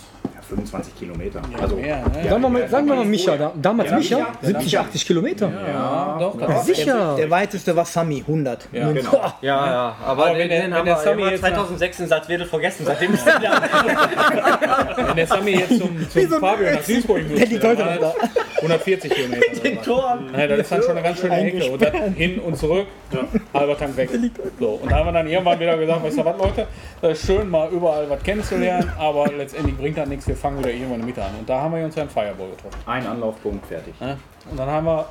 Ja, 0.50 0.56
25 0.56 0.98
Kilometer. 1.00 1.42
Also, 1.62 1.76
Mehr, 1.76 1.98
ne? 1.98 2.30
Sagen 2.30 2.42
wir 2.42 2.50
mal, 2.50 2.68
sagen 2.70 2.88
wir 2.88 2.96
mal 2.96 3.06
Micha, 3.06 3.36
da, 3.38 3.52
damals 3.56 3.90
Ja, 3.92 3.98
Micha, 3.98 4.18
Micha. 4.18 4.32
70, 4.42 4.80
80 4.80 5.06
Kilometer. 5.08 5.52
Ja, 5.68 6.18
doch. 6.20 6.40
Ja, 6.40 6.48
Das 6.48 6.66
sicher. 6.66 7.16
Der 7.18 7.30
weiteste 7.30 7.76
war 7.76 7.86
Sami, 7.86 8.20
100. 8.28 8.68
Ja. 8.72 8.92
genau. 8.92 9.12
Ja, 9.42 9.66
ja, 9.66 9.96
aber, 10.06 10.26
Aber 10.28 10.30
den, 10.30 10.38
wenn 10.40 10.50
der- 10.50 10.62
den 10.62 10.72
wenn 10.72 10.78
haben 10.78 10.86
der 10.86 10.96
wir 10.96 11.02
Sami 11.04 11.24
jetzt 11.24 11.40
2006 11.42 12.00
in 12.00 12.08
Salzwedel 12.08 12.46
vergessen, 12.48 12.84
seitdem 12.86 13.14
ist 13.14 13.28
er 13.28 13.40
wieder. 13.40 13.62
Wenn 15.08 15.16
der 15.16 15.28
Sammy 15.28 15.52
jetzt 15.52 15.78
zum, 15.80 16.10
zum 16.10 16.40
Fabio 16.40 16.72
nach 16.72 16.84
Duisburg 16.84 17.22
heute 17.64 17.84
noch 17.86 18.00
da. 18.00 18.14
140 18.58 19.12
Kilometer. 19.14 19.62
den 19.62 19.82
Tor. 19.82 20.20
Nein, 20.32 20.50
das 20.50 20.60
ist 20.60 20.72
dann 20.72 20.82
schon 20.82 20.92
eine 20.92 21.02
ganz 21.04 21.20
schöne 21.20 21.38
Ecke. 21.46 21.72
Und 21.72 21.82
dann 21.82 22.14
hin 22.14 22.40
und 22.40 22.58
zurück, 22.58 22.88
halber 23.54 23.78
Tank 23.78 23.96
weg. 23.98 24.10
So, 24.60 24.80
und 24.82 24.92
da 24.92 24.98
haben 24.98 25.08
wir 25.08 25.12
dann 25.12 25.28
irgendwann 25.28 25.60
wieder 25.60 25.78
gesagt, 25.78 26.04
weißt 26.04 26.18
du 26.18 26.26
was, 26.26 26.38
Leute, 26.38 26.68
das 27.02 27.12
ist 27.20 27.26
schön, 27.26 27.50
mal 27.50 27.70
überall 27.70 28.10
was 28.10 28.24
kennenzulernen, 28.24 28.92
aber 28.98 29.28
letztendlich 29.38 29.78
bringt 29.78 29.98
das 29.98 30.08
nichts, 30.08 30.26
wir 30.36 30.42
fangen 30.42 30.60
wieder 30.60 30.70
irgendwann 30.70 31.00
in 31.00 31.00
der 31.00 31.06
Mitte 31.08 31.24
an. 31.24 31.36
Und 31.40 31.50
da 31.50 31.62
haben 31.62 31.76
wir 31.76 31.86
uns 31.86 31.96
ja 31.96 32.02
einen 32.02 32.12
Fireball 32.12 32.50
getroffen. 32.50 32.78
Ein 32.86 33.08
Anlaufpunkt, 33.08 33.66
fertig. 33.66 33.94
Und 34.00 34.60
dann 34.60 34.70
haben 34.70 34.86
wir 34.86 35.06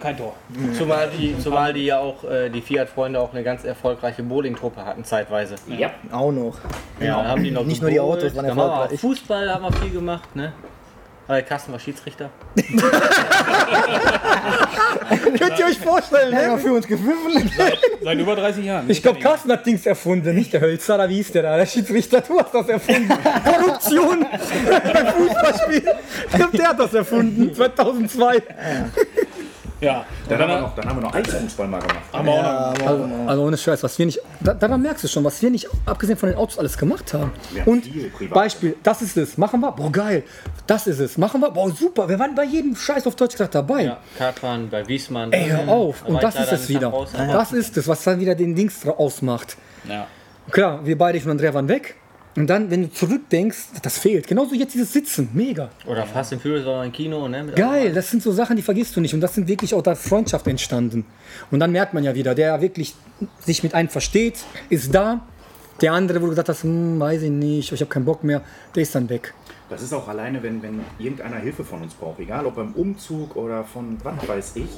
kein 0.00 0.16
Tor. 0.16 0.34
Zumal 0.76 1.10
die, 1.10 1.38
zumal 1.38 1.72
die 1.72 1.86
ja 1.86 1.98
auch, 1.98 2.22
äh, 2.24 2.50
die 2.50 2.60
Fiat-Freunde 2.60 3.18
auch 3.18 3.32
eine 3.32 3.42
ganz 3.42 3.64
erfolgreiche 3.64 4.22
Bowling-Truppe 4.22 4.84
hatten, 4.84 5.04
zeitweise. 5.04 5.56
Ja. 5.68 5.90
Auch 6.12 6.32
noch. 6.32 6.58
Ja, 7.00 7.16
dann 7.16 7.28
haben 7.28 7.42
die 7.42 7.50
noch 7.50 7.64
Nicht 7.64 7.80
nur 7.80 7.90
die 7.90 7.98
Autos 8.00 8.34
waren 8.36 8.46
dann 8.46 8.50
haben 8.50 8.58
wir 8.58 8.64
auch 8.64 8.70
erfolgreich. 8.72 9.00
Fußball 9.00 9.52
haben 9.52 9.62
wir 9.64 9.72
viel 9.72 9.90
gemacht, 9.90 10.36
ne? 10.36 10.52
Weil 11.26 11.42
Carsten 11.42 11.72
war 11.72 11.80
Schiedsrichter. 11.80 12.30
Könnt 15.38 15.58
ihr 15.58 15.66
euch 15.66 15.78
vorstellen, 15.78 16.30
Der 16.30 16.52
hat 16.52 16.56
ne? 16.56 16.62
für 16.62 16.72
uns 16.72 16.86
gepfiffen. 16.86 17.50
Seit 18.02 18.18
über 18.18 18.36
30 18.36 18.64
Jahren. 18.64 18.88
Ich 18.88 19.02
glaube, 19.02 19.18
Carsten 19.18 19.50
hat 19.50 19.66
Dings 19.66 19.84
erfunden, 19.86 20.34
nicht 20.36 20.52
der 20.52 20.60
Hölzer, 20.60 20.94
oder 20.94 21.08
wie 21.08 21.16
hieß 21.16 21.32
der 21.32 21.42
da? 21.42 21.56
Der 21.56 21.66
Schiedsrichter, 21.66 22.20
du 22.20 22.38
hast 22.38 22.54
das 22.54 22.68
erfunden. 22.68 23.08
Korruption 23.44 24.24
beim 24.92 25.06
Fußballspiel. 25.08 25.82
Ich 26.28 26.34
glaube, 26.34 26.56
der 26.56 26.68
hat 26.68 26.78
das 26.78 26.94
erfunden, 26.94 27.52
2002. 27.54 28.42
Ja, 29.80 30.06
Dann, 30.28 30.40
und 30.40 30.42
haben 30.42 30.48
wir 30.48 30.54
dann 30.54 30.62
noch, 30.62 30.74
dann 30.74 30.88
haben 30.88 30.96
wir 30.96 31.02
noch 31.02 31.14
Eisfußball 31.14 31.68
mal 31.68 31.80
gemacht. 31.80 31.96
haben 32.12 32.26
wir 32.26 32.32
auch 32.32 32.78
noch 32.78 32.86
Also, 32.86 33.04
also 33.26 33.42
ohne 33.44 33.58
Scheiß, 33.58 33.82
was 33.82 33.98
wir 33.98 34.06
nicht, 34.06 34.20
da, 34.40 34.54
daran 34.54 34.80
merkst 34.80 35.04
du 35.04 35.08
schon, 35.08 35.22
was 35.22 35.42
wir 35.42 35.50
nicht, 35.50 35.68
abgesehen 35.84 36.16
von 36.16 36.30
den 36.30 36.38
Autos, 36.38 36.58
alles 36.58 36.78
gemacht 36.78 37.12
haben. 37.12 37.32
Wir 37.52 37.60
haben 37.62 37.70
Und. 37.72 38.30
Beispiel, 38.30 38.76
das 38.82 39.02
ist 39.02 39.16
es, 39.18 39.36
machen 39.36 39.60
wir, 39.60 39.72
boah 39.72 39.92
geil, 39.92 40.22
das 40.66 40.86
ist 40.86 40.98
es, 40.98 41.18
machen 41.18 41.42
wir, 41.42 41.50
boah 41.50 41.70
super, 41.70 42.08
wir 42.08 42.18
waren 42.18 42.34
bei 42.34 42.44
jedem 42.44 42.74
Scheiß 42.74 43.06
auf 43.06 43.16
Deutsch 43.16 43.32
gesagt 43.32 43.54
dabei. 43.54 43.82
ja, 43.82 43.98
Kartfahren 44.16 44.70
bei 44.70 44.86
Wiesmann. 44.88 45.30
Ey, 45.32 45.48
hör 45.50 45.68
auf, 45.68 46.04
und 46.06 46.22
das 46.22 46.36
ist 46.36 46.52
es 46.52 46.68
wieder. 46.68 46.92
Das 47.14 47.52
ist 47.52 47.76
es, 47.76 47.86
was 47.86 48.02
dann 48.02 48.18
wieder 48.18 48.34
den 48.34 48.54
Dings 48.54 48.86
ausmacht. 48.86 49.56
Ja. 49.88 50.06
Klar, 50.50 50.86
wir 50.86 50.96
beide, 50.96 51.18
ich 51.18 51.24
und 51.24 51.32
Andrea 51.32 51.52
waren 51.52 51.68
weg. 51.68 51.96
Und 52.36 52.48
dann, 52.48 52.70
wenn 52.70 52.82
du 52.82 52.92
zurückdenkst, 52.92 53.58
das 53.82 53.98
fehlt. 53.98 54.26
Genauso 54.26 54.54
jetzt 54.54 54.74
dieses 54.74 54.92
Sitzen, 54.92 55.30
mega. 55.32 55.70
Oder 55.86 56.04
Fast 56.04 56.34
and 56.34 56.42
Furious 56.42 56.66
war 56.66 56.84
im 56.84 56.92
Kino, 56.92 57.26
ne? 57.28 57.44
Mit 57.44 57.56
Geil, 57.56 57.92
das 57.94 58.10
sind 58.10 58.22
so 58.22 58.30
Sachen, 58.30 58.56
die 58.56 58.62
vergisst 58.62 58.94
du 58.94 59.00
nicht. 59.00 59.14
Und 59.14 59.22
das 59.22 59.34
sind 59.34 59.48
wirklich 59.48 59.74
auch 59.74 59.82
da 59.82 59.94
Freundschaft 59.94 60.46
entstanden. 60.46 61.06
Und 61.50 61.60
dann 61.60 61.72
merkt 61.72 61.94
man 61.94 62.04
ja 62.04 62.14
wieder, 62.14 62.34
der 62.34 62.60
wirklich 62.60 62.94
sich 63.40 63.62
mit 63.62 63.72
einem 63.74 63.88
versteht, 63.88 64.44
ist 64.68 64.94
da. 64.94 65.26
Der 65.80 65.92
andere, 65.92 66.20
wo 66.20 66.24
du 66.24 66.30
gesagt 66.30 66.48
hast, 66.48 66.62
hm, 66.62 67.00
weiß 67.00 67.22
ich 67.22 67.30
nicht, 67.30 67.72
ich 67.72 67.80
habe 67.80 67.90
keinen 67.90 68.04
Bock 68.04 68.24
mehr, 68.24 68.42
der 68.74 68.82
ist 68.82 68.94
dann 68.94 69.08
weg. 69.08 69.34
Das 69.68 69.82
ist 69.82 69.92
auch 69.92 70.06
alleine, 70.06 70.42
wenn, 70.42 70.62
wenn 70.62 70.80
irgendeiner 70.98 71.36
Hilfe 71.36 71.64
von 71.64 71.82
uns 71.82 71.94
braucht, 71.94 72.20
egal 72.20 72.46
ob 72.46 72.54
beim 72.54 72.72
Umzug 72.72 73.34
oder 73.36 73.64
von 73.64 73.98
was 74.02 74.28
weiß 74.28 74.52
ich. 74.56 74.68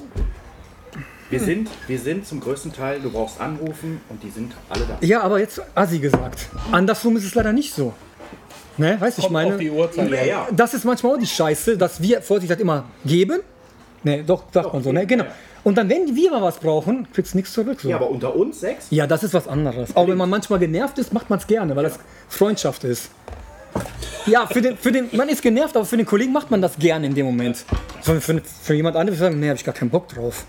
Wir 1.30 1.40
sind, 1.40 1.68
wir 1.86 1.98
sind 1.98 2.26
zum 2.26 2.40
größten 2.40 2.72
Teil, 2.72 3.00
du 3.00 3.10
brauchst 3.10 3.38
anrufen 3.38 4.00
und 4.08 4.22
die 4.22 4.30
sind 4.30 4.54
alle 4.70 4.84
da. 4.86 4.96
Ja, 5.00 5.20
aber 5.20 5.38
jetzt 5.38 5.60
Assi 5.74 5.98
gesagt. 5.98 6.48
Andersrum 6.72 7.16
ist 7.16 7.24
es 7.24 7.34
leider 7.34 7.52
nicht 7.52 7.74
so. 7.74 7.92
Ne, 8.78 8.96
weißt 8.98 9.18
du, 9.18 9.22
ich 9.22 9.30
meine, 9.30 9.54
auf 9.54 9.60
die 9.60 9.70
Uhrzeit. 9.70 10.10
Ja, 10.10 10.24
ja. 10.24 10.48
das 10.52 10.72
ist 10.72 10.84
manchmal 10.84 11.14
auch 11.14 11.18
die 11.18 11.26
Scheiße, 11.26 11.76
dass 11.76 12.00
wir 12.00 12.22
Vorsicht 12.22 12.48
halt 12.48 12.60
immer 12.60 12.84
geben. 13.04 13.40
Ne, 14.04 14.22
doch, 14.24 14.44
sagt 14.52 14.72
man 14.72 14.82
so, 14.82 14.92
ne, 14.92 15.04
genau. 15.04 15.24
Und 15.64 15.76
dann, 15.76 15.88
wenn 15.90 16.14
wir 16.14 16.30
mal 16.30 16.40
was 16.40 16.58
brauchen, 16.58 17.08
kriegst 17.12 17.34
du 17.34 17.38
nichts 17.38 17.52
zurück. 17.52 17.80
So. 17.80 17.88
Ja, 17.88 17.96
aber 17.96 18.08
unter 18.08 18.34
uns 18.34 18.60
sechs? 18.60 18.86
Ja, 18.90 19.06
das 19.06 19.24
ist 19.24 19.34
was 19.34 19.48
anderes. 19.48 19.94
Auch 19.96 20.06
wenn 20.06 20.16
man 20.16 20.30
manchmal 20.30 20.60
genervt 20.60 20.96
ist, 20.98 21.12
macht 21.12 21.28
man 21.28 21.40
es 21.40 21.46
gerne, 21.46 21.74
weil 21.76 21.82
das 21.82 21.98
Freundschaft 22.28 22.84
ist. 22.84 23.10
Ja, 24.26 24.46
für 24.46 24.62
den, 24.62 24.76
für 24.76 24.92
den, 24.92 25.08
man 25.12 25.28
ist 25.28 25.42
genervt, 25.42 25.76
aber 25.76 25.84
für 25.84 25.96
den 25.96 26.06
Kollegen 26.06 26.32
macht 26.32 26.50
man 26.50 26.62
das 26.62 26.78
gerne 26.78 27.06
in 27.06 27.14
dem 27.14 27.26
Moment. 27.26 27.64
So, 28.00 28.14
für, 28.20 28.40
für 28.40 28.74
jemand 28.74 28.96
anderes 28.96 29.18
sagen, 29.18 29.40
nee, 29.40 29.48
habe 29.48 29.56
ich 29.56 29.64
gar 29.64 29.74
keinen 29.74 29.90
Bock 29.90 30.08
drauf. 30.08 30.46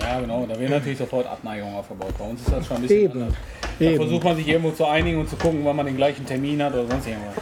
Ja, 0.00 0.20
genau. 0.20 0.46
Da 0.48 0.58
wird 0.58 0.70
natürlich 0.70 0.98
sofort 0.98 1.26
Abneigung 1.26 1.74
aufgebaut. 1.74 2.14
Bei 2.18 2.24
uns 2.24 2.40
ist 2.40 2.52
das 2.52 2.66
schon 2.66 2.76
ein 2.76 2.82
bisschen 2.82 3.00
Eben. 3.04 3.22
anders. 3.22 3.34
Da 3.78 3.84
Eben. 3.84 3.96
versucht 3.96 4.24
man 4.24 4.36
sich 4.36 4.48
irgendwo 4.48 4.70
zu 4.70 4.86
einigen 4.86 5.18
und 5.20 5.28
zu 5.28 5.36
gucken, 5.36 5.60
wann 5.64 5.76
man 5.76 5.86
den 5.86 5.96
gleichen 5.96 6.24
Termin 6.26 6.62
hat 6.62 6.72
oder 6.74 6.86
sonst 6.86 7.06
irgendwas. 7.06 7.34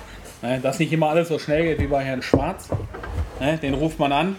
Ne, 0.42 0.60
Dass 0.62 0.78
nicht 0.78 0.92
immer 0.92 1.08
alles 1.10 1.28
so 1.28 1.38
schnell 1.38 1.62
geht 1.64 1.80
wie 1.80 1.86
bei 1.86 2.02
Herrn 2.04 2.20
Schwarz. 2.22 2.68
Ne, 3.40 3.58
Den 3.58 3.74
ruft 3.74 3.98
man 3.98 4.12
an, 4.12 4.36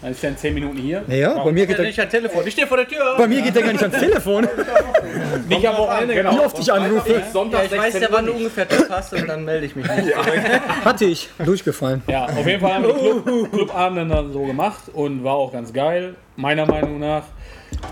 dann 0.00 0.10
ist 0.12 0.22
er 0.22 0.30
in 0.30 0.36
10 0.36 0.54
Minuten 0.54 0.76
hier. 0.78 1.04
Ja, 1.08 1.42
bei 1.42 1.52
mir 1.52 1.66
geht 1.66 1.78
er, 1.78 1.84
nicht 1.84 2.00
am 2.00 2.08
Telefon, 2.08 2.42
ich 2.46 2.52
stehe 2.52 2.66
vor 2.66 2.76
der 2.76 2.88
Tür. 2.88 3.14
bei 3.16 3.26
mir 3.28 3.40
geht 3.42 3.54
er 3.54 3.62
gar 3.62 3.72
nicht 3.72 3.82
ans 3.82 3.98
Telefon. 3.98 4.48
Nicht 5.48 5.66
am 5.66 5.76
Wochenende, 5.76 6.14
Wie 6.14 6.38
oft 6.38 6.58
ich 6.58 6.72
anrufe, 6.72 7.10
Ja, 7.10 7.62
ich 7.64 7.76
weiß 7.78 8.00
ja, 8.00 8.08
wann 8.10 8.26
du 8.26 8.32
ungefähr 8.32 8.68
Tipp 8.68 8.86
hast 8.88 9.12
und 9.14 9.26
dann 9.28 9.44
melde 9.44 9.66
ich 9.66 9.74
mich 9.76 9.86
nicht. 9.86 10.14
hatte 10.84 11.04
ich 11.04 11.28
durchgefallen. 11.44 12.02
Ja, 12.06 12.26
auf 12.26 12.46
jeden 12.46 12.60
Fall 12.60 12.74
haben 12.74 12.84
wir 12.84 12.94
Club, 12.94 13.52
Clubabende 13.52 14.14
dann 14.14 14.32
so 14.32 14.44
gemacht 14.44 14.82
und 14.92 15.24
war 15.24 15.34
auch 15.34 15.52
ganz 15.52 15.72
geil. 15.72 16.14
Meiner 16.36 16.66
Meinung 16.66 16.98
nach 17.00 17.24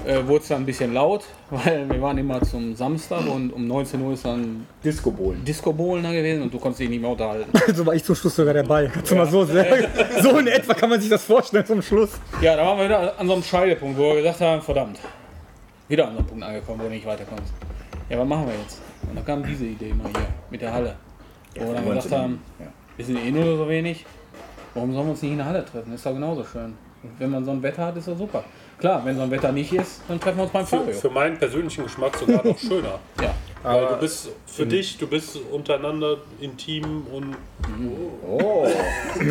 äh, 0.07 0.27
wurde 0.27 0.43
es 0.43 0.49
dann 0.49 0.63
ein 0.63 0.67
bisschen 0.67 0.95
laut, 0.95 1.25
weil 1.51 1.89
wir 1.89 2.01
waren 2.01 2.19
immer 2.19 2.41
zum 2.43 2.75
Samstag 2.75 3.27
und 3.27 3.53
um 3.53 3.67
19 3.67 4.01
Uhr 4.01 4.15
ist 4.15 4.25
dann 4.25 4.67
Disco 4.85 5.11
Bowlen. 5.11 5.45
Disco 5.45 5.73
Bowlen 5.73 6.03
da 6.03 6.13
gewesen 6.13 6.43
und 6.43 6.53
du 6.53 6.59
konntest 6.59 6.81
dich 6.81 6.89
nicht 6.89 7.01
mehr 7.01 7.11
unterhalten. 7.11 7.51
So 7.75 7.87
war 7.87 7.95
ich 7.95 8.05
zum 8.05 8.15
Schluss 8.15 8.37
sogar 8.37 8.55
dabei. 8.55 8.91
Kannst 8.93 9.11
du 9.11 9.15
mal 9.15 9.27
so 9.27 9.45
sagen. 9.45 9.87
So 10.23 10.39
in 10.39 10.47
etwa 10.49 10.75
kann 10.75 10.91
man 10.91 11.01
sich 11.01 11.09
das 11.09 11.25
vorstellen 11.25 11.65
zum 11.65 11.83
Schluss. 11.83 12.11
Ja, 12.41 12.57
da 12.57 12.67
waren 12.67 12.79
wir 12.79 12.85
wieder 12.87 13.19
an 13.19 13.27
so 13.27 13.33
einem 13.35 13.43
Scheidepunkt, 13.43 13.99
wo 13.99 14.15
wir 14.15 14.17
gesagt 14.17 14.41
haben, 14.41 14.61
verdammt, 14.61 14.99
wieder 15.89 16.07
an 16.07 16.13
so 16.13 16.19
einem 16.19 16.27
Punkt 16.27 16.45
angekommen, 16.45 16.81
wo 16.81 16.85
du 16.85 16.91
nicht 16.91 17.07
weiterkommst. 17.07 17.53
Ja, 18.09 18.19
was 18.19 18.27
machen 18.27 18.47
wir 18.47 18.55
jetzt? 18.55 18.81
Und 19.09 19.17
dann 19.17 19.25
kam 19.25 19.43
diese 19.43 19.65
Idee 19.65 19.95
mal 19.95 20.09
hier 20.09 20.27
mit 20.51 20.61
der 20.61 20.73
Halle. 20.73 20.97
Wo 21.55 21.67
wir 21.67 21.75
dann 21.75 21.85
gesagt 21.85 22.13
haben, 22.13 22.43
ja. 22.59 22.67
wir 22.97 23.05
sind 23.05 23.19
eh 23.19 23.31
nur 23.31 23.57
so 23.57 23.69
wenig, 23.69 24.05
warum 24.75 24.93
sollen 24.93 25.07
wir 25.07 25.11
uns 25.13 25.23
nicht 25.23 25.33
in 25.33 25.39
der 25.39 25.47
Halle 25.47 25.65
treffen? 25.65 25.95
Ist 25.95 26.05
doch 26.05 26.13
genauso 26.13 26.45
schön. 26.45 26.75
Und 27.03 27.13
wenn 27.19 27.31
man 27.31 27.45
so 27.45 27.51
ein 27.51 27.63
Wetter 27.63 27.87
hat, 27.87 27.97
ist 27.97 28.09
doch 28.09 28.17
super. 28.17 28.45
Klar, 28.81 29.03
wenn 29.05 29.17
so 29.17 29.23
ein 29.23 29.31
Wetter 29.31 29.53
nicht 29.53 29.73
ist, 29.73 30.01
dann 30.09 30.19
treffen 30.19 30.39
wir 30.39 30.43
uns 30.45 30.53
beim 30.53 30.67
Für, 30.67 30.79
Fabio. 30.79 30.95
für 30.95 31.11
meinen 31.11 31.39
persönlichen 31.39 31.85
Geschmack 31.85 32.17
sogar 32.17 32.45
noch 32.45 32.59
schöner. 32.59 32.99
Ja. 33.63 33.75
Weil 33.75 33.87
du 33.89 33.97
bist 33.97 34.31
für 34.47 34.65
dich, 34.65 34.97
du 34.97 35.07
bist 35.07 35.37
untereinander 35.53 36.17
intim 36.41 37.07
und 37.13 37.37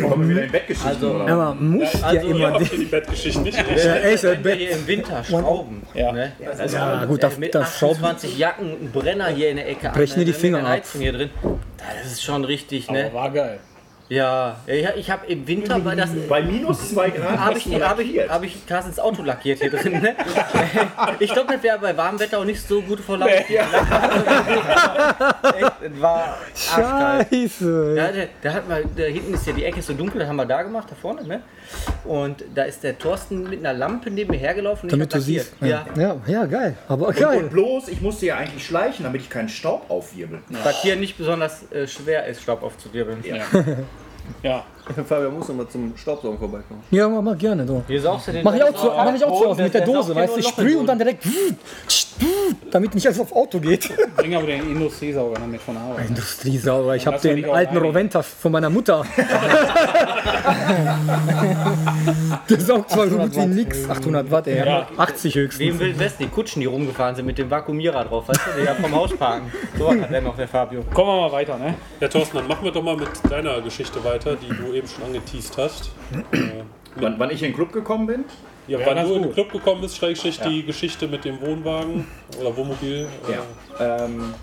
Kommen 0.08 0.22
wir 0.22 0.28
wieder 0.28 0.44
in 0.44 0.52
Bettgeschichten, 0.52 0.88
Also- 0.88 1.10
oder? 1.16 1.26
Ja, 1.26 1.36
man 1.36 1.68
muss 1.70 1.92
ja, 1.94 2.00
also, 2.06 2.28
ihr 2.28 2.34
immer. 2.36 2.58
hier 2.60 2.78
die 2.78 2.84
Bettgeschichten 2.84 3.42
nicht. 3.42 3.58
Ja, 3.58 3.94
echt, 3.96 4.22
Wenn 4.22 4.44
wir 4.44 4.54
hier 4.54 4.70
im 4.70 4.86
Winter 4.86 5.24
schrauben, 5.24 5.82
Ja. 5.94 6.12
ne? 6.12 6.32
Also 6.56 6.76
Ja, 6.76 7.04
gut, 7.06 7.20
das- 7.24 7.38
mit 7.38 7.52
das 7.56 7.76
Schrauben- 7.78 7.94
28 8.04 8.38
Jacken, 8.38 8.70
ein 8.70 8.90
Brenner 8.92 9.26
hier 9.30 9.50
in 9.50 9.56
der 9.56 9.68
Ecke. 9.68 9.90
Brechen 9.92 10.20
dir 10.20 10.24
die 10.26 10.30
ne, 10.30 10.36
Finger 10.38 10.58
ab. 10.60 10.66
Heizung 10.68 11.00
hier 11.00 11.12
drin. 11.12 11.30
Das 12.02 12.12
ist 12.12 12.22
schon 12.22 12.44
richtig, 12.44 12.88
Aber 12.88 12.98
ne? 13.02 13.10
war 13.12 13.30
geil. 13.30 13.58
Ja, 14.10 14.56
ja, 14.66 14.90
ich 14.96 15.08
habe 15.08 15.24
im 15.28 15.46
Winter 15.46 15.84
war 15.84 15.94
das. 15.94 16.10
Bei 16.28 16.42
minus 16.42 16.90
2 16.90 17.10
Grad 17.10 17.38
Habe 17.38 17.58
ich, 17.58 17.66
hab 17.80 18.00
ich, 18.00 18.28
hab 18.28 18.42
ich 18.42 18.66
Carstens 18.66 18.98
Auto 18.98 19.22
lackiert 19.22 19.60
hier 19.60 19.70
drin. 19.70 20.02
Ne? 20.02 20.16
Ich 21.20 21.32
glaube, 21.32 21.52
das 21.54 21.62
wäre 21.62 21.78
bei 21.78 21.96
warmem 21.96 22.18
Wetter 22.18 22.38
auch 22.40 22.44
nicht 22.44 22.60
so 22.60 22.82
gut 22.82 22.98
vor 23.00 23.18
Lauf. 23.18 23.28
Echt, 23.30 23.48
es 25.82 26.00
war 26.00 26.36
arschkalt. 26.74 27.28
Scheiße. 27.30 27.94
Da, 27.94 28.08
der 28.42 28.52
hat 28.52 28.68
mal, 28.68 28.84
da 28.96 29.04
hinten 29.04 29.34
ist 29.34 29.46
ja 29.46 29.52
die 29.52 29.64
Ecke 29.64 29.80
so 29.80 29.92
dunkel, 29.94 30.18
das 30.18 30.28
haben 30.28 30.36
wir 30.36 30.46
da 30.46 30.62
gemacht, 30.62 30.88
da 30.90 30.96
vorne, 30.96 31.24
ne? 31.24 31.42
Und 32.04 32.44
da 32.54 32.64
ist 32.64 32.82
der 32.82 32.98
Thorsten 32.98 33.44
mit 33.48 33.60
einer 33.60 33.72
Lampe 33.78 34.10
neben 34.10 34.32
mir 34.32 34.38
hergelaufen 34.38 34.84
und 34.90 34.92
Damit 34.92 35.14
du 35.14 35.18
ich 35.18 35.38
hab 35.38 35.60
lackiert. 35.60 35.84
siehst. 35.94 35.96
Ja. 35.96 36.02
ja, 36.02 36.16
ja, 36.26 36.46
geil. 36.46 36.76
Aber 36.88 37.08
Und 37.08 37.16
geil. 37.16 37.44
bloß, 37.44 37.88
ich 37.88 38.00
musste 38.00 38.26
ja 38.26 38.36
eigentlich 38.38 38.66
schleichen, 38.66 39.04
damit 39.04 39.22
ich 39.22 39.30
keinen 39.30 39.48
Staub 39.48 39.88
aufwirbel. 39.88 40.40
Was 40.64 40.82
hier 40.82 40.96
nicht 40.96 41.16
besonders 41.16 41.70
äh, 41.70 41.86
schwer 41.86 42.26
ist, 42.26 42.42
Staub 42.42 42.62
aufzuwirbeln. 42.64 43.22
Ja. 43.24 43.36
ja. 44.42 44.66
Fabian 45.06 45.34
muss 45.34 45.48
noch 45.48 45.56
mal 45.56 45.68
zum 45.68 45.96
Staubsaugen 45.96 46.38
vorbeikommen. 46.38 46.82
Ja, 46.90 47.08
mach 47.08 47.22
mal 47.22 47.36
gerne. 47.36 47.66
So. 47.66 47.82
Hier 47.86 48.00
saugst 48.00 48.28
du 48.28 48.32
den 48.32 48.44
Mach 48.44 48.54
ich 48.54 48.62
auch, 48.62 48.74
zu, 48.74 48.86
mach 48.86 49.14
ich 49.14 49.24
auch 49.24 49.40
zu 49.40 49.48
Hause 49.48 49.62
mit 49.62 49.74
der 49.74 49.84
Dose, 49.84 50.14
weißt 50.14 50.36
du? 50.36 50.40
Ich 50.40 50.48
sprühe 50.48 50.78
und 50.78 50.86
dann 50.86 50.98
direkt, 50.98 51.24
damit 52.70 52.94
nicht 52.94 53.06
alles 53.06 53.20
aufs 53.20 53.32
Auto 53.32 53.58
geht. 53.60 53.90
Bring 54.16 54.34
aber 54.34 54.46
den 54.46 54.62
Industriesauger 54.62 55.40
dann 55.40 55.50
mit 55.50 55.60
von 55.60 55.74
der 55.74 55.82
Arbeit. 55.84 56.08
Industriesauger. 56.08 56.96
Ich 56.96 57.06
habe 57.06 57.16
mal 57.16 57.22
den 57.22 57.50
alten. 57.50 57.76
Roventa 57.76 58.22
von 58.22 58.52
meiner 58.52 58.70
Mutter. 58.70 59.04
der 62.48 62.60
saugt 62.60 62.90
zwar 62.90 63.08
so 63.08 63.16
gut 63.16 63.34
wie 63.36 63.46
nix. 63.46 63.88
800 63.88 64.30
Watt, 64.30 64.46
ey. 64.48 64.58
Ja. 64.58 64.86
80 64.96 65.34
Wie 65.34 65.38
im 65.38 65.44
höchstens. 65.44 65.80
Wild 65.80 66.12
die 66.18 66.28
Kutschen, 66.28 66.60
die 66.60 66.66
rumgefahren 66.66 67.16
sind 67.16 67.26
mit 67.26 67.38
dem 67.38 67.50
Vakuumierer 67.50 68.04
drauf, 68.04 68.28
weißt 68.28 68.40
du, 68.46 68.60
die 68.60 68.66
da 68.66 68.74
vom 68.74 68.94
Haus 68.94 69.16
parken. 69.16 69.50
So 69.78 69.86
was 69.86 70.00
hat 70.00 70.10
der 70.10 70.20
noch, 70.20 70.36
der 70.36 70.48
Fabio. 70.48 70.82
Kommen 70.92 71.08
wir 71.08 71.20
mal 71.28 71.32
weiter, 71.32 71.56
ne? 71.58 71.74
Ja, 72.00 72.08
Thorsten, 72.08 72.36
dann 72.38 72.48
machen 72.48 72.64
wir 72.64 72.72
doch 72.72 72.82
mal 72.82 72.96
mit 72.96 73.08
deiner 73.28 73.60
Geschichte 73.60 74.02
weiter, 74.04 74.36
die 74.36 74.48
du 74.48 74.72
eben 74.72 74.79
schon 74.88 75.04
angeteased 75.04 75.56
hast. 75.58 75.90
Äh, 76.32 76.62
Wann, 76.96 77.14
wann 77.18 77.30
ich 77.30 77.40
in 77.42 77.48
den 77.50 77.54
Club 77.54 77.72
gekommen 77.72 78.06
bin? 78.06 78.24
Ja, 78.66 78.78
Ja, 78.80 78.86
wann 78.86 79.06
du 79.06 79.14
in 79.14 79.22
den. 79.22 79.32
Club 79.32 79.52
gekommen 79.52 79.80
bist, 79.80 79.96
Schrägstrich 79.96 80.40
die 80.40 80.64
Geschichte 80.64 81.06
mit 81.08 81.24
dem 81.24 81.40
Wohnwagen 81.40 82.06
oder 82.40 82.54
Wohnmobil. 82.56 83.06
äh, 83.78 83.82
Ähm, 84.04 84.34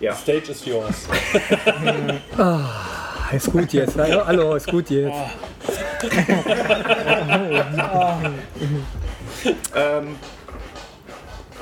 ja. 0.00 0.14
Stage 0.14 0.52
is 0.52 0.64
yours. 0.64 1.06
Ist 3.32 3.52
gut 3.52 3.70
jetzt. 3.74 3.98
Hallo, 3.98 4.24
hallo, 4.26 4.54
ist 4.54 4.66
gut 4.68 4.88
jetzt. 4.88 5.12
Ähm, 9.74 10.16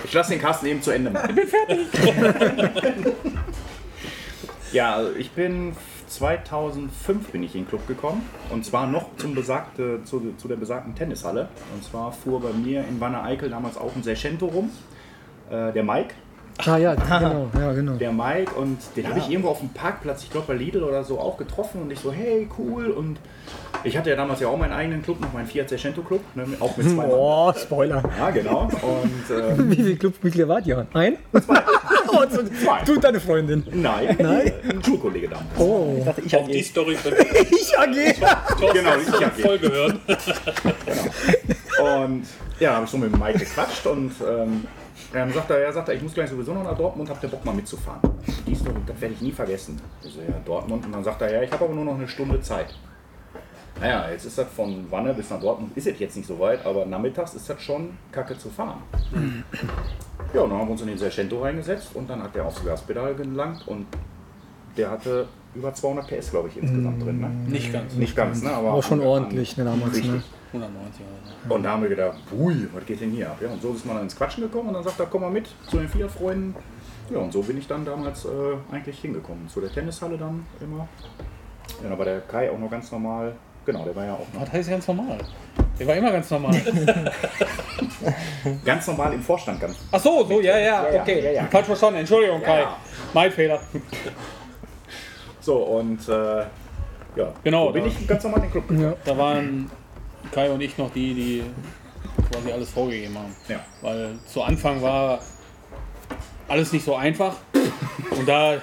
ich 0.04 0.12
lasse 0.12 0.30
den 0.30 0.40
Carsten 0.40 0.66
eben 0.66 0.80
zu 0.82 0.90
Ende 0.92 1.10
machen. 1.10 1.30
Ich 1.30 1.36
bin 1.36 1.48
fertig. 1.48 1.86
ja, 4.72 4.94
also 4.96 5.14
ich 5.16 5.30
bin 5.32 5.74
2005 6.06 7.30
bin 7.30 7.42
ich 7.42 7.54
in 7.54 7.62
den 7.62 7.68
Club 7.68 7.86
gekommen 7.86 8.22
und 8.50 8.64
zwar 8.64 8.86
noch 8.86 9.16
zum 9.16 9.34
besagte, 9.34 10.02
zu, 10.04 10.34
zu 10.36 10.48
der 10.48 10.56
besagten 10.56 10.94
Tennishalle. 10.94 11.48
Und 11.74 11.84
zwar 11.84 12.12
fuhr 12.12 12.40
bei 12.40 12.52
mir 12.52 12.84
in 12.86 13.00
Wanne-Eickel 13.00 13.50
damals 13.50 13.76
auch 13.76 13.94
ein 13.94 14.02
Sergento 14.02 14.46
rum, 14.46 14.70
äh, 15.50 15.72
der 15.72 15.82
Mike. 15.82 16.14
Ah 16.64 16.78
ja, 16.78 16.94
genau, 16.94 17.48
ja, 17.58 17.72
genau. 17.74 17.92
Der 17.96 18.12
Mike 18.12 18.54
und 18.54 18.78
den 18.96 19.08
habe 19.08 19.18
ich 19.18 19.28
irgendwo 19.28 19.50
auf 19.50 19.58
dem 19.60 19.68
Parkplatz, 19.68 20.22
ich 20.22 20.30
glaube 20.30 20.46
bei 20.48 20.54
Lidl 20.54 20.82
oder 20.84 21.04
so, 21.04 21.18
auch 21.20 21.36
getroffen 21.36 21.82
und 21.82 21.92
ich 21.92 22.00
so, 22.00 22.10
hey, 22.12 22.48
cool. 22.58 22.86
Und 22.90 23.18
ich 23.84 23.96
hatte 23.96 24.08
ja 24.10 24.16
damals 24.16 24.40
ja 24.40 24.48
auch 24.48 24.56
meinen 24.56 24.72
eigenen 24.72 25.02
Club, 25.02 25.20
noch 25.20 25.32
meinen 25.34 25.46
Fiat 25.46 25.68
Sergento 25.68 26.00
Club, 26.02 26.22
ne, 26.34 26.44
auch 26.60 26.74
mit 26.78 26.86
zwei 26.88 27.06
Mann. 27.06 27.10
Oh, 27.10 27.52
Spoiler. 27.54 28.02
Ja, 28.18 28.30
genau. 28.30 28.62
Und 28.62 29.36
ähm, 29.38 29.70
Wie 29.70 29.76
viele 29.76 29.96
Clubmitglieder 29.96 30.48
wart 30.48 30.66
ihr? 30.66 30.86
Ein? 30.94 31.18
Oh, 32.08 32.22
so- 32.30 32.44
Zwei. 32.44 32.82
Du 32.86 32.92
und 32.94 33.04
deine 33.04 33.18
Freundin. 33.20 33.64
nein, 33.72 34.16
Nein? 34.18 34.52
ein 34.70 34.82
Schulkollege 34.82 35.28
damals. 35.28 35.46
Oh, 35.58 36.02
Auch 36.08 36.46
die 36.48 36.62
Story 36.62 36.96
wird 37.02 37.20
ich 37.50 37.76
AG. 37.76 37.92
Genau, 38.72 38.90
ich 38.96 39.08
schon 39.14 39.24
hab 39.24 39.38
voll 39.38 39.58
gehört. 39.58 39.96
Und 41.82 42.22
ja, 42.60 42.74
habe 42.76 42.84
ich 42.84 42.90
so 42.90 42.96
mit 42.96 43.12
dem 43.12 43.18
Mike 43.20 43.40
gequatscht 43.40 43.86
und 43.86 44.12
ähm, 44.26 44.64
dann 45.16 45.32
sagt 45.32 45.50
er, 45.50 45.60
ja, 45.60 45.72
sagt 45.72 45.88
er, 45.88 45.94
ich 45.94 46.02
muss 46.02 46.14
gleich 46.14 46.30
sowieso 46.30 46.52
noch 46.54 46.64
nach 46.64 46.76
Dortmund, 46.76 47.08
habt 47.08 47.22
ihr 47.22 47.28
Bock 47.28 47.44
mal 47.44 47.54
mitzufahren? 47.54 48.00
Die 48.46 48.54
Story, 48.54 48.76
das 48.86 49.00
werde 49.00 49.14
ich 49.14 49.20
nie 49.20 49.32
vergessen. 49.32 49.80
Ich 50.02 50.12
so, 50.12 50.20
ja, 50.20 50.34
Dortmund. 50.44 50.84
Und 50.86 50.92
dann 50.92 51.04
sagt 51.04 51.22
er, 51.22 51.32
ja, 51.32 51.42
ich 51.42 51.52
habe 51.52 51.64
aber 51.64 51.74
nur 51.74 51.84
noch 51.84 51.94
eine 51.94 52.08
Stunde 52.08 52.40
Zeit. 52.40 52.74
Naja, 53.80 54.08
jetzt 54.10 54.24
ist 54.24 54.38
das 54.38 54.48
von 54.48 54.90
Wanne 54.90 55.12
bis 55.12 55.28
nach 55.28 55.40
Dortmund, 55.40 55.76
ist 55.76 55.86
es 55.86 55.98
jetzt 55.98 56.16
nicht 56.16 56.26
so 56.26 56.38
weit, 56.38 56.64
aber 56.64 56.86
nachmittags 56.86 57.34
ist 57.34 57.48
das 57.50 57.60
schon 57.60 57.90
kacke 58.10 58.38
zu 58.38 58.48
fahren. 58.48 58.78
Ja, 60.32 60.40
und 60.40 60.50
dann 60.50 60.58
haben 60.58 60.68
wir 60.68 60.72
uns 60.72 60.80
in 60.80 60.88
den 60.88 60.98
Sergento 60.98 61.42
reingesetzt 61.42 61.90
und 61.94 62.08
dann 62.08 62.22
hat 62.22 62.34
der 62.34 62.46
aufs 62.46 62.64
Gaspedal 62.64 63.14
gelangt 63.14 63.68
und 63.68 63.86
der 64.76 64.90
hatte 64.90 65.28
über 65.54 65.72
200 65.72 66.08
PS, 66.08 66.30
glaube 66.30 66.48
ich, 66.48 66.56
insgesamt 66.56 67.02
drin. 67.02 67.20
Ne? 67.20 67.28
Nicht 67.48 67.72
ganz. 67.72 67.94
Nicht 67.94 68.16
ganz, 68.16 68.42
ne? 68.42 68.50
Aber 68.50 68.72
War 68.72 68.82
schon 68.82 69.00
ordentlich, 69.00 69.56
ne, 69.56 69.64
damals, 69.64 69.94
Richtig. 69.94 70.10
ne? 70.10 70.22
190 70.52 71.00
oder 71.00 71.10
so. 71.24 71.25
Und 71.48 71.62
da 71.62 71.70
haben 71.70 71.82
wir 71.82 71.88
gedacht, 71.88 72.18
ui, 72.32 72.68
was 72.72 72.84
geht 72.86 73.00
denn 73.00 73.10
hier 73.10 73.30
ab? 73.30 73.38
Ja, 73.40 73.48
und 73.48 73.62
so 73.62 73.72
ist 73.72 73.86
man 73.86 73.96
dann 73.96 74.04
ins 74.04 74.16
Quatschen 74.16 74.42
gekommen 74.42 74.68
und 74.68 74.74
dann 74.74 74.84
sagt 74.84 74.98
er, 74.98 75.06
komm 75.06 75.22
mal 75.22 75.30
mit 75.30 75.48
zu 75.68 75.78
den 75.78 75.88
vier 75.88 76.08
Freunden. 76.08 76.54
Ja, 77.10 77.18
und 77.18 77.32
so 77.32 77.42
bin 77.42 77.56
ich 77.58 77.68
dann 77.68 77.84
damals 77.84 78.24
äh, 78.24 78.28
eigentlich 78.74 78.98
hingekommen. 78.98 79.48
Zu 79.48 79.60
der 79.60 79.70
Tennishalle 79.70 80.18
dann 80.18 80.44
immer. 80.60 80.88
Ja, 81.82 81.90
da 81.90 81.98
war 81.98 82.04
der 82.04 82.20
Kai 82.20 82.50
auch 82.50 82.58
noch 82.58 82.70
ganz 82.70 82.90
normal. 82.90 83.34
Genau, 83.64 83.84
der 83.84 83.94
war 83.94 84.04
ja 84.04 84.14
auch 84.14 84.26
noch 84.32 84.42
Was 84.42 84.52
heißt 84.52 84.70
ganz 84.70 84.88
normal? 84.88 85.18
Der 85.78 85.86
war 85.86 85.94
immer 85.96 86.12
ganz 86.12 86.30
normal. 86.30 86.54
ganz 88.64 88.86
normal 88.86 89.12
im 89.12 89.22
Vorstand. 89.22 89.60
Ganz 89.60 89.76
Ach 89.90 90.00
so, 90.00 90.24
so, 90.24 90.40
ja, 90.40 90.58
ja, 90.58 90.90
ja, 90.90 91.00
okay. 91.00 91.24
ja, 91.24 91.30
ja. 91.30 91.44
Falsch 91.46 91.66
verstanden, 91.66 92.00
Entschuldigung, 92.00 92.42
Kai. 92.42 92.60
Ja. 92.60 92.76
Mein 93.12 93.30
Fehler. 93.30 93.60
so, 95.40 95.56
und 95.56 96.08
äh, 96.08 96.44
ja, 97.16 97.32
Genau, 97.42 97.66
so 97.66 97.72
bin 97.72 97.86
ich 97.86 98.06
ganz 98.06 98.22
normal 98.24 98.40
in 98.40 98.44
den 98.46 98.52
Club 98.52 98.68
gekommen. 98.68 98.94
Da 99.04 99.18
waren 99.18 99.70
Kai 100.32 100.50
und 100.50 100.60
ich 100.60 100.76
noch 100.78 100.90
die, 100.92 101.14
die 101.14 101.42
quasi 102.32 102.52
alles 102.52 102.70
vorgegeben 102.70 103.16
haben. 103.18 103.34
Ja. 103.48 103.60
Weil 103.82 104.10
zu 104.26 104.42
Anfang 104.42 104.80
war 104.82 105.20
alles 106.48 106.72
nicht 106.72 106.84
so 106.84 106.94
einfach. 106.96 107.36
Und 108.16 108.28
da 108.28 108.56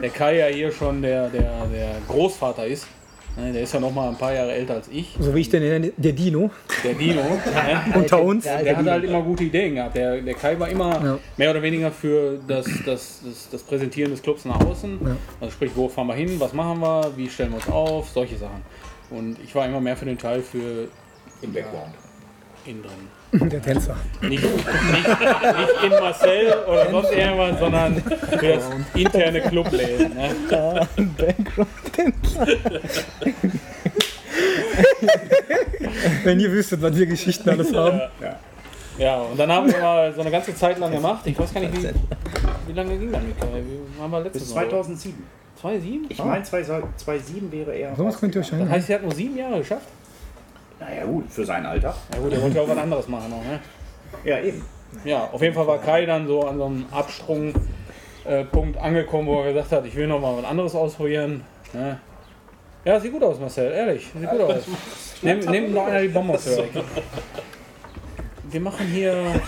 der 0.00 0.10
Kai 0.10 0.38
ja 0.38 0.46
hier 0.46 0.72
schon 0.72 1.02
der, 1.02 1.28
der, 1.28 1.66
der 1.72 1.94
Großvater 2.08 2.66
ist, 2.66 2.86
ne, 3.36 3.52
der 3.52 3.62
ist 3.62 3.72
ja 3.72 3.80
noch 3.80 3.92
mal 3.94 4.08
ein 4.08 4.16
paar 4.16 4.34
Jahre 4.34 4.52
älter 4.52 4.74
als 4.74 4.88
ich, 4.88 5.16
So 5.18 5.34
wie 5.34 5.40
ich 5.40 5.48
den 5.48 5.62
nenne, 5.62 5.92
der 5.96 6.12
Dino 6.12 6.50
der 6.84 6.94
Dino. 6.94 7.22
ne, 7.22 7.94
unter 7.94 8.22
uns. 8.22 8.44
Der 8.44 8.76
hat 8.76 8.86
halt 8.86 9.04
immer 9.04 9.22
gute 9.22 9.44
Ideen 9.44 9.76
gehabt. 9.76 9.96
Der, 9.96 10.20
der 10.20 10.34
Kai 10.34 10.58
war 10.58 10.68
immer 10.68 11.02
Ja. 11.02 11.18
mehr 11.36 11.50
oder 11.50 11.62
weniger 11.62 11.90
für 11.90 12.38
das, 12.46 12.66
das, 12.84 13.20
das, 13.24 13.48
das 13.50 13.62
Präsentieren 13.62 14.10
des 14.10 14.20
Clubs 14.22 14.44
nach 14.44 14.60
außen. 14.60 14.98
Also 15.40 15.52
sprich, 15.52 15.70
wo 15.74 15.88
fahren 15.88 16.08
wir 16.08 16.14
hin, 16.14 16.38
was 16.38 16.52
machen 16.52 16.80
wir, 16.80 17.12
wie 17.16 17.28
stellen 17.28 17.50
wir 17.50 17.56
uns 17.56 17.68
auf, 17.68 18.08
solche 18.10 18.36
Sachen. 18.36 18.62
Und 19.12 19.38
ich 19.44 19.54
war 19.54 19.66
immer 19.66 19.80
mehr 19.80 19.96
für 19.96 20.06
den 20.06 20.18
Teil 20.18 20.42
für 20.42 20.88
Im 21.42 21.52
Background. 21.52 21.94
innen 22.64 22.82
drin. 22.82 23.08
Der 23.48 23.62
Tänzer. 23.62 23.96
Nicht, 24.20 24.42
nicht, 24.42 24.52
nicht 24.52 25.84
in 25.84 25.90
Marcel 25.90 26.52
oder 26.68 26.90
sonst 26.90 27.12
irgendwas, 27.12 27.58
sondern 27.58 28.02
für 28.02 28.46
das 28.46 28.70
interne 28.94 29.40
Clubleben. 29.40 30.14
Ne? 30.14 30.86
Wenn 36.24 36.40
ihr 36.40 36.50
wüsstet, 36.52 36.82
was 36.82 36.94
wir 36.96 37.06
Geschichten 37.06 37.48
alles 37.48 37.74
haben. 37.74 38.00
Ja, 38.98 39.16
und 39.22 39.38
dann 39.38 39.50
haben 39.50 39.72
wir 39.72 39.80
mal 39.80 40.12
so 40.14 40.20
eine 40.20 40.30
ganze 40.30 40.54
Zeit 40.54 40.78
lang 40.78 40.92
gemacht. 40.92 41.26
Ich 41.26 41.38
weiß 41.38 41.54
gar 41.54 41.60
nicht, 41.62 41.74
wie, 41.74 41.88
wie 42.66 42.72
lange 42.72 42.98
ging 42.98 43.10
das 43.12 43.22
haben 44.00 44.10
wir 44.10 44.20
letztes 44.20 44.42
Bis 44.42 44.54
Mal? 44.54 44.68
2007. 44.68 45.41
2007? 45.62 46.06
Ich 46.08 46.18
meine, 46.24 46.42
2007 46.42 47.52
wäre 47.52 47.72
er. 47.72 47.96
Sowas 47.96 48.18
könnt 48.18 48.34
ihr 48.34 48.40
euch 48.40 48.50
Das 48.50 48.68
heißt, 48.68 48.90
er 48.90 48.96
hat 48.96 49.02
nur 49.02 49.14
sieben 49.14 49.36
Jahre 49.36 49.58
geschafft? 49.58 49.86
Naja, 50.80 51.04
gut, 51.04 51.30
für 51.30 51.44
sein 51.44 51.64
Alter. 51.64 51.94
Ja 52.12 52.18
gut, 52.18 52.32
er 52.32 52.42
wollte 52.42 52.56
ja 52.56 52.62
auch 52.62 52.68
was 52.68 52.78
anderes 52.78 53.08
machen 53.08 53.30
noch, 53.30 53.44
ne? 53.44 53.60
Ja, 54.24 54.40
eben. 54.40 54.64
Ja, 55.04 55.28
auf 55.30 55.40
jeden 55.40 55.54
Fall 55.54 55.66
war 55.66 55.78
Kai 55.78 56.04
dann 56.04 56.26
so 56.26 56.42
an 56.46 56.58
so 56.58 56.64
einem 56.66 56.84
Absprungpunkt 56.90 58.76
äh, 58.76 58.78
angekommen, 58.80 59.28
wo 59.28 59.40
er 59.40 59.52
gesagt 59.52 59.72
hat, 59.72 59.86
ich 59.86 59.94
will 59.94 60.08
noch 60.08 60.20
mal 60.20 60.36
was 60.36 60.44
anderes 60.44 60.74
ausprobieren. 60.74 61.42
Ne? 61.72 61.98
Ja, 62.84 62.98
sieht 62.98 63.12
gut 63.12 63.22
aus, 63.22 63.38
Marcel, 63.38 63.70
ehrlich, 63.72 64.10
sieht 64.18 64.28
gut 64.28 64.40
aus. 64.40 64.64
Nimm, 65.22 65.38
nimm 65.38 65.72
noch 65.72 65.86
einer 65.86 66.02
die 66.02 66.08
Bombenför. 66.08 66.64
Wir 68.50 68.60
machen 68.60 68.86
hier. 68.86 69.40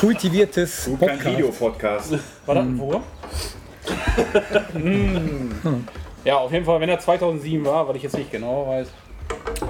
Kultiviertes 0.00 0.84
Kein 0.86 0.98
Podcast. 0.98 1.24
Videopodcast. 1.24 2.12
War 2.46 2.54
das 2.56 2.64
ein 2.64 2.78
Programm? 2.78 3.02
Mm. 4.74 5.50
Ja, 6.24 6.38
auf 6.38 6.50
jeden 6.52 6.64
Fall, 6.64 6.80
wenn 6.80 6.88
er 6.88 6.98
2007 6.98 7.64
war, 7.64 7.86
was 7.86 7.96
ich 7.96 8.02
jetzt 8.02 8.16
nicht 8.16 8.32
genau 8.32 8.66
weiß. 8.66 8.88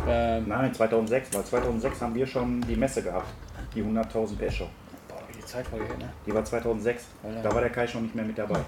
Ähm, 0.08 0.44
Nein, 0.48 0.72
2006, 0.72 1.34
weil 1.34 1.44
2006 1.44 2.00
haben 2.00 2.14
wir 2.14 2.26
schon 2.26 2.60
die 2.62 2.76
Messe 2.76 3.02
gehabt. 3.02 3.28
Die 3.74 3.82
100.000 3.82 4.36
PS 4.38 4.54
Show. 4.54 4.68
boah, 5.08 5.18
wie 5.28 5.36
die 5.36 5.44
Zeit 5.44 5.66
vergeht, 5.66 5.98
ne? 5.98 6.08
Die 6.26 6.34
war 6.34 6.44
2006. 6.44 7.04
Da 7.42 7.54
war 7.54 7.60
der 7.60 7.70
Kai 7.70 7.86
schon 7.86 8.04
nicht 8.04 8.14
mehr 8.14 8.24
mit 8.24 8.38
dabei. 8.38 8.60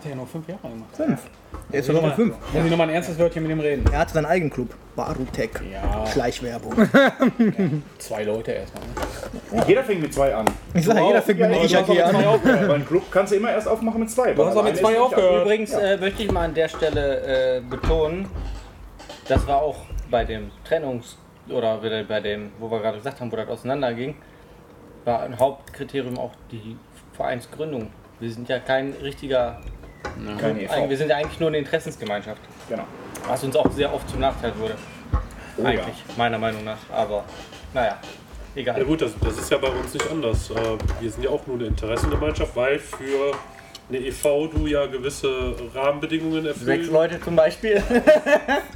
Hat 0.00 0.06
er 0.06 0.10
ja 0.12 0.16
nur 0.16 0.26
fünf 0.26 0.48
Jahre 0.48 0.66
gemacht. 0.66 0.96
Fünf. 0.96 1.20
Der 1.70 1.80
ist 1.80 1.88
doch 1.90 1.92
Nummer 1.92 2.12
fünf. 2.12 2.34
Muss 2.54 2.64
ich 2.64 2.70
nochmal 2.70 2.88
ein 2.88 2.94
ernstes 2.94 3.18
Wörtchen 3.18 3.42
mit 3.42 3.52
ihm 3.52 3.60
reden? 3.60 3.84
Er 3.92 3.98
hatte 3.98 4.14
seinen 4.14 4.24
eigenen 4.24 4.50
Club. 4.50 4.74
Barutech. 4.96 5.50
Ja, 5.70 6.06
Schleichwerbung. 6.06 6.72
zwei 7.98 8.24
Leute 8.24 8.52
erstmal. 8.52 8.82
Ne? 9.50 9.64
Jeder 9.68 9.84
fängt 9.84 10.00
mit 10.00 10.14
zwei 10.14 10.34
an. 10.34 10.46
Ich 10.72 10.86
sage, 10.86 11.02
jeder 11.02 11.20
fängt 11.20 11.40
mit 11.40 11.50
mit 11.50 11.68
zwei 11.68 12.02
an. 12.02 12.24
aufgehört. 12.24 12.68
Beim 12.68 12.86
Club 12.86 13.02
kannst 13.10 13.32
du 13.32 13.36
immer 13.36 13.50
erst 13.50 13.68
aufmachen 13.68 14.00
mit 14.00 14.10
zwei. 14.10 14.32
Du 14.32 14.42
hast 14.42 14.56
auch 14.56 14.64
mit 14.64 14.78
zwei 14.78 14.98
aufgehört. 14.98 15.44
Übrigens 15.44 15.74
äh, 15.74 15.98
möchte 15.98 16.22
ich 16.22 16.32
mal 16.32 16.46
an 16.46 16.54
der 16.54 16.68
Stelle 16.68 17.58
äh, 17.58 17.60
betonen, 17.60 18.26
das 19.28 19.46
war 19.46 19.60
auch 19.60 19.76
bei 20.10 20.24
dem 20.24 20.50
Trennungs- 20.66 21.16
oder 21.50 21.82
wieder 21.82 22.04
bei 22.04 22.20
dem, 22.20 22.52
wo 22.58 22.70
wir 22.70 22.80
gerade 22.80 22.96
gesagt 22.96 23.20
haben, 23.20 23.30
wo 23.30 23.36
das 23.36 23.48
auseinanderging, 23.48 24.14
war 25.04 25.20
ein 25.24 25.38
Hauptkriterium 25.38 26.18
auch 26.18 26.32
die 26.50 26.78
Vereinsgründung. 27.12 27.90
Wir 28.18 28.30
sind 28.30 28.48
ja 28.48 28.58
kein 28.58 28.92
richtiger, 29.02 29.60
Keine 30.38 30.58
Eigentlich- 30.70 30.90
wir 30.90 30.96
sind 30.96 31.08
ja 31.10 31.16
eigentlich 31.16 31.40
nur 31.40 31.48
eine 31.48 31.58
Interessensgemeinschaft, 31.58 32.40
Genau. 32.68 32.84
was 33.26 33.42
uns 33.44 33.56
auch 33.56 33.70
sehr 33.72 33.92
oft 33.92 34.08
zum 34.08 34.20
Nachteil 34.20 34.52
wurde. 34.58 34.76
Oh, 35.56 35.64
eigentlich, 35.64 35.96
meiner 36.16 36.38
Meinung 36.38 36.64
nach. 36.64 36.78
Aber 36.92 37.24
naja, 37.74 37.98
Ja 38.54 38.60
egal. 38.62 38.84
gut, 38.84 39.02
das, 39.02 39.12
das 39.22 39.38
ist 39.38 39.50
ja 39.50 39.58
bei 39.58 39.68
uns 39.68 39.92
nicht 39.92 40.10
anders. 40.10 40.50
Äh, 40.50 40.54
Wir 41.00 41.10
sind 41.10 41.22
ja 41.24 41.30
auch 41.30 41.46
nur 41.46 41.56
eine 41.56 41.66
Interessengemeinschaft, 41.66 42.54
weil 42.56 42.78
für 42.78 43.32
eine 43.88 43.98
EV 43.98 44.48
du 44.52 44.66
ja 44.66 44.86
gewisse 44.86 45.54
Rahmenbedingungen 45.74 46.44
Sechs 46.44 46.58
erfüllst. 46.60 46.92
Leute 46.92 47.20
zum 47.20 47.36
Beispiel. 47.36 47.82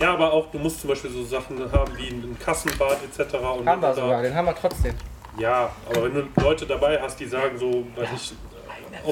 Ja, 0.00 0.12
aber 0.14 0.32
auch 0.32 0.50
du 0.50 0.58
musst 0.58 0.80
zum 0.80 0.90
Beispiel 0.90 1.10
so 1.10 1.24
Sachen 1.24 1.58
haben 1.72 1.96
wie 1.96 2.08
ein 2.08 2.36
Kassenbad 2.44 2.98
etc. 3.04 3.34
Und 3.58 3.66
haben 3.68 3.80
wir 3.80 3.94
sogar, 3.94 4.22
den 4.22 4.34
haben 4.34 4.46
wir 4.46 4.54
trotzdem. 4.54 4.94
Ja, 5.38 5.70
aber 5.88 6.04
wenn 6.04 6.14
du 6.14 6.40
Leute 6.42 6.66
dabei 6.66 7.00
hast, 7.00 7.18
die 7.18 7.26
sagen 7.26 7.56
so, 7.58 7.84
weiß 7.96 8.08
ich, 8.14 8.32
auf, 8.32 8.32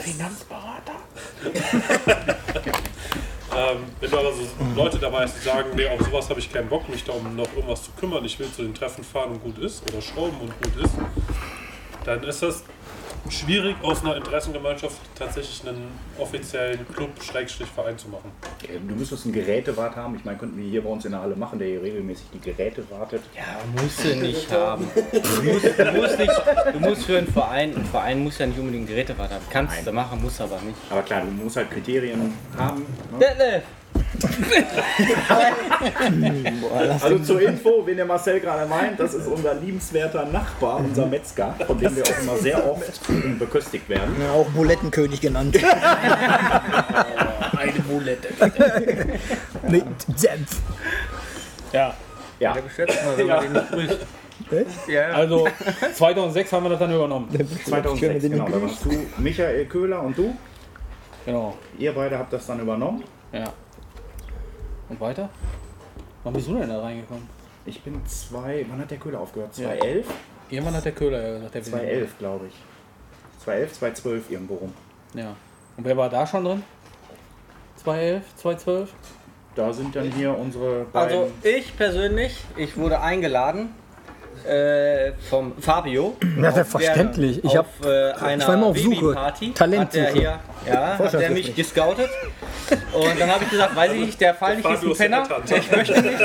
Finanzberater. 0.00 0.92
ähm, 3.56 3.84
wenn 4.00 4.10
du 4.10 4.18
aber 4.18 4.32
so 4.32 4.42
Leute 4.74 4.98
dabei 4.98 5.22
hast, 5.22 5.36
die 5.36 5.44
sagen, 5.44 5.70
nee, 5.74 5.86
auf 5.86 6.00
sowas 6.00 6.28
habe 6.30 6.40
ich 6.40 6.52
keinen 6.52 6.68
Bock, 6.68 6.88
mich 6.88 7.04
da 7.04 7.12
um 7.12 7.36
noch 7.36 7.52
irgendwas 7.54 7.84
zu 7.84 7.90
kümmern, 7.92 8.24
ich 8.24 8.38
will 8.38 8.50
zu 8.50 8.62
den 8.62 8.74
Treffen 8.74 9.04
fahren 9.04 9.32
und 9.32 9.42
gut 9.42 9.58
ist 9.58 9.82
oder 9.90 10.00
schrauben 10.00 10.36
und 10.40 10.62
gut 10.62 10.84
ist, 10.84 10.94
dann 12.04 12.22
ist 12.24 12.42
das 12.42 12.64
schwierig 13.30 13.76
aus 13.82 14.02
einer 14.02 14.16
Interessengemeinschaft 14.16 14.96
tatsächlich 15.14 15.66
einen 15.68 15.88
offiziellen 16.18 16.86
Club-Verein 16.94 17.98
zu 17.98 18.08
machen. 18.08 18.30
Äh, 18.62 18.78
Du 18.86 18.94
müsstest 18.94 19.24
einen 19.24 19.34
Gerätewart 19.34 19.94
haben. 19.96 20.16
Ich 20.16 20.24
meine, 20.24 20.38
könnten 20.38 20.56
wir 20.56 20.68
hier 20.68 20.82
bei 20.82 20.88
uns 20.90 21.04
in 21.04 21.12
der 21.12 21.20
Halle 21.20 21.36
machen, 21.36 21.58
der 21.58 21.68
hier 21.68 21.82
regelmäßig 21.82 22.26
die 22.34 22.40
Geräte 22.40 22.84
wartet. 22.90 23.22
Ja, 23.36 23.42
musst 23.80 24.04
du 24.04 24.16
nicht 24.16 24.50
haben. 24.50 24.88
Du 25.12 25.42
musst, 25.42 25.64
du 25.64 25.92
musst, 25.92 26.18
nicht, 26.18 26.32
du 26.72 26.78
musst 26.80 27.04
für 27.04 27.18
einen 27.18 27.26
Verein, 27.28 27.74
ein 27.76 27.84
Verein 27.84 28.22
muss 28.22 28.38
ja 28.38 28.46
nicht 28.46 28.58
unbedingt 28.58 28.88
einen 28.88 28.96
Gerätewart 28.96 29.30
haben. 29.30 29.44
Kannst 29.50 29.76
Nein. 29.76 29.84
du 29.84 29.92
machen, 29.92 30.22
musst 30.22 30.40
aber 30.40 30.60
nicht. 30.60 30.76
Aber 30.90 31.02
klar, 31.02 31.22
du 31.22 31.30
musst 31.44 31.56
halt 31.56 31.70
Kriterien 31.70 32.34
haben. 32.56 32.80
Ne? 33.12 33.18
Detlef! 33.18 33.62
Also 37.02 37.18
zur 37.20 37.40
Info, 37.40 37.82
wen 37.86 37.96
der 37.96 38.06
Marcel 38.06 38.40
gerade 38.40 38.68
meint, 38.68 39.00
das 39.00 39.14
ist 39.14 39.26
unser 39.26 39.54
liebenswerter 39.54 40.26
Nachbar, 40.26 40.78
unser 40.78 41.06
Metzger, 41.06 41.54
von 41.66 41.78
dem 41.78 41.96
wir 41.96 42.02
auch 42.04 42.22
immer 42.22 42.36
sehr 42.36 42.70
oft 42.70 43.00
beköstigt 43.38 43.88
werden. 43.88 44.14
Ja, 44.20 44.32
auch 44.32 44.46
Bulettenkönig 44.50 45.20
genannt. 45.20 45.56
Eine 47.56 47.72
Bulette. 47.88 48.28
Mit 49.68 49.84
Senf. 50.16 50.60
Ja, 51.72 51.94
Ja, 52.38 52.52
Der 52.54 52.62
beschwert 52.62 52.90
mal, 53.04 53.16
wenn 53.16 53.26
man 53.26 53.42
den 53.42 53.52
nicht 53.52 53.68
grüßt. 53.70 53.98
Ja, 54.88 55.08
ja. 55.08 55.14
also 55.14 55.48
2006 55.94 56.52
haben 56.52 56.64
wir 56.64 56.70
das 56.70 56.78
dann 56.80 56.92
übernommen. 56.92 57.28
2006, 57.64 58.24
genau. 58.24 58.48
Da 58.48 58.60
warst 58.60 58.84
du, 58.84 58.90
Michael 59.18 59.64
Köhler 59.66 60.02
und 60.02 60.18
du. 60.18 60.36
Genau. 61.24 61.56
Ihr 61.78 61.92
beide 61.94 62.18
habt 62.18 62.32
das 62.32 62.46
dann 62.46 62.60
übernommen. 62.60 63.04
Ja. 63.32 63.44
Und 64.92 65.00
weiter? 65.00 65.30
Wann 66.22 66.34
bist 66.34 66.48
du 66.48 66.58
denn 66.58 66.68
da 66.68 66.82
reingekommen? 66.82 67.26
Ich 67.64 67.82
bin 67.82 68.04
zwei, 68.04 68.66
wann 68.68 68.78
hat 68.78 68.90
der 68.90 68.98
Köhler 68.98 69.20
aufgehört? 69.20 69.56
Ja. 69.56 69.68
2011? 69.68 70.06
Irgendwann 70.50 70.74
hat 70.74 70.84
der 70.84 70.92
Köhler 70.92 71.22
ja 71.22 71.34
gesagt, 71.36 71.54
der 71.54 71.64
will 71.64 71.72
2011, 71.72 72.18
glaube 72.18 72.46
ich. 72.48 72.54
2011, 73.42 73.72
2012 73.72 74.30
irgendwo 74.30 74.54
rum. 74.56 74.74
Ja. 75.14 75.34
Und 75.78 75.84
wer 75.86 75.96
war 75.96 76.10
da 76.10 76.26
schon 76.26 76.44
drin? 76.44 76.62
2011, 77.76 78.36
2012? 78.36 78.92
Da 79.54 79.72
sind 79.72 79.96
dann 79.96 80.12
hier 80.12 80.36
unsere 80.36 80.84
beiden. 80.84 81.18
Also 81.20 81.30
ich 81.42 81.74
persönlich, 81.74 82.44
ich 82.58 82.76
wurde 82.76 83.00
eingeladen 83.00 83.70
äh, 84.46 85.12
vom 85.30 85.52
Fabio. 85.60 86.16
Ja, 86.40 86.48
Auf 86.48 86.54
selbstverständlich. 86.54 87.40
der- 87.40 87.44
Ich 87.50 87.56
hab- 87.56 87.66
auf, 87.80 87.86
äh, 87.86 88.12
einer 88.12 88.42
ich 88.42 88.48
war 88.48 88.54
immer 88.54 88.66
auf 88.66 88.78
Suche. 88.78 89.16
Talentsuche. 89.54 89.78
Hat 89.80 89.94
der 89.94 90.12
hier, 90.12 90.38
ja, 90.66 90.98
hat 90.98 91.12
der 91.12 91.30
mich 91.30 91.54
gescoutet. 91.54 92.08
Und 92.92 93.20
dann 93.20 93.30
habe 93.30 93.44
ich 93.44 93.50
gesagt, 93.50 93.74
weiß 93.76 93.92
ich 93.92 94.00
nicht, 94.06 94.20
der 94.20 94.34
Fall 94.34 94.56
nicht 94.56 94.68
ist 94.68 94.82
ein 94.84 94.92
Penner. 94.94 95.28
Ich 95.46 95.70
möchte 95.70 96.02
nicht. 96.02 96.18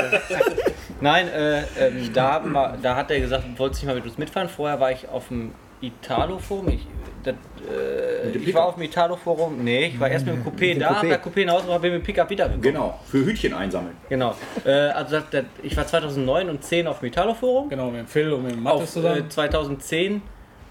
Nein, 1.00 1.28
äh, 1.28 1.58
ähm, 1.78 2.10
da, 2.12 2.42
da 2.82 2.96
hat 2.96 3.10
er 3.10 3.20
gesagt, 3.20 3.44
wolltest 3.56 3.82
du 3.82 3.86
nicht 3.86 3.94
mal 3.94 4.00
mit 4.00 4.04
uns 4.06 4.18
mitfahren. 4.18 4.48
Vorher 4.48 4.80
war 4.80 4.90
ich 4.90 5.08
auf 5.08 5.28
dem 5.28 5.52
Italo-Forum. 5.80 6.68
Ich, 6.68 6.86
das, 7.24 7.34
äh, 7.34 8.26
Mit 8.32 8.48
ich 8.48 8.54
war 8.54 8.66
auf 8.66 8.74
dem 8.74 8.84
Italo-Forum. 8.84 9.62
Nee, 9.64 9.86
ich 9.86 10.00
war 10.00 10.08
erst 10.08 10.26
mit 10.26 10.34
dem 10.36 10.44
Coupé 10.44 10.70
dem 10.72 10.78
da, 10.80 10.90
hab 10.90 11.02
Coupé. 11.04 11.08
der 11.08 11.22
Coupé 11.22 11.44
nach 11.46 11.54
Hause 11.54 11.64
gebracht, 11.64 11.82
bin 11.82 11.92
mit 11.92 12.02
dem 12.02 12.04
Pickup 12.04 12.30
wiedergekommen. 12.30 12.62
Genau, 12.62 12.98
für 13.06 13.24
Hütchen 13.24 13.54
einsammeln. 13.54 13.96
Genau. 14.08 14.34
Äh, 14.64 14.70
also 14.70 15.16
das, 15.16 15.24
das, 15.30 15.44
ich 15.62 15.76
war 15.76 15.86
2009 15.86 16.48
und 16.50 16.64
10 16.64 16.86
auf 16.86 17.00
dem 17.00 17.06
Italo-Forum. 17.08 17.68
Genau, 17.68 17.86
mit 17.90 18.00
dem 18.00 18.06
Phil 18.06 18.32
und 18.32 18.44
mit 18.44 18.52
dem 18.52 18.62
Mattes 18.62 18.82
Auf, 18.82 18.90
zusammen. 18.92 19.26
äh, 19.26 19.28
2010 19.28 20.22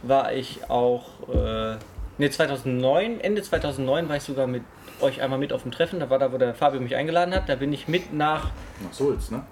war 0.04 0.32
ich 0.34 0.70
auch, 0.70 1.06
äh, 1.34 1.76
ne 2.18 2.30
2009, 2.30 3.20
Ende 3.22 3.42
2009 3.42 4.10
war 4.10 4.16
ich 4.18 4.24
sogar 4.24 4.48
mit 4.48 4.64
euch 5.02 5.22
einmal 5.22 5.38
mit 5.40 5.54
auf 5.54 5.64
dem 5.64 5.72
Treffen. 5.72 6.00
Da 6.00 6.10
war 6.10 6.18
da, 6.20 6.32
wo 6.32 6.38
der 6.38 6.54
Fabio 6.56 6.80
mich 6.82 6.96
eingeladen 6.96 7.34
hat. 7.36 7.50
Da 7.50 7.56
bin 7.56 7.72
ich 7.74 7.88
mit 7.88 8.14
nach, 8.14 8.46
Nach 8.84 8.94
Sulz, 8.94 9.30
ne? 9.32 9.44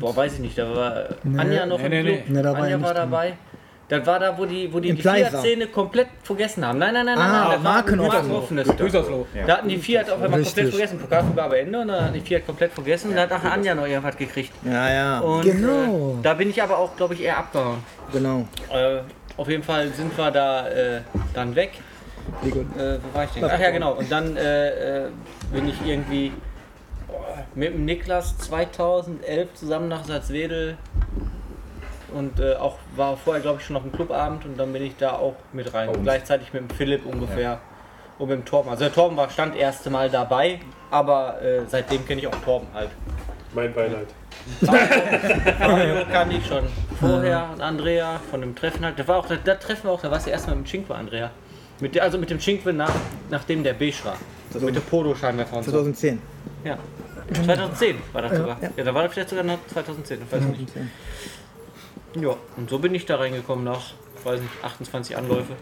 boah, 0.00 0.14
weiß 0.14 0.34
ich 0.34 0.38
nicht, 0.40 0.58
da 0.58 0.68
war 0.74 1.04
Anja 1.38 1.64
noch 1.66 1.78
Nee, 1.78 1.84
im 1.86 1.90
nee, 1.90 2.02
Club. 2.02 2.14
nee. 2.28 2.34
Nee, 2.34 2.42
da 2.42 2.52
war 2.52 2.62
Anja 2.64 2.80
war 2.82 2.92
nicht 2.92 3.00
drin. 3.02 3.38
Das 3.88 4.04
war 4.04 4.18
da, 4.18 4.36
wo 4.36 4.44
die, 4.46 4.72
wo 4.72 4.80
die, 4.80 4.88
Im 4.88 4.96
die. 4.96 5.02
Fiat-Szene 5.02 5.68
komplett 5.68 6.08
vergessen 6.24 6.66
haben. 6.66 6.78
Nein, 6.78 6.92
nein, 6.92 7.06
nein, 7.06 7.16
Ah, 7.18 7.20
nein, 7.20 7.30
nein. 7.32 7.50
das 7.52 7.64
war 7.64 7.72
Marken- 7.74 8.00
ein 8.00 8.06
Markenoffenes. 8.08 8.76
Gütersloh. 8.76 9.26
Ja. 9.32 9.46
Da 9.46 9.56
hatten 9.58 9.68
die 9.68 9.78
Fiat 9.78 10.10
auf 10.10 10.20
einmal 10.20 10.42
komplett 10.42 10.68
vergessen. 10.70 10.98
Pokalvergabe 10.98 11.58
Ende 11.60 11.78
und 11.80 11.88
dann 11.88 12.04
hat 12.06 12.14
die 12.14 12.20
Fiat 12.20 12.44
komplett 12.46 12.72
vergessen. 12.72 13.10
Und 13.10 13.16
da 13.16 13.22
hat 13.22 13.30
nachher 13.30 13.52
Anja 13.52 13.74
noch 13.76 13.86
irgendwas 13.86 14.16
gekriegt. 14.16 14.50
Ja, 14.64 14.90
ja, 14.92 15.18
Und 15.20 15.42
Genau. 15.42 16.16
äh, 16.18 16.22
da 16.22 16.34
bin 16.34 16.50
ich 16.50 16.60
aber 16.60 16.78
auch, 16.78 16.96
glaube 16.96 17.14
ich, 17.14 17.22
eher 17.22 17.38
abgehauen. 17.38 17.78
genau. 18.12 18.48
Äh, 18.72 18.98
auf 19.36 19.48
jeden 19.48 19.62
Fall 19.62 19.88
sind 19.90 20.16
wir 20.18 20.30
da 20.32 20.68
äh, 20.68 21.00
dann 21.34 21.54
weg. 21.54 21.72
Wie 22.42 22.50
gut. 22.50 22.66
Äh, 22.76 22.98
wo 23.00 23.16
war 23.16 23.22
ich 23.24 23.30
denn? 23.30 23.44
Ach 23.44 23.60
ja, 23.60 23.70
genau. 23.70 23.92
Und 23.92 24.10
dann 24.10 24.36
äh, 24.36 25.04
äh, 25.04 25.08
bin 25.52 25.68
ich 25.68 25.76
irgendwie 25.86 26.32
mit 27.54 27.72
dem 27.72 27.84
Niklas 27.84 28.36
2011 28.38 29.54
zusammen 29.54 29.86
nach 29.88 30.04
Salzwedel 30.04 30.76
und 32.16 32.40
äh, 32.40 32.54
auch 32.54 32.78
war 32.96 33.16
vorher, 33.16 33.42
glaube 33.42 33.60
ich, 33.60 33.66
schon 33.66 33.76
auf 33.76 33.82
dem 33.82 33.92
Clubabend 33.92 34.44
und 34.44 34.58
dann 34.58 34.72
bin 34.72 34.82
ich 34.82 34.96
da 34.96 35.12
auch 35.12 35.34
mit 35.52 35.72
rein. 35.74 35.88
Uns. 35.88 36.02
Gleichzeitig 36.02 36.52
mit 36.52 36.62
dem 36.62 36.70
Philipp 36.70 37.04
ungefähr 37.06 37.60
und 38.18 38.28
mit 38.28 38.38
dem 38.38 38.44
Torben. 38.44 38.70
Also 38.70 38.84
der 38.84 38.92
Torben 38.92 39.16
war 39.16 39.28
stand 39.30 39.56
erste 39.56 39.90
Mal 39.90 40.10
dabei, 40.10 40.60
aber 40.90 41.40
äh, 41.42 41.60
seitdem 41.68 42.06
kenne 42.06 42.20
ich 42.22 42.26
auch 42.26 42.34
Torben 42.44 42.68
halt. 42.74 42.90
Mein 43.54 43.72
Beileid. 43.72 44.08
Mario 44.60 46.04
kannte 46.10 46.36
ich 46.36 46.46
schon 46.46 46.64
vorher 47.00 47.48
und 47.52 47.60
Andrea 47.60 48.20
von 48.30 48.40
dem 48.40 48.54
Treffen 48.54 48.84
halt. 48.84 48.98
Da 48.98 49.06
war 49.08 49.18
auch 49.18 49.26
das, 49.26 49.38
das 49.44 49.58
Treffen 49.60 49.84
war 49.84 49.94
auch, 49.94 50.02
da 50.02 50.10
warst 50.10 50.26
du 50.26 50.30
erstmal 50.30 50.56
mit 50.56 50.66
dem 50.66 50.70
Chinkwe, 50.70 50.94
Andrea. 50.94 51.30
Mit 51.80 51.94
der, 51.94 52.02
also 52.04 52.18
mit 52.18 52.30
dem 52.30 52.38
Chinkwe 52.38 52.72
nach, 52.72 52.92
nachdem 53.30 53.62
der 53.62 53.74
beige 53.74 54.04
war. 54.04 54.16
mit 54.60 54.74
der 54.74 54.80
Polo-Scheinwerfer 54.80 55.56
und 55.56 55.64
so. 55.64 55.70
2010. 55.72 56.20
Ja. 56.64 56.78
2010 57.44 57.96
war 58.12 58.22
das 58.22 58.36
sogar. 58.36 58.56
ja. 58.62 58.70
Ja, 58.76 58.84
da 58.84 58.94
war 58.94 59.02
das 59.02 59.12
vielleicht 59.12 59.30
sogar 59.30 59.44
noch 59.44 59.58
2010, 59.72 60.18
ich 60.22 60.32
weiß 60.32 60.42
nicht. 60.42 60.72
Ja, 62.20 62.34
und 62.56 62.70
so 62.70 62.78
bin 62.78 62.94
ich 62.94 63.04
da 63.06 63.16
reingekommen 63.16 63.64
nach, 63.64 63.92
weiß 64.24 64.40
nicht, 64.40 64.52
28 64.62 65.16
Anläufe. 65.16 65.52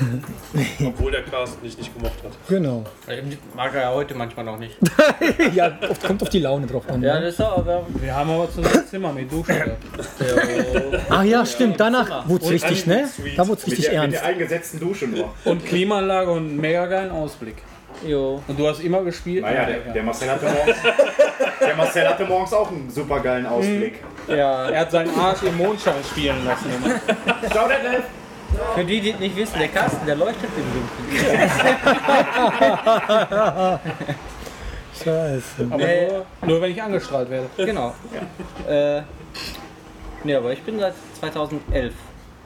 Obwohl 0.84 1.10
der 1.10 1.22
Carsten 1.22 1.62
dich 1.62 1.76
nicht 1.78 1.94
gemocht 1.94 2.22
hat. 2.22 2.32
Genau. 2.48 2.84
Mag 3.54 3.74
er 3.74 3.82
ja 3.82 3.92
heute 3.94 4.14
manchmal 4.14 4.44
noch 4.44 4.58
nicht. 4.58 4.76
ja, 5.54 5.78
oft 5.88 6.04
kommt 6.04 6.22
auf 6.22 6.28
die 6.28 6.40
Laune 6.40 6.66
drauf 6.66 6.88
an. 6.88 7.02
Ja, 7.02 7.14
ne? 7.18 7.26
das 7.26 7.34
ist 7.34 7.40
aber. 7.40 7.86
Wir 8.00 8.14
haben 8.14 8.30
aber 8.30 8.48
zusammen 8.50 8.76
ein 8.78 8.86
Zimmer 8.86 9.12
mit 9.12 9.32
Dusche. 9.32 9.76
Ach 11.08 11.24
ja, 11.24 11.46
stimmt. 11.46 11.80
Danach 11.80 12.28
wurde 12.28 12.44
es 12.44 12.48
Und 12.48 12.54
richtig, 12.54 12.86
ne? 12.86 13.08
Da 13.36 13.48
wurde 13.48 13.60
es 13.60 13.66
Mit 13.66 13.78
richtig 13.78 13.90
der, 13.90 14.02
mit 14.02 14.12
ernst. 14.12 14.14
der 14.20 14.24
eingesetzten 14.24 14.80
Dusche 14.80 15.06
nur. 15.06 15.32
Und 15.44 15.64
Klimaanlage 15.64 16.30
und 16.30 16.46
einen 16.48 16.60
mega 16.60 16.86
geilen 16.86 17.10
Ausblick. 17.10 17.56
Jo. 18.04 18.42
Und 18.46 18.58
du 18.58 18.68
hast 18.68 18.80
immer 18.80 19.02
gespielt. 19.02 19.42
Naja, 19.42 19.64
der, 19.66 19.78
der, 19.92 20.02
Marcel 20.02 20.30
hatte 20.30 20.46
morgens, 20.46 20.76
der 21.60 21.76
Marcel 21.76 22.08
hatte 22.08 22.24
morgens 22.24 22.52
auch 22.52 22.70
einen 22.70 22.90
super 22.90 23.20
geilen 23.20 23.46
Ausblick. 23.46 24.02
Ja, 24.28 24.68
Er 24.68 24.80
hat 24.80 24.90
seinen 24.90 25.18
Arsch 25.18 25.42
im 25.42 25.56
Mondschein 25.56 25.94
spielen 26.10 26.44
lassen. 26.44 26.66
immer. 26.84 27.00
Schau, 27.52 27.68
der 27.68 27.78
Delf. 27.80 28.04
für 28.74 28.84
die, 28.84 29.00
die 29.00 29.12
nicht 29.14 29.36
wissen, 29.36 29.58
der 29.58 29.68
Carsten, 29.68 30.04
der 30.06 30.16
leuchtet 30.16 30.50
im 30.56 31.18
Dunkeln. 31.18 31.50
Scheiße. 35.04 35.68
Aber 35.70 35.76
Nee. 35.76 36.08
nur, 36.08 36.24
nur 36.42 36.62
wenn 36.62 36.70
ich 36.70 36.82
angestrahlt 36.82 37.30
werde. 37.30 37.48
Genau. 37.56 37.94
Äh, 38.68 39.02
nee, 40.24 40.34
aber 40.34 40.52
ich 40.52 40.62
bin 40.62 40.78
seit 40.78 40.94
2011. 41.20 41.92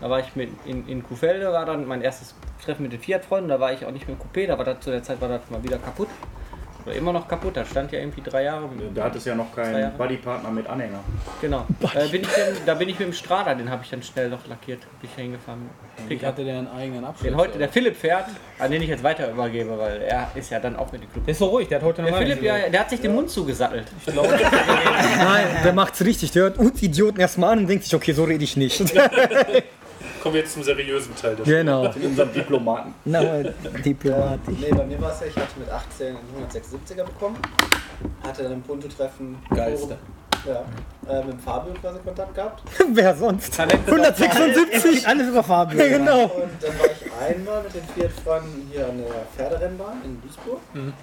Da 0.00 0.08
war 0.08 0.20
ich 0.20 0.34
mit 0.34 0.50
in, 0.64 0.88
in 0.88 1.02
Kuhfelde, 1.02 1.52
war 1.52 1.66
dann 1.66 1.86
mein 1.86 2.00
erstes 2.00 2.34
Treffen 2.64 2.82
mit 2.82 2.92
den 2.92 3.00
Fiat-Freunden. 3.00 3.48
Da 3.48 3.60
war 3.60 3.72
ich 3.72 3.84
auch 3.84 3.90
nicht 3.90 4.08
mit 4.08 4.18
dem 4.18 4.22
Coupé, 4.22 4.46
da 4.46 4.56
war 4.56 4.64
das 4.64 4.80
zu 4.80 4.90
der 4.90 5.02
Zeit 5.02 5.20
war 5.20 5.28
das 5.28 5.42
mal 5.50 5.62
wieder 5.62 5.78
kaputt. 5.78 6.08
War 6.84 6.94
immer 6.94 7.12
noch 7.12 7.28
kaputt, 7.28 7.56
da 7.56 7.64
stand 7.64 7.92
ja 7.92 7.98
irgendwie 7.98 8.22
drei 8.22 8.44
Jahre. 8.44 8.70
Da 8.94 9.04
hat 9.04 9.16
es 9.16 9.26
ja 9.26 9.34
noch 9.34 9.54
keinen. 9.54 9.92
Buddypartner 9.98 10.50
mit 10.50 10.66
Anhänger. 10.66 11.00
Genau. 11.40 11.66
Äh, 11.94 12.08
bin 12.08 12.22
ich 12.22 12.28
dann, 12.28 12.54
da 12.64 12.74
bin 12.74 12.88
ich 12.88 12.98
mit 12.98 13.08
dem 13.08 13.12
Strada, 13.12 13.54
den 13.54 13.70
habe 13.70 13.82
ich 13.84 13.90
dann 13.90 14.02
schnell 14.02 14.30
noch 14.30 14.46
lackiert. 14.46 14.80
Bin 15.00 15.10
ich 15.10 15.22
hingefahren. 15.22 15.68
Ich 16.08 16.24
hatte 16.24 16.42
der 16.42 16.58
einen 16.58 16.68
eigenen 16.68 17.04
Abschluss. 17.04 17.28
Den 17.28 17.36
heute 17.36 17.58
der 17.58 17.68
Philipp 17.68 17.96
fährt, 17.96 18.26
an 18.58 18.70
den 18.70 18.80
ich 18.80 18.88
jetzt 18.88 19.02
weiter 19.02 19.30
übergebe, 19.30 19.78
weil 19.78 20.00
er 20.00 20.30
ist 20.34 20.50
ja 20.50 20.58
dann 20.58 20.76
auch 20.76 20.90
mit 20.90 21.02
dem 21.02 21.12
Club. 21.12 21.26
Der 21.26 21.32
ist 21.32 21.38
so 21.38 21.46
ruhig, 21.46 21.68
der 21.68 21.78
hat 21.78 21.84
heute 21.84 22.00
noch 22.00 22.08
Der 22.08 22.18
Philipp, 22.18 22.42
ja, 22.42 22.68
der 22.70 22.80
hat 22.80 22.88
sich 22.88 23.00
den 23.00 23.14
Mund 23.14 23.28
zugesattelt. 23.28 23.86
Nein, 24.06 25.46
der 25.62 25.72
macht's 25.74 26.02
richtig. 26.02 26.32
Der 26.32 26.44
hört 26.44 26.58
uns 26.58 26.82
Idioten 26.82 27.20
erstmal 27.20 27.52
an 27.52 27.58
und 27.60 27.66
denkt 27.66 27.84
sich, 27.84 27.94
okay, 27.94 28.12
so 28.12 28.24
rede 28.24 28.44
ich 28.44 28.56
nicht. 28.56 28.80
Kommen 30.20 30.34
wir 30.34 30.42
jetzt 30.42 30.52
zum 30.52 30.62
seriösen 30.62 31.16
Teil 31.16 31.34
der 31.36 31.44
genau. 31.44 31.90
In 31.92 32.06
unserem 32.06 32.32
Diplomaten. 32.32 32.94
Na, 33.06 33.42
diplomatisch. 33.84 34.54
Nee, 34.60 34.70
bei 34.70 34.84
mir 34.84 35.00
war 35.00 35.12
es 35.12 35.20
ja, 35.20 35.26
ich 35.26 35.36
hatte 35.36 35.58
mit 35.58 35.70
18 35.70 36.08
einen 36.08 36.18
176er 36.50 37.04
bekommen. 37.04 37.38
Hatte 38.22 38.42
dann 38.42 38.52
im 38.52 38.62
Punto-Treffen 38.62 39.38
Geilste. 39.54 39.96
Ja, 40.46 40.64
äh, 41.12 41.24
mit 41.24 41.40
Fabio 41.40 41.72
quasi 41.74 41.98
Kontakt 42.00 42.34
gehabt. 42.34 42.62
Wer 42.92 43.14
sonst? 43.14 43.54
Talent- 43.54 43.86
176. 43.86 45.06
Alles 45.06 45.28
über 45.28 45.42
Fabio. 45.42 45.78
Ja, 45.78 45.88
genau. 45.98 46.22
Und 46.24 46.50
dann 46.60 46.78
war 46.78 46.86
ich 46.86 47.36
einmal 47.36 47.62
mit 47.62 47.74
den 47.74 47.82
Fiat-Freunden 47.94 48.70
hier 48.72 48.86
an 48.88 48.98
der 48.98 49.14
Pferderennbahn 49.36 50.00
in 50.04 50.20
Duisburg. 50.22 50.60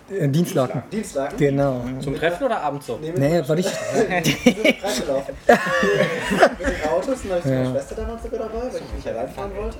Äh, 0.10 0.28
Dienstlaken. 0.28 0.84
Dienstlagen. 0.92 1.38
Genau. 1.38 1.82
Zum 2.02 2.16
Treffen 2.16 2.44
oder 2.46 2.62
abends 2.62 2.88
so? 2.88 2.98
Nee, 3.02 3.12
Nee, 3.16 3.48
war. 3.48 3.58
Wir 3.58 3.64
sind 3.64 4.84
reingelaufen. 4.84 5.36
mit 6.60 6.68
den 6.68 6.90
Autos 6.90 7.24
und 7.24 7.30
dann 7.30 7.38
habe 7.38 7.40
ich 7.40 7.46
meine 7.46 7.72
Schwester 7.72 7.96
damals 7.96 8.24
sogar 8.24 8.40
dabei, 8.40 8.62
weil 8.74 8.82
ich 8.82 9.06
nicht 9.06 9.16
reinfahren 9.16 9.52
wollte. 9.56 9.78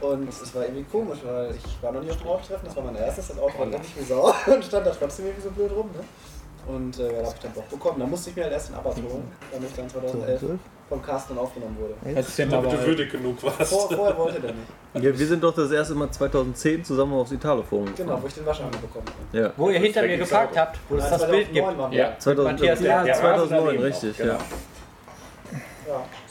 Und 0.00 0.28
es 0.28 0.54
war 0.54 0.62
irgendwie 0.62 0.84
komisch, 0.84 1.18
weil 1.24 1.50
ich 1.52 1.82
war 1.82 1.90
noch 1.92 2.02
nie 2.02 2.10
auf 2.10 2.18
dem 2.18 2.28
Autotreffen, 2.28 2.66
das 2.68 2.76
war 2.76 2.84
mein 2.84 2.96
erstes, 2.96 3.28
das 3.28 3.38
Auto 3.38 3.58
war 3.58 3.66
richtig 3.66 3.96
wie 3.98 4.04
Sau 4.04 4.32
und 4.46 4.64
stand 4.64 4.86
da 4.86 4.90
trotzdem 4.90 5.26
irgendwie 5.26 5.42
so 5.42 5.50
blöd 5.50 5.70
rum. 5.72 5.90
Ne? 5.94 6.04
Und 6.66 6.98
äh, 6.98 7.06
ja, 7.06 7.12
da 7.12 7.26
habe 7.26 7.34
ich 7.36 7.42
dann 7.42 7.52
Bock 7.52 7.68
bekommen. 7.68 8.00
Da 8.00 8.06
musste 8.06 8.30
ich 8.30 8.36
mir 8.36 8.42
halt 8.44 8.52
erst 8.52 8.68
den 8.70 8.76
Abarth 8.76 8.96
holen, 8.96 9.30
damit 9.52 9.70
ich 9.70 9.76
dann 9.76 9.88
2011 9.88 10.42
vom 10.88 11.02
Carsten 11.02 11.38
aufgenommen 11.38 11.76
wurde. 11.78 11.94
Du 12.02 12.22
den 12.42 12.50
Damit 12.50 12.72
du 12.72 12.86
würdig 12.86 13.10
genug 13.10 13.42
warst. 13.42 13.72
Vor, 13.72 13.88
vorher 13.90 14.16
wollte 14.18 14.40
der 14.40 14.52
nicht. 14.52 14.66
Wir, 14.94 15.18
wir 15.18 15.26
sind 15.26 15.42
doch 15.42 15.52
das 15.52 15.72
erste 15.72 15.94
Mal 15.94 16.08
2010 16.08 16.84
zusammen 16.84 17.14
aufs 17.14 17.32
Italo-Forum 17.32 17.86
Genau, 17.86 17.96
gefahren. 17.96 18.22
wo 18.22 18.26
ich 18.28 18.34
den 18.34 18.46
Waschhammer 18.46 18.70
bekommen 18.70 19.06
habe. 19.06 19.38
Ja. 19.44 19.52
Wo 19.56 19.68
ihr 19.70 19.80
hinter 19.80 20.02
mir 20.02 20.18
geparkt 20.18 20.56
habt, 20.56 20.78
wo 20.88 20.96
es 20.96 21.10
das 21.10 21.28
Bild 21.28 21.52
gibt. 21.52 21.66
2009. 21.66 21.92
Ja. 21.92 22.16
2000, 22.18 22.52
Matthias 22.52 22.80
ja, 22.80 23.02
Lehrer, 23.02 23.16
2009, 23.16 23.78
richtig, 23.78 24.18
ja. 24.18 24.38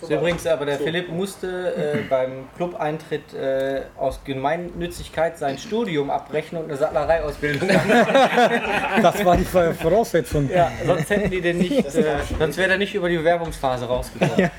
Ja, 0.09 0.17
Übrigens, 0.17 0.45
aber 0.47 0.65
der 0.65 0.77
So. 0.77 0.83
Philipp 0.83 1.09
musste 1.09 1.73
äh, 1.75 1.97
beim 2.09 2.47
Club-Eintritt 2.57 3.33
äh, 3.33 3.81
aus 3.97 4.19
Gemeinnützigkeit 4.23 5.37
sein 5.37 5.57
Studium 5.57 6.09
abbrechen 6.09 6.57
und 6.57 6.65
eine 6.65 6.77
Sattlereiausbildung 6.77 7.67
machen. 7.67 7.91
Das 9.01 9.23
war 9.25 9.35
die 9.37 9.43
Voraussetzung. 9.45 10.49
ja, 10.53 10.71
sonst 10.85 11.09
hätten 11.09 11.29
die 11.31 11.41
den 11.41 11.57
nicht, 11.57 11.71
äh, 11.95 12.03
sonst 12.39 12.57
wäre 12.57 12.71
er 12.71 12.77
nicht 12.77 12.93
über 12.95 13.09
die 13.09 13.17
Bewerbungsphase 13.17 13.85
rausgekommen. 13.85 14.49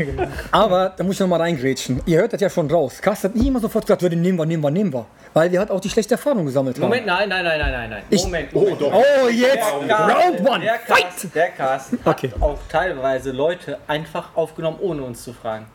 Aber 0.51 0.93
da 0.97 1.05
muss 1.05 1.15
ich 1.15 1.21
noch 1.21 1.29
mal 1.29 1.41
reingrätschen. 1.41 2.01
Ihr 2.07 2.19
hört 2.19 2.33
das 2.33 2.41
ja 2.41 2.51
schon 2.51 2.71
raus. 2.71 3.01
Carsten 3.01 3.29
hat 3.31 3.37
nie 3.37 3.49
immer 3.49 3.61
sofort 3.61 3.87
gesagt, 3.87 4.03
ja, 4.03 4.09
den 4.09 4.21
nehmen 4.23 4.39
wir, 4.39 4.47
nehmen 4.47 4.63
wir, 4.63 4.71
nehmen 4.71 4.93
wir. 4.93 5.07
Weil 5.33 5.51
wir 5.51 5.59
halt 5.61 5.71
auch 5.71 5.81
die 5.81 5.91
schlechte 5.91 6.15
Erfahrung 6.15 6.45
gesammelt 6.47 6.77
haben. 6.77 6.83
Moment, 6.85 7.07
nein, 7.07 7.29
nein, 7.29 7.45
nein, 7.45 7.59
nein, 7.59 7.73
nein, 7.73 7.91
nein. 7.91 8.03
Ich- 8.11 8.25
Moment, 8.25 8.53
Moment. 8.53 8.83
Oh, 8.83 9.29
jetzt! 9.29 9.55
Der 9.89 9.97
Round 9.99 10.19
Carsten- 10.39 10.47
one! 10.49 10.61
Der 10.65 10.79
Carsten, 10.79 11.33
der 11.35 11.49
Carsten 11.51 11.99
Okay. 12.05 12.31
hat 12.33 12.43
auch 12.43 12.59
teilweise 12.71 13.33
Leute 13.33 13.79
einfach 13.87 14.29
aufgenommen, 14.37 14.79
ohne 14.81 15.03
uns 15.03 15.25
zu 15.25 15.34
fragen. 15.35 15.67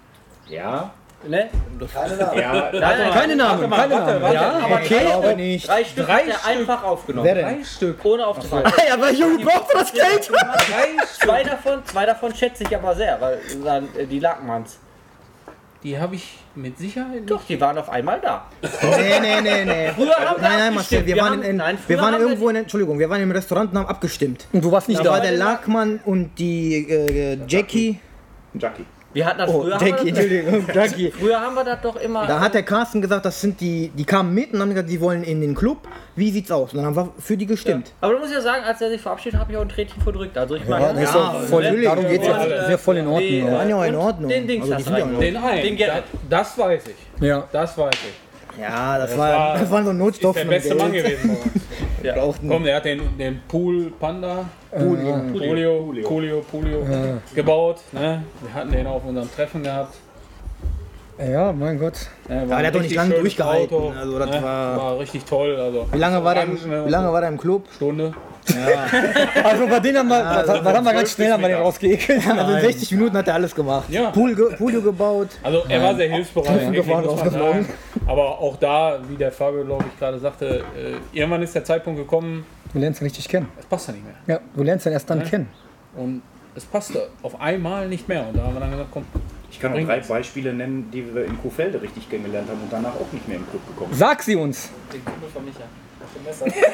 Ja, 0.47 0.91
Ne? 1.27 1.49
Keine 1.93 2.15
Namen. 2.15 2.39
ja, 2.39 2.53
Nein, 2.79 3.11
Keine 3.11 3.35
Namen, 3.35 3.69
keine 3.69 3.93
Namen. 3.95 4.33
Ja, 4.33 4.51
aber 4.63 4.75
Okay, 4.75 5.05
aber 5.11 5.35
nicht. 5.35 5.67
drei 5.67 5.83
Stück 5.83 6.05
Drei 6.05 6.13
hat 6.13 6.27
er 6.29 6.33
Stück. 6.35 6.47
einfach 6.47 6.83
aufgenommen. 6.85 7.25
Wer 7.27 7.35
denn? 7.35 7.65
Stück. 7.65 8.05
Ohne 8.05 8.25
aufzufallen. 8.25 8.71
Hey, 8.77 8.89
aber 8.93 9.11
Junge, 9.11 9.43
braucht 9.43 9.73
das 9.73 9.91
Geld? 9.91 10.31
Zwei 11.19 11.43
davon, 11.43 11.85
zwei 11.85 12.05
davon 12.05 12.33
schätze 12.33 12.63
ich 12.63 12.73
aber 12.73 12.95
sehr, 12.95 13.19
weil 13.19 13.37
dann, 13.65 13.89
äh, 13.97 14.05
die 14.05 14.19
Lackmanns. 14.19 14.79
Die 15.83 15.99
habe 15.99 16.15
ich 16.15 16.37
mit 16.55 16.77
Sicherheit 16.77 17.23
Doch, 17.29 17.43
die 17.45 17.59
waren 17.59 17.77
auf 17.77 17.89
einmal 17.89 18.21
da. 18.21 18.45
Nee, 18.61 19.19
nee, 19.19 19.41
nee, 19.41 19.65
nee. 19.65 19.91
Früher 19.95 20.15
haben 20.15 20.41
wir 20.41 20.47
Nein, 20.49 20.57
nein, 20.59 20.73
Marcel, 20.75 21.05
wir 21.05 21.15
Wir 21.15 21.21
waren, 21.21 21.31
haben- 21.33 21.41
in, 21.43 21.55
nein, 21.57 21.77
wir 21.85 21.97
waren 21.97 22.05
haben 22.13 22.21
wir 22.21 22.27
irgendwo 22.29 22.47
in, 22.49 22.55
Entschuldigung, 22.55 22.97
wir 22.97 23.09
waren 23.09 23.21
im 23.21 23.31
Restaurant 23.31 23.71
und 23.73 23.77
haben 23.77 23.87
abgestimmt. 23.87 24.47
Und 24.53 24.63
du 24.63 24.71
warst 24.71 24.87
nicht 24.87 24.99
Da 24.99 25.03
da. 25.03 25.11
war 25.11 25.19
der 25.21 25.33
Lackmann 25.33 25.99
und 26.05 26.31
die 26.39 26.89
äh, 26.89 27.37
Jackie. 27.45 27.99
Jackie. 28.53 28.85
Wir 29.11 29.25
hatten 29.25 29.39
das 29.39 29.49
Oh, 29.49 29.61
früher. 29.63 29.71
Jackie, 29.73 29.91
haben 29.91 30.03
wir, 30.05 30.07
Entschuldigung, 30.09 30.65
Jackie. 30.73 31.11
früher 31.11 31.39
haben 31.41 31.55
wir 31.55 31.63
das 31.63 31.81
doch 31.81 31.95
immer. 31.95 32.27
Da 32.27 32.39
hat 32.39 32.53
der 32.53 32.61
Carsten 32.63 33.01
gesagt, 33.01 33.25
das 33.25 33.41
sind 33.41 33.59
die, 33.59 33.89
die 33.89 34.05
kamen 34.05 34.33
mit 34.33 34.53
und 34.53 34.61
haben 34.61 34.69
gesagt, 34.69 34.87
die 34.89 35.01
wollen 35.01 35.23
in 35.23 35.41
den 35.41 35.55
Club. 35.55 35.79
Wie 36.15 36.29
sieht's 36.31 36.51
aus? 36.51 36.73
Und 36.73 36.77
dann 36.77 36.85
haben 36.85 36.95
wir 36.95 37.09
für 37.17 37.35
die 37.35 37.45
gestimmt. 37.47 37.91
aber 38.01 38.13
du 38.13 38.19
musst 38.19 38.33
ja 38.33 38.41
sagen, 38.41 38.63
als 38.65 38.79
er 38.81 38.89
sich 38.89 39.01
verabschiedet 39.01 39.35
hat, 39.35 39.41
habe 39.41 39.51
ich 39.53 39.57
auch 39.57 39.61
ein 39.63 39.69
Tränchen 39.69 40.01
verdrückt. 40.03 40.37
Also 40.37 40.55
ich 40.55 40.67
meine, 40.67 40.85
Ja, 40.85 40.93
das 40.93 41.03
ist 41.03 41.15
auch 41.15 41.41
voll, 41.43 41.63
natürlich. 41.63 41.85
darum 41.85 42.07
geht 42.07 42.21
es 42.21 42.27
ja. 42.27 42.65
Sehr 42.67 42.77
voll 42.77 42.97
in 42.97 43.05
die, 43.05 43.11
Ordnung. 43.11 43.45
waren 43.45 43.53
aber- 43.61 43.69
ja 43.69 43.75
auch 43.77 43.83
in 43.85 43.95
Ordnung. 43.95 44.29
Den 44.29 44.47
Dings 44.47 44.71
Also 44.71 44.75
die 44.89 44.91
hast 44.93 44.99
ja. 44.99 45.19
Den 45.19 45.37
einen. 45.37 45.63
Den 45.63 45.77
Gerrit. 45.77 46.03
Das 46.29 46.57
weiß 46.57 46.83
ich. 46.87 47.23
Ja. 47.25 47.47
Das 47.51 47.77
weiß 47.77 47.93
ich. 47.93 48.59
Ja, 48.61 48.97
das, 48.97 49.09
Das 49.11 49.17
war, 49.19 49.29
war- 49.31 49.57
das 49.59 49.71
waren 49.71 49.85
so 49.85 49.91
Ist 49.91 49.97
Notstoffe. 49.97 50.35
der 50.35 50.45
beste 50.45 50.75
Mann 50.75 50.91
gewesen. 50.91 51.37
Ja. 52.03 52.15
Komm, 52.47 52.63
der 52.63 52.77
hat 52.77 52.85
den, 52.85 53.01
den 53.17 53.41
Pool 53.47 53.91
Panda, 53.99 54.45
Julio. 54.77 55.19
Polio, 55.31 56.03
Polio, 56.03 56.41
Polio 56.41 56.85
gebaut. 57.33 57.77
Ne? 57.91 58.23
Wir 58.41 58.53
hatten 58.53 58.71
den 58.71 58.87
auf 58.87 59.03
unserem 59.05 59.31
Treffen 59.31 59.63
gehabt. 59.63 59.95
Ja, 61.19 61.51
mein 61.51 61.77
Gott. 61.77 62.07
Ne, 62.29 62.45
der 62.47 62.57
hat 62.67 62.75
doch 62.75 62.81
nicht 62.81 62.95
lange 62.95 63.15
durchgehalten. 63.15 63.97
Also 63.97 64.19
das 64.19 64.29
ne? 64.29 64.41
war- 64.43 64.77
war 64.77 64.99
richtig 64.99 65.25
toll. 65.25 65.55
Also 65.55 65.87
Wie 65.91 65.97
lange 65.97 66.23
war 66.23 66.33
der, 66.33 66.45
ne, 66.45 66.85
wie 66.85 66.89
lange 66.89 67.11
war 67.11 67.19
der 67.19 67.29
im 67.29 67.37
Club? 67.37 67.65
Stunde. 67.75 68.13
Also 69.43 69.67
bei 69.67 69.79
denen 69.79 69.99
haben 69.99 70.07
wir, 70.07 70.25
was, 70.25 70.47
was 70.65 70.73
haben 70.73 70.83
wir 70.85 70.93
ganz 70.93 71.13
schnell 71.13 71.31
haben 71.31 71.41
wir 71.41 71.49
den 71.49 71.57
rausgeekelt. 71.59 72.27
Also 72.27 72.53
in 72.55 72.61
60 72.61 72.91
Minuten 72.93 73.17
hat 73.17 73.27
er 73.27 73.35
alles 73.35 73.53
gemacht. 73.53 73.89
Ja. 73.89 74.09
Pool, 74.09 74.33
ge 74.35 74.55
Polio 74.57 74.81
gebaut. 74.81 75.27
Also 75.43 75.63
er 75.67 75.83
war 75.83 75.95
sehr 75.95 76.09
hilfsbereit. 76.09 76.71
Gefahren, 76.73 77.05
sagen. 77.29 77.69
Aber 78.07 78.39
auch 78.39 78.55
da, 78.57 78.97
wie 79.07 79.15
der 79.17 79.31
Fabio, 79.31 79.63
glaube 79.65 79.85
ich, 79.91 79.99
gerade 79.99 80.17
sagte, 80.17 80.63
äh, 80.75 81.17
irgendwann 81.17 81.43
ist 81.43 81.53
der 81.53 81.63
Zeitpunkt 81.63 81.99
gekommen, 81.99 82.45
Du 82.73 82.79
lernst 82.79 83.01
ihn 83.01 83.05
richtig 83.05 83.27
kennen. 83.27 83.49
es 83.59 83.65
passt 83.65 83.87
ja 83.87 83.93
nicht 83.93 84.05
mehr. 84.05 84.15
Ja, 84.25 84.39
du 84.55 84.63
lernst 84.63 84.85
ihn 84.85 84.93
erst 84.93 85.09
dann 85.09 85.23
kennen. 85.23 85.49
Und 85.95 86.21
es 86.55 86.65
passte 86.65 87.07
auf 87.23 87.39
einmal 87.39 87.87
nicht 87.87 88.07
mehr. 88.07 88.27
Und 88.29 88.37
da 88.37 88.43
haben 88.43 88.53
wir 88.53 88.59
dann 88.61 88.71
gesagt, 88.71 88.89
komm, 88.91 89.05
Ich 89.51 89.59
kann 89.59 89.71
noch 89.71 89.77
Bringt 89.77 89.89
drei. 89.89 89.99
Beispiele 89.99 90.53
nennen, 90.53 90.89
die 90.91 91.13
wir 91.13 91.25
in 91.25 91.37
Kuhfelde 91.41 91.81
richtig 91.81 92.09
kennengelernt 92.09 92.49
haben 92.49 92.61
und 92.61 92.71
danach 92.71 92.93
auch 92.95 93.11
nicht 93.11 93.27
mehr 93.27 93.37
im 93.37 93.49
Club 93.49 93.65
gekommen 93.67 93.91
sind. 93.91 93.99
Sag 93.99 94.21
sie 94.23 94.35
uns. 94.35 94.69
Den 94.93 95.03
Kumpel 95.03 95.29
von 95.29 95.45
Micha. 95.45 95.59
Mit 95.99 96.15
dem 96.15 96.23
Messer. 96.25 96.45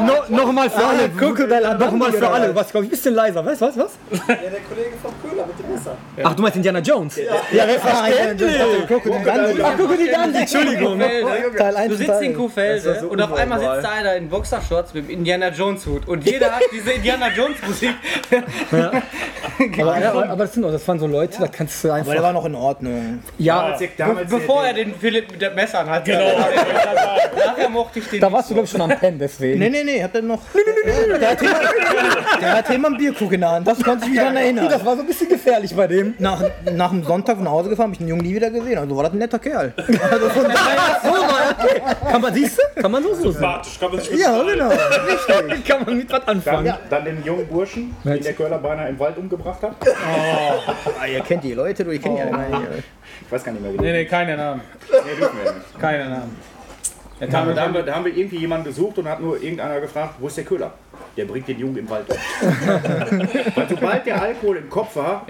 No, 0.00 0.36
Nochmal 0.36 0.70
für 0.70 0.84
alle. 0.84 1.10
Guck, 1.18 1.38
nochmal 1.78 2.12
für 2.12 2.28
alle. 2.28 2.48
Du 2.48 2.54
warst, 2.54 2.70
glaube 2.70 2.86
ich, 2.86 2.90
ein 2.90 2.96
bisschen 2.96 3.14
leiser. 3.14 3.44
Was, 3.44 3.60
was, 3.60 3.76
was? 3.76 3.92
Ja, 4.10 4.34
der 4.34 4.60
Kollege 4.60 4.96
vom 5.02 5.12
Köhler 5.22 5.37
dem 5.78 5.84
Messer. 5.84 5.96
Ach, 6.24 6.34
du 6.34 6.42
meinst 6.42 6.56
Indiana 6.56 6.78
Jones? 6.80 7.16
Ja, 7.52 7.66
selbstverständlich. 7.66 8.56
Ach, 9.62 9.74
guck 9.76 9.96
dir 9.96 10.04
die 10.06 10.14
an. 10.14 10.34
Entschuldigung. 10.34 11.00
Teil 11.56 11.76
1 11.76 11.88
Du 11.90 11.96
sitzt 11.96 12.22
in 12.22 12.36
Kuhfelde 12.36 13.06
und 13.08 13.20
auf 13.20 13.32
einmal 13.34 13.58
sitzt 13.58 13.84
da 13.84 13.90
einer 13.90 14.14
in 14.16 14.28
Boxershorts 14.28 14.94
mit 14.94 15.08
dem 15.08 15.10
Indiana 15.18 15.48
Jones 15.48 15.86
Hut 15.86 16.06
und 16.06 16.24
jeder 16.24 16.52
hat 16.52 16.62
diese 16.72 16.92
Indiana 16.92 17.28
Jones 17.28 17.56
Musik. 17.66 17.94
Aber, 19.78 19.98
ja, 19.98 20.12
aber, 20.12 20.36
das, 20.36 20.54
sind, 20.54 20.62
doch- 20.62 20.70
das 20.70 20.86
waren 20.86 21.00
so 21.00 21.06
Leute, 21.06 21.38
da 21.40 21.48
kannst 21.48 21.82
du 21.82 21.88
Aber 21.88 21.98
der 22.02 22.10
einfach. 22.12 22.22
war 22.22 22.32
noch 22.32 22.44
in 22.44 22.54
Ordnung. 22.54 23.22
Ja, 23.38 23.76
Bevor 24.28 24.64
er 24.64 24.74
den 24.74 24.94
Philipp 24.94 25.30
mit 25.32 25.42
den 25.42 25.54
Messern 25.54 25.88
hat. 25.88 26.04
Genau. 26.04 26.38
Nachher 27.44 27.68
mochte 27.68 27.98
ich 27.98 28.06
den. 28.06 28.20
da 28.20 28.30
warst 28.30 28.50
du, 28.50 28.54
glaube 28.54 28.66
ich, 28.66 28.70
schon 28.70 28.80
am 28.80 28.90
Pennen, 28.90 29.18
deswegen. 29.18 29.58
Nee, 29.58 29.70
nee, 29.70 29.84
nee, 29.84 30.02
hat 30.02 30.14
er 30.14 30.22
noch. 30.22 30.40
Der 32.40 32.52
hat 32.56 32.70
immer, 32.70 32.88
einen 32.88 33.40
der 33.40 33.50
Hand. 33.50 33.66
Das 33.66 33.82
konnte 33.82 34.04
ich 34.04 34.10
mich 34.10 34.18
daran 34.20 34.36
erinnern. 34.36 34.68
Das 34.68 34.84
war 34.84 34.94
so 34.96 35.02
ein 35.02 35.06
bisschen 35.06 35.28
gefährlich 35.28 35.67
bei 35.76 35.86
dem. 35.86 36.14
Nach, 36.18 36.42
nach 36.72 36.90
dem 36.90 37.02
Sonntag 37.04 37.40
nach 37.40 37.50
Hause 37.50 37.70
gefahren, 37.70 37.86
habe 37.86 37.92
ich 37.94 37.98
den 37.98 38.08
Jungen 38.08 38.22
nie 38.22 38.34
wieder 38.34 38.50
gesehen. 38.50 38.78
Also 38.78 38.96
war 38.96 39.04
das 39.04 39.12
ein 39.12 39.18
netter 39.18 39.38
Kerl. 39.38 39.72
Also 39.76 40.28
von 40.30 40.44
daher, 40.44 41.00
So 41.02 41.10
mal, 41.10 41.54
okay. 41.58 41.82
Kann 42.10 42.22
man, 42.22 42.34
siehst 42.34 42.58
du? 42.58 42.80
Kann 42.82 42.90
man 42.92 43.02
so 43.02 43.14
so 43.14 43.22
sehen. 43.22 43.32
Sympathisch, 43.32 43.78
kann 43.80 43.90
man 43.90 44.00
sich 44.00 44.10
mit 44.10 44.20
ja, 44.20 44.42
genau. 44.42 44.68
Kann 45.66 45.84
man 45.84 45.96
mit 45.96 46.12
was 46.12 46.20
dann, 46.24 46.36
anfangen. 46.36 46.74
dann 46.90 47.04
den 47.04 47.24
jungen 47.24 47.46
Burschen, 47.46 47.94
den 48.04 48.22
der 48.22 48.32
Köhler 48.32 48.58
beinahe 48.58 48.88
im 48.88 48.98
Wald 48.98 49.18
umgebracht 49.18 49.62
hat. 49.62 49.74
Ah, 51.00 51.06
ihr 51.06 51.20
kennt 51.20 51.44
die 51.44 51.54
Leute, 51.54 51.84
du, 51.84 51.90
ich 51.90 52.02
kenne 52.02 52.16
die 52.16 52.22
alle 52.22 52.30
gar 52.50 52.60
nicht. 52.60 52.84
Ich 53.26 53.32
weiß 53.32 53.44
gar 53.44 53.52
nicht 53.52 53.62
mehr, 53.62 53.72
wie 53.72 53.78
nee, 53.78 53.92
nee, 53.92 54.04
keine 54.04 54.36
Namen. 54.36 54.60
nee, 54.90 55.16
dürfen 55.18 55.38
wir 55.38 55.44
ja 55.44 55.52
nicht. 55.52 55.80
Keine 55.80 56.08
Namen. 56.08 56.36
Da 57.20 57.32
haben, 57.38 57.48
wir, 57.48 57.54
da, 57.54 57.62
haben 57.62 57.74
wir, 57.74 57.82
da 57.82 57.94
haben 57.96 58.04
wir 58.04 58.16
irgendwie 58.16 58.36
jemanden 58.36 58.66
gesucht 58.66 58.96
und 58.98 59.08
hat 59.08 59.20
nur 59.20 59.42
irgendeiner 59.42 59.80
gefragt, 59.80 60.14
wo 60.20 60.28
ist 60.28 60.36
der 60.36 60.44
Köhler? 60.44 60.72
Der 61.16 61.24
bringt 61.24 61.48
den 61.48 61.58
Jungen 61.58 61.76
im 61.78 61.90
Wald 61.90 62.06
um. 62.10 62.16
Weil 63.54 63.68
sobald 63.68 64.06
der 64.06 64.22
Alkohol 64.22 64.56
im 64.58 64.70
Kopf 64.70 64.96
war, 64.96 65.26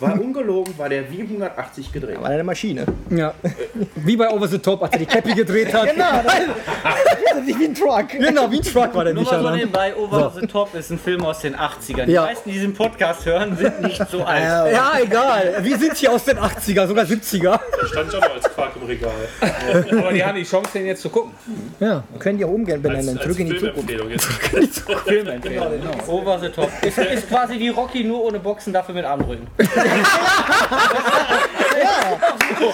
war 0.00 0.20
ungelogen, 0.20 0.76
war 0.78 0.88
der 0.88 1.10
wie 1.10 1.22
180 1.22 1.92
gedreht. 1.92 2.20
War 2.20 2.30
eine 2.30 2.44
Maschine. 2.44 2.86
Ja. 3.10 3.34
Wie 3.96 4.16
bei 4.16 4.28
Over 4.30 4.48
the 4.48 4.58
Top, 4.58 4.82
als 4.82 4.92
er 4.92 4.98
die 5.00 5.06
Cappy 5.06 5.34
gedreht 5.34 5.72
hat. 5.72 5.88
Genau, 5.94 6.22
das 6.24 6.34
wie 7.46 7.64
ein 7.64 7.74
Truck. 7.74 8.08
Genau, 8.10 8.50
wie 8.50 8.56
ein 8.58 8.62
Truck 8.62 8.94
war 8.94 9.04
der 9.04 9.14
Nur 9.14 9.22
nicht. 9.22 9.32
mal 9.32 9.42
so 9.42 9.50
nebenbei, 9.50 9.94
Over 9.96 10.32
the 10.40 10.46
Top 10.46 10.74
ist 10.74 10.90
ein 10.90 10.98
Film 10.98 11.24
aus 11.24 11.40
den 11.40 11.54
80ern. 11.54 12.06
Die 12.06 12.12
Ja. 12.12 12.22
meisten, 12.22 12.50
die 12.50 12.56
diesen 12.56 12.74
Podcast 12.74 13.24
hören, 13.26 13.56
sind 13.56 13.80
nicht 13.82 14.02
so 14.10 14.24
alt. 14.24 14.42
Ja, 14.72 14.92
egal. 15.02 15.58
Wir 15.62 15.78
sind 15.78 15.96
hier 15.96 16.12
aus 16.12 16.24
den 16.24 16.38
80er, 16.38 16.86
sogar 16.86 17.04
70er. 17.04 17.58
Da 17.80 17.86
stand 17.86 18.10
schon 18.10 18.20
mal 18.20 18.30
als 18.32 18.44
Quark 18.54 18.72
im 18.80 18.86
Regal. 18.86 19.12
Aber 19.40 20.12
die 20.12 20.24
haben 20.24 20.36
die 20.36 20.42
Chance, 20.44 20.70
den 20.74 20.86
jetzt 20.86 21.02
zu 21.02 21.10
gucken. 21.10 21.32
Ja. 21.80 22.02
Können 22.18 22.38
die 22.38 22.44
auch 22.44 22.50
umgehen 22.50 22.74
Als, 22.74 22.82
benennen. 22.82 23.08
als 23.16 23.22
Zurück 23.22 23.38
in 23.38 23.50
die 23.50 23.58
Zukunft. 23.58 23.88
Filmempfehlung 25.08 25.72
jetzt. 25.72 25.82
Filmempfehlung. 25.82 26.20
Over 26.20 26.38
the 26.38 26.48
Top. 26.48 26.70
Ist, 26.82 26.98
ist 26.98 27.28
quasi 27.28 27.58
wie 27.58 27.68
Rocky, 27.68 28.04
nur 28.04 28.24
ohne 28.24 28.38
Boxen, 28.38 28.72
dafür 28.72 28.94
mit 28.94 29.04
Armdrücken. 29.04 29.46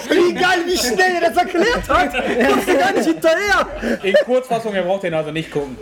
Wie 0.09 0.33
geil, 0.33 0.59
wie 0.65 0.77
schnell 0.77 1.15
er 1.21 1.29
das 1.29 1.37
erklärt 1.37 1.89
hat. 1.89 2.13
Kommst 2.13 2.67
du 2.67 2.77
gar 2.77 2.91
nicht 2.93 3.05
hinterher. 3.05 3.67
In 4.03 4.15
Kurzfassung, 4.25 4.73
ihr 4.73 4.81
braucht 4.81 5.03
den 5.03 5.13
also 5.13 5.31
nicht 5.31 5.51
gucken. 5.51 5.77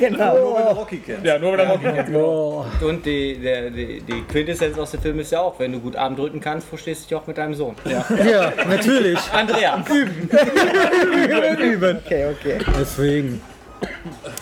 Genau. 0.00 0.36
Nur 0.36 0.56
wenn 0.58 0.66
du 0.66 0.72
Rocky 0.72 0.98
kennst. 0.98 1.24
Ja, 1.24 1.38
nur 1.38 1.52
wenn 1.52 1.60
er 1.60 1.70
Rocky 1.70 1.84
kennt. 1.84 2.14
Oh. 2.14 2.64
Und 2.80 3.04
die, 3.04 3.38
der, 3.38 3.70
die, 3.70 4.00
die 4.02 4.22
Quintessenz 4.22 4.78
aus 4.78 4.90
dem 4.92 5.00
Film 5.00 5.18
ist 5.20 5.32
ja 5.32 5.40
auch, 5.40 5.58
wenn 5.58 5.72
du 5.72 5.80
gut 5.80 5.96
Arm 5.96 6.16
drücken 6.16 6.40
kannst, 6.40 6.68
verstehst 6.68 7.04
du 7.04 7.08
dich 7.08 7.14
auch 7.22 7.26
mit 7.26 7.38
deinem 7.38 7.54
Sohn. 7.54 7.74
Ja. 7.84 8.04
Ja, 8.24 8.52
natürlich. 8.68 9.18
Andrea. 9.32 9.82
Üben. 9.88 10.28
Okay, 12.06 12.26
okay. 12.26 12.58
Deswegen. 12.78 13.40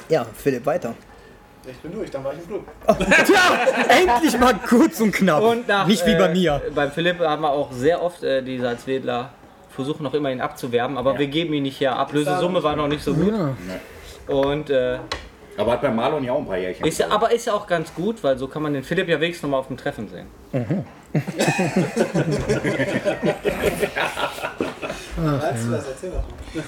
Ja, 0.09 0.27
Philipp, 0.35 0.67
weiter. 0.67 0.95
Ich 1.67 1.79
bin 1.79 1.93
durch, 1.93 2.11
dann 2.11 2.23
war 2.23 2.33
ich 2.35 2.41
im 2.41 2.47
Club. 2.47 2.67
Tja, 3.25 3.59
endlich 3.89 4.39
mal 4.39 4.55
kurz 4.69 5.01
und 5.01 5.13
knapp. 5.13 5.43
Und 5.43 5.67
nach, 5.67 5.87
nicht 5.87 6.07
wie 6.07 6.15
bei 6.15 6.27
äh, 6.27 6.33
mir. 6.33 6.61
Beim 6.75 6.91
Philipp 6.93 7.21
haben 7.21 7.43
wir 7.43 7.51
auch 7.51 7.73
sehr 7.73 8.03
oft 8.03 8.23
äh, 8.23 8.43
die 8.43 8.59
Salzwedler 8.59 9.31
versuchen 9.71 10.05
noch 10.05 10.15
immer 10.15 10.31
ihn 10.31 10.41
abzuwerben, 10.41 10.97
aber 10.97 11.19
wir 11.19 11.27
geben 11.27 11.53
ihn 11.55 11.65
nicht 11.65 11.81
her. 11.81 11.97
Ablösesumme 11.97 12.63
war 12.63 12.77
noch 12.77 12.87
nicht 12.87 13.03
so 13.03 13.15
gut. 13.15 13.33
Ja. 13.35 14.35
Und 14.35 14.71
äh, 14.71 14.99
Aber 15.57 15.73
hat 15.73 15.83
bei 15.83 15.91
Marlon 15.91 16.23
ja 16.23 16.33
auch 16.33 16.39
ein 16.39 16.47
paar 16.47 16.59
Jährchen. 16.59 16.87
ist 16.87 16.99
ja, 16.99 17.09
aber 17.11 17.33
ist 17.33 17.47
ja 17.47 17.55
auch 17.55 17.67
ganz 17.67 17.93
gut, 17.95 18.23
weil 18.23 18.39
so 18.39 18.47
kann 18.47 18.63
man 18.63 18.73
den 18.73 18.85
Philipp 18.85 19.09
ja 19.09 19.21
wenigstens 19.21 19.43
noch 19.43 19.51
mal 19.51 19.59
auf 19.59 19.67
dem 19.69 19.77
Treffen 19.77 20.09
sehen. 20.09 20.27
Das? 25.17 25.87
Erzähl 25.87 26.11
doch. 26.11 26.25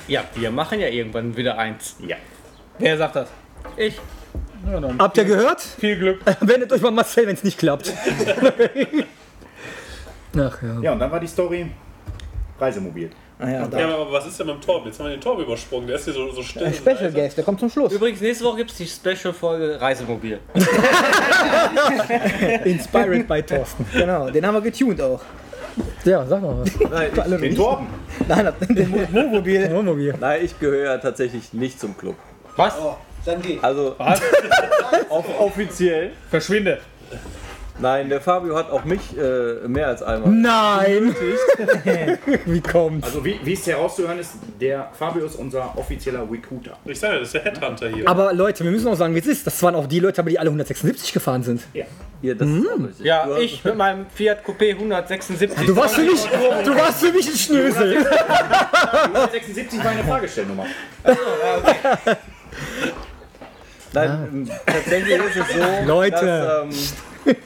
Ja, 0.06 0.22
wir 0.34 0.50
machen 0.52 0.78
ja 0.78 0.86
irgendwann 0.86 1.36
wieder 1.36 1.58
eins. 1.58 1.96
Ja. 2.06 2.16
Wer 2.78 2.98
sagt 2.98 3.16
das? 3.16 3.28
Ich. 3.76 3.98
Ja, 4.70 4.80
dann 4.80 4.98
Habt 4.98 5.16
ihr 5.16 5.24
gehört? 5.24 5.60
viel 5.60 5.96
Glück. 5.98 6.20
Wendet 6.40 6.72
euch 6.72 6.80
mal 6.82 6.90
Marcel, 6.90 7.26
wenn 7.26 7.34
es 7.34 7.44
nicht 7.44 7.58
klappt. 7.58 7.92
Ach 10.38 10.62
ja. 10.62 10.80
Ja, 10.82 10.92
und 10.92 10.98
dann 10.98 11.10
war 11.10 11.20
die 11.20 11.26
Story 11.26 11.66
Reisemobil. 12.58 13.10
Ah, 13.38 13.48
ja. 13.50 13.68
Ja, 13.78 13.88
aber 13.94 14.10
was 14.12 14.26
ist 14.26 14.38
denn 14.40 14.46
mit 14.46 14.56
dem 14.56 14.60
Torben? 14.62 14.86
Jetzt 14.86 14.98
haben 14.98 15.06
wir 15.06 15.10
den 15.16 15.20
Torben 15.20 15.44
übersprungen. 15.44 15.86
Der 15.86 15.96
ist 15.96 16.04
hier 16.06 16.14
so, 16.14 16.30
so 16.32 16.42
still. 16.42 16.64
Ein 16.64 16.72
Special 16.74 17.12
Guest, 17.12 17.36
der 17.36 17.44
kommt 17.44 17.60
zum 17.60 17.68
Schluss. 17.68 17.92
Übrigens, 17.92 18.20
nächste 18.22 18.44
Woche 18.46 18.56
gibt 18.58 18.70
es 18.70 18.76
die 18.78 18.86
Special-Folge 18.86 19.78
Reisemobil. 19.80 20.40
Inspired 22.64 23.28
by 23.28 23.42
Thorsten. 23.42 23.84
Genau, 23.92 24.30
den 24.30 24.44
haben 24.46 24.54
wir 24.54 24.62
getuned 24.62 25.00
auch. 25.02 25.20
Ja, 26.04 26.24
sag 26.26 26.40
mal 26.40 26.56
was. 26.62 26.70
Nein, 26.90 27.40
Den. 27.42 27.54
Torben. 27.54 27.86
Nein, 28.26 28.48
den 28.70 28.90
Mo- 28.90 29.06
Wohnmobil. 29.12 29.70
Wohnmobil. 29.70 30.14
nein, 30.18 30.40
ich 30.42 30.58
gehöre 30.58 30.84
ja 30.92 30.98
tatsächlich 30.98 31.52
nicht 31.52 31.78
zum 31.78 31.96
Club. 31.96 32.16
Was? 32.56 32.74
Oh, 32.80 32.96
dann 33.24 33.42
geh. 33.42 33.58
Also 33.62 33.96
off 35.08 35.26
offiziell. 35.40 36.12
Verschwinde. 36.30 36.78
Nein, 37.78 38.08
der 38.08 38.22
Fabio 38.22 38.56
hat 38.56 38.70
auch 38.70 38.84
mich 38.86 39.00
äh, 39.18 39.68
mehr 39.68 39.88
als 39.88 40.02
einmal. 40.02 40.30
Nein! 40.30 41.14
Wie 42.46 42.62
kommt's? 42.62 43.06
Also 43.06 43.22
wie, 43.22 43.38
wie 43.44 43.52
es 43.52 43.66
herauszuhören 43.66 44.18
ist, 44.18 44.32
der 44.58 44.88
Fabio 44.98 45.26
ist 45.26 45.34
unser 45.36 45.76
offizieller 45.76 46.22
Recruiter. 46.22 46.78
Ich 46.86 46.98
sage 46.98 47.12
ja, 47.14 47.18
das 47.18 47.28
ist 47.28 47.34
der 47.34 47.44
Headhunter 47.44 47.88
hier. 47.90 48.08
Aber 48.08 48.32
Leute, 48.32 48.64
wir 48.64 48.70
müssen 48.70 48.88
auch 48.88 48.94
sagen, 48.96 49.14
wie 49.14 49.18
es 49.18 49.26
ist. 49.26 49.46
Das 49.46 49.62
waren 49.62 49.74
auch 49.74 49.86
die 49.86 50.00
Leute, 50.00 50.22
aber 50.22 50.30
die 50.30 50.38
alle 50.38 50.48
176 50.48 51.12
gefahren 51.12 51.42
sind. 51.42 51.64
Ja, 51.74 52.32
das 52.32 52.48
ist 52.48 52.66
auch 52.66 52.78
richtig. 52.82 53.04
Ja, 53.04 53.26
hast- 53.30 53.40
ich 53.42 53.62
mit 53.62 53.76
meinem 53.76 54.06
Fiat 54.08 54.42
Coupé 54.42 54.70
176. 54.70 55.66
Du 55.66 55.76
warst 55.76 55.96
für 55.96 56.00
mich, 56.00 56.24
du 56.64 56.74
warst 56.74 57.00
für 57.04 57.12
mich 57.12 57.28
ein 57.28 57.36
Schnösel. 57.36 58.06
176 59.02 59.84
war 59.84 59.90
eine 59.90 60.02
Fragestellnummer. 60.02 60.64
Nein, 63.92 64.28
ähm, 64.32 64.50
tatsächlich 64.66 65.16
ist 65.16 65.36
es 65.36 65.54
so, 65.54 65.86
Leute. 65.86 66.66
dass 66.66 66.96
ähm, 67.26 67.36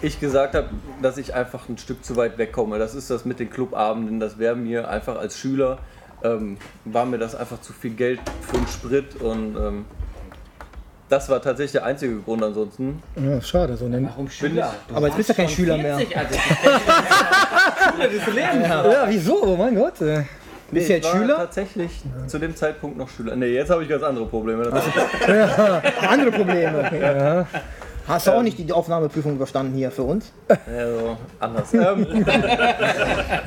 ich 0.00 0.18
gesagt 0.20 0.54
habe, 0.54 0.70
dass 1.00 1.18
ich 1.18 1.34
einfach 1.34 1.68
ein 1.68 1.78
Stück 1.78 2.04
zu 2.04 2.16
weit 2.16 2.38
wegkomme. 2.38 2.78
Das 2.78 2.94
ist 2.94 3.10
das 3.10 3.24
mit 3.24 3.38
den 3.40 3.50
Clubabenden. 3.50 4.20
Das 4.20 4.38
wäre 4.38 4.56
mir 4.56 4.88
einfach 4.88 5.18
als 5.18 5.38
Schüler, 5.38 5.78
ähm, 6.24 6.56
war 6.84 7.04
mir 7.04 7.18
das 7.18 7.34
einfach 7.34 7.60
zu 7.60 7.72
viel 7.72 7.92
Geld 7.92 8.20
für 8.48 8.56
den 8.56 8.66
Sprit 8.68 9.16
und 9.20 9.56
ähm, 9.56 9.84
das 11.08 11.28
war 11.28 11.42
tatsächlich 11.42 11.72
der 11.72 11.84
einzige 11.84 12.16
Grund 12.20 12.42
ansonsten. 12.42 13.02
Ja, 13.16 13.38
schade. 13.42 13.76
So 13.76 13.86
ne? 13.86 14.02
Warum 14.02 14.30
Schüler? 14.30 14.74
Du 14.88 14.94
Aber 14.96 15.08
jetzt 15.08 15.16
bist 15.18 15.28
du 15.28 15.34
kein 15.34 15.44
warst 15.44 15.56
Schüler 15.56 15.74
schon 15.74 15.82
mehr. 15.82 15.96
40, 15.98 16.16
Alter. 16.16 16.34
Schule 17.92 18.08
des 18.08 18.26
Lebens. 18.28 18.68
Ja, 18.68 19.04
wieso? 19.08 19.42
Oh 19.42 19.56
mein 19.56 19.74
Gott. 19.74 19.94
Äh. 20.72 20.74
Bist 20.74 20.88
du 20.88 20.92
jetzt 20.94 21.08
Schüler? 21.08 21.36
tatsächlich 21.36 22.02
zu 22.26 22.38
dem 22.38 22.56
Zeitpunkt 22.56 22.96
noch 22.96 23.08
Schüler. 23.08 23.36
Nee, 23.36 23.54
jetzt 23.54 23.70
habe 23.70 23.82
ich 23.82 23.88
ganz 23.88 24.02
andere 24.02 24.26
Probleme. 24.26 24.64
Das 24.64 24.84
Andere 26.08 26.32
Probleme. 26.32 27.46
Hast 28.08 28.26
du 28.26 28.32
auch 28.32 28.42
nicht 28.42 28.58
die 28.58 28.72
Aufnahmeprüfung 28.72 29.36
überstanden 29.36 29.74
hier 29.74 29.90
für 29.90 30.02
uns? 30.02 30.32
also 30.48 31.16
anders. 31.38 31.72
Ähm, 31.72 32.24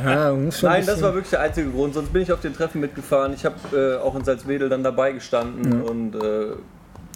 Ja, 0.06 0.32
Nein, 0.32 0.86
das 0.86 1.02
war 1.02 1.14
wirklich 1.14 1.32
der 1.32 1.42
einzige 1.42 1.70
Grund. 1.70 1.94
Sonst 1.94 2.14
bin 2.14 2.22
ich 2.22 2.32
auf 2.32 2.40
den 2.40 2.54
Treffen 2.56 2.80
mitgefahren. 2.80 3.34
Ich 3.34 3.44
habe 3.46 3.56
äh, 3.74 4.02
auch 4.02 4.16
in 4.16 4.24
Salzwedel 4.24 4.70
dann 4.70 4.84
dabei 4.84 5.12
gestanden 5.12 5.82
und 5.82 6.16
äh, 6.16 6.54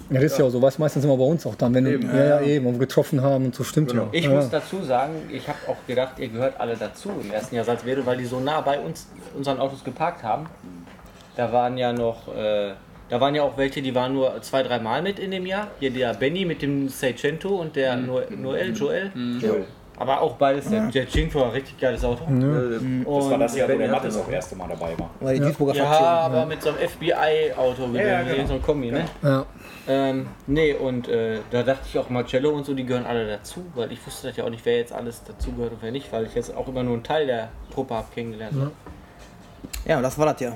Ja, 0.10 0.20
das 0.22 0.32
ist 0.34 0.38
ja 0.40 0.46
auch 0.46 0.50
so. 0.50 0.62
Was 0.62 0.80
meistens 0.80 1.04
immer 1.06 1.18
bei 1.18 1.24
uns 1.24 1.46
auch 1.46 1.56
dann, 1.56 1.74
wenn 1.74 1.86
Eben. 1.86 2.10
ja, 2.16 2.24
ja, 2.26 2.42
eben, 2.42 2.66
wir 2.72 2.80
getroffen 2.80 3.22
haben 3.22 3.46
und 3.46 3.56
so 3.56 3.64
stimmt 3.64 3.92
Genau. 3.92 4.04
ja. 4.04 4.10
Ich 4.12 4.26
ja. 4.26 4.32
muss 4.32 4.50
dazu 4.50 4.82
sagen, 4.84 5.14
ich 5.32 5.48
habe 5.48 5.58
auch 5.68 5.78
gedacht, 5.88 6.14
ihr 6.18 6.30
gehört 6.30 6.60
alle 6.60 6.76
dazu 6.76 7.12
im 7.24 7.32
ersten 7.32 7.56
Jahr 7.56 7.64
Salzwedel, 7.66 8.06
weil 8.06 8.18
die 8.18 8.26
so 8.26 8.40
nah 8.40 8.62
bei 8.62 8.80
uns 8.80 9.08
unseren 9.38 9.60
Autos 9.60 9.84
geparkt 9.84 10.24
haben. 10.24 10.48
Da 11.36 11.52
waren 11.54 11.78
ja 11.78 11.94
noch, 11.94 12.28
äh, 12.36 12.72
da 13.10 13.22
waren 13.22 13.34
ja 13.36 13.44
auch 13.44 13.58
welche, 13.58 13.82
die 13.82 13.94
waren 13.96 14.14
nur 14.14 14.42
zwei, 14.42 14.64
drei 14.64 14.80
Mal 14.80 15.02
mit 15.02 15.20
in 15.20 15.32
dem 15.32 15.46
Jahr. 15.46 15.68
Hier 15.80 15.92
der 15.92 16.14
Benny 16.14 16.44
mit 16.46 16.62
dem 16.62 16.90
Seicento 16.90 17.50
und 17.56 17.76
der 17.76 17.96
Noel, 17.96 18.28
Noel, 18.36 18.74
Joel. 18.76 19.12
Aber 20.02 20.22
auch 20.22 20.36
beides, 20.38 20.70
der, 20.70 20.88
der 20.88 21.10
Cinco 21.10 21.40
war 21.40 21.48
ein 21.48 21.52
richtig 21.52 21.78
geiles 21.78 22.06
Auto. 22.06 22.24
äh, 22.24 23.04
Das 23.04 23.30
war 23.30 23.38
das 23.38 23.58
Jahr, 23.58 23.68
wo 23.70 23.78
der 23.78 23.90
Mattes 23.90 24.16
auch 24.16 24.24
das 24.26 24.34
erste 24.34 24.56
Mal 24.56 24.70
dabei 24.70 24.98
war. 24.98 25.10
Weil 25.20 25.36
die 25.36 25.42
Duisburger 25.42 25.76
Ja, 25.76 25.86
aber 25.90 26.46
mit 26.46 26.62
so 26.62 26.70
einem 26.70 26.78
FBI-Auto, 26.88 27.86
mit 27.88 28.02
Ja, 28.06 28.24
dem- 28.24 28.34
genau. 28.36 28.48
so 28.48 28.54
einem 28.54 28.62
Kombi, 28.62 28.92
ne? 28.92 29.04
Ja. 29.22 29.46
Ähm, 29.92 30.28
nee, 30.46 30.74
und 30.74 31.08
äh, 31.08 31.40
da 31.50 31.64
dachte 31.64 31.88
ich 31.90 31.98
auch 31.98 32.12
Marcello 32.12 32.52
und 32.52 32.64
so, 32.64 32.76
die 32.76 32.86
gehören 32.86 33.08
alle 33.08 33.28
dazu, 33.28 33.66
weil 33.74 33.92
ich 33.92 34.06
wusste 34.06 34.28
das 34.28 34.38
ja 34.38 34.44
auch 34.44 34.52
nicht, 34.52 34.64
wer 34.64 34.78
jetzt 34.78 34.94
alles 34.94 35.24
dazugehört 35.24 35.74
und 35.74 35.82
wer 35.82 35.92
nicht, 35.92 36.14
weil 36.14 36.26
ich 36.28 36.36
jetzt 36.36 36.56
auch 36.56 36.68
immer 36.68 36.84
nur 36.84 36.94
einen 36.94 37.04
Teil 37.04 37.26
der 37.26 37.50
Truppe 37.74 37.96
habe 37.96 38.08
kennengelernt. 38.14 38.56
ne? 38.56 38.72
Ja, 39.88 39.98
und 39.98 40.04
das 40.04 40.16
war 40.20 40.32
das 40.32 40.40
ja. 40.42 40.54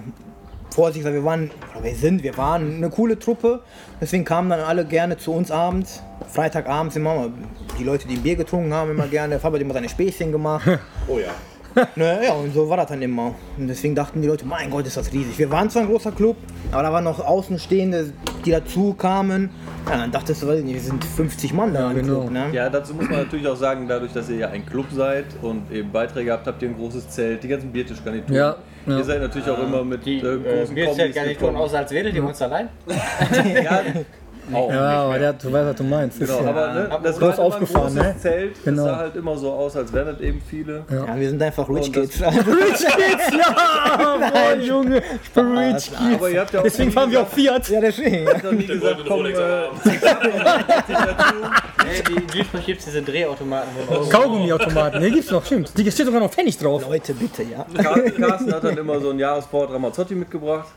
Vorsicht, 0.69 1.03
wir 1.03 1.23
waren, 1.23 1.49
oder 1.73 1.83
wir 1.83 1.95
sind, 1.95 2.21
wir 2.21 2.37
waren 2.37 2.75
eine 2.77 2.89
coole 2.91 3.17
Truppe. 3.17 3.61
Deswegen 3.99 4.23
kamen 4.23 4.51
dann 4.51 4.59
alle 4.59 4.85
gerne 4.85 5.17
zu 5.17 5.31
uns 5.33 5.49
abends. 5.49 6.03
Freitagabends 6.27 6.95
immer 6.95 7.15
mal 7.15 7.31
die 7.79 7.83
Leute, 7.83 8.07
die 8.07 8.15
ein 8.15 8.23
Bier 8.23 8.35
getrunken 8.35 8.73
haben, 8.73 8.91
immer 8.91 9.07
gerne. 9.07 9.39
Fabio 9.39 9.55
hat 9.55 9.61
immer 9.61 9.73
seine 9.73 9.89
Späßchen 9.89 10.31
gemacht. 10.31 10.67
Oh 11.07 11.19
ja. 11.19 11.31
ne, 11.95 12.19
ja, 12.25 12.33
und 12.33 12.53
so 12.53 12.69
war 12.69 12.77
das 12.77 12.87
dann 12.87 13.01
immer. 13.01 13.33
Und 13.57 13.67
deswegen 13.67 13.95
dachten 13.95 14.21
die 14.21 14.27
Leute, 14.27 14.45
mein 14.45 14.69
Gott, 14.69 14.85
ist 14.85 14.97
das 14.97 15.11
riesig. 15.11 15.37
Wir 15.37 15.49
waren 15.49 15.69
zwar 15.69 15.83
ein 15.83 15.87
großer 15.87 16.11
Club, 16.11 16.37
aber 16.71 16.83
da 16.83 16.93
waren 16.93 17.03
noch 17.03 17.19
Außenstehende, 17.19 18.13
die 18.45 18.51
dazu 18.51 18.93
kamen. 18.93 19.49
Ja, 19.89 19.97
dann 19.97 20.11
dachtest 20.11 20.41
du, 20.41 20.47
weiß 20.47 20.59
ich 20.59 20.65
nicht, 20.65 20.75
wir 20.75 20.81
sind 20.81 21.03
50 21.03 21.53
Mann 21.53 21.73
da 21.73 21.91
im 21.91 21.97
genau. 21.97 22.21
Club. 22.21 22.31
Ne? 22.31 22.49
Ja, 22.53 22.69
dazu 22.69 22.93
muss 22.93 23.09
man 23.09 23.19
natürlich 23.19 23.47
auch 23.47 23.55
sagen, 23.55 23.87
dadurch, 23.87 24.13
dass 24.13 24.29
ihr 24.29 24.37
ja 24.37 24.49
ein 24.49 24.65
Club 24.65 24.85
seid 24.91 25.25
und 25.41 25.71
eben 25.71 25.91
Beiträge 25.91 26.31
habt, 26.31 26.47
habt 26.47 26.61
ihr 26.61 26.69
ein 26.69 26.77
großes 26.77 27.09
Zelt, 27.09 27.43
die 27.43 27.47
ganzen 27.47 27.71
Biertischgarnituren. 27.71 28.35
Ja, 28.35 28.55
ja. 28.85 28.97
Ihr 28.97 29.03
seid 29.03 29.21
natürlich 29.21 29.49
auch 29.49 29.61
immer 29.61 29.83
mit 29.83 30.05
Die 30.05 30.19
äh, 30.19 30.35
äh, 30.35 30.65
großen 30.65 30.75
gar 30.75 30.85
Kombis 30.85 31.05
nicht 31.05 31.17
von 31.17 31.27
gekommen. 31.27 31.57
aus 31.57 31.73
als 31.73 31.91
Wedel, 31.91 32.11
die 32.11 32.19
uns 32.19 32.41
allein. 32.41 32.69
Ja, 33.63 33.81
auch. 34.53 34.71
Ja, 34.71 35.03
aber 35.03 35.19
der, 35.19 35.33
du 35.33 35.51
weißt, 35.51 35.67
was 35.69 35.75
du 35.75 35.83
meinst. 35.83 36.19
Genau, 36.19 36.41
ja, 36.43 36.49
aber 36.49 36.73
ne, 36.73 36.89
das 37.03 37.21
war 37.21 37.29
halt 37.29 37.39
aufgefahren, 37.39 37.93
ne? 37.93 38.15
Zelt. 38.19 38.63
Genau. 38.63 38.83
Das 38.85 38.91
sah 38.93 38.97
halt 38.97 39.15
immer 39.15 39.37
so 39.37 39.51
aus, 39.51 39.75
als 39.77 39.93
wären 39.93 40.07
das 40.07 40.19
eben 40.21 40.41
viele. 40.49 40.83
Ja, 40.91 41.15
wir 41.15 41.29
sind 41.29 41.41
einfach 41.41 41.69
Rich 41.69 41.91
Kids. 41.93 42.21
Rich 42.21 42.85
Kids, 42.85 43.37
ja! 43.37 44.17
Boah, 44.33 44.55
Junge, 44.59 45.01
ich 45.23 45.31
bin 45.31 45.57
Rich 45.57 45.91
Kids. 45.91 46.15
Aber 46.15 46.29
ihr 46.29 46.39
habt 46.41 46.53
ja 46.53 46.59
auch 46.59 46.63
Deswegen 46.63 46.89
nie 46.89 46.93
fahren 46.93 47.11
wir 47.11 47.21
auch 47.21 47.29
gesagt- 47.35 47.65
Fiat. 47.65 47.69
ja, 47.69 47.81
deswegen. 47.81 48.27
habt 48.27 48.43
doch 48.45 48.51
nie 48.51 48.65
Der 48.67 48.75
gesagt, 48.77 48.99
komm, 49.07 49.25
äh, 49.25 49.33
die 52.09 52.27
Duisburg 52.37 52.65
gibt 52.65 52.79
es 52.79 52.85
diese 52.85 53.01
Drehautomaten. 53.01 53.69
Kaugummiautomaten, 54.09 55.01
ne, 55.01 55.11
gibt's 55.11 55.31
noch, 55.31 55.45
stimmt. 55.45 55.77
Die 55.77 55.91
steht 55.91 56.05
sogar 56.05 56.21
noch 56.21 56.31
Pfennig 56.31 56.57
drauf. 56.57 56.83
Leute, 56.87 57.13
bitte, 57.13 57.43
ja. 57.43 57.65
Car- 57.81 58.01
Carsten 58.11 58.53
hat 58.53 58.63
dann 58.63 58.77
immer 58.77 58.99
so 58.99 59.11
ein 59.11 59.19
Jahresvorrat 59.19 59.71
Ramazzotti 59.71 60.15
mitgebracht. 60.15 60.67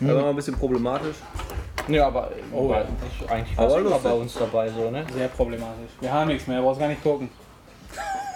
Das 0.00 0.14
war 0.14 0.22
mal 0.22 0.30
ein 0.30 0.36
bisschen 0.36 0.56
problematisch. 0.58 1.16
Ja, 1.88 2.06
aber 2.08 2.30
Oh, 2.52 2.70
ja. 2.72 2.82
ich, 2.82 3.30
eigentlich 3.30 3.56
war 3.56 3.66
immer 3.70 3.78
lustig. 3.90 4.02
bei 4.02 4.12
uns 4.12 4.34
dabei 4.34 4.68
so, 4.68 4.90
ne? 4.90 5.04
sehr 5.14 5.28
problematisch. 5.28 5.90
Wir 6.00 6.12
haben 6.12 6.28
nichts 6.28 6.46
mehr, 6.48 6.60
brauchst 6.60 6.80
gar 6.80 6.88
nicht 6.88 7.02
gucken. 7.02 7.28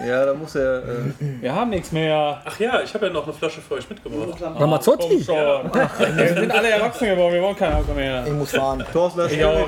Ja, 0.03 0.25
da 0.25 0.33
muss 0.33 0.55
er. 0.55 0.79
Äh, 0.79 0.81
Wir 1.41 1.53
haben 1.53 1.69
nichts 1.69 1.91
mehr. 1.91 2.41
Ach 2.43 2.59
ja, 2.59 2.81
ich 2.81 2.91
habe 2.95 3.05
ja 3.05 3.13
noch 3.13 3.23
eine 3.25 3.33
Flasche 3.33 3.61
für 3.61 3.75
euch 3.75 3.87
mitgebracht. 3.87 4.41
Ramazzotti? 4.41 5.23
schon. 5.23 5.35
Wir 5.35 6.33
sind 6.33 6.51
alle 6.51 6.69
erwachsen 6.69 7.05
geworden, 7.09 7.33
wir 7.35 7.41
wollen 7.43 7.55
kein 7.55 7.71
Alkohol 7.73 7.95
mehr. 7.95 8.25
Ich 8.25 8.33
muss 8.33 8.49
fahren. 8.51 8.83
Thorsten, 8.91 9.19
das 9.19 9.31
Ich 9.31 9.45
auch. 9.45 9.67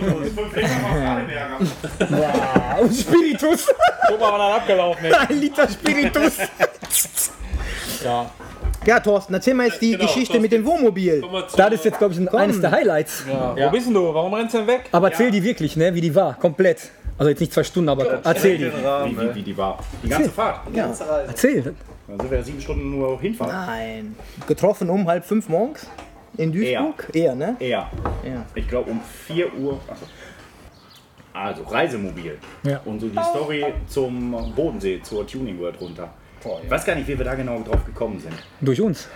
Und 2.82 2.94
Spiritus. 2.96 3.68
Guck 4.08 4.20
mal, 4.20 4.32
wann 4.32 4.42
er 4.42 4.56
abgelaufen 4.56 5.06
ist. 5.06 5.14
Ein 5.30 5.40
Liter 5.40 5.68
Spiritus. 5.70 6.38
Ja. 8.04 8.26
Ja, 8.86 9.00
Thorsten, 9.00 9.34
erzähl 9.34 9.54
mal 9.54 9.68
jetzt 9.68 9.82
die 9.82 9.92
Genau, 9.92 10.04
Geschichte 10.04 10.40
mit 10.40 10.52
dem 10.52 10.66
Wohnmobil. 10.66 11.24
Das 11.56 11.74
ist 11.74 11.86
jetzt, 11.86 11.98
glaube 11.98 12.14
ich, 12.14 12.20
ein- 12.20 12.28
eines 12.30 12.60
der 12.60 12.72
Highlights. 12.72 13.24
ja. 13.28 13.68
Wo 13.68 13.72
bist 13.72 13.88
denn 13.88 13.94
du? 13.94 14.14
Warum 14.14 14.34
rennst 14.34 14.54
du 14.54 14.60
denn 14.60 14.68
weg? 14.68 14.84
Aber 14.92 15.10
erzähl 15.10 15.32
die 15.32 15.44
wirklich, 15.44 15.76
ne, 15.78 15.94
wie 15.94 16.02
die 16.02 16.14
war. 16.14 16.34
Komplett. 16.40 16.92
Also 17.18 17.30
jetzt 17.30 17.40
nicht 17.40 17.54
zwei 17.54 17.64
Stunden, 17.64 17.90
aber 17.90 18.06
erzähl 18.24 18.58
die. 18.58 18.66
Wie, 18.66 19.18
wie, 19.20 19.36
wie 19.36 19.42
die 19.44 19.58
war. 19.58 19.80
Die 20.04 20.10
ganze 20.10 20.30
Fahrt. 20.30 20.62
Erzähl. 21.28 21.76
Dann 22.08 22.20
sind 22.20 22.30
wir 22.32 22.38
ja 22.40 22.44
sieben 22.44 22.60
Stunden 22.62 22.92
nur 22.92 23.20
hinfahren. 23.22 23.54
Nein. 23.54 24.16
Getroffen 24.48 24.90
um 24.90 25.08
halb 25.08 25.24
fünf 25.24 25.48
morgens 25.48 25.88
in 26.38 26.52
Duisburg? 26.52 27.08
Eher, 27.14 27.34
ne? 27.36 27.56
Eher. 27.60 27.90
Ja. 28.26 28.46
Ich 28.56 28.68
glaube 28.68 28.92
um 28.92 29.00
4 29.28 29.54
Uhr. 29.56 29.80
achso. 29.88 30.06
Also 31.32 31.64
Reisemobil. 31.64 32.38
Ja. 32.64 32.82
Und 32.86 33.00
so 33.00 33.08
die 33.08 33.18
Story 33.18 33.66
zum 33.88 34.54
Bodensee, 34.56 35.00
zur 35.02 35.26
Tuning 35.26 35.60
World 35.60 35.80
runter. 35.80 36.10
Ich 36.64 36.70
weiß 36.70 36.86
gar 36.86 36.96
nicht, 36.96 37.08
wie 37.08 37.18
wir 37.18 37.26
da 37.26 37.36
genau 37.36 37.62
drauf 37.62 37.86
gekommen 37.86 38.20
sind. 38.20 38.34
Durch 38.62 38.80
uns. 38.82 39.08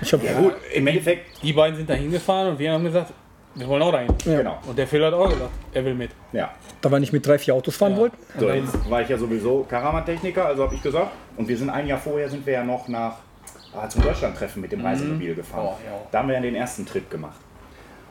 Ich 0.00 0.10
Ja 0.10 0.18
gut, 0.38 0.54
im 0.72 0.86
Endeffekt, 0.86 1.42
Die 1.42 1.52
beiden 1.52 1.76
sind 1.76 1.88
da 1.88 1.94
hingefahren 1.94 2.52
und 2.52 2.58
wir 2.58 2.72
haben 2.72 2.84
gesagt, 2.84 3.12
wir 3.54 3.68
wollen 3.68 3.82
auch 3.82 3.92
dahin. 3.92 4.12
genau. 4.24 4.58
Und 4.66 4.76
der 4.76 4.86
Phil 4.86 5.04
hat 5.04 5.14
auch 5.14 5.28
gesagt, 5.28 5.50
er 5.72 5.84
will 5.84 5.94
mit. 5.94 6.10
Ja. 6.32 6.52
Da 6.80 6.88
wir 6.90 6.98
nicht 6.98 7.12
mit 7.12 7.24
drei, 7.24 7.38
vier 7.38 7.54
Autos 7.54 7.76
fahren 7.76 7.96
wollten. 7.96 8.16
So, 8.38 8.50
jetzt 8.50 8.90
war 8.90 9.02
ich 9.02 9.08
ja 9.08 9.16
sowieso 9.16 9.64
Karaman-Techniker, 9.68 10.46
also 10.46 10.64
habe 10.64 10.74
ich 10.74 10.82
gesagt. 10.82 11.12
Und 11.36 11.46
wir 11.46 11.56
sind 11.56 11.70
ein 11.70 11.86
Jahr 11.86 11.98
vorher 11.98 12.28
sind 12.28 12.44
wir 12.44 12.54
ja 12.54 12.64
noch 12.64 12.88
nach 12.88 13.16
ah, 13.74 13.88
zum 13.88 14.02
Deutschlandtreffen 14.02 14.60
mit 14.60 14.72
dem 14.72 14.84
Reisemobil 14.84 15.34
gefahren. 15.36 15.68
Oh, 15.68 15.76
ja. 15.86 15.92
Da 16.10 16.18
haben 16.18 16.28
wir 16.28 16.34
ja 16.34 16.40
den 16.40 16.56
ersten 16.56 16.84
Trip 16.84 17.08
gemacht. 17.08 17.38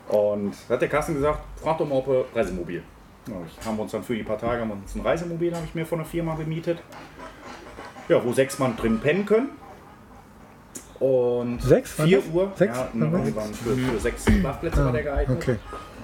Und 0.08 0.54
da 0.68 0.74
hat 0.74 0.82
der 0.82 0.88
Carsten 0.88 1.14
gesagt, 1.14 1.40
frag 1.62 1.78
doch 1.78 1.88
mal, 1.88 1.96
ob 1.96 2.26
Reisemobil. 2.34 2.82
Ja, 3.28 3.34
ich 3.46 3.66
haben 3.66 3.76
wir 3.76 3.82
uns 3.82 3.92
dann 3.92 4.02
für 4.02 4.14
die 4.14 4.22
paar 4.22 4.38
Tage 4.38 4.60
haben 4.60 4.70
uns 4.70 4.94
ein 4.94 5.00
Reisemobil, 5.00 5.54
habe 5.54 5.64
ich 5.64 5.74
mir 5.74 5.86
von 5.86 5.98
einer 6.00 6.08
Firma 6.08 6.34
gemietet. 6.34 6.78
Ja, 8.08 8.24
wo 8.24 8.32
sechs 8.32 8.58
Mann 8.58 8.76
drin 8.76 9.00
pennen 9.00 9.26
können. 9.26 9.50
Und 11.00 11.60
Sechs, 11.60 11.98
waren 11.98 12.08
4 12.08 12.18
das? 12.18 12.28
Uhr, 12.32 12.52
Sechs? 12.54 12.78
ja, 12.78 12.88
irgendwann 12.94 13.52
für, 13.52 13.74
für 13.76 13.98
sechs 13.98 14.24
Schlafplätze 14.24 14.84
war 14.84 14.92
der 14.92 15.02
geeignet. 15.02 15.36
Okay, 15.36 15.56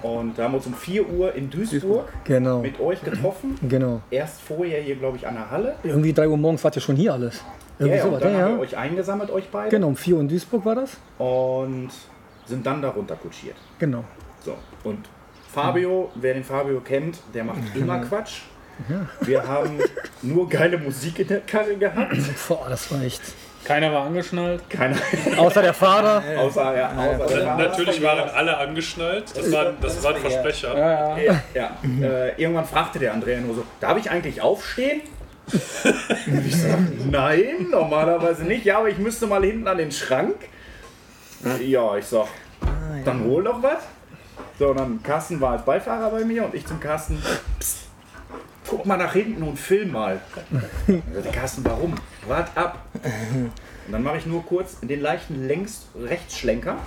Und 0.03 0.37
da 0.37 0.43
haben 0.43 0.51
wir 0.51 0.57
uns 0.57 0.67
um 0.67 0.73
4 0.73 1.09
Uhr 1.09 1.33
in 1.33 1.49
Duisburg 1.49 2.07
genau. 2.23 2.59
mit 2.59 2.79
euch 2.79 3.01
getroffen. 3.01 3.57
Genau. 3.67 4.01
Erst 4.11 4.41
vorher 4.41 4.81
hier, 4.81 4.97
glaube 4.97 5.17
ich, 5.17 5.25
an 5.25 5.35
der 5.35 5.49
Halle. 5.49 5.75
Irgendwie 5.83 6.13
3 6.13 6.27
Uhr 6.27 6.37
morgens 6.37 6.63
wart 6.63 6.75
ihr 6.75 6.81
schon 6.81 6.97
hier 6.97 7.13
alles. 7.13 7.37
Ja, 7.79 7.85
Irgendwie 7.85 7.97
ja, 7.97 8.03
und 8.03 8.09
sowas, 8.09 8.23
dann 8.23 8.33
ja, 8.33 8.39
haben 8.39 8.49
wir 8.49 8.55
ja. 8.57 8.61
euch 8.61 8.77
eingesammelt, 8.77 9.31
euch 9.31 9.49
beide. 9.49 9.69
Genau, 9.69 9.87
um 9.87 9.95
4 9.95 10.15
Uhr 10.15 10.21
in 10.21 10.27
Duisburg 10.27 10.65
war 10.65 10.75
das. 10.75 10.97
Und 11.17 11.89
sind 12.45 12.65
dann 12.65 12.81
darunter 12.81 13.15
kutschiert. 13.15 13.55
Genau. 13.79 14.03
So. 14.41 14.55
Und 14.83 15.07
Fabio, 15.51 16.11
wer 16.15 16.33
den 16.33 16.43
Fabio 16.43 16.79
kennt, 16.81 17.19
der 17.33 17.43
macht 17.45 17.59
immer 17.75 17.99
Quatsch. 17.99 18.41
Wir 19.21 19.47
haben 19.47 19.79
nur 20.21 20.49
geile 20.49 20.77
Musik 20.77 21.19
in 21.19 21.27
der 21.27 21.41
Karre 21.41 21.75
gehabt. 21.75 22.15
Boah, 22.47 22.67
das 22.69 22.91
war 22.91 23.01
echt. 23.03 23.21
Keiner 23.63 23.93
war 23.93 24.05
angeschnallt. 24.07 24.67
Keiner, 24.69 24.97
Außer 25.37 25.61
der 25.61 25.73
Fahrer. 25.75 26.23
außer, 26.39 26.75
ja, 26.77 26.91
außer 26.95 27.27
der 27.35 27.45
Na- 27.45 27.57
Natürlich 27.57 28.01
waren 28.01 28.27
alle 28.29 28.57
angeschnallt. 28.57 29.25
Das 29.37 29.51
war, 29.51 29.73
das 29.79 30.01
war 30.03 30.15
ein 30.15 30.21
Versprecher. 30.21 30.75
Ja, 30.77 31.17
ja. 31.17 31.41
Ja, 31.53 31.77
äh, 32.01 32.41
irgendwann 32.41 32.65
fragte 32.65 32.97
der 32.97 33.13
Andrea 33.13 33.39
nur 33.39 33.53
so, 33.55 33.63
darf 33.79 33.97
ich 33.99 34.09
eigentlich 34.09 34.41
aufstehen? 34.41 35.01
ich 35.53 36.55
sag, 36.61 36.79
nein, 37.09 37.67
normalerweise 37.69 38.43
nicht. 38.45 38.65
Ja, 38.65 38.79
aber 38.79 38.89
ich 38.89 38.97
müsste 38.97 39.27
mal 39.27 39.43
hinten 39.43 39.67
an 39.67 39.77
den 39.77 39.91
Schrank. 39.91 40.35
Ja, 41.63 41.97
ich 41.97 42.05
sag, 42.05 42.27
dann 43.05 43.23
hol 43.25 43.43
doch 43.43 43.61
was. 43.61 43.83
So, 44.57 44.69
und 44.69 44.79
dann 44.79 45.03
Carsten 45.03 45.39
war 45.41 45.51
als 45.53 45.65
Beifahrer 45.65 46.09
bei 46.09 46.23
mir 46.23 46.45
und 46.45 46.53
ich 46.55 46.65
zum 46.65 46.79
Carsten, 46.79 47.21
psst, 47.59 47.77
guck 48.71 48.85
mal 48.85 48.95
nach 48.95 49.11
hinten 49.11 49.43
und 49.43 49.59
film 49.59 49.91
mal. 49.91 50.21
Dann 50.87 51.31
Carsten, 51.33 51.65
warum? 51.65 51.93
Wart 52.25 52.55
ab. 52.55 52.85
Und 53.85 53.91
dann 53.91 54.01
mache 54.01 54.17
ich 54.17 54.25
nur 54.25 54.45
kurz 54.45 54.79
den 54.79 55.01
leichten 55.01 55.45
Längs-Rechtsschlenker. 55.45 56.77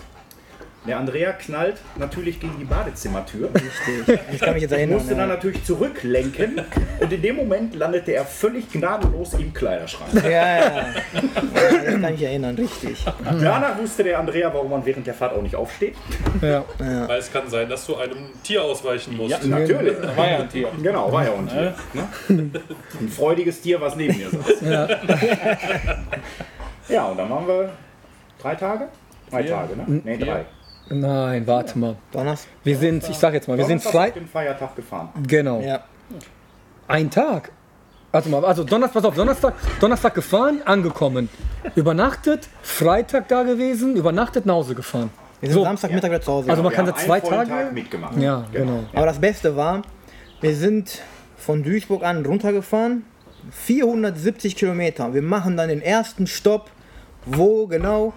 Der 0.86 0.98
Andrea 0.98 1.32
knallt 1.32 1.80
natürlich 1.96 2.38
gegen 2.40 2.58
die 2.58 2.64
Badezimmertür. 2.66 3.48
Ich 4.32 4.38
kann 4.40 4.52
mich 4.52 4.62
jetzt 4.62 4.72
erinnern. 4.72 4.98
musste 4.98 5.14
dann 5.14 5.28
Ja, 5.30 5.34
natürlich 5.34 5.64
zurücklenken 5.64 6.60
und 7.00 7.10
in 7.12 7.22
dem 7.22 7.36
Moment 7.36 7.74
landete 7.74 8.12
er 8.12 8.26
völlig 8.26 8.70
gnadenlos 8.70 9.32
im 9.34 9.54
Kleiderschrank. 9.54 10.12
ja. 10.24 10.30
ja. 10.30 10.84
Das 11.54 11.84
kann 11.84 12.04
ich 12.04 12.10
mich 12.10 12.22
erinnern, 12.22 12.54
richtig. 12.56 13.02
Danach 13.24 13.78
wusste 13.78 14.04
der 14.04 14.18
Andrea, 14.18 14.52
warum 14.52 14.70
man 14.70 14.84
während 14.84 15.06
der 15.06 15.14
Fahrt 15.14 15.32
auch 15.34 15.40
nicht 15.42 15.56
aufsteht. 15.56 15.94
Ja. 16.42 16.64
Weil 16.78 17.18
es 17.18 17.32
kann 17.32 17.48
sein, 17.48 17.68
dass 17.68 17.86
du 17.86 17.96
einem 17.96 18.30
Tier 18.42 18.62
ausweichen 18.62 19.16
musst. 19.16 19.30
Ja, 19.30 19.38
natürlich. 19.46 19.96
War 20.16 20.30
ja 20.30 20.38
ein 20.40 20.48
Tier. 20.50 20.68
Genau, 20.82 21.10
war 21.10 21.24
ja 21.24 21.30
auch 21.30 21.38
ein 21.38 21.48
Tier. 21.48 21.74
Ne? 21.94 22.50
Ein 23.00 23.08
freudiges 23.08 23.60
Tier, 23.62 23.80
was 23.80 23.96
neben 23.96 24.16
mir 24.18 24.28
saß. 24.28 24.60
Ja, 26.88 27.04
und 27.06 27.16
dann 27.18 27.30
waren 27.30 27.46
wir 27.46 27.70
drei 28.40 28.54
Tage? 28.54 28.88
Drei 29.30 29.42
Tage, 29.44 29.76
ne? 29.76 29.84
Nee, 30.04 30.18
drei. 30.18 30.44
Nein, 30.90 31.46
warte 31.46 31.78
mal. 31.78 31.96
Donnerstag. 32.12 32.50
Wir 32.62 32.76
sind, 32.76 33.08
ich 33.08 33.16
sag 33.16 33.32
jetzt 33.34 33.48
mal, 33.48 33.56
wir 33.56 33.64
sind 33.64 33.82
Donnerstag 33.84 33.92
frei. 33.92 34.08
auf 34.08 34.14
den 34.14 34.28
Feiertag 34.28 34.76
gefahren. 34.76 35.08
Genau. 35.26 35.60
Ja. 35.60 35.80
Ein 36.88 37.10
Tag. 37.10 37.50
Also 38.12 38.30
mal, 38.30 38.44
also 38.44 38.62
Donnerstag, 38.64 38.94
pass 39.02 39.04
auf, 39.06 39.14
Donnerstag, 39.14 39.54
Donnerstag 39.80 40.14
gefahren, 40.14 40.60
angekommen. 40.64 41.28
Übernachtet, 41.74 42.48
Freitag 42.62 43.28
da 43.28 43.42
gewesen, 43.42 43.96
übernachtet 43.96 44.46
nach 44.46 44.54
Hause 44.54 44.74
gefahren. 44.74 45.10
Wir 45.40 45.48
sind 45.48 45.58
So. 45.58 45.64
Samstagmittag 45.64 46.10
wieder 46.10 46.20
zu 46.20 46.32
Hause. 46.32 46.50
Also 46.50 46.62
man 46.62 46.70
Wir 46.70 46.76
kann 46.76 46.86
haben 46.86 46.94
da 46.94 47.00
zwei 47.04 47.20
Tage. 47.20 47.48
Tag 47.50 47.72
mitgemacht. 47.72 48.16
Ja, 48.18 48.44
genau. 48.52 48.84
Aber 48.92 49.06
das 49.06 49.18
Beste 49.18 49.56
war, 49.56 49.82
wir 50.40 50.54
sind 50.54 51.00
von 51.36 51.62
Duisburg 51.62 52.04
an 52.04 52.24
runtergefahren, 52.24 53.04
470 53.50 54.54
Kilometer. 54.56 55.12
Wir 55.12 55.22
machen 55.22 55.56
dann 55.56 55.68
den 55.68 55.82
ersten 55.82 56.26
Stopp, 56.26 56.70
wo 57.26 57.66
genau? 57.66 58.12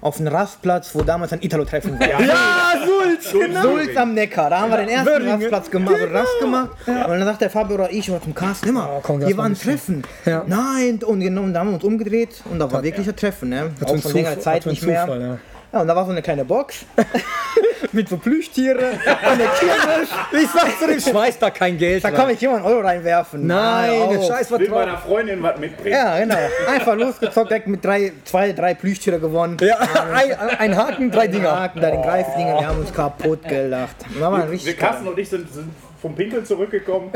Auf 0.00 0.18
dem 0.18 0.28
Rastplatz, 0.28 0.94
wo 0.94 1.02
damals 1.02 1.32
ein 1.32 1.42
Italo-Treffen 1.42 1.98
war. 1.98 2.06
Ja, 2.08 2.74
Sulz! 2.86 3.32
Genau. 3.32 3.62
Sulz 3.62 3.96
am 3.96 4.14
Neckar, 4.14 4.48
da 4.48 4.60
haben 4.60 4.70
wir 4.70 4.78
den 4.78 4.88
ersten 4.88 5.08
Wöhringen. 5.08 5.32
Rastplatz 5.32 5.70
gemacht, 5.70 5.94
also 5.94 6.14
Rast 6.14 6.40
gemacht. 6.40 6.70
Und 6.86 6.94
dann 6.94 7.24
sagt 7.24 7.40
der 7.40 7.50
Fabio 7.50 7.74
oder 7.74 7.90
ich 7.90 8.06
zum 8.06 8.34
Carsten 8.34 8.68
immer, 8.68 9.02
Oh, 9.06 9.18
hier 9.18 9.36
war 9.36 9.46
ein 9.46 9.54
Treffen. 9.58 10.02
Ja. 10.24 10.44
Nein, 10.46 11.00
und 11.04 11.20
genau, 11.20 11.42
und 11.42 11.52
da 11.52 11.60
haben 11.60 11.68
wir 11.70 11.74
uns 11.74 11.84
umgedreht 11.84 12.42
und 12.50 12.60
da 12.60 12.70
war 12.70 12.82
wirklich 12.82 13.08
ein 13.08 13.16
Treffen. 13.16 13.48
Ne? 13.48 13.70
Was 13.80 13.90
Auch 13.90 13.98
schon 14.02 14.12
längere 14.12 14.38
Zeit 14.38 14.66
nicht 14.66 14.84
mehr. 14.84 15.02
Zufall, 15.02 15.20
ja. 15.20 15.38
Ja, 15.72 15.80
und 15.82 15.86
da 15.86 15.94
war 15.94 16.04
so 16.06 16.12
eine 16.12 16.22
kleine 16.22 16.46
Box 16.46 16.86
mit 17.92 18.08
so 18.08 18.16
Plüschtiere 18.16 18.92
und 18.92 19.06
eine 19.06 19.44
Kirmes. 19.58 20.08
Ich 20.32 20.48
sag 20.48 20.78
zu 20.78 20.86
dem 20.86 20.98
Schmeiß 20.98 21.38
da 21.38 21.50
kein 21.50 21.76
Geld. 21.76 22.02
Da 22.02 22.10
kann 22.10 22.30
ich 22.30 22.40
jemand 22.40 22.64
Euro 22.64 22.80
reinwerfen. 22.80 23.46
Nein, 23.46 23.90
Hör 23.90 24.08
der 24.08 24.18
auf. 24.18 24.26
Scheiß 24.28 24.50
war 24.50 24.60
Will 24.60 24.70
meiner 24.70 24.96
Freundin 24.96 25.42
was 25.42 25.58
mitbringen. 25.58 25.94
Ja, 25.94 26.18
genau. 26.18 26.36
Einfach 26.68 26.94
losgezockt, 26.96 27.50
direkt 27.50 27.66
mit 27.66 27.84
drei, 27.84 28.12
zwei, 28.24 28.52
drei 28.52 28.72
Plüschtiere 28.72 29.20
gewonnen. 29.20 29.58
Ja, 29.60 29.78
ein, 30.14 30.32
ein 30.58 30.76
Haken, 30.76 31.10
drei 31.10 31.26
Dinger. 31.26 31.60
Haken, 31.60 31.80
da 31.82 31.90
den 31.90 32.02
Greifdinger, 32.02 32.60
wir 32.60 32.66
haben 32.66 32.80
uns 32.80 32.92
kaputt 32.92 33.46
gelacht. 33.46 33.96
Wir 34.08 34.50
richtig 34.50 34.78
Carsten 34.78 35.06
und 35.06 35.18
ich 35.18 35.28
sind, 35.28 35.52
sind 35.52 35.70
vom 36.00 36.14
Pinkeln 36.14 36.44
zurückgekommen 36.44 37.10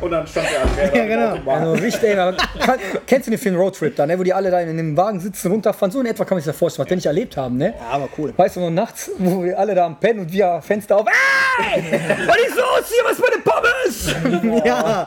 und 0.00 0.10
dann 0.10 0.26
stand 0.26 0.48
der 0.50 0.62
Andrea 0.62 1.04
Ja, 1.06 1.34
genau. 1.36 1.50
Also 1.50 1.72
richtig, 1.72 2.10
ey, 2.10 2.16
kann, 2.16 2.78
kennst 3.06 3.26
du 3.26 3.30
den 3.30 3.38
Film 3.38 3.56
Roadtrip 3.56 3.94
da, 3.96 4.06
ne, 4.06 4.18
wo 4.18 4.22
die 4.22 4.32
alle 4.32 4.50
da 4.50 4.60
in 4.60 4.76
dem 4.76 4.96
Wagen 4.96 5.20
sitzen, 5.20 5.50
runterfahren? 5.52 5.90
So 5.92 6.00
in 6.00 6.06
etwa 6.06 6.24
kann 6.24 6.36
man 6.36 6.42
sich 6.42 6.50
das 6.50 6.56
vorstellen, 6.56 6.86
was 6.86 6.90
wir 6.90 6.96
nicht 6.96 7.06
erlebt 7.06 7.36
haben, 7.36 7.56
ne? 7.56 7.74
Ja, 7.78 7.90
aber 7.92 8.08
cool. 8.18 8.32
Weißt 8.36 8.56
du, 8.56 8.60
noch 8.60 8.70
nachts, 8.70 9.10
wo 9.18 9.44
wir 9.44 9.58
alle 9.58 9.74
da 9.74 9.86
am 9.86 9.98
Pennen 10.00 10.20
und 10.20 10.32
wir 10.32 10.60
Fenster 10.62 10.98
auf. 10.98 11.06
Ey! 11.06 11.82
Was 12.26 12.36
ist 12.36 12.56
los 12.56 12.88
hier? 12.88 13.04
Was 13.04 13.16
für 13.16 13.32
eine 13.32 13.42
Pommes? 13.42 14.64
Ja, 14.64 15.06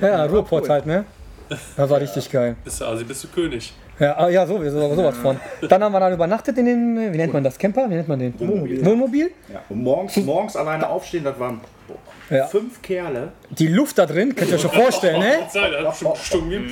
Ja, 0.00 0.24
Ruhrpott 0.24 0.68
halt, 0.68 0.86
ne? 0.86 1.04
Das 1.76 1.88
war 1.88 2.00
richtig 2.00 2.30
geil. 2.30 2.56
Bist 2.64 2.80
du, 2.80 2.84
also 2.84 3.04
bist 3.04 3.24
du 3.24 3.28
König. 3.28 3.72
Ja, 4.00 4.16
ah, 4.16 4.28
ja 4.28 4.46
sowieso, 4.46 4.94
sowas 4.94 5.16
von. 5.16 5.38
Dann 5.68 5.82
haben 5.82 5.92
wir 5.92 6.00
dann 6.00 6.12
übernachtet 6.12 6.56
in 6.58 6.66
den, 6.66 7.12
wie 7.12 7.16
nennt 7.16 7.32
man 7.32 7.42
das, 7.42 7.58
Camper? 7.58 7.88
Wie 7.90 7.94
nennt 7.94 8.08
man 8.08 8.18
den? 8.18 8.38
Wohnmobil. 8.38 8.84
Wohnmobil? 8.84 9.30
Ja. 9.52 9.60
Und 9.68 9.82
morgens, 9.82 10.16
morgens 10.18 10.56
alleine 10.56 10.88
aufstehen, 10.88 11.24
das 11.24 11.38
waren 11.38 11.60
Ja. 12.30 12.46
fünf 12.46 12.80
Kerle. 12.82 13.32
Die 13.50 13.66
Luft 13.68 13.98
da 13.98 14.04
drin, 14.06 14.34
könnt 14.36 14.50
ihr 14.50 14.56
euch 14.56 14.60
schon 14.62 14.70
vorstellen, 14.70 15.18
ne? 15.20 15.38
Hat 15.86 15.98
gestunken 16.18 16.50
wie 16.50 16.56
ein 16.56 16.68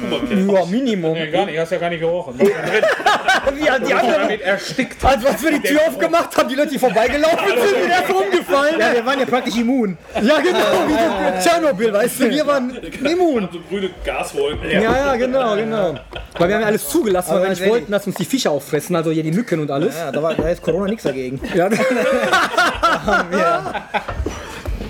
Puma. 0.46 0.60
Ja, 0.60 0.66
Minimum. 0.66 1.12
Nee, 1.14 1.30
gar 1.30 1.46
nicht, 1.46 1.58
hast 1.58 1.72
ja 1.72 1.78
gar 1.78 1.88
nicht 1.90 2.00
gerochen. 2.00 2.38
Wie 3.54 3.62
die 3.62 3.70
anderen, 3.94 4.22
Damit 4.22 4.40
erstickt. 4.42 5.02
also 5.04 5.28
als 5.28 5.42
wir 5.42 5.52
die 5.52 5.60
Tür 5.60 5.80
aufgemacht 5.86 6.36
haben, 6.36 6.48
die 6.48 6.56
Leute, 6.56 6.70
die 6.70 6.78
vorbeigelaufen 6.78 7.38
sind, 7.48 7.80
sind 7.80 7.90
erst 7.90 8.12
rumgefallen. 8.12 8.80
ja, 8.80 8.92
wir 8.92 9.06
waren 9.06 9.20
ja 9.20 9.24
praktisch 9.24 9.56
immun. 9.56 9.96
Ja, 10.14 10.40
genau, 10.40 10.58
wie 10.88 10.92
so 10.92 11.48
Tschernobyl, 11.48 11.92
weißt 11.92 12.20
du, 12.20 12.30
wir 12.30 12.46
waren 12.46 12.76
immun. 13.04 13.48
So 13.52 13.58
grüne 13.70 13.90
Gaswolken. 14.04 14.68
Ja, 14.70 14.80
ja, 14.80 15.16
genau, 15.16 15.54
genau. 15.56 15.94
Weil 16.38 16.48
wir 16.48 16.54
haben 16.56 16.62
ja 16.62 16.66
alles 16.66 16.88
zugelassen, 16.88 17.15
weil 17.28 17.36
Aber 17.36 17.44
wir 17.44 17.50
nicht 17.50 17.66
wollten, 17.68 17.92
dass 17.92 18.06
uns 18.06 18.16
die 18.16 18.24
Fische 18.24 18.50
auffressen, 18.50 18.96
also 18.96 19.10
hier 19.10 19.22
die 19.22 19.32
Mücken 19.32 19.60
und 19.60 19.70
alles. 19.70 19.96
Ja, 19.96 20.10
da, 20.12 20.22
war, 20.22 20.34
da 20.34 20.48
ist 20.48 20.62
Corona 20.62 20.86
nichts 20.86 21.02
dagegen. 21.04 21.40
Ja, 21.54 21.68
das 21.68 21.78
Ja, 21.78 21.84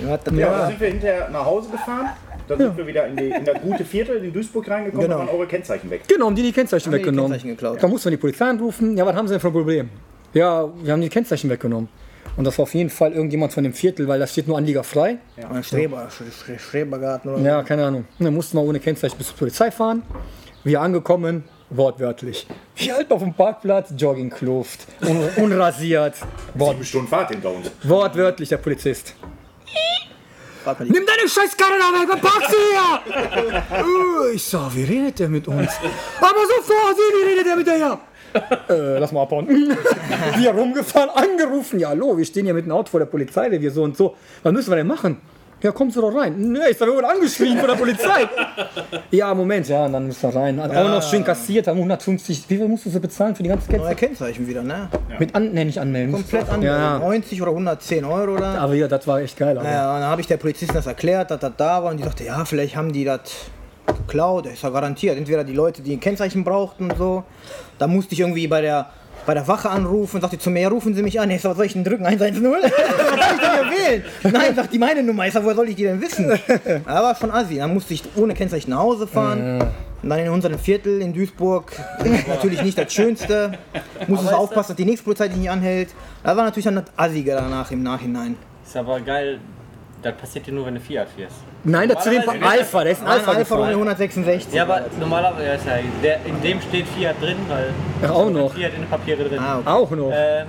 ja. 0.03 0.17
da 0.17 0.67
sind 0.67 0.79
wir 0.79 0.87
hinterher 0.87 1.29
nach 1.29 1.45
Hause 1.45 1.69
gefahren. 1.69 2.09
Dann 2.47 2.57
sind 2.59 2.77
wir 2.77 2.87
wieder 2.87 3.05
in, 3.07 3.15
die, 3.17 3.29
in 3.29 3.43
das 3.43 3.59
gute 3.61 3.83
Viertel 3.83 4.23
in 4.23 4.31
Duisburg 4.31 4.69
reingekommen 4.69 5.05
Genau. 5.07 5.19
und 5.21 5.27
waren 5.27 5.35
eure 5.35 5.47
Kennzeichen 5.47 5.89
weg. 5.89 6.03
Genau, 6.07 6.27
haben 6.27 6.35
die 6.35 6.43
die 6.43 6.53
Kennzeichen 6.53 6.85
Haben 6.85 6.91
die 6.93 6.99
die 6.99 7.05
weggenommen. 7.07 7.31
Kennzeichen 7.33 7.55
geklaut. 7.57 7.83
Da 7.83 7.87
mussten 7.89 8.05
wir 8.05 8.11
die 8.11 8.17
Polizei 8.21 8.45
anrufen. 8.45 8.95
Ja, 8.95 9.05
was 9.05 9.15
haben 9.15 9.27
sie 9.27 9.33
denn 9.33 9.41
für 9.41 9.47
ein 9.47 9.53
Problem? 9.53 9.89
Ja, 10.33 10.69
wir 10.81 10.93
haben 10.93 11.01
die 11.01 11.09
Kennzeichen 11.09 11.49
weggenommen. 11.49 11.89
Und 12.37 12.43
das 12.45 12.57
war 12.57 12.63
auf 12.63 12.73
jeden 12.73 12.89
Fall 12.89 13.11
irgendjemand 13.13 13.51
von 13.51 13.63
dem 13.63 13.73
Viertel, 13.73 14.07
weil 14.07 14.19
da 14.19 14.27
steht 14.27 14.47
nur 14.47 14.57
Anlieger 14.57 14.83
frei. 14.83 15.17
Ein 15.51 15.63
Streber, 15.63 16.07
Stre- 16.09 16.57
Strebergarten 16.59 17.33
oder 17.33 17.41
Ja, 17.43 17.63
keine 17.63 17.85
Ahnung. 17.85 18.05
Und 18.17 18.25
dann 18.25 18.33
mussten 18.33 18.57
wir 18.57 18.61
ohne 18.63 18.79
Kennzeichen 18.79 19.17
bis 19.17 19.27
zur 19.27 19.37
Polizei 19.37 19.71
fahren. 19.71 20.03
Wir 20.63 20.79
angekommen, 20.81 21.43
wortwörtlich. 21.69 22.47
Wir 22.75 22.95
halten 22.95 23.13
auf 23.13 23.21
dem 23.21 23.33
Parkplatz, 23.33 23.93
Joggingkluft, 23.97 24.87
un 25.01 25.29
unrasiert. 25.37 26.15
Wort 26.53 26.73
Sieben 26.73 26.85
Stunden 26.85 27.07
Fahrt 27.07 27.29
hinter 27.29 27.51
uns. 27.51 27.71
wortwörtlich 27.83 28.49
der 28.49 28.57
Polizist. 28.57 29.15
Nimm 30.79 31.05
deine 31.05 31.29
Scheißkarre 31.29 31.75
da 31.79 32.13
weg, 32.13 32.21
parkst 32.21 32.51
du 32.51 32.57
hier? 32.57 34.31
Äh, 34.31 34.35
ich 34.35 34.43
sag, 34.43 34.75
wie 34.75 34.83
redet 34.83 35.17
der 35.19 35.29
mit 35.29 35.47
uns? 35.47 35.69
Aber 36.19 36.41
sofort, 36.57 36.97
wie 36.97 37.29
redet 37.29 37.45
der 37.45 37.55
mit 37.55 37.67
der 37.67 37.75
hier? 37.75 37.99
Äh, 38.69 38.99
lass 38.99 39.13
mal 39.13 39.23
abhauen. 39.23 39.47
wir 40.37 40.51
rumgefahren, 40.51 41.09
angerufen. 41.09 41.79
Ja, 41.79 41.89
hallo, 41.89 42.17
wir 42.17 42.25
stehen 42.25 42.45
hier 42.45 42.53
mit 42.53 42.65
dem 42.65 42.73
Auto 42.73 42.91
vor 42.91 42.99
der 42.99 43.07
Polizei, 43.07 43.49
wir 43.49 43.71
so 43.71 43.83
und 43.83 43.95
so. 43.95 44.17
Was 44.43 44.51
müssen 44.51 44.69
wir 44.69 44.75
denn 44.75 44.87
machen? 44.87 45.21
Ja, 45.61 45.71
kommst 45.71 45.97
du 45.97 46.01
doch 46.01 46.13
rein. 46.13 46.35
Nee, 46.37 46.59
ich 46.69 46.79
wir 46.79 46.87
wurden 46.87 47.05
angeschrien 47.05 47.57
von 47.57 47.67
der 47.67 47.75
Polizei. 47.75 48.29
ja, 49.11 49.33
Moment, 49.33 49.67
ja, 49.67 49.85
und 49.85 49.93
dann 49.93 50.05
müssen 50.05 50.31
wir 50.31 50.39
rein. 50.39 50.61
Hat 50.61 50.75
Auch 50.75 50.89
noch 50.89 51.01
schön 51.01 51.23
kassiert, 51.23 51.67
haben 51.67 51.77
150. 51.77 52.43
Wie 52.47 52.57
viel 52.57 52.67
musst 52.67 52.85
du 52.85 52.91
so 52.91 52.99
bezahlen 52.99 53.35
für 53.35 53.41
die 53.41 53.49
ganze 53.49 53.71
Neue 53.71 53.81
Kette? 53.81 53.95
Kennzeichen 53.95 54.47
wieder, 54.47 54.61
ne? 54.61 54.87
Mit 55.17 55.33
an, 55.33 55.51
nee, 55.53 55.65
nicht 55.65 55.79
anmelden. 55.79 56.13
Komplett 56.13 56.47
an. 56.49 56.61
Ja, 56.61 56.99
90 56.99 57.41
oder 57.41 57.51
110 57.51 58.05
Euro 58.05 58.35
oder? 58.35 58.59
aber 58.59 58.75
ja, 58.75 58.87
das 58.87 59.07
war 59.07 59.19
echt 59.19 59.35
geil. 59.35 59.57
Aber. 59.57 59.67
Ja, 59.67 59.95
und 59.95 60.01
dann 60.01 60.09
habe 60.09 60.21
ich 60.21 60.27
der 60.27 60.37
Polizistin 60.37 60.75
das 60.75 60.85
erklärt, 60.85 61.31
dass 61.31 61.39
das 61.39 61.53
da 61.57 61.83
war 61.83 61.89
und 61.89 61.97
die 61.97 62.03
sagte, 62.03 62.23
ja, 62.23 62.45
vielleicht 62.45 62.75
haben 62.75 62.93
die 62.93 63.03
das 63.03 63.21
geklaut. 63.87 64.45
Das 64.45 64.53
ist 64.53 64.63
ja 64.63 64.69
garantiert. 64.69 65.17
Entweder 65.17 65.43
die 65.43 65.53
Leute, 65.53 65.81
die 65.81 65.93
ein 65.93 65.99
Kennzeichen 65.99 66.43
brauchten 66.43 66.91
und 66.91 66.97
so. 66.97 67.23
Da 67.79 67.87
musste 67.87 68.13
ich 68.13 68.19
irgendwie 68.19 68.47
bei 68.47 68.61
der 68.61 68.91
bei 69.27 69.33
der 69.33 69.47
Wache 69.47 69.69
anrufen, 69.69 70.21
sagte 70.21 70.39
zu 70.39 70.49
mir, 70.49 70.61
ja, 70.61 70.69
rufen 70.69 70.95
Sie 70.95 71.03
mich 71.03 71.19
an. 71.19 71.29
Ich 71.37 71.41
sag, 71.41 71.51
was 71.51 71.57
soll 71.57 71.65
ich 71.67 71.73
denn 71.73 71.83
drücken? 71.83 72.05
110? 72.05 72.43
was 72.51 72.61
soll 72.61 72.65
ich 72.65 73.39
denn 73.39 73.51
hier 73.53 73.77
wählen? 73.77 74.03
Nein, 74.23 74.55
sagt 74.55 74.73
die 74.73 74.79
meine 74.79 75.03
Nummer. 75.03 75.27
Ich 75.27 75.33
sag, 75.33 75.43
woher 75.43 75.55
soll 75.55 75.67
ich 75.69 75.75
die 75.75 75.83
denn 75.83 76.01
wissen? 76.01 76.31
Aber 76.85 77.13
schon 77.13 77.29
assi. 77.29 77.57
Dann 77.57 77.73
musste 77.73 77.93
ich 77.93 78.03
ohne 78.15 78.33
Kennzeichen 78.33 78.71
nach 78.71 78.79
Hause 78.79 79.05
fahren. 79.05 79.61
Und 80.01 80.09
dann 80.09 80.19
in 80.19 80.29
unserem 80.29 80.57
Viertel 80.57 81.01
in 81.01 81.13
Duisburg, 81.13 81.73
natürlich 82.27 82.61
nicht 82.61 82.77
das 82.77 82.93
Schönste. 82.93 83.57
Musste 84.07 84.35
aufpassen, 84.37 84.69
dass 84.69 84.77
die 84.77 84.85
nächste 84.85 85.03
Polizei 85.03 85.27
dich 85.27 85.37
nicht 85.37 85.49
anhält. 85.49 85.89
Das 86.23 86.37
war 86.37 86.45
natürlich 86.45 86.65
dann 86.65 86.75
das 86.75 86.85
Assige 86.95 87.31
danach 87.31 87.69
im 87.71 87.83
Nachhinein. 87.83 88.37
Ist 88.65 88.77
aber 88.77 89.01
geil, 89.01 89.39
das 90.11 90.19
passiert 90.19 90.47
dir 90.47 90.53
nur, 90.53 90.65
wenn 90.65 90.75
du 90.75 90.81
Fiat 90.81 91.07
fährst. 91.15 91.35
Nein, 91.63 91.89
dazu 91.89 92.09
den 92.09 92.21
Alpha, 92.43 92.83
der 92.83 92.91
ist 92.93 93.01
ein 93.01 93.07
Alpha, 93.07 93.31
Alfa 93.31 93.55
Romeo 93.55 93.67
gefahren. 93.67 93.69
166. 93.73 94.53
Ja, 94.53 94.63
aber 94.63 94.85
normalerweise, 94.99 95.45
ja, 95.45 95.53
ist 95.53 95.65
ja, 95.65 95.73
der, 96.03 96.25
in 96.25 96.41
dem 96.41 96.61
steht 96.61 96.87
Fiat 96.87 97.21
drin, 97.21 97.37
weil 97.47 97.69
Ach, 98.03 98.09
auch 98.11 98.29
noch. 98.29 98.53
Fiat 98.53 98.73
in 98.73 98.81
den 98.81 98.89
Papiere 98.89 99.23
drin. 99.23 99.39
Ah, 99.39 99.57
okay. 99.59 99.69
Auch 99.69 99.91
noch. 99.91 100.11
äh, 100.11 100.45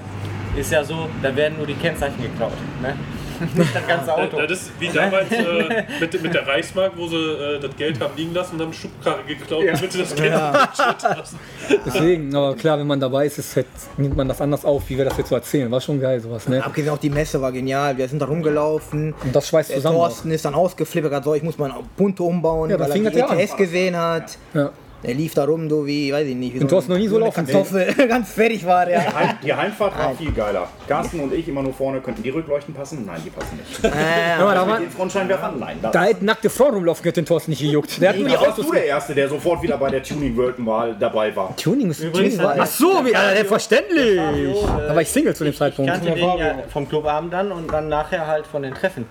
ist 0.56 0.72
ja 0.72 0.82
so, 0.82 1.08
da 1.22 1.34
werden 1.34 1.56
nur 1.58 1.66
die 1.66 1.74
Kennzeichen 1.74 2.20
geklaut. 2.22 2.52
Ne? 2.82 2.94
Nicht 3.40 3.74
das 3.74 3.86
ganze 3.86 4.14
Auto. 4.14 4.36
Das 4.36 4.50
ist 4.50 4.72
wie 4.78 4.88
damals 4.88 5.30
äh, 5.32 5.84
mit, 6.00 6.22
mit 6.22 6.34
der 6.34 6.46
Reichsmark, 6.46 6.92
wo 6.96 7.06
sie 7.08 7.16
äh, 7.16 7.60
das 7.60 7.74
Geld 7.76 8.00
haben 8.00 8.16
liegen 8.16 8.34
lassen 8.34 8.54
und 8.56 8.62
haben 8.62 8.72
Schubkarre 8.72 9.22
geklaut, 9.26 9.64
damit 9.66 9.92
sie 9.92 9.98
das 9.98 10.14
Geld 10.14 10.34
Deswegen, 11.86 12.34
aber 12.34 12.54
klar, 12.56 12.78
wenn 12.78 12.86
man 12.86 13.00
dabei 13.00 13.26
ist, 13.26 13.38
ist 13.38 13.56
halt, 13.56 13.66
nimmt 13.96 14.16
man 14.16 14.28
das 14.28 14.40
anders 14.40 14.64
auf, 14.64 14.88
wie 14.88 14.96
wir 14.96 15.04
das 15.04 15.16
jetzt 15.18 15.28
so 15.28 15.34
erzählen. 15.34 15.70
War 15.70 15.80
schon 15.80 16.00
geil, 16.00 16.20
sowas, 16.20 16.48
ne? 16.48 16.64
Abgesehen 16.64 16.92
auch 16.92 16.98
die 16.98 17.10
Messe 17.10 17.40
war 17.40 17.52
genial. 17.52 17.96
Wir 17.96 18.08
sind 18.08 18.20
da 18.20 18.26
rumgelaufen. 18.26 19.14
Und 19.24 19.34
das 19.34 19.48
schweißt 19.48 19.70
Der 19.70 19.76
zusammen. 19.76 19.96
Thorsten 19.96 20.30
ist 20.30 20.44
dann 20.44 20.54
ausgeflippert, 20.54 21.12
hat 21.12 21.24
so, 21.24 21.34
ich 21.34 21.42
muss 21.42 21.58
mal 21.58 21.70
ein 21.70 21.76
Punto 21.96 22.26
umbauen, 22.26 22.70
Ja, 22.70 22.78
weil 22.78 22.90
er 22.90 23.02
das 23.02 23.12
die 23.12 23.18
ja. 23.18 23.34
ETS 23.34 23.56
gesehen 23.56 23.96
hat. 23.96 24.38
Ja. 24.54 24.70
Der 25.04 25.14
lief 25.14 25.32
da 25.34 25.44
rum, 25.44 25.70
so 25.70 25.86
wie, 25.86 26.12
weiß 26.12 26.26
ich 26.26 26.34
nicht. 26.34 26.54
Wie 26.54 26.60
Und 26.60 26.68
Thorsten 26.68 26.90
noch 26.92 26.98
nie 26.98 27.06
so 27.06 27.18
laufen 27.18 27.46
Kartoffel. 27.46 27.94
Ganz 28.08 28.32
fertig 28.32 28.66
war 28.66 28.84
der. 28.84 28.98
Die, 29.00 29.14
Heim, 29.14 29.28
die 29.44 29.54
Heimfahrt 29.54 29.96
war 29.96 30.12
viel 30.14 30.32
geiler. 30.32 30.68
Carsten 30.88 31.20
und 31.20 31.32
ich 31.32 31.46
immer 31.46 31.62
nur 31.62 31.72
vorne. 31.72 32.00
Könnten 32.00 32.22
die 32.22 32.30
Rückleuchten 32.30 32.74
passen? 32.74 33.04
Nein, 33.06 33.20
die 33.24 33.30
passen 33.30 33.56
nicht. 33.58 33.84
Äh, 33.84 34.38
Ja, 34.40 34.54
da, 34.54 34.66
war, 34.66 34.80
den 34.80 34.90
Frontscheinwerfern? 34.90 35.58
Nein. 35.60 35.76
Da 35.80 36.02
hätten 36.02 36.24
nackte 36.24 36.50
Frauen 36.50 36.74
rumlaufen 36.74 37.02
können, 37.04 37.14
den 37.14 37.26
Thorsten 37.26 37.52
nicht 37.52 37.60
gejuckt. 37.60 38.00
Der 38.02 38.08
hat 38.10 38.18
nur 38.18 38.28
die 38.28 38.36
Autos. 38.36 38.66
du 38.66 38.72
der 38.72 38.86
Erste, 38.86 39.14
der 39.14 39.28
sofort 39.28 39.62
wieder 39.62 39.78
bei 39.78 39.88
der 39.88 40.02
Tuning 40.02 40.36
World 40.36 40.58
mal 40.58 40.96
dabei 40.98 41.34
war. 41.36 41.54
Tuning 41.56 41.90
ist 41.90 42.00
Übrigens 42.00 42.34
Tuning 42.36 42.48
war. 42.48 42.56
Ach 42.58 42.66
so, 42.66 43.04
wie, 43.04 43.12
ja, 43.12 43.30
selbstverständlich. 43.34 44.18
Fabio, 44.18 44.50
äh, 44.50 44.88
Da 44.88 44.94
war 44.96 45.02
ich 45.02 45.08
Single 45.08 45.34
zu 45.36 45.44
dem 45.44 45.50
Ich 45.52 45.58
Zeitpunkt. 45.58 45.90
kannte 45.92 46.10
den 46.10 46.18
ja 46.38 46.54
vom 46.72 46.88
Clubabend 46.88 47.32
dann 47.32 47.52
und 47.52 47.72
dann 47.72 47.88
nachher 47.88 48.26
halt 48.26 48.46
von 48.48 48.62
den 48.62 48.74
Treffen. 48.74 49.06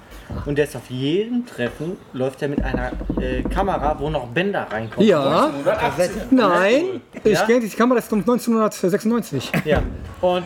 Und 0.45 0.57
der 0.57 0.65
ist 0.65 0.75
auf 0.75 0.89
jedem 0.89 1.45
Treffen, 1.45 1.95
läuft 2.11 2.41
er 2.41 2.49
mit 2.49 2.61
einer 2.61 2.91
äh, 3.21 3.43
Kamera, 3.43 3.95
wo 3.97 4.09
noch 4.09 4.27
Bänder 4.27 4.67
reinkommen. 4.69 5.07
Ja, 5.07 5.49
nein, 6.31 7.01
ich 7.23 7.33
Ja? 7.33 7.45
kenne 7.45 7.59
die 7.61 7.69
Kamera 7.69 7.99
ist 7.99 8.09
von 8.09 8.19
1996. 8.19 9.51
Ja. 9.65 9.81
Und 10.21 10.45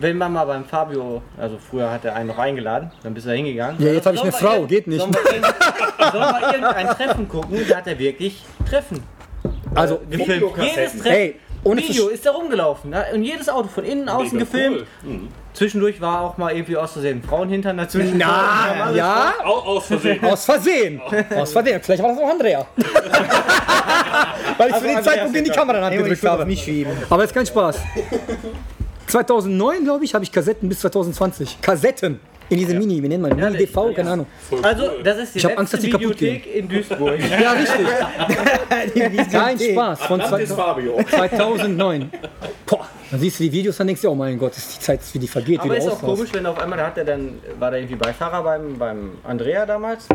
wenn 0.00 0.16
man 0.18 0.32
mal 0.32 0.44
beim 0.44 0.64
Fabio, 0.64 1.22
also 1.38 1.58
früher 1.58 1.90
hat 1.90 2.04
er 2.04 2.16
einen 2.16 2.28
noch 2.28 2.38
eingeladen, 2.38 2.90
dann 3.02 3.14
bist 3.14 3.26
du 3.26 3.30
da 3.30 3.36
hingegangen. 3.36 3.80
Ja, 3.80 3.92
jetzt 3.92 4.06
habe 4.06 4.16
ich 4.16 4.22
eine 4.22 4.32
Frau, 4.32 4.62
geht 4.66 4.86
nicht. 4.86 5.00
Sollen 5.00 5.14
wir, 5.14 5.32
irgend- 5.32 5.46
sollen 6.12 6.24
wir 6.40 6.52
irgendein 6.54 6.88
Treffen 6.88 7.28
gucken? 7.28 7.58
Da 7.68 7.76
hat 7.76 7.86
er 7.86 7.98
wirklich 7.98 8.44
Treffen 8.68 9.02
Also, 9.74 10.00
gefilmt. 10.10 10.28
Videokassetten. 10.28 10.76
Jedes 10.76 10.92
Treffen. 11.02 11.12
ey, 11.12 11.36
ohne 11.64 11.80
Video 11.80 12.08
ist 12.08 12.26
da 12.26 12.32
rumgelaufen. 12.32 12.90
Ne? 12.90 13.04
Und 13.14 13.22
jedes 13.22 13.48
Auto 13.48 13.68
von 13.68 13.84
innen, 13.84 14.08
außen 14.08 14.32
Mega 14.36 14.38
gefilmt. 14.40 14.84
cool. 15.06 15.20
Zwischendurch 15.54 16.00
war 16.00 16.22
auch 16.22 16.36
mal 16.38 16.52
irgendwie 16.52 16.76
aus 16.76 16.92
Versehen 16.94 17.22
Frauenhintern 17.22 17.76
dazwischen. 17.76 18.16
Na, 18.18 18.90
ja, 18.94 19.34
Au, 19.44 19.50
aus 19.76 19.86
Versehen. 19.86 20.24
aus 20.24 20.44
Versehen. 20.46 21.00
Aus 21.36 21.52
Versehen. 21.52 21.80
Vielleicht 21.82 22.02
war 22.02 22.08
das 22.10 22.18
auch 22.18 22.28
Andrea. 22.30 22.66
Weil 24.62 24.70
ich 24.70 24.76
zu 24.76 24.82
dem 24.82 24.96
Andreas 24.96 25.04
Zeitpunkt 25.04 25.36
in 25.36 25.44
die 25.44 25.50
Kamera 25.50 25.90
ich 25.92 25.98
gedrückt 25.98 26.24
habe. 26.24 26.46
mich 26.46 26.62
schieben. 26.62 26.92
Aber 27.10 27.22
jetzt 27.22 27.34
kein 27.34 27.46
Spaß. 27.46 27.78
2009, 29.06 29.84
glaube 29.84 30.04
ich, 30.04 30.14
habe 30.14 30.24
ich 30.24 30.32
Kassetten 30.32 30.68
bis 30.68 30.80
2020. 30.80 31.60
Kassetten. 31.60 32.20
In 32.48 32.58
diese 32.58 32.74
Mini, 32.74 33.00
wir 33.00 33.08
nennen 33.08 33.22
mal 33.22 33.34
Mini 33.34 33.56
die- 33.56 33.66
DV, 33.66 33.94
keine 33.94 34.10
Ahnung. 34.10 34.26
Also, 34.62 34.90
das 35.02 35.18
ist 35.18 35.34
die 35.34 35.38
Ich 35.38 35.44
letzte 35.44 35.58
Angst, 35.58 35.72
dass 35.72 35.80
die 35.80 35.90
kaputt 35.90 36.20
Videothek 36.20 36.54
in 36.54 36.68
Duisburg. 36.68 37.18
Ja, 37.40 37.52
richtig. 37.52 37.86
Kein 39.32 39.58
Spaß. 39.58 40.02
Von 40.02 40.20
Atlantis 40.20 40.48
2000 40.50 40.58
Fabio. 40.58 41.00
2009. 41.08 42.10
Boah, 42.66 42.86
dann 43.12 43.20
siehst 43.20 43.38
du 43.38 43.44
die 43.44 43.52
Videos, 43.52 43.76
dann 43.76 43.86
denkst 43.86 44.00
du, 44.00 44.08
oh 44.08 44.14
mein 44.14 44.38
Gott, 44.38 44.56
ist 44.56 44.74
die 44.74 44.80
Zeit, 44.80 45.00
wie 45.12 45.18
die 45.18 45.28
vergeht, 45.28 45.60
Aber 45.60 45.76
ist 45.76 45.86
auch 45.86 46.00
komisch, 46.00 46.30
wenn 46.32 46.46
auf 46.46 46.58
einmal, 46.58 46.78
da 46.78 46.86
hat 46.86 46.96
er 46.96 47.04
dann, 47.04 47.34
war 47.58 47.70
da 47.70 47.76
irgendwie 47.76 47.96
Beifahrer 47.96 48.42
beim, 48.42 48.78
beim 48.78 49.18
Andrea 49.22 49.66
damals, 49.66 50.08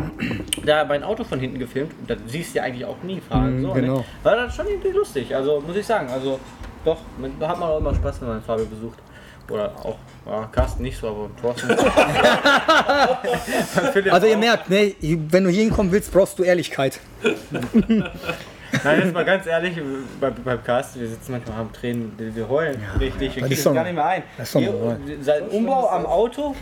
da 0.66 0.84
mein 0.84 1.04
Auto 1.04 1.22
von 1.22 1.38
hinten 1.38 1.60
gefilmt 1.60 1.92
und 2.00 2.10
das 2.10 2.18
siehst 2.26 2.54
du 2.54 2.58
ja 2.58 2.64
eigentlich 2.64 2.84
auch 2.84 3.00
nie 3.04 3.20
fahren. 3.20 3.58
Mhm, 3.58 3.62
so, 3.62 3.72
genau. 3.72 3.98
ne? 3.98 4.04
War 4.24 4.34
das 4.34 4.56
schon 4.56 4.66
irgendwie 4.66 4.90
lustig, 4.90 5.32
also 5.32 5.62
muss 5.64 5.76
ich 5.76 5.86
sagen, 5.86 6.10
also 6.10 6.40
doch, 6.84 6.98
da 7.38 7.48
hat 7.48 7.60
man 7.60 7.70
auch 7.70 7.78
immer 7.78 7.94
Spaß, 7.94 8.20
wenn 8.20 8.28
man 8.28 8.42
Fabio 8.42 8.66
besucht. 8.66 8.98
Oder 9.48 9.72
auch, 9.82 9.96
ja, 10.26 10.46
Carsten 10.52 10.82
nicht 10.82 10.98
so, 10.98 11.08
aber 11.08 11.30
Thorsten. 11.40 11.70
Also 14.10 14.26
ihr 14.26 14.36
merkt, 14.36 14.68
ne, 14.68 14.94
wenn 15.00 15.44
du 15.44 15.50
hier 15.50 15.62
hinkommen 15.62 15.92
willst, 15.92 16.12
brauchst 16.12 16.38
du 16.38 16.42
Ehrlichkeit. 16.42 17.00
Nein, 18.84 19.00
jetzt 19.02 19.14
mal 19.14 19.24
ganz 19.24 19.46
ehrlich, 19.46 19.74
bei, 20.20 20.30
beim 20.30 20.62
Cast, 20.64 20.98
wir 21.00 21.08
sitzen 21.08 21.32
manchmal 21.32 21.60
am 21.60 21.72
Tränen, 21.72 22.12
wir, 22.16 22.34
wir 22.34 22.48
heulen 22.48 22.82
richtig, 23.00 23.36
wir 23.36 23.48
das 23.48 23.62
kriegen 23.62 23.74
gar 23.74 23.84
nicht 23.84 23.94
mehr 23.94 24.06
ein. 24.06 24.22
sein 25.22 25.42
Umbau 25.50 25.88
am 25.88 26.06
Auto, 26.06 26.54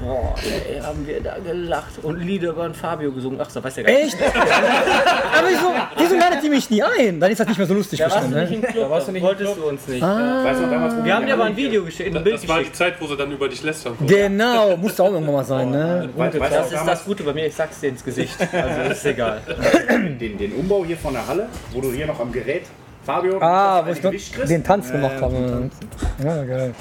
boah, 0.00 0.34
ey, 0.68 0.80
haben 0.80 1.06
wir 1.06 1.20
da 1.20 1.38
gelacht 1.38 1.92
und 2.02 2.20
Lieder 2.20 2.50
über 2.50 2.64
den 2.64 2.74
Fabio 2.74 3.12
gesungen. 3.12 3.40
Ach, 3.42 3.50
so 3.50 3.62
weiß 3.62 3.76
ja 3.76 3.82
gar 3.82 3.92
nicht. 3.92 4.04
Echt? 4.04 4.16
Aber 4.22 5.48
wieso, 5.48 5.72
wieso 5.96 6.16
ladet 6.16 6.42
ihr 6.44 6.50
mich 6.50 6.70
nie 6.70 6.82
ein? 6.82 7.20
Dann 7.20 7.30
ist 7.30 7.38
das 7.40 7.48
nicht 7.48 7.58
mehr 7.58 7.66
so 7.66 7.74
lustig 7.74 7.98
Da 7.98 8.04
warst 8.06 8.16
bestimmt, 8.16 8.34
du 8.34 8.40
nicht 8.40 8.50
ne? 8.50 8.56
im 8.56 8.62
Club, 8.62 8.84
da 8.84 8.90
warst 8.90 9.08
du 9.08 9.12
nicht 9.12 9.22
wolltest 9.22 9.56
du 9.56 9.68
uns 9.68 9.88
nicht. 9.88 10.02
Weißt 10.02 10.60
du 10.60 10.64
noch 10.64 10.70
damals, 10.70 10.96
wo 10.96 11.04
Wir 11.04 11.14
haben 11.14 11.26
dir 11.26 11.34
aber 11.34 11.44
ein 11.44 11.56
Video 11.56 11.84
geschickt, 11.84 12.14
ein 12.14 12.22
Bild 12.24 12.36
Das 12.36 12.48
war 12.48 12.60
die. 12.62 12.72
Zeit, 12.72 12.94
wo 13.00 13.06
sie 13.06 13.16
dann 13.16 13.32
über 13.32 13.48
dich 13.48 13.62
lästern 13.62 13.96
konnten. 13.96 14.12
Genau, 14.12 14.76
muss 14.76 14.98
auch 15.00 15.12
irgendwann 15.12 15.34
mal 15.34 15.44
sein, 15.44 15.70
ne? 15.70 16.08
Du 16.14 16.38
Das 16.48 16.72
ist 16.72 16.86
das 16.86 17.04
Gute 17.04 17.22
bei 17.22 17.32
mir, 17.32 17.46
ich 17.46 17.54
sag's 17.54 17.80
dir 17.80 17.88
ins 17.88 18.04
Gesicht. 18.04 18.36
Also 18.52 18.88
das 18.88 18.98
ist 18.98 19.06
egal. 19.06 19.40
den, 20.20 20.38
den 20.38 20.52
Umbau 20.52 20.84
hier 20.84 20.96
von 20.96 21.12
der 21.12 21.26
Halle, 21.26 21.47
wo 21.72 21.80
du 21.80 21.92
hier 21.92 22.06
noch 22.06 22.18
am 22.20 22.32
Gerät 22.32 22.64
Fabio 23.04 23.38
Ah, 23.40 23.84
wo 23.86 23.90
ich 24.10 24.32
den 24.48 24.62
Tanz 24.64 24.90
gemacht 24.92 25.20
habe. 25.20 25.70
Ja, 26.22 26.44
geil. 26.44 26.74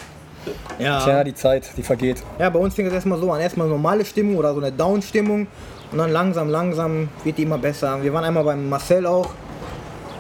Ja. 0.79 0.99
Tja, 1.03 1.23
die 1.23 1.33
Zeit, 1.33 1.69
die 1.75 1.83
vergeht. 1.83 2.23
ja, 2.39 2.49
bei 2.49 2.59
uns 2.59 2.75
fing 2.75 2.85
es 2.85 2.93
erstmal 2.93 3.19
so 3.19 3.31
an. 3.31 3.41
Erstmal 3.41 3.67
normale 3.67 4.05
Stimmung 4.05 4.37
oder 4.37 4.53
so 4.53 4.59
eine 4.59 4.71
Down-Stimmung. 4.71 5.47
Und 5.91 5.97
dann 5.97 6.11
langsam, 6.11 6.49
langsam 6.49 7.09
wird 7.23 7.37
die 7.37 7.43
immer 7.43 7.57
besser. 7.57 8.01
Wir 8.03 8.13
waren 8.13 8.23
einmal 8.25 8.43
beim 8.43 8.67
Marcel 8.69 9.05
auch, 9.05 9.29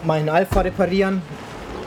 meinen 0.03 0.29
Alpha 0.29 0.61
reparieren. 0.61 1.21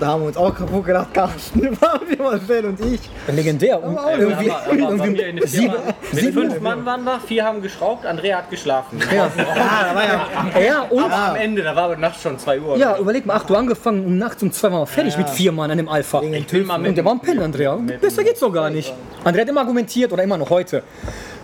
Da 0.01 0.07
haben 0.07 0.23
wir 0.23 0.29
uns 0.29 0.37
auch 0.39 0.55
kaputt 0.57 0.87
gedacht, 0.87 1.13
Carsten, 1.13 1.79
waren 1.81 2.01
wir, 2.09 2.17
Marcel 2.17 2.65
und 2.65 2.81
ich. 2.81 3.01
Legendär. 3.31 3.83
Und 3.83 3.99
irgendwie, 4.19 4.51
Aber, 4.51 4.63
aber 4.65 4.75
irgendwie 4.75 5.11
mir 5.11 5.27
in 5.29 5.37
der 5.37 5.47
sieben, 5.47 5.73
Firma, 5.75 5.95
mit 6.13 6.21
sieben, 6.21 6.33
fünf 6.33 6.61
Mann 6.61 6.87
waren 6.87 7.05
wir, 7.05 7.21
vier 7.21 7.45
haben 7.45 7.61
geschraubt, 7.61 8.07
Andrea 8.07 8.39
hat 8.39 8.49
geschlafen. 8.51 8.99
ja. 9.15 9.31
ja, 10.59 10.83
und 10.89 11.03
Aber 11.05 11.15
am 11.15 11.37
Ende, 11.37 11.63
da 11.63 11.77
war 11.77 11.85
aber 11.85 11.97
nachts 11.97 12.23
schon 12.23 12.39
2 12.39 12.61
Uhr. 12.61 12.77
Ja, 12.79 12.97
überleg 12.99 13.27
mal, 13.27 13.35
ach, 13.37 13.45
du 13.45 13.55
angefangen 13.55 14.07
um 14.07 14.17
nachts 14.17 14.43
um 14.43 14.51
zwei 14.53 14.71
Mal 14.71 14.87
fertig 14.87 15.19
mit 15.19 15.29
vier 15.29 15.53
Mann 15.53 15.71
an 15.71 15.77
dem 15.77 15.89
Alpha. 15.89 16.23
Ich 16.23 16.53
will 16.53 16.65
mal 16.65 16.79
mit. 16.79 16.89
Und 16.89 16.95
der 16.97 17.05
war 17.05 17.13
ein 17.13 17.21
Pen, 17.21 17.39
Andrea. 17.39 17.77
Besser 18.01 18.25
geht's 18.25 18.41
doch 18.41 18.53
gar 18.53 18.71
nicht. 18.71 18.93
Andrea 19.23 19.43
hat 19.43 19.51
immer 19.51 19.61
argumentiert 19.61 20.13
oder 20.13 20.23
immer 20.23 20.39
noch 20.39 20.49
heute. 20.49 20.83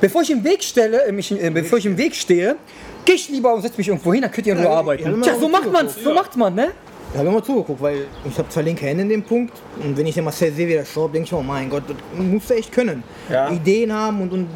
Bevor 0.01 0.23
ich 0.23 0.31
im 0.31 0.43
Weg 0.45 0.63
stelle, 0.63 1.05
äh, 1.05 1.13
mich, 1.13 1.31
äh, 1.31 1.51
bevor 1.51 1.79
ich 1.79 1.87
im 1.87 1.97
Weg 1.99 2.15
stehe, 2.15 2.57
gehe 3.05 3.15
ich 3.15 3.29
lieber 3.29 3.55
und 3.55 3.63
setze 3.63 3.77
mich 3.79 3.89
irgendwo 3.89 4.13
hin, 4.13 4.23
dann 4.23 4.31
könnt 4.31 4.47
ihr 4.47 4.55
in 4.55 4.59
Ruhe 4.61 4.69
Ja, 4.69 4.77
arbeiten. 4.79 5.05
ja, 5.17 5.23
Tja, 5.23 5.35
so 5.39 5.49
macht 5.49 5.71
man's, 5.71 5.95
so 6.03 6.13
macht 6.13 6.37
man, 6.37 6.55
ne? 6.55 6.69
Ich 7.17 7.21
habe 7.21 7.31
immer 7.31 7.43
zugeguckt, 7.43 7.81
weil 7.81 8.09
ich 8.29 8.37
habe 8.37 8.47
zwei 8.51 8.61
linke 8.61 8.85
Hände 8.85 9.03
in 9.05 9.09
dem 9.09 9.23
Punkt 9.23 9.55
und 9.83 9.97
wenn 9.97 10.05
ich 10.05 10.15
den 10.17 10.25
Marcel 10.25 10.53
sehe, 10.53 10.69
wie 10.69 10.75
der 10.75 10.85
schraubt, 10.85 11.15
denke 11.15 11.25
ich, 11.27 11.33
oh 11.33 11.41
mein 11.41 11.71
Gott, 11.71 11.85
das 11.89 11.97
musst 12.23 12.51
du 12.51 12.55
echt 12.55 12.71
können. 12.71 13.03
Ja. 13.31 13.49
Ideen 13.51 13.91
haben 13.91 14.21
und, 14.21 14.33
und 14.35 14.49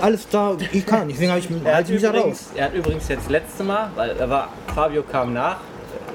alles 0.00 0.28
da, 0.28 0.56
ich 0.70 0.86
kann. 0.86 1.08
Deswegen 1.08 1.30
habe 1.32 1.40
ich 1.40 1.48
Er 1.64 1.74
halt 1.74 1.88
mich 1.88 2.00
da 2.00 2.10
raus. 2.12 2.18
übrigens, 2.20 2.50
er 2.54 2.64
hat 2.66 2.74
übrigens 2.74 3.08
jetzt 3.08 3.28
letzte 3.28 3.64
Mal, 3.64 3.90
weil 3.96 4.10
er 4.10 4.30
war, 4.30 4.48
Fabio 4.72 5.02
kam 5.02 5.32
nach, 5.32 5.56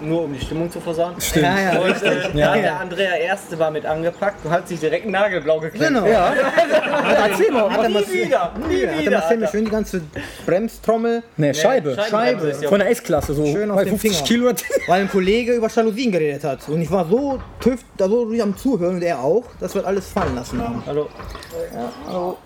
nur 0.02 0.24
um 0.24 0.34
die 0.34 0.40
Stimmung 0.40 0.70
zu 0.72 0.80
versauen. 0.80 1.14
Stimmt. 1.20 1.46
Ja, 1.46 1.74
ja, 1.74 1.80
Und 1.80 2.04
äh, 2.04 2.22
hat 2.24 2.36
Ja. 2.36 2.54
der 2.56 2.80
Andrea 2.80 3.16
Erste 3.16 3.58
war 3.60 3.72
mit 3.72 3.86
angepackt 3.86 4.46
und 4.46 4.52
hat 4.52 4.68
sich 4.68 4.80
direkt 4.80 5.06
Nagelblau 5.08 5.60
geklemmt. 5.60 5.96
Genau. 5.96 6.06
Ja. 6.08 6.34
Erzähl 7.28 7.52
mal. 7.52 7.70
Hat 7.70 7.84
er 7.84 7.88
Nie 7.90 7.94
Marcel- 7.96 8.14
wieder, 8.26 8.52
nie 8.68 8.76
Ja, 8.82 8.88
hat 8.90 8.96
der 8.96 9.00
wieder. 9.00 9.12
Mir 9.12 9.26
Alter. 9.28 9.48
schön 9.48 9.66
die 9.66 9.72
ganze 9.72 10.02
Bremstrommel, 10.46 11.24
Ne, 11.38 11.54
Scheibe. 11.54 11.92
Ist 11.92 12.62
ja 12.62 12.70
Von 12.70 12.80
der 12.80 12.90
S-Klasse, 12.90 13.34
so 13.34 13.46
Schön 13.46 13.70
auf 13.72 13.78
bei 13.78 13.84
den 13.86 13.98
50 14.00 14.12
Finger. 14.28 14.54
Kilo. 14.54 14.54
weil 14.88 15.02
ein 15.02 15.10
Kollege 15.10 15.54
über 15.54 15.68
Jalousien 15.70 16.12
geredet 16.12 16.44
hat. 16.44 16.68
Und 16.70 16.82
ich 16.82 16.92
war 16.92 17.06
so 17.08 17.40
tüft, 17.60 17.86
da 17.98 18.08
so 18.08 18.24
ruhig 18.24 18.42
am 18.42 18.56
Zuhören 18.58 18.96
und 18.96 19.02
er 19.04 19.20
auch, 19.20 19.44
dass 19.60 19.76
wir 19.76 19.86
alles 19.86 20.08
fallen 20.10 20.36
lassen 20.36 20.62
haben. 20.62 20.84
Hallo. 20.86 21.08
Hallo. 22.08 22.38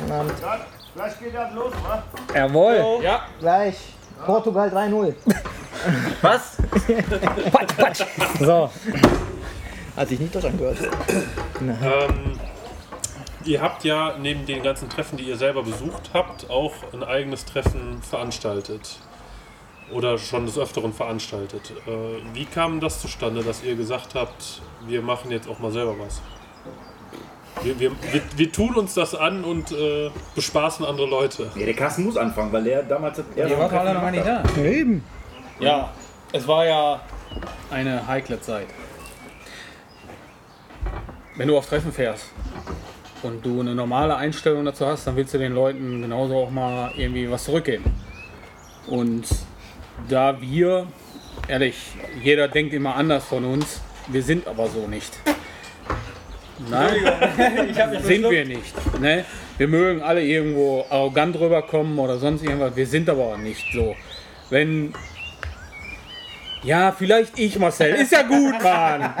Guten 0.00 0.12
Abend. 0.12 0.32
Jawohl. 2.34 3.00
Ja. 3.02 3.22
Gleich. 3.40 3.76
Portugal 4.24 4.68
3-0. 4.68 5.14
Was? 6.22 6.56
So, 8.40 8.70
Hat 9.96 10.08
sich 10.08 10.18
nicht 10.18 10.34
das 10.34 10.44
angehört. 10.44 10.78
Ähm, 11.60 12.38
ihr 13.44 13.60
habt 13.60 13.84
ja 13.84 14.16
neben 14.18 14.44
den 14.46 14.62
ganzen 14.62 14.88
Treffen, 14.88 15.16
die 15.16 15.24
ihr 15.24 15.36
selber 15.36 15.62
besucht 15.62 16.10
habt, 16.12 16.50
auch 16.50 16.72
ein 16.92 17.04
eigenes 17.04 17.44
Treffen 17.44 18.02
veranstaltet. 18.02 18.98
Oder 19.92 20.16
schon 20.18 20.46
des 20.46 20.58
Öfteren 20.58 20.92
veranstaltet. 20.92 21.72
Äh, 21.86 21.90
wie 22.32 22.46
kam 22.46 22.80
das 22.80 23.00
zustande, 23.00 23.44
dass 23.44 23.62
ihr 23.62 23.76
gesagt 23.76 24.14
habt, 24.14 24.62
wir 24.86 25.02
machen 25.02 25.30
jetzt 25.30 25.48
auch 25.48 25.58
mal 25.58 25.70
selber 25.70 25.94
was? 25.98 26.22
Wir, 27.64 27.80
wir, 27.80 27.90
wir, 28.12 28.22
wir 28.36 28.52
tun 28.52 28.74
uns 28.74 28.92
das 28.92 29.14
an 29.14 29.42
und 29.42 29.72
äh, 29.72 30.10
bespaßen 30.34 30.84
andere 30.84 31.06
Leute. 31.06 31.50
Ja, 31.54 31.64
der 31.64 31.74
Carsten 31.74 32.04
muss 32.04 32.18
anfangen, 32.18 32.52
weil 32.52 32.64
der 32.64 32.82
damals 32.82 33.16
wart 33.18 33.34
Treffen 33.34 33.76
alle 33.78 33.94
noch 33.94 34.10
nicht 34.10 34.26
da. 34.26 34.42
eben. 34.62 35.02
Ja, 35.60 35.90
es 36.32 36.46
war 36.46 36.66
ja 36.66 37.00
eine 37.70 38.06
heikle 38.06 38.38
Zeit. 38.38 38.66
Wenn 41.36 41.48
du 41.48 41.56
auf 41.56 41.66
Treffen 41.66 41.90
fährst 41.90 42.26
und 43.22 43.44
du 43.46 43.60
eine 43.60 43.74
normale 43.74 44.14
Einstellung 44.14 44.66
dazu 44.66 44.86
hast, 44.86 45.06
dann 45.06 45.16
willst 45.16 45.32
du 45.32 45.38
den 45.38 45.54
Leuten 45.54 46.02
genauso 46.02 46.36
auch 46.36 46.50
mal 46.50 46.92
irgendwie 46.96 47.30
was 47.30 47.44
zurückgeben. 47.44 47.84
Und 48.86 49.26
da 50.08 50.38
wir, 50.38 50.86
ehrlich, 51.48 51.76
jeder 52.22 52.46
denkt 52.48 52.74
immer 52.74 52.94
anders 52.94 53.24
von 53.24 53.44
uns, 53.44 53.80
wir 54.08 54.22
sind 54.22 54.46
aber 54.46 54.68
so 54.68 54.86
nicht. 54.86 55.18
Nein, 56.70 58.02
sind 58.02 58.30
wir 58.30 58.44
nicht. 58.44 59.00
Ne? 59.00 59.24
Wir 59.58 59.68
mögen 59.68 60.02
alle 60.02 60.22
irgendwo 60.22 60.84
arrogant 60.88 61.38
rüberkommen 61.38 61.98
oder 61.98 62.18
sonst 62.18 62.42
irgendwas, 62.42 62.76
wir 62.76 62.86
sind 62.86 63.08
aber 63.08 63.36
nicht 63.38 63.64
so. 63.72 63.94
Wenn 64.50 64.94
ja, 66.64 66.92
vielleicht 66.92 67.38
ich, 67.38 67.58
Marcel. 67.58 67.94
Ist 67.94 68.12
ja 68.12 68.22
gut, 68.22 68.62
Mann. 68.62 69.12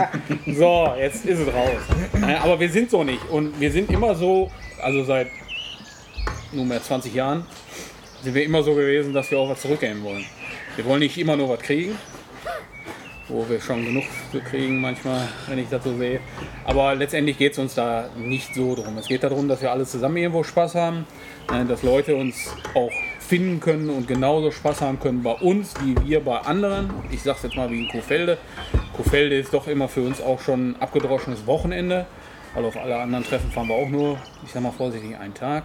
So, 0.46 0.94
jetzt 0.98 1.26
ist 1.26 1.40
es 1.40 1.48
raus. 1.48 1.82
Nein, 2.14 2.36
Aber 2.36 2.58
wir 2.58 2.70
sind 2.70 2.90
so 2.90 3.04
nicht. 3.04 3.28
Und 3.28 3.60
wir 3.60 3.70
sind 3.70 3.90
immer 3.90 4.14
so, 4.14 4.50
also 4.82 5.04
seit 5.04 5.28
nunmehr 6.52 6.82
20 6.82 7.14
Jahren, 7.14 7.46
sind 8.22 8.34
wir 8.34 8.44
immer 8.44 8.62
so 8.62 8.74
gewesen, 8.74 9.12
dass 9.12 9.30
wir 9.30 9.38
auch 9.38 9.50
was 9.50 9.60
zurückgeben 9.60 10.02
wollen. 10.02 10.24
Wir 10.76 10.86
wollen 10.86 11.00
nicht 11.00 11.18
immer 11.18 11.36
nur 11.36 11.50
was 11.50 11.60
kriegen, 11.60 11.98
wo 13.28 13.48
wir 13.48 13.60
schon 13.60 13.84
genug 13.84 14.04
zu 14.30 14.40
kriegen 14.40 14.80
manchmal, 14.80 15.28
wenn 15.48 15.58
ich 15.58 15.68
das 15.68 15.84
so 15.84 15.96
sehe. 15.96 16.20
Aber 16.64 16.94
letztendlich 16.94 17.38
geht 17.38 17.52
es 17.52 17.58
uns 17.58 17.74
da 17.74 18.08
nicht 18.16 18.54
so 18.54 18.74
drum. 18.74 18.98
Es 18.98 19.08
geht 19.08 19.22
darum, 19.22 19.48
dass 19.48 19.62
wir 19.62 19.70
alle 19.72 19.86
zusammen 19.86 20.16
irgendwo 20.16 20.42
Spaß 20.42 20.74
haben, 20.74 21.06
äh, 21.52 21.64
dass 21.64 21.82
Leute 21.82 22.16
uns 22.16 22.54
auch 22.74 22.92
finden 23.18 23.60
können 23.60 23.88
und 23.88 24.06
genauso 24.06 24.50
Spaß 24.50 24.82
haben 24.82 25.00
können 25.00 25.22
bei 25.22 25.32
uns 25.32 25.74
wie 25.82 25.96
wir 26.06 26.20
bei 26.20 26.38
anderen. 26.38 26.90
Ich 27.10 27.22
sag's 27.22 27.42
jetzt 27.42 27.56
mal 27.56 27.70
wie 27.70 27.84
in 27.84 27.88
Kofelde. 27.88 28.38
Kofelde 28.94 29.38
ist 29.38 29.54
doch 29.54 29.66
immer 29.66 29.88
für 29.88 30.02
uns 30.02 30.20
auch 30.20 30.40
schon 30.40 30.70
ein 30.70 30.76
abgedroschenes 30.80 31.46
Wochenende, 31.46 32.06
weil 32.54 32.64
auf 32.64 32.76
alle 32.76 32.96
anderen 32.96 33.24
Treffen 33.24 33.50
fahren 33.50 33.68
wir 33.68 33.74
auch 33.74 33.88
nur, 33.88 34.18
ich 34.44 34.52
sag 34.52 34.62
mal 34.62 34.72
vorsichtig, 34.72 35.16
einen 35.16 35.34
Tag. 35.34 35.64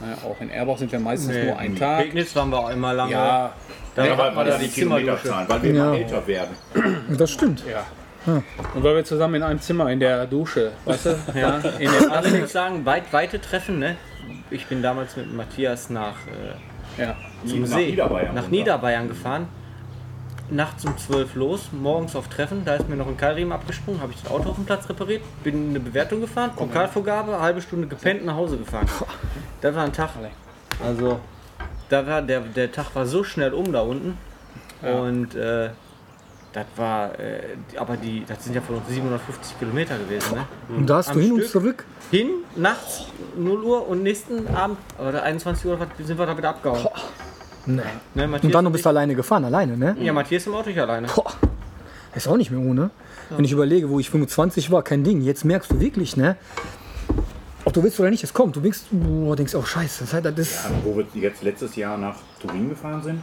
Naja, 0.00 0.16
auch 0.24 0.40
in 0.40 0.50
Erbach 0.50 0.78
sind 0.78 0.90
wir 0.92 0.98
meistens 1.00 1.34
nur 1.44 1.58
einen 1.58 1.76
Tag. 1.76 2.02
Pegnitz 2.04 2.34
waren 2.36 2.50
wir 2.50 2.58
auch 2.58 2.70
immer 2.70 2.92
lange. 2.92 3.12
Ja, 3.12 3.52
da 3.94 4.04
Ja, 4.06 4.18
weil, 4.18 4.34
weil 4.36 4.46
das 4.46 4.58
die 4.58 4.70
Zimmerdusche. 4.70 5.04
Kilometerzahlen, 5.06 5.48
weil 5.48 5.62
wir 5.62 5.72
Ja. 5.72 5.84
immer 5.86 5.96
älter 5.98 6.26
werden. 6.26 6.56
Das 7.18 7.30
stimmt. 7.30 7.62
ja. 7.70 7.84
Und 8.26 8.82
weil 8.82 8.96
wir 8.96 9.04
zusammen 9.04 9.34
in 9.34 9.42
einem 9.42 9.60
Zimmer 9.60 9.90
in 9.90 10.00
der 10.00 10.26
Dusche, 10.26 10.72
weißt 10.86 11.06
du? 11.06 11.10
Ja. 11.34 11.58
In 11.78 11.90
der 11.90 12.24
ich 12.24 12.40
muss 12.40 12.52
sagen, 12.52 12.84
weit, 12.86 13.12
weite 13.12 13.40
Treffen, 13.40 13.78
ne? 13.78 13.96
Ich 14.50 14.66
bin 14.66 14.82
damals 14.82 15.16
mit 15.16 15.32
Matthias 15.32 15.90
nach, 15.90 16.14
äh, 16.98 17.02
ja. 17.02 17.16
zum 17.46 17.60
Nach 17.62 17.68
See, 17.68 17.90
Niederbayern 17.90 18.34
nach 18.34 18.42
runter. 18.44 18.56
Niederbayern 18.56 19.08
gefahren. 19.08 19.48
Nachts 20.50 20.84
um 20.84 20.96
12 20.96 21.34
los, 21.36 21.70
morgens 21.72 22.14
auf 22.14 22.28
Treffen, 22.28 22.64
da 22.64 22.74
ist 22.74 22.88
mir 22.88 22.96
noch 22.96 23.06
ein 23.08 23.16
Keilriemen 23.16 23.52
abgesprungen, 23.52 24.00
habe 24.02 24.12
ich 24.12 24.22
das 24.22 24.30
Auto 24.30 24.50
auf 24.50 24.56
dem 24.56 24.66
Platz 24.66 24.86
repariert, 24.88 25.22
bin 25.42 25.70
eine 25.70 25.80
Bewertung 25.80 26.20
gefahren, 26.20 26.50
Pokalvorgabe, 26.54 27.40
halbe 27.40 27.62
Stunde 27.62 27.86
gepennt, 27.86 28.24
nach 28.26 28.34
Hause 28.34 28.58
gefahren. 28.58 28.86
Das 29.62 29.74
war 29.74 29.84
ein 29.84 29.92
Tag. 29.92 30.10
Also, 30.84 31.18
da 31.88 32.06
war 32.06 32.20
der, 32.20 32.40
der 32.40 32.70
Tag 32.70 32.94
war 32.94 33.06
so 33.06 33.24
schnell 33.24 33.54
um 33.54 33.72
da 33.72 33.80
unten 33.80 34.18
und 34.82 35.34
äh, 35.34 35.70
das 36.52 36.66
war, 36.76 37.18
äh, 37.18 37.56
aber 37.76 37.96
die, 37.96 38.24
das 38.26 38.44
sind 38.44 38.54
ja 38.54 38.60
von 38.60 38.76
uns 38.76 38.88
750 38.88 39.58
Kilometer 39.58 39.98
gewesen, 39.98 40.34
ne? 40.36 40.46
Und 40.68 40.88
da 40.88 40.98
hast 40.98 41.08
Am 41.08 41.16
du 41.16 41.20
hin 41.22 41.32
und 41.32 41.38
Stück? 41.40 41.50
zurück. 41.50 41.84
Hin, 42.10 42.28
nachts 42.54 43.06
0 43.36 43.64
Uhr 43.64 43.88
und 43.88 44.02
nächsten 44.02 44.46
Abend, 44.54 44.78
oder 44.98 45.22
21 45.22 45.66
Uhr 45.66 45.78
sind 45.98 46.18
wir 46.18 46.26
da 46.26 46.36
wieder 46.36 46.50
abgehauen. 46.50 46.86
Nee. 47.66 47.82
Ne, 48.14 48.26
Matthias 48.28 48.44
Und 48.44 48.54
dann 48.54 48.64
noch 48.64 48.68
und 48.68 48.72
bist 48.72 48.84
du 48.84 48.88
alleine 48.90 49.14
gefahren, 49.14 49.44
alleine, 49.44 49.76
ne? 49.76 49.96
Ja, 50.00 50.12
Matthias 50.12 50.46
im 50.46 50.54
Auto, 50.54 50.70
ich 50.70 50.80
alleine. 50.80 51.06
Boah, 51.14 51.32
ist 52.14 52.28
auch 52.28 52.36
nicht 52.36 52.50
mehr 52.50 52.60
ohne. 52.60 52.90
Wenn 53.30 53.44
ich 53.44 53.52
überlege, 53.52 53.88
wo 53.88 53.98
ich 53.98 54.10
25 54.10 54.70
war, 54.70 54.82
kein 54.82 55.02
Ding. 55.02 55.22
Jetzt 55.22 55.44
merkst 55.44 55.70
du 55.72 55.80
wirklich, 55.80 56.16
ne? 56.16 56.36
Ob 57.64 57.72
du 57.72 57.82
willst 57.82 57.98
oder 57.98 58.10
nicht, 58.10 58.22
es 58.22 58.34
kommt. 58.34 58.54
Du 58.56 58.60
denkst, 58.60 58.80
boah, 58.90 59.34
denkst, 59.34 59.54
oh 59.54 59.62
scheiße, 59.64 60.04
das 60.04 60.12
ist- 60.12 60.24
das 60.24 60.38
ist. 60.38 60.60
Wo 60.84 60.94
wir 60.96 61.06
jetzt 61.14 61.42
letztes 61.42 61.74
Jahr 61.76 61.96
nach 61.96 62.16
Turin 62.40 62.68
gefahren 62.68 63.02
sind, 63.02 63.22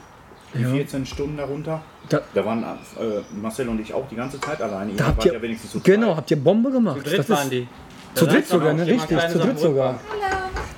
die 0.56 0.66
14 0.66 1.06
Stunden 1.06 1.38
darunter, 1.38 1.82
Da- 2.10 2.22
da, 2.34 2.44
waren 2.44 2.64
äh, 2.64 3.22
Marcel 3.40 3.70
und 3.70 3.80
ich 3.80 3.94
auch 3.94 4.08
die 4.10 4.16
ganze 4.16 4.40
Zeit 4.42 4.60
alleine. 4.62 4.92
Da 4.94 5.06
habt 5.08 5.24
ihr, 5.24 5.34
ja 5.34 5.42
wenigstens 5.42 5.72
zu 5.72 5.80
genau, 5.82 6.08
zweit. 6.08 6.18
habt 6.18 6.32
ihr 6.32 6.44
Bombe 6.44 6.72
gemacht. 6.72 6.98
Zu 6.98 7.04
dritt 7.04 7.20
Das 7.20 7.30
waren 7.30 7.44
ist, 7.44 7.52
die. 7.52 7.68
zu 8.16 8.26
dritt 8.26 8.48
sogar, 8.48 8.72
auch 8.74 8.78
ne? 8.78 8.88
Richtig, 8.88 9.20
zu 9.30 9.38
dritt 9.40 9.60
sogar. 9.60 10.00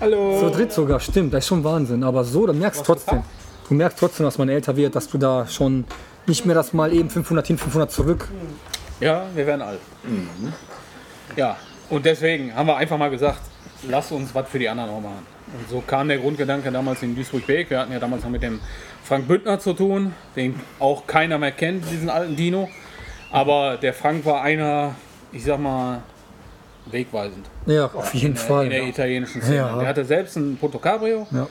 Hallo. 0.01 0.39
Zu 0.39 0.49
dritt 0.57 0.71
sogar, 0.73 0.99
stimmt. 0.99 1.33
Das 1.33 1.43
ist 1.45 1.47
schon 1.47 1.63
Wahnsinn. 1.63 2.03
Aber 2.03 2.23
so, 2.25 2.45
dann 2.45 2.59
merkst 2.59 2.81
du 2.81 2.85
trotzdem. 2.85 3.23
Du 3.67 3.73
merkst 3.73 3.97
trotzdem, 3.99 4.25
dass 4.25 4.37
man 4.37 4.49
älter 4.49 4.75
wird, 4.75 4.95
dass 4.95 5.07
du 5.09 5.17
da 5.17 5.47
schon 5.47 5.85
nicht 6.25 6.45
mehr 6.45 6.55
das 6.55 6.73
mal 6.73 6.93
eben 6.93 7.09
500 7.09 7.47
hin, 7.47 7.57
500 7.57 7.91
zurück. 7.91 8.27
Ja, 8.99 9.25
wir 9.33 9.45
werden 9.47 9.61
alt. 9.61 9.79
Ja, 11.35 11.57
und 11.89 12.05
deswegen 12.05 12.55
haben 12.55 12.67
wir 12.67 12.77
einfach 12.77 12.97
mal 12.97 13.09
gesagt, 13.09 13.39
lass 13.89 14.11
uns 14.11 14.33
was 14.33 14.47
für 14.47 14.59
die 14.59 14.69
anderen 14.69 14.89
auch 14.89 15.01
machen. 15.01 15.25
Und 15.57 15.69
so 15.69 15.83
kam 15.85 16.07
der 16.07 16.17
Grundgedanke 16.17 16.71
damals 16.71 17.03
in 17.03 17.15
Duisburg-Beek. 17.15 17.69
Wir 17.69 17.79
hatten 17.79 17.91
ja 17.91 17.99
damals 17.99 18.23
noch 18.23 18.29
mit 18.29 18.41
dem 18.43 18.59
Frank 19.03 19.27
Büttner 19.27 19.59
zu 19.59 19.73
tun, 19.73 20.13
den 20.35 20.59
auch 20.79 21.05
keiner 21.05 21.37
mehr 21.37 21.51
kennt, 21.51 21.89
diesen 21.91 22.09
alten 22.09 22.35
Dino. 22.35 22.69
Aber 23.31 23.77
der 23.77 23.93
Frank 23.93 24.25
war 24.25 24.41
einer, 24.41 24.95
ich 25.31 25.43
sag 25.43 25.59
mal, 25.59 26.01
wegweisend 26.85 27.45
Ja, 27.65 27.85
auf 27.85 28.13
jeden 28.13 28.27
in 28.27 28.33
der 28.35 28.41
Fall. 28.43 28.71
italienischen 28.71 29.41
Szene. 29.41 29.57
Ja. 29.57 29.79
Der 29.79 29.87
hatte 29.87 30.05
selbst 30.05 30.35
ein 30.37 30.57
Punto 30.57 30.79
Cabrio. 30.79 31.27
Ja. 31.31 31.47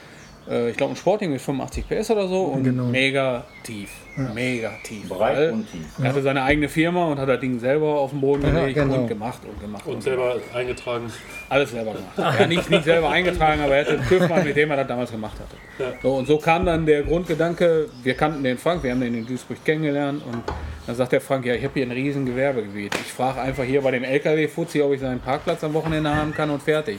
Äh, 0.51 0.71
ich 0.71 0.77
glaube 0.77 0.93
ein 0.95 0.97
Sporting 0.97 1.31
mit 1.31 1.41
85 1.41 1.89
PS 1.89 2.11
oder 2.11 2.27
so 2.29 2.43
und 2.45 2.65
Genau. 2.65 2.85
mega 2.87 3.45
tief. 3.63 3.91
Mega 4.35 4.73
tief. 4.85 5.09
Breit 5.09 5.53
und 5.53 5.71
tief. 5.71 5.87
Er 6.03 6.11
hatte 6.11 6.21
seine 6.21 6.43
eigene 6.43 6.69
Firma 6.69 7.07
und 7.07 7.19
hat 7.19 7.29
das 7.29 7.41
Ding 7.41 7.59
selber 7.59 7.99
auf 7.99 8.11
den 8.11 8.21
Boden 8.21 8.43
Ja, 8.43 8.51
gelegt 8.61 8.75
genau. 8.75 8.97
und 8.97 9.09
gemacht 9.09 9.41
und 9.49 9.59
gemacht. 9.61 9.87
Und 9.87 10.03
selber 10.03 10.37
eingetragen. 10.55 11.11
Alles 11.49 11.71
selber 11.71 11.93
gemacht. 11.95 12.39
Ja, 12.41 12.47
nicht, 12.47 12.69
nicht 12.69 12.85
selber 12.85 13.09
eingetragen, 13.09 13.63
aber 13.63 13.77
er 13.77 13.85
hatte 13.87 13.99
einen 13.99 14.09
TÜV-Mann, 14.09 14.45
mit 14.45 14.57
dem 14.57 14.71
er 14.71 14.77
das 14.79 14.87
damals 14.89 15.11
gemacht 15.11 15.37
hatte. 15.39 15.95
So, 16.03 16.15
und 16.17 16.27
so 16.27 16.37
kam 16.39 16.67
dann 16.67 16.85
der 16.85 17.03
Grundgedanke, 17.05 17.89
wir 18.03 18.15
kannten 18.15 18.43
den 18.45 18.59
Frank, 18.59 18.83
wir 18.83 18.91
haben 18.91 19.01
den 19.01 19.15
in 19.15 19.27
Duisburg 19.27 19.65
kennengelernt 19.65 20.23
und 20.31 20.43
dann 20.87 20.97
sagt 20.97 21.13
der 21.13 21.21
Frank, 21.23 21.47
ja, 21.47 21.55
ich 21.55 21.63
habe 21.65 21.73
hier 21.75 21.85
ein 21.87 21.93
riesen 21.93 22.27
Gewerbegebiet. 22.27 22.95
Ich 22.97 23.13
frage 23.13 23.41
einfach 23.41 23.63
hier 23.65 23.81
bei 23.81 23.93
dem 23.93 24.05
LKW-Fuzzi, 24.05 24.83
ob 24.83 24.93
ich 24.93 25.01
seinen 25.01 25.21
Parkplatz 25.21 25.65
am 25.65 25.73
Wochenende 25.73 26.15
haben 26.15 26.35
kann 26.35 26.51
und 26.51 26.63
fertig. 26.63 26.99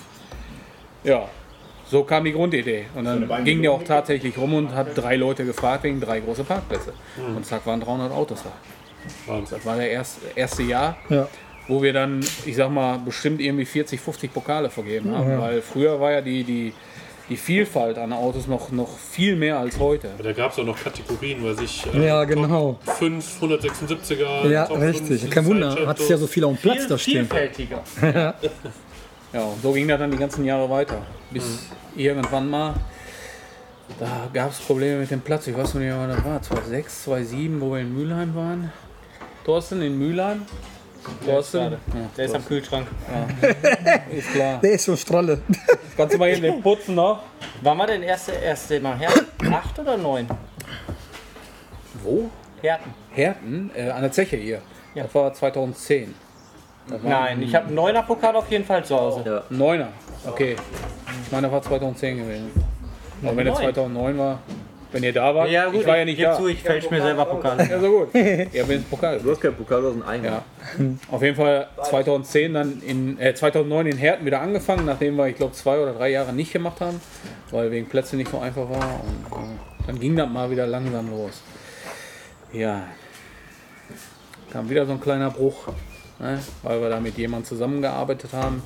Ja, 1.03 1.27
so 1.89 2.03
kam 2.03 2.23
die 2.23 2.31
Grundidee. 2.33 2.85
Und 2.95 3.05
dann 3.05 3.43
ging 3.45 3.61
der 3.61 3.71
auch 3.71 3.83
tatsächlich 3.83 4.37
rum 4.37 4.53
und 4.53 4.73
hat 4.73 4.97
drei 4.97 5.15
Leute 5.15 5.45
gefragt 5.45 5.83
wegen 5.83 5.99
drei 6.01 6.19
große 6.19 6.43
Parkplätze. 6.43 6.93
Und 7.35 7.45
zack, 7.45 7.65
waren 7.65 7.79
300 7.81 8.11
Autos 8.11 8.39
da. 8.43 8.51
Wahnsinn. 9.31 9.57
Das 9.57 9.65
war 9.65 9.75
der 9.77 9.89
erste, 9.91 10.21
erste 10.35 10.63
Jahr, 10.63 10.95
Ja. 11.09 11.27
wo 11.67 11.81
wir 11.83 11.91
dann, 11.93 12.21
ich 12.45 12.55
sag 12.55 12.71
mal, 12.71 12.97
bestimmt 12.99 13.41
irgendwie 13.41 13.65
40, 13.65 13.99
50 13.99 14.33
Pokale 14.33 14.69
vergeben 14.69 15.15
haben. 15.15 15.39
Weil 15.39 15.61
früher 15.61 15.99
war 15.99 16.11
ja 16.11 16.21
die, 16.21 16.43
die 16.43 16.73
die 17.29 17.37
Vielfalt 17.37 17.97
an 17.97 18.11
Autos 18.11 18.47
noch, 18.47 18.69
noch 18.71 18.97
viel 18.97 19.37
mehr 19.37 19.57
als 19.57 19.79
heute. 19.79 20.09
Da 20.21 20.33
gab 20.33 20.51
es 20.51 20.59
auch 20.59 20.65
noch 20.65 20.77
Kategorien, 20.77 21.41
weil 21.41 21.55
ich. 21.63 21.85
äh, 21.93 22.05
Ja, 22.07 22.25
genau. 22.25 22.77
Top 22.85 22.95
5, 22.95 23.41
176er. 23.41 24.49
Ja, 24.49 24.65
Top 24.65 24.81
richtig. 24.81 25.21
5, 25.21 25.29
Kein 25.33 25.45
Wunder, 25.45 25.87
hat 25.87 25.99
es 26.01 26.09
ja 26.09 26.17
so 26.17 26.27
viel 26.27 26.43
auf 26.43 26.51
dem 26.51 26.57
Platz 26.61 26.85
da 26.85 26.97
stehen. 26.97 27.25
vielfältiger. 27.25 27.81
Ja, 29.33 29.41
und 29.41 29.61
so 29.61 29.71
ging 29.73 29.87
das 29.87 29.99
dann 29.99 30.11
die 30.11 30.17
ganzen 30.17 30.45
Jahre 30.45 30.69
weiter. 30.69 31.01
Bis 31.31 31.67
irgendwann 31.95 32.49
mal, 32.49 32.75
da 33.99 34.29
gab 34.31 34.51
es 34.51 34.59
Probleme 34.59 34.99
mit 34.99 35.09
dem 35.09 35.21
Platz. 35.21 35.47
Ich 35.47 35.57
weiß 35.57 35.73
nicht 35.73 35.83
mehr, 35.83 35.97
wann 35.97 36.09
das 36.09 36.23
war. 36.23 36.41
2006, 36.41 37.03
2007, 37.05 37.59
wo 37.61 37.71
wir 37.73 37.79
in 37.81 37.93
Mülheim 37.93 38.35
waren. 38.35 38.71
Thorsten 39.43 39.81
in 39.81 39.97
Mülheim. 39.97 40.43
Thorsten? 41.25 41.71
Ja, 41.73 41.77
Der 42.15 42.25
ist 42.25 42.35
am 42.35 42.45
Kühlschrank. 42.45 42.87
ist 44.11 44.31
klar. 44.31 44.59
Der 44.61 44.71
ist 44.71 44.85
schon 44.85 44.97
Stralle. 44.97 45.41
Kannst 45.97 46.13
du 46.13 46.19
mal 46.19 46.29
eben 46.29 46.41
den 46.43 46.61
putzen 46.61 46.95
noch? 46.95 47.23
Wann 47.61 47.77
war 47.77 47.87
denn 47.87 48.03
erste, 48.03 48.31
erste 48.33 48.79
Mal 48.79 48.97
her? 48.97 49.09
Acht 49.51 49.77
oder 49.79 49.97
neun? 49.97 50.27
Wo? 52.03 52.29
Herten. 52.61 52.93
Herten, 53.11 53.71
äh, 53.75 53.89
an 53.89 54.01
der 54.01 54.11
Zeche 54.11 54.37
hier. 54.37 54.61
Ja. 54.95 55.03
Das 55.03 55.15
war 55.15 55.33
2010. 55.33 56.13
Nein, 57.03 57.41
ich 57.41 57.55
habe 57.55 57.67
einen 57.67 57.75
neuner 57.75 58.03
Pokal 58.03 58.35
auf 58.35 58.49
jeden 58.51 58.65
Fall 58.65 58.83
zu 58.83 58.95
Hause. 58.95 59.43
Neuner. 59.49 59.89
Okay. 60.27 60.55
Ich 61.25 61.31
meine, 61.31 61.43
das 61.47 61.53
war 61.53 61.61
2010 61.61 62.17
gewesen. 62.17 62.51
Aber 63.21 63.37
wenn 63.37 63.47
er 63.47 63.53
Neun. 63.53 63.63
2009 63.63 64.17
war, 64.17 64.39
wenn 64.91 65.03
ihr 65.03 65.13
da 65.13 65.33
wart, 65.33 65.49
Ja, 65.49 65.65
gut, 65.65 65.81
ich 65.81 65.87
war 65.87 65.97
ja 65.97 66.05
nicht 66.05 66.17
geb 66.17 66.25
da. 66.25 66.37
zu, 66.37 66.47
ich 66.47 66.61
fälsche 66.61 66.89
mir 66.93 67.01
selber 67.01 67.25
Pokal. 67.25 67.57
Ja, 67.67 67.79
so 67.79 67.89
gut. 67.89 68.13
Ihr 68.13 68.63
bin 68.65 68.77
ins 68.77 68.85
Pokal. 68.85 69.19
Du 69.19 69.31
hast 69.31 69.41
keinen 69.41 69.55
Pokal, 69.55 69.81
du 69.81 69.87
hast 69.87 69.93
einen 69.93 70.03
Eimer. 70.03 70.25
Ja. 70.25 70.43
Auf 71.09 71.21
jeden 71.23 71.35
Fall 71.35 71.67
2010 71.83 72.53
dann 72.53 72.81
in 72.85 73.19
äh, 73.19 73.33
2009 73.33 73.87
in 73.87 73.97
Herten 73.97 74.25
wieder 74.25 74.41
angefangen, 74.41 74.85
nachdem 74.85 75.15
wir 75.15 75.27
ich 75.27 75.37
glaube 75.37 75.53
zwei 75.53 75.79
oder 75.79 75.93
drei 75.93 76.09
Jahre 76.09 76.31
nicht 76.33 76.51
gemacht 76.53 76.79
haben, 76.81 77.01
weil 77.49 77.71
wegen 77.71 77.87
Plätze 77.87 78.17
nicht 78.17 78.29
so 78.29 78.39
einfach 78.39 78.69
war 78.69 78.99
und 79.03 79.37
äh, 79.37 79.45
dann 79.87 79.99
ging 79.99 80.15
das 80.15 80.29
mal 80.29 80.51
wieder 80.51 80.67
langsam 80.67 81.09
los. 81.09 81.41
Ja, 82.51 82.83
kam 84.51 84.69
wieder 84.69 84.85
so 84.85 84.91
ein 84.91 85.01
kleiner 85.01 85.31
Bruch, 85.31 85.69
ne? 86.23 86.39
weil 86.63 86.81
wir 86.81 86.89
da 86.89 86.99
mit 86.99 87.17
jemandem 87.17 87.47
zusammengearbeitet 87.47 88.31
haben, 88.33 88.63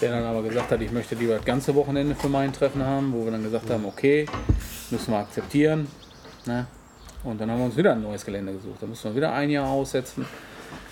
der 0.00 0.10
dann 0.10 0.24
aber 0.24 0.42
gesagt 0.42 0.70
hat, 0.70 0.80
ich 0.80 0.90
möchte 0.92 1.14
lieber 1.14 1.36
das 1.36 1.44
ganze 1.44 1.74
Wochenende 1.74 2.14
für 2.14 2.28
mein 2.28 2.52
Treffen 2.52 2.84
haben, 2.84 3.12
wo 3.12 3.24
wir 3.24 3.32
dann 3.32 3.42
gesagt 3.42 3.70
haben, 3.70 3.84
okay, 3.84 4.26
müssen 4.90 5.10
wir 5.12 5.18
akzeptieren. 5.18 5.86
Ne? 6.46 6.66
Und 7.24 7.40
dann 7.40 7.50
haben 7.50 7.58
wir 7.58 7.64
uns 7.66 7.76
wieder 7.76 7.92
ein 7.92 8.02
neues 8.02 8.24
Gelände 8.24 8.52
gesucht. 8.52 8.76
Da 8.80 8.86
mussten 8.86 9.08
wir 9.10 9.16
wieder 9.16 9.32
ein 9.32 9.50
Jahr 9.50 9.68
aussetzen. 9.68 10.26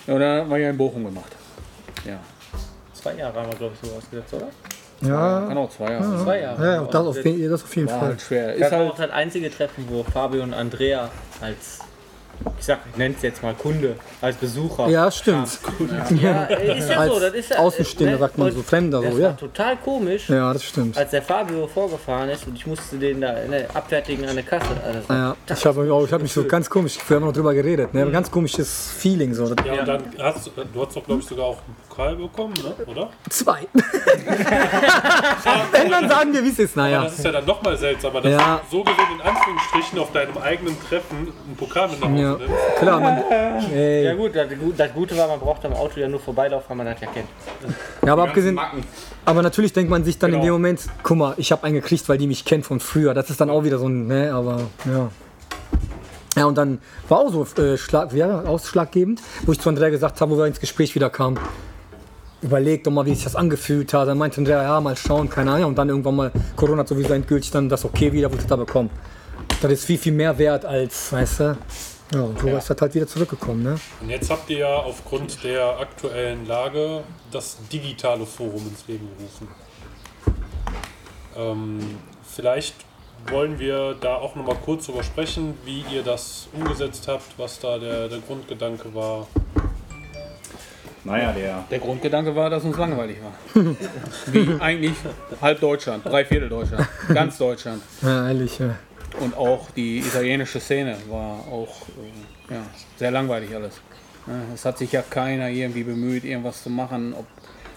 Ja, 0.07 0.13
und 0.15 0.19
dann 0.21 0.41
haben 0.41 0.49
wir 0.49 0.57
ja 0.57 0.69
in 0.69 0.77
Bochum 0.77 1.03
gemacht. 1.05 1.31
Ja, 2.05 2.19
Zwei 2.93 3.13
Jahre 3.15 3.39
haben 3.39 3.51
wir, 3.51 3.57
glaube 3.57 3.73
ich, 3.81 3.87
so 3.89 3.95
ausgesetzt, 3.95 4.33
oder? 4.33 4.47
Ja, 5.01 5.41
genau, 5.47 5.67
zwei 5.67 5.91
Jahre. 5.91 6.23
Zwei 6.23 6.39
Jahre. 6.41 6.65
ja 6.65 6.83
das, 6.83 6.95
auf, 7.05 7.23
jeden- 7.25 7.49
das 7.51 7.63
auf 7.63 7.75
jeden 7.75 7.87
Fall. 7.89 7.99
halt 8.01 8.21
schwer. 8.21 8.47
Das 8.47 8.55
Ist 8.55 8.71
war 8.71 8.79
halt, 8.79 8.91
auch 8.91 8.95
das 8.97 9.09
einzige 9.11 9.51
Treffen, 9.51 9.85
wo 9.89 10.03
Fabio 10.03 10.41
und 10.41 10.53
Andrea 10.53 11.09
als, 11.41 11.79
ich 12.59 12.65
sag, 12.65 12.79
ich 12.91 12.97
nenne 12.97 13.15
es 13.15 13.21
jetzt 13.23 13.41
mal 13.43 13.53
Kunde, 13.53 13.95
als 14.21 14.35
Besucher. 14.37 14.87
Ja, 14.87 15.09
stimmt. 15.11 15.59
Ja, 16.21 16.43
ist 16.45 16.89
ja 16.89 17.07
so. 17.07 17.19
Das 17.19 17.33
ist 17.33 17.49
ja, 17.51 17.57
Außenstehender 17.57 18.13
ne? 18.13 18.19
sagt 18.19 18.37
man 18.37 18.51
so, 18.51 18.61
Fremder 18.61 19.01
Das 19.01 19.13
so, 19.13 19.19
ja. 19.19 19.31
total 19.33 19.77
komisch, 19.77 20.29
Ja, 20.29 20.51
das 20.53 20.63
stimmt. 20.63 20.97
als 20.97 21.11
der 21.11 21.21
Fabio 21.21 21.67
vorgefahren 21.67 22.29
ist 22.29 22.47
und 22.47 22.55
ich 22.55 22.65
musste 22.65 22.97
den 22.97 23.21
da 23.21 23.33
ne, 23.47 23.65
abfertigen 23.73 24.27
an 24.27 24.35
der 24.35 24.43
Kasse. 24.45 24.67
Also, 24.85 25.13
Ja, 25.13 25.35
ich 25.53 25.65
habe 25.65 26.03
ich 26.05 26.11
hab 26.13 26.21
mich 26.21 26.33
so 26.33 26.43
ganz 26.45 26.69
komisch, 26.69 26.97
wir 27.07 27.17
haben 27.17 27.25
noch 27.25 27.33
drüber 27.33 27.53
geredet, 27.53 27.93
ne? 27.93 28.09
ganz 28.11 28.29
komisches 28.31 28.91
Feeling 28.97 29.33
so. 29.33 29.45
Ja, 29.65 29.79
und 29.79 29.87
dann 29.87 30.03
hast 30.19 30.47
du, 30.47 30.51
du 30.73 30.85
hast 30.85 30.95
doch, 30.95 31.03
glaube 31.05 31.21
ich, 31.21 31.27
sogar 31.27 31.45
auch 31.45 31.57
einen 31.65 31.75
Pokal 31.89 32.15
bekommen, 32.15 32.53
ne? 32.63 32.73
oder? 32.87 33.09
Zwei. 33.29 33.67
Wenn, 35.71 35.89
dann 35.91 36.09
sagen 36.09 36.33
wir, 36.33 36.43
wie 36.43 36.49
es 36.49 36.59
ist, 36.59 36.77
Aber 36.77 36.87
naja. 36.87 37.03
das 37.03 37.17
ist 37.17 37.25
ja 37.25 37.31
dann 37.31 37.45
nochmal 37.45 37.77
seltsamer, 37.77 38.21
dass 38.21 38.31
Ja. 38.31 38.61
du 38.69 38.77
so 38.77 38.83
gesehen 38.83 39.05
in 39.15 39.21
Anführungsstrichen 39.21 39.99
auf 39.99 40.11
deinem 40.11 40.37
eigenen 40.37 40.75
Treffen 40.89 41.17
einen 41.47 41.55
Pokal 41.57 41.89
mit 41.89 41.99
nach 42.01 42.09
Hause 42.09 42.21
Ja, 42.25 42.39
klar, 42.79 42.99
man, 42.99 43.17
Ja 43.29 43.77
ey, 43.77 44.15
gut, 44.15 44.35
das, 44.35 44.47
Gu- 44.49 44.73
das 44.75 44.93
Gute 44.93 45.17
war, 45.17 45.27
man 45.27 45.39
braucht 45.39 45.63
am 45.65 45.73
Auto 45.73 45.99
ja 45.99 46.07
nur 46.07 46.19
vorbeilaufen, 46.19 46.65
weil 46.69 46.77
man 46.77 46.85
das 46.87 47.01
ja 47.01 47.07
kennt. 47.07 47.27
ja, 48.05 48.13
aber 48.13 48.23
abgesehen, 48.23 48.59
aber 49.25 49.41
natürlich 49.41 49.73
denkt 49.73 49.89
man 49.89 50.03
sich 50.03 50.17
dann 50.19 50.29
in 50.31 50.35
Genau. 50.35 50.45
dem 50.45 50.53
Moment, 50.53 50.81
guck 51.03 51.17
mal, 51.17 51.33
ich 51.37 51.51
habe 51.51 51.63
einen 51.63 51.75
gekriegt, 51.75 52.07
weil 52.09 52.17
die 52.17 52.27
mich 52.27 52.43
kennt 52.45 52.65
von 52.65 52.79
früher. 52.79 53.13
Das 53.13 53.29
ist 53.29 53.39
dann 53.41 53.49
auch 53.49 53.63
wieder 53.63 53.77
so 53.79 53.87
ein, 53.87 54.07
ne, 54.07 54.31
aber 54.33 54.61
ja. 54.85 55.09
Ja, 56.37 56.45
und 56.45 56.57
dann 56.57 56.79
war 57.07 57.19
auch 57.19 57.31
so 57.31 57.45
äh, 57.61 57.77
Schlag, 57.77 58.11
ja, 58.13 58.41
ausschlaggebend, 58.41 59.21
wo 59.45 59.53
ich 59.53 59.59
zu 59.59 59.69
Andrea 59.69 59.89
gesagt 59.89 60.19
habe, 60.19 60.31
wo 60.31 60.37
wir 60.37 60.45
ins 60.47 60.59
Gespräch 60.59 60.93
wieder 60.93 61.09
kamen. 61.09 61.39
Überlegt 62.41 62.85
doch 62.85 62.91
mal, 62.91 63.05
wie 63.05 63.15
sich 63.15 63.23
das 63.23 63.35
angefühlt 63.37 63.93
hat. 63.93 64.07
Dann 64.09 64.17
meinte 64.17 64.37
Andrea, 64.39 64.61
ja, 64.61 64.81
mal 64.81 64.95
schauen, 64.97 65.29
keine 65.29 65.51
Ahnung. 65.51 65.69
Und 65.69 65.77
dann 65.77 65.87
irgendwann 65.89 66.15
mal, 66.15 66.31
Corona 66.57 66.79
hat 66.81 66.87
sowieso 66.89 67.13
endgültig 67.13 67.49
dann 67.51 67.69
das 67.69 67.85
okay 67.85 68.11
wieder, 68.11 68.29
wo 68.29 68.33
ich 68.33 68.41
das 68.41 68.47
da 68.47 68.57
bekommen. 68.57 68.89
Das 69.61 69.71
ist 69.71 69.85
viel, 69.85 69.97
viel 69.97 70.11
mehr 70.11 70.37
wert 70.37 70.65
als, 70.65 71.11
weißt 71.13 71.39
du. 71.39 71.57
Ja, 72.13 72.21
und 72.21 72.39
so 72.39 72.47
ist 72.47 72.69
das 72.69 72.79
halt 72.79 72.93
wieder 72.93 73.07
zurückgekommen, 73.07 73.63
ne? 73.63 73.79
Und 74.01 74.09
jetzt 74.09 74.29
habt 74.29 74.49
ihr 74.49 74.59
ja 74.59 74.75
aufgrund 74.75 75.43
der 75.43 75.79
aktuellen 75.79 76.45
Lage 76.47 77.03
das 77.31 77.57
digitale 77.71 78.25
Forum 78.25 78.67
ins 78.67 78.87
Leben 78.87 79.07
gerufen. 79.17 79.47
Ähm, 81.35 81.79
vielleicht 82.23 82.75
wollen 83.29 83.57
wir 83.57 83.95
da 83.99 84.15
auch 84.15 84.35
noch 84.35 84.45
mal 84.45 84.55
kurz 84.55 84.85
drüber 84.85 85.03
sprechen, 85.03 85.57
wie 85.65 85.83
ihr 85.91 86.03
das 86.03 86.47
umgesetzt 86.53 87.07
habt, 87.07 87.37
was 87.37 87.59
da 87.59 87.79
der, 87.79 88.07
der 88.07 88.19
Grundgedanke 88.19 88.93
war. 88.93 89.27
Naja, 91.03 91.31
der, 91.31 91.63
der 91.69 91.79
Grundgedanke 91.79 92.35
war, 92.35 92.49
dass 92.49 92.63
uns 92.63 92.77
langweilig 92.77 93.17
war. 93.21 93.63
Wie 94.31 94.59
eigentlich 94.59 94.93
halb 95.39 95.59
Deutschland, 95.59 96.03
drei 96.03 96.25
Viertel 96.25 96.49
Deutschland, 96.49 96.87
ganz 97.13 97.37
Deutschland. 97.37 97.83
Ja, 98.01 98.27
ehrlich, 98.27 98.57
ja. 98.57 98.75
Und 99.19 99.35
auch 99.37 99.69
die 99.75 99.99
italienische 99.99 100.59
Szene 100.59 100.97
war 101.09 101.39
auch 101.51 101.73
äh, 102.49 102.53
ja, 102.53 102.61
sehr 102.97 103.11
langweilig 103.11 103.53
alles. 103.55 103.79
Es 104.53 104.65
hat 104.65 104.77
sich 104.79 104.91
ja 104.91 105.03
keiner 105.07 105.49
irgendwie 105.49 105.83
bemüht, 105.83 106.23
irgendwas 106.23 106.63
zu 106.63 106.69
machen, 106.71 107.13
ob, 107.17 107.25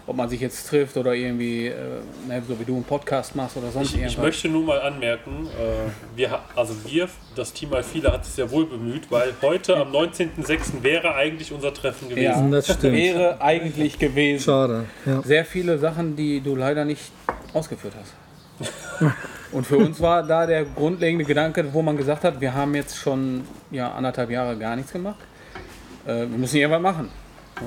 ob 0.06 0.16
man 0.16 0.28
sich 0.30 0.40
jetzt 0.40 0.66
trifft 0.68 0.96
oder 0.96 1.14
irgendwie, 1.14 1.66
äh, 1.66 1.74
ne, 2.26 2.42
so 2.48 2.58
wie 2.58 2.64
du 2.64 2.74
einen 2.74 2.84
Podcast 2.84 3.36
machst 3.36 3.58
oder 3.58 3.70
sonst 3.70 3.88
Ich, 3.90 3.94
ich 3.96 4.00
irgendwas. 4.02 4.24
möchte 4.24 4.48
nur 4.48 4.64
mal 4.64 4.80
anmerken, 4.80 5.46
äh, 5.46 6.16
wir, 6.16 6.38
also 6.56 6.74
wir, 6.86 7.06
das 7.36 7.52
Team 7.52 7.72
Alfila 7.74 8.12
hat 8.12 8.24
sich 8.24 8.32
sehr 8.34 8.50
wohl 8.50 8.64
bemüht, 8.64 9.10
weil 9.10 9.34
heute 9.42 9.76
am 9.76 9.92
19.06. 9.92 10.82
wäre 10.82 11.14
eigentlich 11.14 11.52
unser 11.52 11.74
Treffen 11.74 12.08
gewesen. 12.08 12.24
ja, 12.24 12.50
Das 12.50 12.64
stimmt. 12.72 12.94
wäre 12.96 13.40
eigentlich 13.42 13.98
gewesen. 13.98 14.42
Schade, 14.42 14.86
ja. 15.04 15.20
Sehr 15.22 15.44
viele 15.44 15.76
Sachen, 15.78 16.16
die 16.16 16.40
du 16.40 16.56
leider 16.56 16.86
nicht 16.86 17.12
ausgeführt 17.52 17.92
hast. 18.00 18.14
Und 19.50 19.66
für 19.66 19.78
uns 19.78 20.00
war 20.00 20.22
da 20.22 20.46
der 20.46 20.64
grundlegende 20.64 21.24
Gedanke, 21.24 21.72
wo 21.72 21.80
man 21.82 21.96
gesagt 21.96 22.24
hat, 22.24 22.40
wir 22.40 22.52
haben 22.52 22.74
jetzt 22.74 22.96
schon 22.96 23.44
ja, 23.70 23.92
anderthalb 23.92 24.30
Jahre 24.30 24.56
gar 24.58 24.76
nichts 24.76 24.92
gemacht. 24.92 25.18
Äh, 26.06 26.20
wir 26.20 26.38
müssen 26.38 26.56
irgendwas 26.56 26.82
machen. 26.82 27.08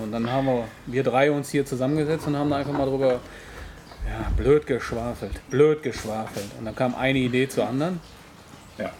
Und 0.01 0.11
dann 0.11 0.29
haben 0.29 0.45
wir, 0.45 0.65
wir 0.85 1.03
drei 1.03 1.31
uns 1.31 1.49
hier 1.49 1.65
zusammengesetzt 1.65 2.27
und 2.27 2.37
haben 2.37 2.49
da 2.49 2.57
einfach 2.57 2.71
mal 2.73 2.85
drüber 2.85 3.19
ja, 4.07 4.31
blöd 4.37 4.65
geschwafelt, 4.65 5.41
blöd 5.49 5.83
geschwafelt. 5.83 6.47
Und 6.57 6.65
dann 6.65 6.75
kam 6.75 6.95
eine 6.95 7.19
Idee 7.19 7.47
zur 7.49 7.67
anderen. 7.67 7.99
ja, 8.77 8.91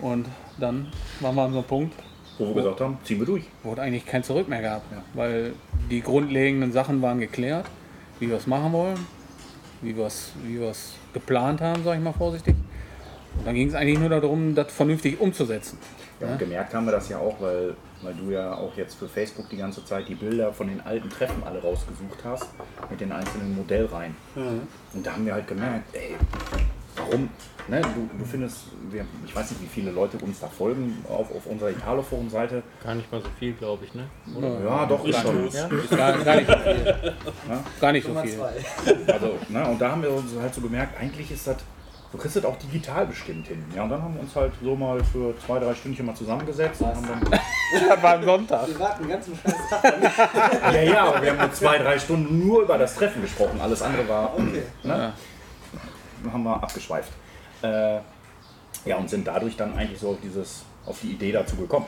Und 0.00 0.26
dann 0.58 0.92
waren 1.20 1.34
wir 1.34 1.42
an 1.42 1.52
so 1.52 1.58
einem 1.58 1.66
Punkt, 1.66 1.94
wo 2.38 2.46
wir 2.46 2.54
gesagt 2.54 2.80
haben, 2.80 2.98
ziehen 3.04 3.18
wir 3.18 3.26
durch. 3.26 3.44
wo 3.62 3.72
es 3.72 3.78
eigentlich 3.78 4.06
kein 4.06 4.22
Zurück 4.22 4.48
mehr 4.48 4.62
gab. 4.62 4.82
Weil 5.14 5.52
die 5.90 6.00
grundlegenden 6.00 6.72
Sachen 6.72 7.02
waren 7.02 7.20
geklärt, 7.20 7.66
wie 8.18 8.28
wir 8.28 8.36
es 8.36 8.46
machen 8.46 8.72
wollen, 8.72 8.98
wie 9.84 9.96
wir 9.96 10.06
es 10.06 10.32
wie 10.42 10.58
wir's 10.58 10.94
geplant 11.12 11.60
haben, 11.60 11.84
sage 11.84 11.98
ich 11.98 12.04
mal 12.04 12.12
vorsichtig. 12.12 12.54
Und 13.38 13.46
dann 13.46 13.54
ging 13.54 13.68
es 13.68 13.74
eigentlich 13.74 13.98
nur 13.98 14.08
darum, 14.08 14.54
das 14.54 14.72
vernünftig 14.72 15.20
umzusetzen. 15.20 15.78
Ja, 16.20 16.28
und 16.28 16.38
gemerkt 16.38 16.72
haben 16.72 16.86
wir 16.86 16.92
das 16.92 17.08
ja 17.08 17.18
auch, 17.18 17.40
weil, 17.40 17.74
weil 18.02 18.14
du 18.14 18.30
ja 18.30 18.54
auch 18.54 18.76
jetzt 18.76 18.94
für 18.94 19.08
Facebook 19.08 19.48
die 19.50 19.56
ganze 19.56 19.84
Zeit 19.84 20.08
die 20.08 20.14
Bilder 20.14 20.52
von 20.52 20.68
den 20.68 20.80
alten 20.80 21.10
Treffen 21.10 21.42
alle 21.44 21.60
rausgesucht 21.60 22.18
hast, 22.24 22.46
mit 22.88 23.00
den 23.00 23.10
einzelnen 23.10 23.56
Modellreihen. 23.56 24.14
Und 24.92 25.04
da 25.04 25.12
haben 25.12 25.26
wir 25.26 25.34
halt 25.34 25.48
gemerkt, 25.48 25.94
ey, 25.94 26.14
warum? 26.96 27.28
Ne, 27.66 27.80
du, 27.80 28.10
du 28.18 28.24
findest, 28.26 28.58
wir, 28.90 29.06
ich 29.26 29.34
weiß 29.34 29.50
nicht, 29.52 29.62
wie 29.62 29.66
viele 29.66 29.90
Leute 29.90 30.18
uns 30.18 30.38
da 30.40 30.48
folgen 30.48 31.02
auf, 31.08 31.34
auf 31.34 31.46
unserer 31.46 31.70
Italo-Forum-Seite. 31.70 32.62
Gar 32.82 32.94
nicht 32.96 33.10
mal 33.10 33.22
so 33.22 33.28
viel, 33.38 33.54
glaube 33.54 33.86
ich, 33.86 33.94
ne? 33.94 34.04
Ja, 34.62 34.84
doch, 34.84 35.02
Ich 35.02 35.10
ist 35.16 35.22
schon. 35.22 35.48
tu's. 35.48 35.90
Gar, 35.90 36.18
gar 36.22 36.36
nicht 36.36 36.46
so 36.50 36.56
viel. 36.58 37.14
Gar 37.80 37.92
nicht 37.92 38.06
so 38.06 38.14
viel. 38.20 38.36
zwei. 38.36 39.12
Also, 39.12 39.38
ne, 39.48 39.66
und 39.66 39.80
da 39.80 39.92
haben 39.92 40.02
wir 40.02 40.10
uns 40.10 40.30
halt 40.38 40.54
so 40.54 40.60
gemerkt, 40.60 41.00
eigentlich 41.00 41.30
ist 41.30 41.46
das, 41.46 41.56
du 42.12 42.18
kriegst 42.18 42.36
das 42.36 42.44
auch 42.44 42.56
digital 42.58 43.06
bestimmt 43.06 43.46
hin. 43.46 43.64
Ja, 43.74 43.84
und 43.84 43.88
dann 43.88 44.02
haben 44.02 44.12
wir 44.14 44.20
uns 44.20 44.36
halt 44.36 44.52
so 44.62 44.76
mal 44.76 45.02
für 45.02 45.34
zwei, 45.46 45.58
drei 45.58 45.74
Stündchen 45.74 46.04
mal 46.04 46.14
zusammengesetzt 46.14 46.82
und 46.82 46.88
haben 46.88 47.06
dann 47.08 47.40
Das 47.88 48.02
war 48.02 48.14
am 48.16 48.24
Sonntag. 48.24 48.68
Wir 48.68 48.78
warten 48.78 49.02
den 49.04 49.10
ganzen 49.10 49.38
scheiß 49.42 49.54
Tag. 49.70 50.72
Ja, 50.74 50.82
ja, 50.82 51.04
aber 51.06 51.22
wir 51.22 51.30
haben 51.30 51.38
nur 51.38 51.52
zwei, 51.54 51.78
drei 51.78 51.98
Stunden 51.98 52.46
nur 52.46 52.60
über 52.62 52.76
das 52.76 52.94
Treffen 52.94 53.22
gesprochen. 53.22 53.58
Alles 53.58 53.80
andere 53.80 54.06
war. 54.06 54.34
Okay. 54.34 54.62
Ne? 54.82 55.12
Haben 56.30 56.42
wir 56.42 56.62
abgeschweift. 56.62 57.10
Äh, 57.64 58.00
ja, 58.84 58.96
und 58.98 59.08
sind 59.08 59.26
dadurch 59.26 59.56
dann 59.56 59.74
eigentlich 59.74 59.98
so 59.98 60.10
auf, 60.10 60.18
dieses, 60.22 60.64
auf 60.84 61.00
die 61.00 61.12
Idee 61.12 61.32
dazu 61.32 61.56
gekommen. 61.56 61.86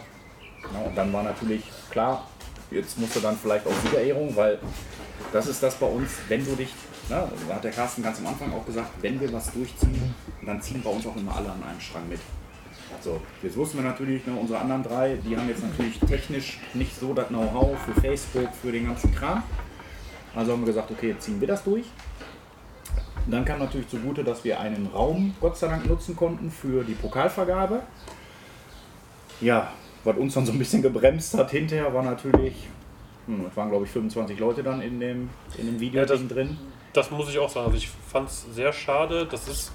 Ja, 0.73 0.81
und 0.81 0.97
dann 0.97 1.13
war 1.13 1.23
natürlich 1.23 1.63
klar, 1.91 2.27
jetzt 2.71 2.99
musst 2.99 3.17
du 3.17 3.21
dann 3.21 3.37
vielleicht 3.37 3.67
auch 3.67 3.73
Siegerehrung, 3.85 4.35
weil 4.35 4.59
das 5.33 5.47
ist 5.47 5.63
das 5.63 5.75
bei 5.75 5.87
uns, 5.87 6.11
wenn 6.29 6.45
du 6.45 6.57
dich 6.57 6.71
Na, 7.09 7.29
da 7.49 7.55
hat 7.55 7.65
der 7.65 7.71
Carsten 7.71 8.03
ganz 8.03 8.19
am 8.19 8.27
Anfang 8.27 8.53
auch 8.53 8.65
gesagt, 8.65 8.91
wenn 9.01 9.21
wir 9.21 9.33
was 9.33 9.53
durchziehen, 9.53 10.15
dann 10.45 10.61
ziehen 10.61 10.83
bei 10.83 10.91
uns 10.91 11.07
auch 11.07 11.15
immer 11.17 11.37
alle 11.37 11.51
an 11.51 11.63
einem 11.63 11.81
Strang 11.81 12.09
mit. 12.09 12.21
So, 13.01 13.21
jetzt 13.43 13.57
wussten 13.57 13.79
wir 13.79 13.85
natürlich, 13.85 14.27
ne, 14.27 14.35
unsere 14.35 14.59
anderen 14.59 14.83
drei, 14.83 15.17
die 15.25 15.37
haben 15.37 15.49
jetzt 15.49 15.63
natürlich 15.63 16.01
technisch 16.01 16.59
nicht 16.75 16.99
so 16.99 17.13
das 17.13 17.29
Know-how 17.29 17.79
für 17.79 18.01
Facebook, 18.01 18.49
für 18.61 18.73
den 18.73 18.87
ganzen 18.87 19.15
Kram. 19.15 19.43
Also 20.35 20.53
haben 20.53 20.63
wir 20.63 20.67
gesagt, 20.67 20.91
okay, 20.91 21.11
jetzt 21.11 21.25
ziehen 21.25 21.41
wir 21.41 21.49
das 21.49 21.63
durch. 21.63 21.87
Dann 23.29 23.45
kam 23.45 23.59
natürlich 23.59 23.89
zugute, 23.89 24.23
dass 24.23 24.45
wir 24.45 24.61
einen 24.61 24.87
Raum 24.95 25.35
Gott 25.41 25.57
sei 25.57 25.69
Dank 25.69 25.87
nutzen 25.87 26.15
konnten 26.15 26.51
für 26.51 26.85
die 26.85 26.95
Pokalvergabe. 26.95 27.83
Ja, 29.41 29.73
was 30.05 30.17
uns 30.17 30.35
dann 30.35 30.47
so 30.47 30.53
ein 30.53 30.59
bisschen 30.59 30.83
gebremst 30.83 31.35
hat 31.35 31.51
hinterher, 31.51 31.93
war 31.93 32.03
natürlich, 32.03 32.55
hm, 33.27 33.47
es 33.51 33.57
waren 33.57 33.69
glaube 33.71 33.85
ich 33.85 33.91
25 33.91 34.39
Leute 34.39 34.63
dann 34.63 34.81
in 34.81 35.01
dem, 35.01 35.31
in 35.59 35.67
dem 35.67 35.81
Video 35.81 36.01
Ja, 36.01 36.07
das- 36.07 36.27
drin. 36.29 36.57
Das 36.93 37.11
muss 37.11 37.29
ich 37.29 37.39
auch 37.39 37.51
sagen. 37.51 37.67
Also 37.67 37.77
ich 37.77 37.89
fand 37.89 38.29
es 38.31 38.47
sehr 38.55 38.73
schade. 38.73 39.27
Das 39.31 39.49
ist. 39.49 39.71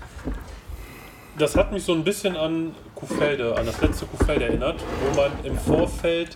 Das 1.38 1.56
hat 1.56 1.72
mich 1.72 1.84
so 1.84 1.94
ein 1.94 2.04
bisschen 2.04 2.36
an 2.36 2.74
Kuhfelde, 2.96 3.56
an 3.58 3.66
das 3.68 3.80
letzte 3.80 4.06
Kuhfelde 4.08 4.46
erinnert, 4.46 4.84
wo 5.04 5.16
man 5.22 5.32
im 5.44 5.56
Vorfeld 5.58 6.36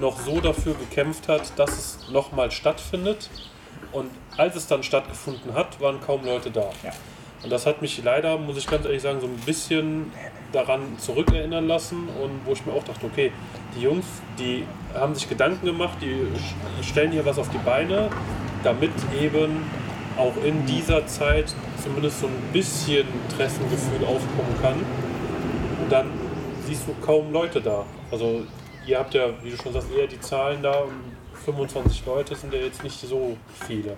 noch 0.00 0.20
so 0.20 0.40
dafür 0.40 0.74
gekämpft 0.74 1.26
hat, 1.28 1.58
dass 1.58 1.70
es 1.72 2.10
nochmal 2.12 2.50
stattfindet. 2.52 3.28
Und 3.92 4.10
als 4.36 4.56
es 4.56 4.66
dann 4.66 4.82
stattgefunden 4.82 5.54
hat, 5.54 5.80
waren 5.80 6.00
kaum 6.00 6.24
Leute 6.24 6.50
da. 6.50 6.70
Ja. 6.82 6.92
Und 7.42 7.50
das 7.50 7.66
hat 7.66 7.80
mich 7.80 8.02
leider, 8.04 8.36
muss 8.38 8.58
ich 8.58 8.66
ganz 8.66 8.84
ehrlich 8.84 9.02
sagen, 9.02 9.20
so 9.20 9.26
ein 9.26 9.36
bisschen 9.46 10.12
daran 10.52 10.98
zurückerinnern 10.98 11.66
lassen 11.66 12.08
und 12.22 12.40
wo 12.44 12.52
ich 12.52 12.66
mir 12.66 12.72
auch 12.72 12.84
dachte, 12.84 13.06
okay, 13.06 13.32
die 13.74 13.82
Jungs, 13.82 14.04
die 14.38 14.64
haben 14.94 15.14
sich 15.14 15.28
Gedanken 15.28 15.64
gemacht, 15.64 15.98
die 16.00 16.26
stellen 16.84 17.12
hier 17.12 17.24
was 17.24 17.38
auf 17.38 17.48
die 17.50 17.58
Beine, 17.58 18.10
damit 18.62 18.90
eben 19.20 19.64
auch 20.18 20.36
in 20.44 20.66
dieser 20.66 21.06
Zeit 21.06 21.54
zumindest 21.82 22.20
so 22.20 22.26
ein 22.26 22.52
bisschen 22.52 23.06
Interessengefühl 23.28 24.04
aufkommen 24.04 24.56
kann. 24.60 24.74
Und 25.82 25.90
dann 25.90 26.10
siehst 26.66 26.86
du 26.86 26.94
kaum 27.04 27.32
Leute 27.32 27.60
da. 27.60 27.84
Also 28.10 28.42
ihr 28.86 28.98
habt 28.98 29.14
ja, 29.14 29.28
wie 29.42 29.50
du 29.50 29.56
schon 29.56 29.72
sagst, 29.72 29.88
eher 29.96 30.06
die 30.06 30.20
Zahlen 30.20 30.62
da. 30.62 30.84
25 31.44 32.04
Leute 32.06 32.34
sind 32.36 32.52
ja 32.52 32.60
jetzt 32.60 32.82
nicht 32.82 33.00
so 33.00 33.36
viele. 33.66 33.96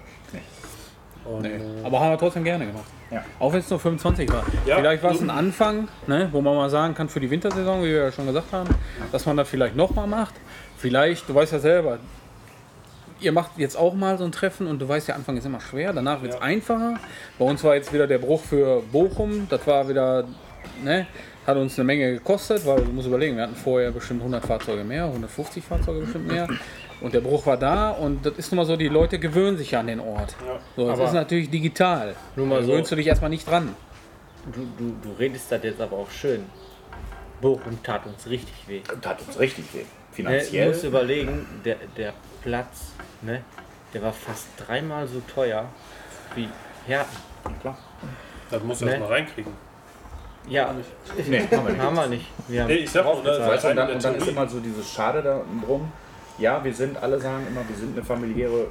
Und, 1.24 1.44
äh, 1.44 1.60
Aber 1.84 2.00
haben 2.00 2.10
wir 2.10 2.18
trotzdem 2.18 2.42
gerne 2.44 2.66
gemacht. 2.66 2.84
Ja. 3.10 3.22
Auch 3.38 3.52
wenn 3.52 3.60
es 3.60 3.70
nur 3.70 3.78
25 3.78 4.32
war. 4.32 4.44
Ja. 4.66 4.76
Vielleicht 4.78 5.02
war 5.02 5.12
es 5.12 5.20
ein 5.20 5.30
Anfang, 5.30 5.88
ne, 6.06 6.28
wo 6.32 6.40
man 6.40 6.56
mal 6.56 6.70
sagen 6.70 6.94
kann 6.94 7.08
für 7.08 7.20
die 7.20 7.30
Wintersaison, 7.30 7.80
wie 7.82 7.86
wir 7.90 8.04
ja 8.04 8.12
schon 8.12 8.26
gesagt 8.26 8.52
haben, 8.52 8.70
dass 9.12 9.24
man 9.26 9.36
das 9.36 9.48
vielleicht 9.48 9.76
nochmal 9.76 10.06
macht. 10.06 10.34
Vielleicht, 10.78 11.28
du 11.28 11.34
weißt 11.34 11.52
ja 11.52 11.58
selber, 11.60 11.98
ihr 13.20 13.30
macht 13.30 13.52
jetzt 13.58 13.76
auch 13.76 13.94
mal 13.94 14.18
so 14.18 14.24
ein 14.24 14.32
Treffen 14.32 14.66
und 14.66 14.80
du 14.80 14.88
weißt, 14.88 15.08
der 15.08 15.14
Anfang 15.14 15.36
ist 15.36 15.44
immer 15.46 15.60
schwer, 15.60 15.92
danach 15.92 16.22
wird 16.22 16.32
es 16.32 16.38
Ja. 16.40 16.44
einfacher. 16.44 16.94
Bei 17.38 17.44
uns 17.44 17.62
war 17.62 17.76
jetzt 17.76 17.92
wieder 17.92 18.08
der 18.08 18.18
Bruch 18.18 18.42
für 18.42 18.82
Bochum, 18.90 19.46
das 19.48 19.64
war 19.66 19.88
wieder, 19.88 20.24
ne, 20.82 21.06
hat 21.46 21.56
uns 21.56 21.78
eine 21.78 21.84
Menge 21.84 22.12
gekostet, 22.14 22.64
weil 22.66 22.80
du 22.82 22.90
musst 22.92 23.06
überlegen, 23.06 23.36
wir 23.36 23.44
hatten 23.44 23.54
vorher 23.56 23.90
bestimmt 23.92 24.20
100 24.22 24.44
Fahrzeuge 24.44 24.82
mehr, 24.84 25.04
150 25.04 25.62
Fahrzeuge 25.62 26.00
bestimmt 26.00 26.26
mehr. 26.28 26.48
Und 27.02 27.14
der 27.14 27.20
Bruch 27.20 27.46
war 27.46 27.56
da 27.56 27.90
und 27.90 28.24
das 28.24 28.34
ist 28.38 28.52
nun 28.52 28.58
mal 28.58 28.64
so, 28.64 28.76
die 28.76 28.88
Leute 28.88 29.18
gewöhnen 29.18 29.56
sich 29.58 29.72
ja 29.72 29.80
an 29.80 29.86
den 29.88 30.00
Ort. 30.00 30.36
Ja. 30.46 30.58
So, 30.76 30.86
das 30.88 30.98
Aber- 30.98 31.08
ist 31.08 31.14
natürlich 31.14 31.50
digital. 31.50 32.14
Nur 32.36 32.46
mal 32.46 32.60
da 32.60 32.62
so. 32.64 32.70
gewöhnst 32.72 32.92
du 32.92 32.96
dich 32.96 33.06
erstmal 33.06 33.30
nicht 33.30 33.48
dran. 33.48 33.74
Du, 34.46 34.60
du, 34.78 34.94
du 35.02 35.12
redest 35.18 35.50
das 35.52 35.62
jetzt 35.62 35.80
aber 35.80 35.96
auch 35.96 36.10
schön. 36.10 36.44
Bochum 37.40 37.82
tat 37.82 38.06
uns 38.06 38.28
richtig 38.28 38.54
weh. 38.68 38.82
Und 38.92 39.04
hat 39.06 39.20
uns 39.26 39.38
richtig 39.38 39.64
weh. 39.74 39.78
Ne, 39.78 39.84
du 39.84 40.14
Finanziell. 40.14 40.68
musst 40.68 40.84
überlegen, 40.84 41.46
der, 41.64 41.76
der 41.96 42.12
Platz, 42.42 42.92
ne, 43.22 43.42
der 43.94 44.02
war 44.02 44.12
fast 44.12 44.46
dreimal 44.58 45.06
so 45.08 45.20
teuer 45.32 45.64
wie 46.34 46.48
Herten. 46.86 47.16
klar. 47.60 47.76
das 48.50 48.62
musst 48.62 48.80
du 48.82 48.84
Ne. 48.84 48.90
erst 48.92 49.00
mal 49.02 49.08
reinkriegen. 49.08 49.52
Ja, 50.48 50.74
Nee, 51.28 51.40
haben 51.40 51.50
wir 51.66 51.72
nicht. 51.72 51.80
haben 51.82 51.96
wir 51.96 52.06
nicht. 52.08 52.26
Wir 52.48 52.62
haben 52.62 52.68
Nee, 52.68 52.74
ich 52.78 52.90
sag 52.90 53.04
nur, 53.04 53.22
ne, 53.22 53.30
und 53.52 53.76
dann, 53.76 53.90
und 53.92 54.04
dann 54.04 54.14
ist 54.16 54.26
immer 54.28 54.48
so 54.48 54.58
dieses 54.60 54.92
Schade 54.92 55.22
da 55.22 55.40
drum. 55.64 55.90
Ja, 56.42 56.64
wir 56.64 56.74
sind, 56.74 57.00
alle 57.00 57.20
sagen 57.20 57.46
immer, 57.48 57.60
wir 57.68 57.76
sind 57.76 57.96
eine 57.96 58.04
familiäre, 58.04 58.66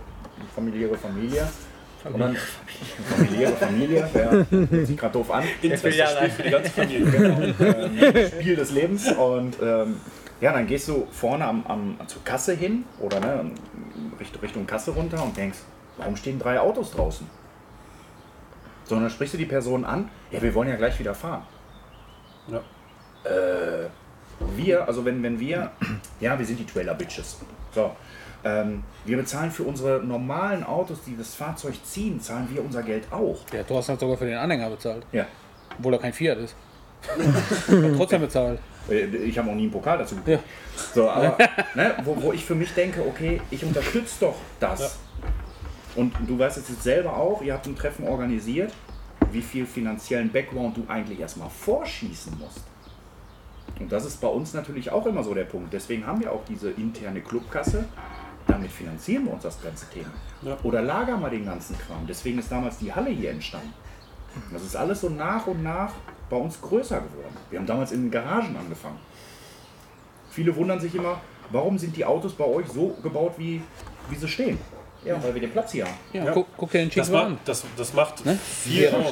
familiäre 0.54 0.98
Familie. 0.98 1.48
Dann, 2.04 2.36
familiäre 3.16 3.54
Familie, 3.54 4.10
ja, 4.14 4.86
sieht 4.86 5.00
gerade 5.00 5.14
doof 5.14 5.32
an. 5.32 5.46
Inzest, 5.62 5.86
das 5.86 5.96
Jahre 5.96 6.18
Spiel 6.18 6.30
für 6.32 6.44
die 6.44 6.50
ganze 6.50 6.70
Familie. 6.72 7.56
ähm, 7.62 8.28
Spiel 8.28 8.56
des 8.58 8.72
Lebens. 8.72 9.10
Und 9.14 9.56
ähm, 9.62 10.02
ja, 10.42 10.52
dann 10.52 10.68
gehst 10.68 10.90
du 10.90 11.08
vorne 11.12 11.46
am, 11.46 11.66
am, 11.66 11.98
zur 12.08 12.22
Kasse 12.26 12.54
hin 12.56 12.84
oder 13.00 13.22
ne, 13.22 13.52
Richtung, 14.20 14.42
Richtung 14.42 14.68
Kasse 14.68 14.92
runter 14.92 15.24
und 15.24 15.38
denkst, 15.38 15.60
warum 15.96 16.18
stehen 16.18 16.40
drei 16.40 16.60
Autos 16.60 16.92
draußen? 16.92 17.26
So, 18.84 18.96
und 18.96 19.04
dann 19.04 19.12
sprichst 19.12 19.36
du 19.36 19.38
die 19.38 19.46
Person 19.46 19.86
an, 19.86 20.10
ja, 20.30 20.42
wir 20.42 20.54
wollen 20.56 20.68
ja 20.68 20.76
gleich 20.76 21.00
wieder 21.00 21.16
fahren. 21.16 21.44
Ja. 22.50 22.58
Äh, 23.24 23.88
wir, 24.58 24.86
also 24.86 25.06
wenn, 25.06 25.24
wenn 25.24 25.40
wir, 25.40 25.72
ja, 26.20 26.38
wir 26.38 26.46
sind 26.46 26.60
die 26.60 26.66
Trailer 26.66 26.96
Bitches. 26.96 27.38
So, 27.74 27.92
ähm, 28.44 28.84
wir 29.06 29.18
bezahlen 29.18 29.52
für 29.52 29.64
unsere 29.64 30.04
normalen 30.04 30.64
Autos, 30.64 31.00
die 31.06 31.16
das 31.18 31.36
Fahrzeug 31.36 31.76
ziehen, 31.86 32.20
zahlen 32.20 32.48
wir 32.52 32.64
unser 32.64 32.84
Geld 32.84 33.06
auch. 33.12 33.38
Der 33.52 33.66
Thorsten 33.66 33.94
hat 33.94 34.00
sogar 34.00 34.18
für 34.18 34.26
den 34.26 34.38
Anhänger 34.38 34.70
bezahlt, 34.70 35.06
Ja. 35.12 35.26
obwohl 35.78 35.94
er 35.94 36.00
kein 36.00 36.14
Fiat 36.14 36.38
ist. 36.40 36.56
Trotzdem 37.98 38.22
bezahlt. 38.22 38.60
Äh, 38.90 39.06
Ich 39.06 39.38
habe 39.38 39.50
auch 39.50 39.56
nie 39.56 39.64
einen 39.64 39.72
Pokal 39.72 39.98
dazu 39.98 40.16
gekriegt. 40.16 40.44
So, 40.94 41.10
aber 41.10 41.38
ne, 41.76 41.96
wo, 42.04 42.22
wo 42.22 42.34
ich 42.34 42.44
für 42.46 42.56
mich 42.56 42.74
denke, 42.74 43.02
okay, 43.08 43.42
ich 43.50 43.64
unterstütze 43.64 44.16
doch 44.22 44.36
das. 44.60 44.98
Und 45.96 46.14
du 46.28 46.38
weißt 46.40 46.58
es 46.58 46.70
jetzt 46.70 46.84
selber 46.84 47.16
auch, 47.18 47.42
ihr 47.42 47.54
habt 47.54 47.66
ein 47.68 47.76
Treffen 47.76 48.08
organisiert, 48.08 48.72
wie 49.32 49.42
viel 49.42 49.66
finanziellen 49.66 50.32
Background 50.32 50.78
du 50.78 50.86
eigentlich 50.88 51.20
erstmal 51.20 51.50
vorschießen 51.50 52.38
musst. 52.40 52.62
Und 53.80 53.92
das 53.92 54.06
ist 54.06 54.22
bei 54.22 54.28
uns 54.28 54.54
natürlich 54.54 54.92
auch 54.92 55.06
immer 55.08 55.24
so 55.24 55.34
der 55.34 55.46
Punkt. 55.46 55.74
Deswegen 55.74 56.06
haben 56.06 56.20
wir 56.22 56.32
auch 56.32 56.44
diese 56.48 56.70
interne 56.72 57.22
Clubkasse. 57.22 57.86
Damit 58.48 58.72
finanzieren 58.72 59.26
wir 59.26 59.34
uns 59.34 59.44
das 59.44 59.62
ganze 59.62 59.88
Thema. 59.90 60.10
Ja. 60.42 60.58
Oder 60.64 60.82
lagern 60.82 61.22
wir 61.22 61.30
den 61.30 61.46
ganzen 61.46 61.78
Kram. 61.78 62.06
Deswegen 62.08 62.40
ist 62.40 62.52
damals 62.52 62.78
die 62.78 62.94
Halle 62.94 63.10
hier 63.10 63.32
entstanden. 63.32 63.74
Das 64.52 64.62
ist 64.64 64.76
alles 64.76 65.02
so 65.02 65.10
nach 65.10 65.46
und 65.48 65.62
nach 65.64 65.92
bei 66.30 66.38
uns 66.38 66.60
größer 66.62 66.98
geworden. 67.02 67.36
Wir 67.50 67.60
haben 67.60 67.66
damals 67.66 67.92
in 67.92 68.04
den 68.04 68.12
Garagen 68.12 68.56
angefangen. 68.56 68.98
Viele 70.30 70.56
wundern 70.56 70.80
sich 70.80 70.96
immer, 70.96 71.20
warum 71.52 71.78
sind 71.78 71.96
die 71.98 72.06
Autos 72.06 72.34
bei 72.34 72.46
euch 72.46 72.68
so 72.68 72.96
gebaut, 73.04 73.34
wie, 73.38 73.62
wie 74.10 74.16
sie 74.16 74.28
stehen? 74.28 74.58
Ja, 75.04 75.22
weil 75.24 75.34
wir 75.34 75.42
den 75.42 75.52
Platz 75.52 75.72
hier 75.72 75.86
haben. 75.86 75.96
Ja, 76.14 76.26
Ja. 76.26 76.32
Guck, 76.32 76.48
guck 76.56 76.72
dir 76.72 76.78
den 76.80 76.90
Das, 76.90 77.08
Chico 77.08 77.18
macht, 77.18 77.26
an. 77.28 77.38
das, 77.44 77.66
das 77.76 77.94
macht 77.94 78.24
Ne? 78.26 78.38
viel 78.38 78.88
aus. 78.90 79.12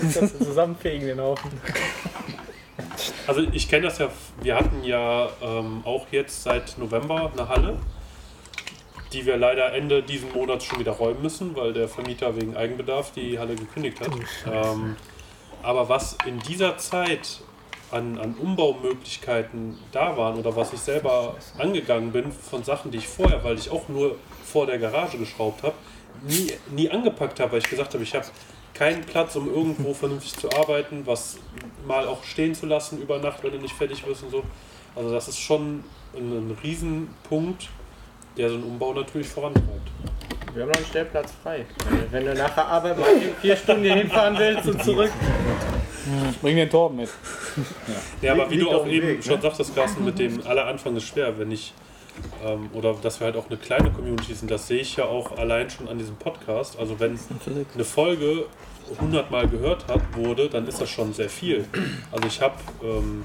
Kannst 0.00 0.16
du 0.40 0.44
zusammenfegen 0.44 1.06
den 1.08 1.20
Haufen. 1.20 1.50
Also 3.26 3.42
ich 3.52 3.68
kenne 3.68 3.86
das 3.86 3.98
ja, 3.98 4.08
wir 4.42 4.56
hatten 4.56 4.84
ja 4.84 5.28
ähm, 5.42 5.82
auch 5.84 6.06
jetzt 6.10 6.42
seit 6.42 6.76
November 6.78 7.30
eine 7.32 7.48
Halle, 7.48 7.78
die 9.12 9.26
wir 9.26 9.36
leider 9.36 9.72
Ende 9.74 10.02
diesen 10.02 10.32
Monats 10.32 10.64
schon 10.64 10.78
wieder 10.78 10.92
räumen 10.92 11.22
müssen, 11.22 11.54
weil 11.56 11.72
der 11.72 11.88
Vermieter 11.88 12.36
wegen 12.36 12.56
Eigenbedarf 12.56 13.12
die 13.12 13.38
Halle 13.38 13.54
gekündigt 13.54 14.00
hat. 14.00 14.10
Ähm, 14.50 14.96
aber 15.62 15.88
was 15.88 16.16
in 16.26 16.40
dieser 16.40 16.76
Zeit 16.78 17.42
an, 17.92 18.18
an 18.18 18.34
Umbaumöglichkeiten 18.34 19.78
da 19.92 20.16
waren 20.16 20.38
oder 20.38 20.56
was 20.56 20.72
ich 20.72 20.80
selber 20.80 21.36
angegangen 21.58 22.10
bin 22.10 22.32
von 22.32 22.64
Sachen, 22.64 22.90
die 22.90 22.98
ich 22.98 23.08
vorher, 23.08 23.44
weil 23.44 23.58
ich 23.58 23.70
auch 23.70 23.88
nur 23.88 24.16
vor 24.44 24.66
der 24.66 24.78
Garage 24.78 25.18
geschraubt 25.18 25.62
habe, 25.62 25.74
nie, 26.26 26.52
nie 26.70 26.90
angepackt 26.90 27.38
habe, 27.38 27.52
weil 27.52 27.58
ich 27.58 27.68
gesagt 27.68 27.94
habe, 27.94 28.02
ich 28.02 28.14
habe 28.14 28.26
keinen 28.74 29.02
Platz, 29.02 29.36
um 29.36 29.52
irgendwo 29.52 29.92
vernünftig 29.92 30.34
zu 30.34 30.50
arbeiten, 30.50 31.02
was 31.04 31.38
mal 31.86 32.06
auch 32.06 32.24
stehen 32.24 32.54
zu 32.54 32.66
lassen 32.66 33.00
über 33.00 33.18
Nacht, 33.18 33.42
wenn 33.42 33.52
du 33.52 33.58
nicht 33.58 33.74
fertig 33.74 34.06
wirst 34.06 34.22
und 34.24 34.30
so. 34.30 34.42
Also 34.94 35.12
das 35.12 35.28
ist 35.28 35.38
schon 35.38 35.84
ein, 36.14 36.50
ein 36.50 36.58
Riesenpunkt, 36.62 37.68
der 38.36 38.48
so 38.48 38.56
einen 38.56 38.64
Umbau 38.64 38.92
natürlich 38.92 39.28
vorantreibt. 39.28 39.90
Wir 40.54 40.62
haben 40.62 40.68
noch 40.68 40.76
einen 40.76 40.86
Stellplatz 40.86 41.32
frei. 41.42 41.64
Wenn 42.10 42.26
du 42.26 42.34
nach 42.34 42.54
der 42.54 42.66
Arbeit 42.66 42.98
mal 42.98 43.08
vier 43.40 43.56
Stunden 43.56 43.84
hier 43.84 43.94
hinfahren 43.94 44.38
willst 44.38 44.68
und 44.68 44.82
zurück. 44.84 45.10
Bring 46.42 46.56
den 46.56 46.68
Torben 46.68 46.96
mit. 46.96 47.08
Ja, 48.20 48.32
aber 48.32 48.50
wie 48.50 48.58
du 48.58 48.70
auch 48.70 48.86
eben 48.86 49.08
Weg, 49.08 49.24
schon 49.24 49.36
ne? 49.36 49.42
sagtest, 49.42 49.74
Carsten, 49.74 50.04
mit 50.04 50.18
dem 50.18 50.44
aller 50.46 50.66
Anfang 50.66 50.96
ist 50.96 51.04
schwer, 51.04 51.38
wenn 51.38 51.50
ich, 51.50 51.72
ähm, 52.44 52.68
oder 52.72 52.94
dass 52.94 53.20
wir 53.20 53.26
halt 53.26 53.36
auch 53.36 53.48
eine 53.48 53.56
kleine 53.56 53.90
Community 53.90 54.34
sind, 54.34 54.50
das 54.50 54.66
sehe 54.66 54.80
ich 54.80 54.96
ja 54.96 55.04
auch 55.04 55.38
allein 55.38 55.70
schon 55.70 55.88
an 55.88 55.98
diesem 55.98 56.16
Podcast. 56.16 56.78
Also 56.78 56.98
wenn 56.98 57.18
eine 57.74 57.84
Folge 57.84 58.46
100 58.94 59.30
Mal 59.30 59.48
gehört 59.48 59.86
hat, 59.88 60.00
wurde, 60.16 60.48
dann 60.48 60.66
ist 60.66 60.80
das 60.80 60.90
schon 60.90 61.12
sehr 61.12 61.28
viel. 61.28 61.64
Also 62.10 62.26
ich 62.26 62.40
habe 62.40 62.54
ähm, 62.82 63.24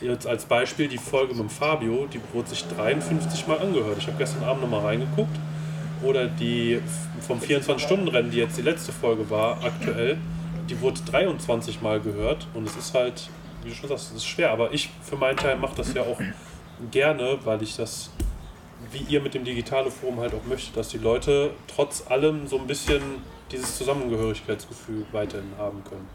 jetzt 0.00 0.26
als 0.26 0.44
Beispiel 0.44 0.88
die 0.88 0.98
Folge 0.98 1.34
mit 1.34 1.50
Fabio, 1.50 2.06
die 2.12 2.20
wurde 2.32 2.48
sich 2.48 2.64
53 2.64 3.46
Mal 3.46 3.58
angehört. 3.58 3.98
Ich 3.98 4.06
habe 4.06 4.16
gestern 4.18 4.44
Abend 4.44 4.62
nochmal 4.62 4.80
reingeguckt. 4.80 5.36
Oder 6.02 6.26
die 6.26 6.80
vom 7.20 7.38
24-Stunden-Rennen, 7.38 8.30
die 8.30 8.38
jetzt 8.38 8.58
die 8.58 8.62
letzte 8.62 8.92
Folge 8.92 9.30
war, 9.30 9.64
aktuell, 9.64 10.18
die 10.68 10.78
wurde 10.80 11.00
23 11.10 11.80
Mal 11.80 12.00
gehört. 12.00 12.46
Und 12.52 12.66
es 12.66 12.76
ist 12.76 12.94
halt, 12.94 13.28
wie 13.62 13.70
du 13.70 13.74
schon 13.74 13.88
sagst, 13.88 14.10
es 14.10 14.16
ist 14.16 14.26
schwer. 14.26 14.50
Aber 14.50 14.72
ich 14.72 14.90
für 15.02 15.16
meinen 15.16 15.36
Teil 15.36 15.56
mache 15.56 15.76
das 15.76 15.94
ja 15.94 16.02
auch 16.02 16.20
gerne, 16.90 17.38
weil 17.44 17.62
ich 17.62 17.76
das 17.76 18.10
wie 18.92 19.04
ihr 19.08 19.20
mit 19.20 19.34
dem 19.34 19.44
Digitale 19.44 19.90
Forum 19.90 20.20
halt 20.20 20.34
auch 20.34 20.44
möchtet, 20.46 20.76
dass 20.76 20.88
die 20.88 20.98
Leute 20.98 21.50
trotz 21.66 22.04
allem 22.08 22.46
so 22.46 22.58
ein 22.58 22.66
bisschen 22.66 23.02
dieses 23.50 23.76
Zusammengehörigkeitsgefühl 23.78 25.06
weiterhin 25.12 25.52
haben 25.58 25.82
können. 25.84 26.08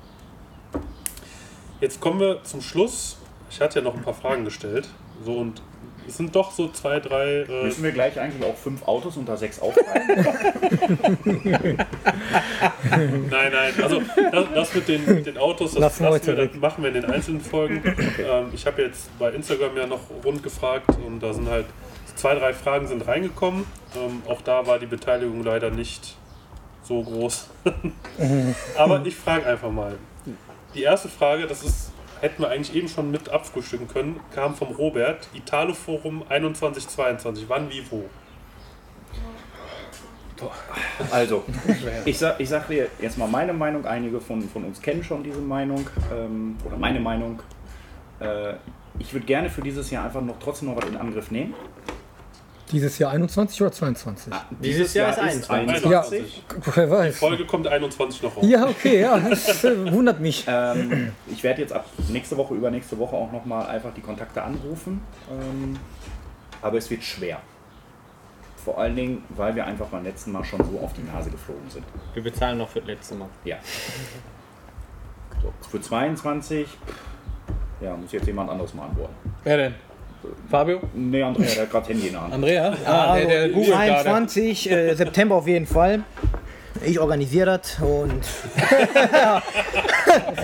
Jetzt 1.81 2.01
kommen 2.01 2.19
wir 2.19 2.43
zum 2.43 2.61
Schluss. 2.61 3.17
Ich 3.49 3.61
hatte 3.61 3.79
ja 3.79 3.85
noch 3.85 3.95
ein 3.95 4.03
paar 4.03 4.13
Fragen 4.13 4.45
gestellt. 4.45 4.87
So 5.23 5.37
und 5.37 5.61
es 6.09 6.17
sind 6.17 6.35
doch 6.35 6.51
so 6.51 6.69
zwei, 6.69 6.99
drei. 6.99 7.41
Äh, 7.43 7.63
Müssen 7.65 7.83
wir 7.83 7.91
gleich 7.91 8.19
eigentlich 8.19 8.43
auch 8.43 8.55
fünf 8.55 8.83
Autos 8.87 9.15
unter 9.15 9.37
sechs 9.37 9.59
aufteilen? 9.59 10.25
Nein, 13.29 13.51
nein, 13.51 13.73
also 13.81 14.01
das, 14.31 14.45
das 14.53 14.75
mit, 14.75 14.87
den, 14.87 15.05
mit 15.05 15.25
den 15.25 15.37
Autos, 15.37 15.73
das 15.73 15.99
Lassen 15.99 16.25
wir 16.25 16.47
das 16.47 16.55
machen 16.55 16.83
wir 16.83 16.89
in 16.89 17.01
den 17.01 17.05
einzelnen 17.05 17.41
Folgen. 17.41 17.81
Ähm, 17.85 18.47
ich 18.53 18.65
habe 18.65 18.81
jetzt 18.81 19.17
bei 19.19 19.31
Instagram 19.31 19.77
ja 19.77 19.85
noch 19.85 20.01
rund 20.23 20.41
gefragt 20.41 20.89
und 21.05 21.19
da 21.21 21.33
sind 21.33 21.47
halt 21.47 21.65
zwei, 22.15 22.35
drei 22.35 22.53
Fragen 22.53 22.87
sind 22.87 23.07
reingekommen. 23.07 23.65
Ähm, 23.95 24.21
auch 24.27 24.41
da 24.41 24.65
war 24.65 24.79
die 24.79 24.87
Beteiligung 24.87 25.43
leider 25.43 25.69
nicht 25.69 26.17
so 26.83 27.03
groß. 27.03 27.49
Aber 28.77 29.05
ich 29.05 29.15
frage 29.15 29.45
einfach 29.45 29.71
mal. 29.71 29.97
Die 30.73 30.83
erste 30.83 31.09
Frage, 31.09 31.47
das 31.47 31.63
ist, 31.63 31.91
hätten 32.21 32.43
wir 32.43 32.49
eigentlich 32.49 32.75
eben 32.75 32.87
schon 32.87 33.09
mit 33.11 33.29
abfrühstücken 33.29 33.87
können, 33.87 34.19
kam 34.33 34.55
vom 34.55 34.69
Robert. 34.69 35.27
Italo 35.33 35.73
Forum 35.73 36.23
2122. 36.27 37.45
Wann, 37.47 37.69
wie, 37.69 37.83
wo? 37.89 38.05
Also, 41.11 41.43
ich 42.05 42.17
sag, 42.17 42.39
ich 42.39 42.47
sag 42.47 42.67
dir 42.67 42.87
jetzt 43.01 43.17
mal 43.17 43.27
meine 43.27 43.51
Meinung. 43.51 43.85
Einige 43.85 44.21
von, 44.21 44.41
von 44.41 44.63
uns 44.63 44.81
kennen 44.81 45.03
schon 45.03 45.23
diese 45.23 45.41
Meinung 45.41 45.85
ähm, 46.13 46.55
oder 46.65 46.77
meine 46.77 46.99
Meinung. 46.99 47.41
Äh, 48.19 48.53
ich 48.99 49.13
würde 49.13 49.25
gerne 49.25 49.49
für 49.49 49.61
dieses 49.61 49.91
Jahr 49.91 50.05
einfach 50.05 50.21
noch 50.21 50.39
trotzdem 50.39 50.69
noch 50.69 50.77
was 50.77 50.89
in 50.89 50.97
Angriff 50.97 51.31
nehmen. 51.31 51.53
Dieses 52.71 52.99
Jahr 52.99 53.11
21 53.11 53.61
oder 53.61 53.71
22? 53.71 54.33
Dieses 54.61 54.93
Jahr 54.93 55.09
ist 55.09 55.19
21. 55.19 55.89
Ja, 55.89 56.01
21. 56.01 56.43
wer 56.75 56.85
Die 56.85 56.91
weiß. 56.91 57.17
Folge 57.17 57.45
kommt 57.45 57.67
21 57.67 58.21
noch 58.21 58.37
raus. 58.37 58.45
Ja, 58.47 58.67
okay, 58.67 59.01
ja, 59.01 59.17
das 59.17 59.63
äh, 59.63 59.91
wundert 59.91 60.19
mich. 60.19 60.45
Ähm, 60.47 61.11
ich 61.27 61.43
werde 61.43 61.61
jetzt 61.61 61.73
ab 61.73 61.85
nächste 62.09 62.37
Woche, 62.37 62.53
übernächste 62.53 62.97
Woche 62.99 63.15
auch 63.15 63.31
nochmal 63.31 63.65
einfach 63.67 63.93
die 63.95 64.01
Kontakte 64.01 64.43
anrufen. 64.43 65.01
Ähm, 65.31 65.79
aber 66.61 66.77
es 66.77 66.89
wird 66.91 67.03
schwer. 67.03 67.39
Vor 68.63 68.77
allen 68.77 68.95
Dingen, 68.95 69.23
weil 69.29 69.55
wir 69.55 69.65
einfach 69.65 69.87
beim 69.87 70.03
letzten 70.03 70.31
Mal 70.31 70.43
schon 70.43 70.63
so 70.63 70.79
auf 70.79 70.93
die 70.93 71.01
Nase 71.01 71.31
geflogen 71.31 71.69
sind. 71.69 71.85
Wir 72.13 72.21
bezahlen 72.21 72.57
noch 72.57 72.69
für 72.69 72.79
das 72.79 72.87
letzte 72.89 73.15
Mal. 73.15 73.29
Ja. 73.45 73.57
So, 75.41 75.53
für 75.69 75.81
22, 75.81 76.67
ja, 77.81 77.95
muss 77.95 78.11
jetzt 78.11 78.27
jemand 78.27 78.49
anderes 78.51 78.73
mal 78.73 78.85
antworten. 78.87 79.15
Wer 79.43 79.57
denn? 79.57 79.75
Fabio? 80.49 80.81
Nee, 80.93 81.23
Andrea, 81.23 81.47
der 81.47 81.63
hat 81.63 81.71
gerade 81.71 81.87
Handy 81.87 82.07
in 82.07 82.13
der 82.13 82.21
Hand. 82.21 82.33
Andrea? 82.33 82.73
Ah, 82.85 83.15
der, 83.15 83.25
der 83.27 83.49
googelt 83.49 83.71
gerade. 83.71 84.03
22 84.03 84.71
äh, 84.71 84.93
September 84.95 85.35
auf 85.35 85.47
jeden 85.47 85.65
Fall. 85.65 86.03
Ich 86.85 86.99
organisiere 86.99 87.59
das 87.59 87.79
und 87.79 88.21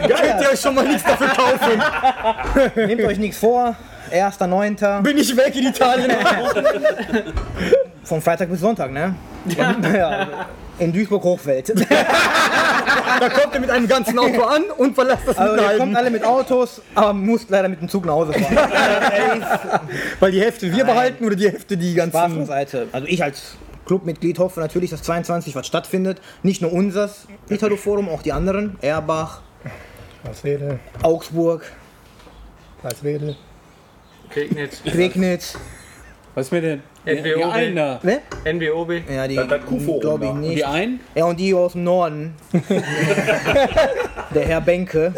Könnt 0.07 0.41
ihr 0.41 0.49
euch 0.51 0.59
schon 0.59 0.75
mal 0.75 0.87
nichts 0.87 1.03
dafür 1.03 1.27
kaufen? 1.27 1.81
nehmt 2.87 3.01
euch 3.03 3.17
nichts 3.17 3.37
vor. 3.37 3.75
1.9. 4.11 5.01
Bin 5.01 5.17
ich 5.17 5.35
weg 5.35 5.55
in 5.55 5.67
Italien? 5.67 6.11
Von 8.03 8.21
Freitag 8.21 8.49
bis 8.49 8.59
Sonntag, 8.59 8.91
ne? 8.91 9.15
Ja. 9.57 10.27
In 10.79 10.93
Duisburg-Hochfeld. 10.93 11.73
Da 13.19 13.29
kommt 13.29 13.53
ihr 13.53 13.59
mit 13.61 13.69
einem 13.69 13.87
ganzen 13.87 14.17
Auto 14.19 14.41
an 14.43 14.63
und 14.77 14.93
verlasst 14.93 15.27
das 15.27 15.37
Also 15.37 15.53
mit 15.53 15.61
ihr 15.61 15.69
einem 15.69 15.79
kommt 15.79 15.95
alle 15.95 16.09
mit 16.09 16.23
Autos, 16.25 16.81
aber 16.95 17.13
muss 17.13 17.45
leider 17.49 17.69
mit 17.69 17.79
dem 17.81 17.87
Zug 17.87 18.05
nach 18.05 18.13
Hause 18.13 18.33
fahren. 18.33 19.45
Weil 20.19 20.31
die 20.31 20.41
Hälfte 20.41 20.71
wir 20.73 20.83
behalten 20.83 21.23
oder 21.25 21.35
die 21.35 21.49
Hälfte 21.49 21.77
die 21.77 21.93
ganzen. 21.93 22.39
beiseite. 22.39 22.87
Also 22.91 23.07
ich 23.07 23.23
als 23.23 23.55
Clubmitglied 23.85 24.39
hoffe 24.39 24.59
natürlich, 24.59 24.89
dass 24.89 25.03
22 25.03 25.55
was 25.55 25.67
stattfindet. 25.67 26.21
Nicht 26.43 26.61
nur 26.61 26.73
unseres 26.73 27.27
Italo-Forum, 27.49 28.09
auch 28.09 28.21
die 28.21 28.33
anderen. 28.33 28.77
Erbach, 28.81 29.41
Augsburg, 31.01 31.71
Walswede. 32.81 33.35
Regnitz. 34.35 34.81
Regnitz. 34.85 35.57
Was 36.35 36.47
ist 36.47 36.51
mit 36.51 36.63
den? 36.63 36.83
NWO 37.05 37.37
Die 37.37 37.43
einen 37.45 37.75
da. 37.77 37.99
Ne? 38.03 38.19
NWOB. 38.45 38.91
Ja, 39.09 39.27
die 39.27 39.35
Das- 39.35 39.47
das 39.47 39.65
Q-Forum 39.65 40.01
glaube 40.01 40.25
ich 40.25 40.31
da. 40.31 40.37
nicht. 40.37 40.57
Die 40.57 40.65
einen? 40.65 40.99
Ja, 41.15 41.25
und 41.25 41.39
die 41.39 41.53
aus 41.53 41.71
dem 41.73 41.83
Norden. 41.85 42.33
der 44.33 44.45
Herr 44.45 44.61
Benke, 44.61 45.13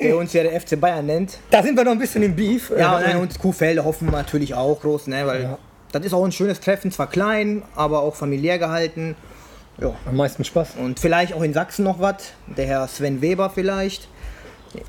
der 0.00 0.16
uns 0.16 0.32
ja 0.32 0.42
der 0.42 0.60
FC 0.60 0.78
Bayern 0.80 1.06
nennt. 1.06 1.38
Da 1.50 1.62
sind 1.62 1.76
wir 1.76 1.84
noch 1.84 1.92
ein 1.92 1.98
bisschen 1.98 2.22
im 2.22 2.34
Beef. 2.36 2.70
Ja, 2.76 3.00
nein, 3.00 3.16
und 3.16 3.38
Kuhfelde 3.38 3.84
hoffen 3.84 4.06
wir 4.10 4.18
natürlich 4.18 4.54
auch 4.54 4.80
groß, 4.80 5.06
ne? 5.08 5.26
Weil 5.26 5.42
Ja. 5.42 5.58
das 5.92 6.04
ist 6.04 6.12
auch 6.12 6.24
ein 6.24 6.32
schönes 6.32 6.60
Treffen, 6.60 6.90
zwar 6.90 7.08
klein, 7.08 7.62
aber 7.74 8.00
auch 8.02 8.14
familiär 8.14 8.58
gehalten. 8.58 9.16
Am 10.06 10.16
meisten 10.16 10.44
Spaß. 10.44 10.74
Und 10.78 11.00
vielleicht 11.00 11.32
auch 11.34 11.42
in 11.42 11.54
Sachsen 11.54 11.84
noch 11.84 11.98
was. 11.98 12.16
Der 12.46 12.66
Herr 12.66 12.86
Sven 12.88 13.20
Weber 13.22 13.50
vielleicht. 13.50 14.06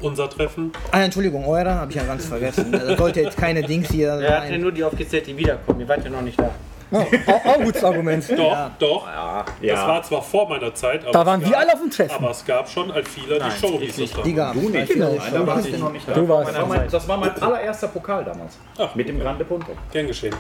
Unser 0.02 0.30
Treffen. 0.30 0.72
Ah, 0.92 1.04
Entschuldigung, 1.04 1.46
eure, 1.46 1.74
habe 1.76 1.92
ich 1.92 1.98
ja 1.98 2.04
ganz 2.04 2.26
vergessen. 2.26 2.72
Das 2.72 2.98
sollte 2.98 3.22
jetzt 3.22 3.38
keine 3.38 3.62
Dings 3.62 3.90
hier 3.92 4.10
Er 4.22 4.44
hat 4.44 4.50
ja 4.50 4.58
nur 4.58 4.72
die 4.72 4.84
aufgezählt, 4.84 5.28
die 5.28 5.38
wiederkommen. 5.38 5.80
Ihr 5.80 5.88
wart 5.88 6.04
ja 6.04 6.10
noch 6.10 6.22
nicht 6.22 6.40
da. 6.40 6.52
Ja, 6.94 7.00
auch, 7.34 7.46
auch 7.46 7.56
ein 7.60 7.66
gutes 7.66 7.84
Argument. 7.84 8.26
Doch, 8.38 8.58
doch. 8.80 9.08
Ja, 9.08 9.46
Das 9.62 9.88
war 9.88 10.04
zwar 10.04 10.22
vor 10.22 10.48
meiner 10.48 10.74
Zeit, 10.76 11.02
aber 11.04 11.12
Da 11.12 11.22
es 11.22 11.26
waren 11.26 11.42
gab, 11.42 11.50
wir 11.50 11.58
alle 11.60 11.74
auf 11.74 11.80
dem 11.80 11.90
Treffen. 11.90 12.16
Aber 12.16 12.30
es 12.32 12.46
gab 12.46 12.70
schon 12.70 12.92
als 12.92 13.10
viele 13.10 13.40
die 13.40 13.52
Show, 13.52 13.80
hieß 13.80 14.00
es 14.00 14.12
Die 14.24 14.34
gab 14.34 14.54
Du 14.54 14.70
nicht. 14.70 14.88
Genau. 14.94 15.10
Nein, 15.14 15.34
da 15.34 15.48
warst 15.48 15.68
du 15.68 15.78
noch 15.78 15.92
nicht 15.92 16.08
da. 16.08 16.14
Du 16.14 16.28
warst. 16.30 16.50
Das 16.50 16.58
war, 16.60 16.68
mein, 16.68 16.88
das 16.90 17.08
war 17.08 17.18
mein 17.18 17.42
allererster 17.42 17.88
Pokal 17.88 18.24
damals. 18.24 18.58
Ach. 18.78 18.94
Mit 18.96 19.08
dem 19.10 19.20
Grande 19.20 19.44
Punto. 19.46 19.72
Gern 19.92 20.08
geschehen. 20.08 20.36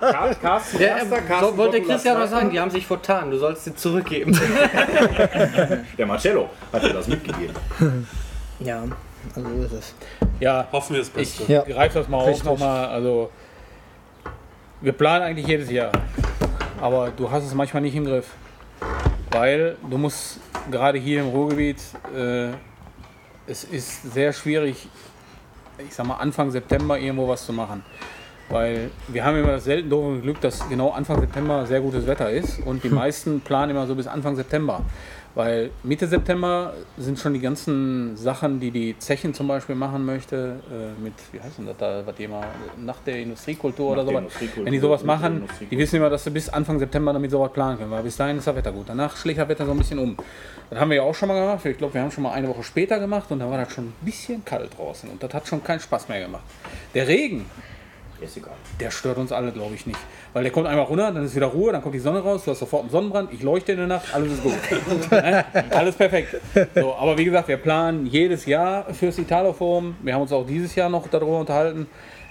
Car- 0.00 0.34
Carsten 0.40 0.80
Ja, 0.80 0.88
Erster, 0.88 1.16
so, 1.16 1.22
Carsten 1.28 1.56
wollte 1.56 1.76
Gottula 1.78 1.94
Christian 1.94 2.20
was 2.20 2.30
sagen, 2.30 2.50
die 2.50 2.60
haben 2.60 2.70
sich 2.70 2.86
vertan. 2.86 3.30
Du 3.30 3.38
sollst 3.38 3.64
sie 3.64 3.74
zurückgeben. 3.74 4.32
Der 5.98 6.06
Marcello 6.06 6.48
hat 6.72 6.82
dir 6.82 6.92
das 6.92 7.06
mitgegeben. 7.08 7.54
Ja, 8.60 8.82
also 9.34 9.48
so 9.48 9.62
ist 9.64 9.72
es. 9.72 9.94
Ja, 10.40 10.66
Hoffen 10.72 10.94
wir 10.94 11.00
das 11.00 11.10
Beste. 11.10 11.42
ich 11.44 11.48
Ja. 11.48 11.62
greife 11.62 11.98
das 12.00 12.08
mal 12.08 12.18
auf 12.18 12.26
Richtig. 12.28 12.44
nochmal. 12.44 12.86
Also, 12.86 13.30
wir 14.82 14.92
planen 14.92 15.24
eigentlich 15.24 15.46
jedes 15.46 15.70
Jahr. 15.70 15.92
Aber 16.80 17.10
du 17.10 17.30
hast 17.30 17.44
es 17.44 17.54
manchmal 17.54 17.82
nicht 17.82 17.94
im 17.94 18.04
Griff. 18.04 18.30
Weil 19.30 19.76
du 19.88 19.96
musst 19.96 20.40
gerade 20.70 20.98
hier 20.98 21.20
im 21.20 21.28
Ruhrgebiet, 21.28 21.80
äh, 22.14 22.48
es 23.46 23.64
ist 23.64 24.12
sehr 24.12 24.32
schwierig, 24.32 24.88
ich 25.78 25.94
sag 25.94 26.06
mal 26.06 26.16
Anfang 26.16 26.50
September 26.50 26.98
irgendwo 26.98 27.28
was 27.28 27.46
zu 27.46 27.52
machen. 27.52 27.84
Weil 28.48 28.90
wir 29.08 29.24
haben 29.24 29.38
immer 29.38 29.52
das 29.52 29.64
selten 29.64 29.88
doofe 29.88 30.20
Glück, 30.20 30.40
dass 30.40 30.68
genau 30.68 30.90
Anfang 30.90 31.20
September 31.20 31.64
sehr 31.64 31.80
gutes 31.80 32.06
Wetter 32.06 32.30
ist 32.30 32.60
und 32.66 32.84
die 32.84 32.90
meisten 32.90 33.40
planen 33.40 33.70
immer 33.70 33.86
so 33.86 33.94
bis 33.94 34.06
Anfang 34.06 34.36
September. 34.36 34.82
Weil 35.34 35.70
Mitte 35.82 36.06
September 36.06 36.74
sind 36.98 37.18
schon 37.18 37.32
die 37.32 37.40
ganzen 37.40 38.16
Sachen, 38.18 38.60
die 38.60 38.70
die 38.70 38.98
Zechen 38.98 39.32
zum 39.32 39.48
Beispiel 39.48 39.74
machen 39.74 40.04
möchte, 40.04 40.56
äh, 40.70 41.02
mit, 41.02 41.14
wie 41.32 41.40
heißt 41.40 41.58
denn 41.58 41.66
das 41.66 41.76
da, 41.78 42.02
was 42.04 42.14
die 42.16 42.24
immer, 42.24 42.42
nach 42.78 42.98
der 43.06 43.18
Industriekultur 43.20 43.92
oder 43.92 44.04
Nach 44.04 44.10
der 44.10 44.20
sowas. 44.20 44.32
Wenn 44.56 44.72
die 44.72 44.78
sowas 44.78 45.04
machen, 45.04 45.48
die 45.70 45.78
wissen 45.78 45.96
immer, 45.96 46.10
dass 46.10 46.24
sie 46.24 46.30
bis 46.30 46.50
Anfang 46.50 46.78
September 46.78 47.14
damit 47.14 47.30
sowas 47.30 47.50
planen 47.52 47.78
können, 47.78 47.90
weil 47.90 48.02
bis 48.02 48.16
dahin 48.16 48.36
ist 48.36 48.46
das 48.46 48.54
Wetter 48.54 48.72
gut. 48.72 48.88
Danach 48.88 49.16
schlägt 49.16 49.38
das 49.38 49.48
Wetter 49.48 49.64
so 49.64 49.72
ein 49.72 49.78
bisschen 49.78 49.98
um. 49.98 50.16
Das 50.68 50.78
haben 50.78 50.90
wir 50.90 50.98
ja 50.98 51.02
auch 51.02 51.14
schon 51.14 51.28
mal 51.28 51.40
gemacht. 51.40 51.64
Ich 51.64 51.78
glaube, 51.78 51.94
wir 51.94 52.02
haben 52.02 52.10
schon 52.10 52.24
mal 52.24 52.32
eine 52.32 52.48
Woche 52.48 52.62
später 52.62 52.98
gemacht 52.98 53.30
und 53.30 53.38
da 53.38 53.48
war 53.48 53.56
das 53.56 53.72
schon 53.72 53.84
ein 53.84 53.94
bisschen 54.02 54.44
kalt 54.44 54.76
draußen 54.76 55.08
und 55.08 55.22
das 55.22 55.32
hat 55.32 55.48
schon 55.48 55.64
keinen 55.64 55.80
Spaß 55.80 56.08
mehr 56.08 56.20
gemacht. 56.20 56.44
Der 56.94 57.08
Regen, 57.08 57.46
Ist 58.22 58.36
egal. 58.36 58.52
der 58.80 58.90
stört 58.90 59.18
uns 59.18 59.32
alle, 59.32 59.50
glaube 59.52 59.74
ich, 59.74 59.86
nicht. 59.86 59.98
Weil 60.32 60.42
der 60.44 60.52
kommt 60.52 60.66
einmal 60.66 60.84
runter, 60.86 61.10
dann 61.12 61.24
ist 61.24 61.34
wieder 61.34 61.46
Ruhe, 61.46 61.72
dann 61.72 61.82
kommt 61.82 61.94
die 61.94 61.98
Sonne 61.98 62.20
raus, 62.20 62.44
du 62.44 62.50
hast 62.52 62.60
sofort 62.60 62.82
einen 62.82 62.90
Sonnenbrand, 62.90 63.32
ich 63.32 63.42
leuchte 63.42 63.72
in 63.72 63.78
der 63.78 63.86
Nacht, 63.88 64.14
alles 64.14 64.32
ist 64.34 64.42
gut. 64.42 64.52
Ne? 65.10 65.44
alles 65.70 65.94
perfekt. 65.96 66.36
So, 66.74 66.94
aber 66.94 67.18
wie 67.18 67.24
gesagt, 67.24 67.48
wir 67.48 67.56
planen 67.56 68.06
jedes 68.06 68.46
Jahr 68.46 68.92
fürs 68.94 69.18
Italo-Forum. 69.18 69.96
Wir 70.02 70.14
haben 70.14 70.22
uns 70.22 70.32
auch 70.32 70.46
dieses 70.46 70.74
Jahr 70.74 70.88
noch 70.88 71.06
darüber 71.08 71.38
unterhalten. 71.40 71.86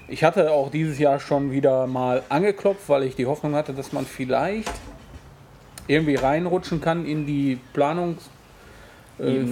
Ich 0.07 0.23
hatte 0.23 0.51
auch 0.51 0.69
dieses 0.71 0.97
Jahr 0.99 1.19
schon 1.19 1.51
wieder 1.51 1.87
mal 1.87 2.23
angeklopft, 2.29 2.87
weil 2.89 3.03
ich 3.03 3.15
die 3.15 3.25
Hoffnung 3.25 3.55
hatte, 3.55 3.73
dass 3.73 3.93
man 3.93 4.05
vielleicht 4.05 4.71
irgendwie 5.87 6.15
reinrutschen 6.15 6.81
kann 6.81 7.05
in 7.05 7.25
die 7.25 7.59
Planungs 7.73 8.29
äh, 9.19 9.45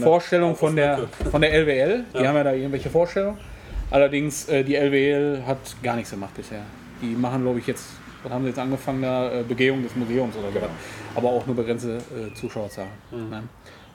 von 0.56 0.76
der, 0.76 1.00
von 1.32 1.42
der 1.42 1.54
LWL. 1.54 2.04
Die 2.14 2.22
Ja. 2.22 2.28
haben 2.30 2.36
ja 2.36 2.44
da 2.44 2.54
irgendwelche 2.54 2.90
Vorstellungen. 2.90 3.38
Allerdings, 3.92 4.48
äh, 4.50 4.64
die 4.64 4.76
LWL 4.76 5.44
hat 5.46 5.58
gar 5.82 5.96
nichts 5.96 6.12
gemacht 6.12 6.34
bisher. 6.36 6.62
Die 7.02 7.16
machen, 7.16 7.42
glaube 7.42 7.60
ich, 7.60 7.68
jetzt, 7.68 7.88
was 8.24 8.32
haben 8.32 8.44
sie 8.44 8.50
jetzt 8.50 8.60
angefangen, 8.60 9.02
da 9.02 9.40
äh, 9.40 9.44
Begehung 9.44 9.82
des 9.82 9.96
Museums 9.96 10.36
oder 10.36 10.52
so. 10.52 10.60
Aber 11.16 11.30
auch 11.30 11.46
nur 11.46 11.56
begrenzte 11.56 11.98
äh, 11.98 12.34
Zuschauerzahlen. 12.36 12.90
Ne? 13.12 13.44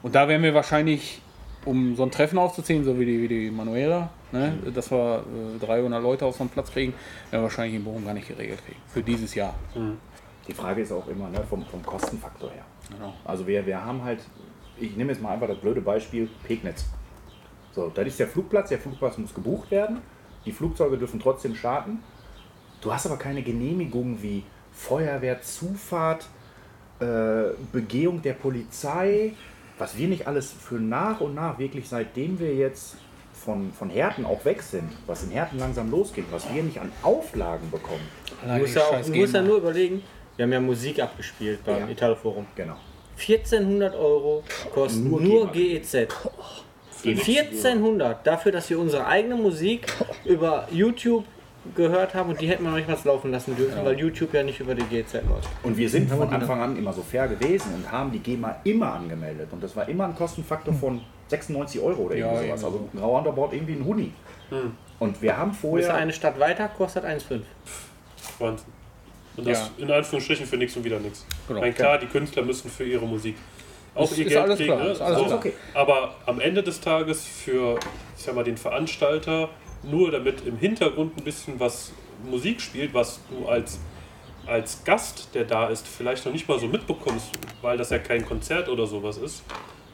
Und 0.02 0.14
da 0.14 0.26
werden 0.26 0.42
wir 0.42 0.52
wahrscheinlich, 0.52 1.20
um 1.64 1.94
so 1.94 2.02
ein 2.02 2.10
Treffen 2.10 2.38
aufzuziehen, 2.38 2.84
so 2.84 2.98
wie 2.98 3.06
die, 3.06 3.22
wie 3.22 3.28
die 3.28 3.50
Manuela, 3.50 4.10
ne? 4.32 4.58
dass 4.74 4.90
wir 4.90 5.24
äh, 5.62 5.64
300 5.64 6.02
Leute 6.02 6.26
auf 6.26 6.36
so 6.36 6.42
einen 6.42 6.50
Platz 6.50 6.72
kriegen, 6.72 6.92
werden 7.30 7.42
wir 7.42 7.42
wahrscheinlich 7.44 7.76
in 7.76 7.84
Bochum 7.84 8.04
gar 8.04 8.14
nicht 8.14 8.28
geregelt 8.28 8.60
kriegen. 8.66 8.80
Für 8.88 9.02
dieses 9.02 9.34
Jahr. 9.34 9.54
Die 10.46 10.52
Frage 10.52 10.82
ist 10.82 10.92
auch 10.92 11.06
immer 11.08 11.28
ne, 11.30 11.42
vom, 11.48 11.64
vom 11.64 11.82
Kostenfaktor 11.84 12.50
her. 12.50 12.64
Genau. 12.90 13.14
Also 13.24 13.46
wir, 13.46 13.64
wir 13.64 13.82
haben 13.82 14.02
halt, 14.02 14.20
ich 14.78 14.96
nehme 14.96 15.12
jetzt 15.12 15.22
mal 15.22 15.32
einfach 15.32 15.48
das 15.48 15.58
blöde 15.58 15.80
Beispiel 15.80 16.28
Pegnitz. 16.46 16.84
So, 17.74 17.90
das 17.92 18.06
ist 18.06 18.20
der 18.20 18.28
Flugplatz, 18.28 18.68
der 18.68 18.78
Flugplatz 18.78 19.18
muss 19.18 19.34
gebucht 19.34 19.70
werden, 19.70 19.98
die 20.44 20.52
Flugzeuge 20.52 20.96
dürfen 20.96 21.18
trotzdem 21.18 21.54
starten. 21.54 21.98
Du 22.80 22.92
hast 22.92 23.06
aber 23.06 23.16
keine 23.16 23.42
Genehmigung 23.42 24.22
wie 24.22 24.44
Feuerwehr, 24.72 25.40
Zufahrt, 25.40 26.26
äh, 27.00 27.50
Begehung 27.72 28.22
der 28.22 28.34
Polizei, 28.34 29.32
was 29.78 29.96
wir 29.96 30.06
nicht 30.06 30.28
alles 30.28 30.52
für 30.52 30.76
nach 30.76 31.20
und 31.20 31.34
nach, 31.34 31.58
wirklich 31.58 31.88
seitdem 31.88 32.38
wir 32.38 32.54
jetzt 32.54 32.96
von, 33.32 33.72
von 33.72 33.90
Härten 33.90 34.24
auch 34.24 34.44
weg 34.44 34.62
sind, 34.62 34.90
was 35.06 35.24
in 35.24 35.30
Härten 35.30 35.58
langsam 35.58 35.90
losgeht, 35.90 36.26
was 36.30 36.52
wir 36.52 36.62
nicht 36.62 36.80
an 36.80 36.92
Auflagen 37.02 37.70
bekommen. 37.70 38.06
Du 38.42 38.58
musst 38.58 38.76
ja, 38.76 38.82
auch, 38.82 39.00
du 39.00 39.14
musst 39.14 39.34
ja 39.34 39.42
nur 39.42 39.56
überlegen, 39.56 40.02
wir 40.36 40.44
haben 40.44 40.52
ja 40.52 40.60
Musik 40.60 41.00
abgespielt 41.00 41.64
beim 41.64 41.80
Ja. 41.80 41.88
Italo 41.88 42.14
Forum. 42.14 42.46
Genau. 42.54 42.76
1400 43.16 43.94
Euro 43.94 44.42
kostet 44.72 45.04
Nur 45.04 45.20
nur. 45.20 45.52
GEZ. 45.52 46.08
1400 47.04 48.26
dafür, 48.26 48.52
dass 48.52 48.68
wir 48.70 48.78
unsere 48.78 49.06
eigene 49.06 49.36
Musik 49.36 49.86
über 50.24 50.66
YouTube 50.70 51.24
gehört 51.74 52.14
haben 52.14 52.30
und 52.30 52.40
die 52.40 52.46
hätten 52.48 52.62
wir 52.64 52.70
noch 52.70 52.76
nicht 52.76 52.88
mal 52.88 52.98
laufen 53.04 53.30
lassen 53.30 53.56
dürfen, 53.56 53.84
weil 53.84 53.98
YouTube 53.98 54.34
ja 54.34 54.42
nicht 54.42 54.60
über 54.60 54.74
die 54.74 54.82
GEZ 54.84 55.14
läuft. 55.14 55.48
Und 55.62 55.76
wir 55.78 55.88
sind 55.88 56.10
von 56.10 56.28
Anfang 56.28 56.60
an 56.60 56.76
immer 56.76 56.92
so 56.92 57.00
fair 57.02 57.26
gewesen 57.26 57.72
und 57.74 57.90
haben 57.90 58.12
die 58.12 58.18
GEMA 58.18 58.56
immer 58.64 58.92
angemeldet. 58.92 59.48
Und 59.50 59.62
das 59.62 59.74
war 59.74 59.88
immer 59.88 60.04
ein 60.04 60.14
Kostenfaktor 60.14 60.74
von 60.74 61.00
96 61.28 61.80
Euro 61.80 62.02
oder 62.02 62.16
Ja, 62.16 62.26
irgendwie 62.32 62.48
sowas. 62.58 62.62
irgendwie 62.62 62.76
Also 62.76 62.88
ein 62.92 62.98
roundabout 62.98 63.48
irgendwie 63.52 63.72
ein 63.74 63.84
Huni. 63.84 64.12
Und 64.98 65.22
wir 65.22 65.36
haben 65.38 65.52
vorher. 65.54 65.94
eine 65.94 66.12
Stadt 66.12 66.38
weiter, 66.38 66.68
kostet 66.68 67.04
1,5. 67.06 67.40
Wahnsinn. 68.38 68.66
Und 69.36 69.46
das 69.48 69.58
Ja. 69.78 69.84
in 69.84 69.90
Anführungsstrichen 69.90 70.46
für 70.46 70.56
nichts 70.58 70.76
und 70.76 70.84
wieder 70.84 71.00
nichts. 71.00 71.24
Genau. 71.48 71.60
Mein 71.60 71.74
klar, 71.74 71.98
die 71.98 72.06
Künstler 72.06 72.42
müssen 72.42 72.70
für 72.70 72.84
ihre 72.84 73.06
Musik 73.06 73.36
auch 73.94 74.10
Ist- 74.10 74.18
ihr 74.18 74.26
ist 74.26 74.32
Geld 74.32 74.42
alles 74.42 74.58
kriegen. 74.58 74.72
klar, 74.72 74.84
ne? 74.84 74.90
ist 74.92 75.00
alles 75.00 75.18
so. 75.18 75.24
klar. 75.26 75.38
Okay. 75.38 75.52
Aber 75.74 76.14
am 76.26 76.40
Ende 76.40 76.62
des 76.62 76.80
Tages 76.80 77.24
für 77.24 77.78
ich 78.16 78.22
sag 78.22 78.34
mal, 78.34 78.44
den 78.44 78.56
Veranstalter, 78.56 79.48
nur 79.82 80.10
damit 80.10 80.46
im 80.46 80.56
Hintergrund 80.56 81.16
ein 81.18 81.24
bisschen 81.24 81.58
was 81.60 81.92
Musik 82.30 82.60
spielt, 82.60 82.94
was 82.94 83.20
du 83.30 83.46
als, 83.46 83.78
als 84.46 84.82
Gast, 84.84 85.28
der 85.34 85.44
da 85.44 85.68
ist, 85.68 85.86
vielleicht 85.86 86.24
noch 86.24 86.32
nicht 86.32 86.48
mal 86.48 86.58
so 86.58 86.66
mitbekommst, 86.66 87.30
weil 87.60 87.76
das 87.76 87.90
ja 87.90 87.98
kein 87.98 88.24
Konzert 88.24 88.68
oder 88.68 88.86
sowas 88.86 89.18
ist. 89.18 89.42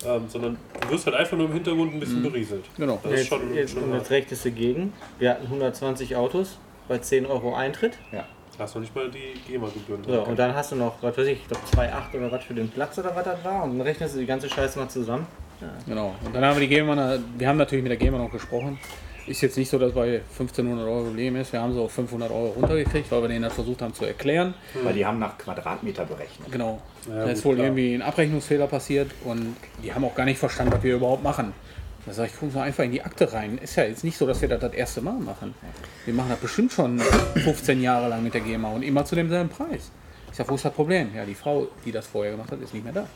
Ähm, 0.06 0.24
sondern 0.28 0.56
du 0.80 0.90
wirst 0.90 1.04
halt 1.06 1.16
einfach 1.16 1.36
nur 1.36 1.46
im 1.46 1.52
Hintergrund 1.52 1.92
ein 1.92 2.00
bisschen 2.00 2.22
berieselt. 2.22 2.64
Genau. 2.76 2.98
Das 3.02 3.12
ist 3.12 3.18
Jetzt, 3.18 3.28
schon, 3.28 3.54
jetzt, 3.54 3.72
schon 3.74 3.82
und 3.82 3.94
jetzt 3.94 4.10
rechtest 4.10 4.44
du 4.46 4.50
gegen. 4.50 4.92
Wir 5.18 5.30
hatten 5.30 5.44
120 5.44 6.16
Autos 6.16 6.58
bei 6.88 6.96
10 6.98 7.26
Euro 7.26 7.54
Eintritt. 7.54 7.98
Hast 8.60 8.74
noch 8.74 8.82
nicht 8.82 8.94
mal 8.94 9.10
die 9.10 9.40
GEMA-Gebühren. 9.48 10.04
So, 10.04 10.22
und 10.22 10.38
dann 10.38 10.54
hast 10.54 10.72
du 10.72 10.76
noch, 10.76 11.02
was 11.02 11.16
weiß 11.16 11.26
ich, 11.26 11.40
ich 11.40 11.48
glaube 11.48 11.64
2,8 11.74 12.18
oder 12.18 12.32
was 12.32 12.44
für 12.44 12.54
den 12.54 12.68
Platz 12.68 12.98
oder 12.98 13.14
was 13.14 13.24
das 13.24 13.44
war. 13.44 13.64
Und 13.64 13.78
dann 13.78 13.86
rechnest 13.86 14.14
du 14.14 14.20
die 14.20 14.26
ganze 14.26 14.48
Scheiße 14.48 14.78
mal 14.78 14.88
zusammen. 14.88 15.26
Genau. 15.86 16.14
Und 16.24 16.34
dann 16.34 16.44
haben 16.44 16.56
wir 16.56 16.66
die 16.66 16.74
GEMA, 16.74 17.18
wir 17.36 17.48
haben 17.48 17.58
natürlich 17.58 17.82
mit 17.82 17.90
der 17.90 17.98
GEMA 17.98 18.18
noch 18.18 18.30
gesprochen. 18.30 18.78
Ist 19.26 19.42
jetzt 19.42 19.58
nicht 19.58 19.68
so, 19.68 19.78
dass 19.78 19.92
bei 19.92 20.22
1500 20.32 20.86
Euro 20.88 21.04
Problem 21.04 21.36
ist. 21.36 21.52
Wir 21.52 21.60
haben 21.60 21.74
so 21.74 21.84
auf 21.84 21.92
500 21.92 22.30
Euro 22.30 22.48
runtergekriegt, 22.48 23.10
weil 23.12 23.22
wir 23.22 23.28
denen 23.28 23.42
das 23.42 23.52
versucht 23.52 23.82
haben 23.82 23.94
zu 23.94 24.04
erklären. 24.04 24.54
Weil 24.82 24.94
die 24.94 25.04
haben 25.04 25.18
nach 25.18 25.36
Quadratmeter 25.38 26.04
berechnet. 26.04 26.50
Genau. 26.50 26.80
Ja, 27.08 27.26
da 27.26 27.30
ist 27.30 27.44
wohl 27.44 27.54
klar. 27.54 27.66
irgendwie 27.66 27.94
ein 27.94 28.02
Abrechnungsfehler 28.02 28.66
passiert 28.66 29.10
und 29.24 29.56
die 29.84 29.92
haben 29.92 30.04
auch 30.04 30.14
gar 30.14 30.24
nicht 30.24 30.38
verstanden, 30.38 30.72
was 30.72 30.82
wir 30.82 30.96
überhaupt 30.96 31.22
machen. 31.22 31.52
Da 32.06 32.12
sage 32.12 32.28
ich, 32.28 32.34
gucken 32.34 32.50
Sie 32.52 32.60
einfach 32.60 32.84
in 32.84 32.92
die 32.92 33.02
Akte 33.02 33.32
rein. 33.32 33.58
Ist 33.58 33.76
ja 33.76 33.84
jetzt 33.84 34.04
nicht 34.04 34.16
so, 34.16 34.26
dass 34.26 34.40
wir 34.40 34.48
das 34.48 34.60
das 34.60 34.72
erste 34.72 35.00
Mal 35.02 35.18
machen. 35.18 35.54
Wir 36.04 36.14
machen 36.14 36.30
das 36.30 36.38
bestimmt 36.38 36.72
schon 36.72 36.98
15 37.34 37.82
Jahre 37.82 38.08
lang 38.08 38.22
mit 38.22 38.32
der 38.34 38.40
GEMA 38.40 38.70
und 38.70 38.82
immer 38.82 39.04
zu 39.04 39.14
demselben 39.14 39.50
Preis. 39.50 39.90
Ich 40.30 40.36
sage, 40.36 40.48
wo 40.50 40.54
ist 40.54 40.64
das 40.64 40.72
Problem? 40.72 41.14
Ja, 41.14 41.24
die 41.24 41.34
Frau, 41.34 41.68
die 41.84 41.92
das 41.92 42.06
vorher 42.06 42.32
gemacht 42.32 42.50
hat, 42.50 42.60
ist 42.60 42.72
nicht 42.72 42.84
mehr 42.84 42.92
da. 42.92 43.06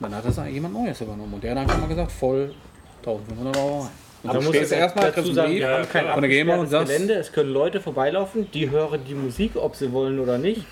Dann 0.00 0.14
hat 0.14 0.24
das 0.24 0.38
eigentlich 0.38 0.54
jemand 0.54 0.74
Neues 0.74 1.00
übernommen 1.00 1.34
und 1.34 1.42
der 1.44 1.52
hat 1.52 1.58
einfach 1.58 1.78
mal 1.78 1.88
gesagt, 1.88 2.12
voll 2.12 2.54
1500 2.98 3.56
Euro 3.56 3.80
rein. 3.80 3.90
Und 4.22 4.28
Aber 4.30 4.38
dann 4.38 4.46
muss 4.46 4.56
stehst 4.56 4.70
du 4.72 4.74
jetzt 4.76 4.82
erstmal, 4.82 5.12
dazu 5.12 5.32
sagen, 5.32 5.52
wir 5.54 5.68
haben 5.68 5.88
kein 5.88 6.06
von 6.12 6.20
der 6.20 6.30
GEMA 6.30 6.56
und 6.56 6.66
sagst, 6.66 6.92
Gelände. 6.92 7.14
Es 7.14 7.32
können 7.32 7.50
Leute 7.52 7.80
vorbeilaufen, 7.80 8.50
die 8.50 8.68
hören 8.68 9.00
die 9.06 9.14
Musik, 9.14 9.56
ob 9.56 9.76
sie 9.76 9.90
wollen 9.92 10.18
oder 10.18 10.36
nicht. 10.36 10.64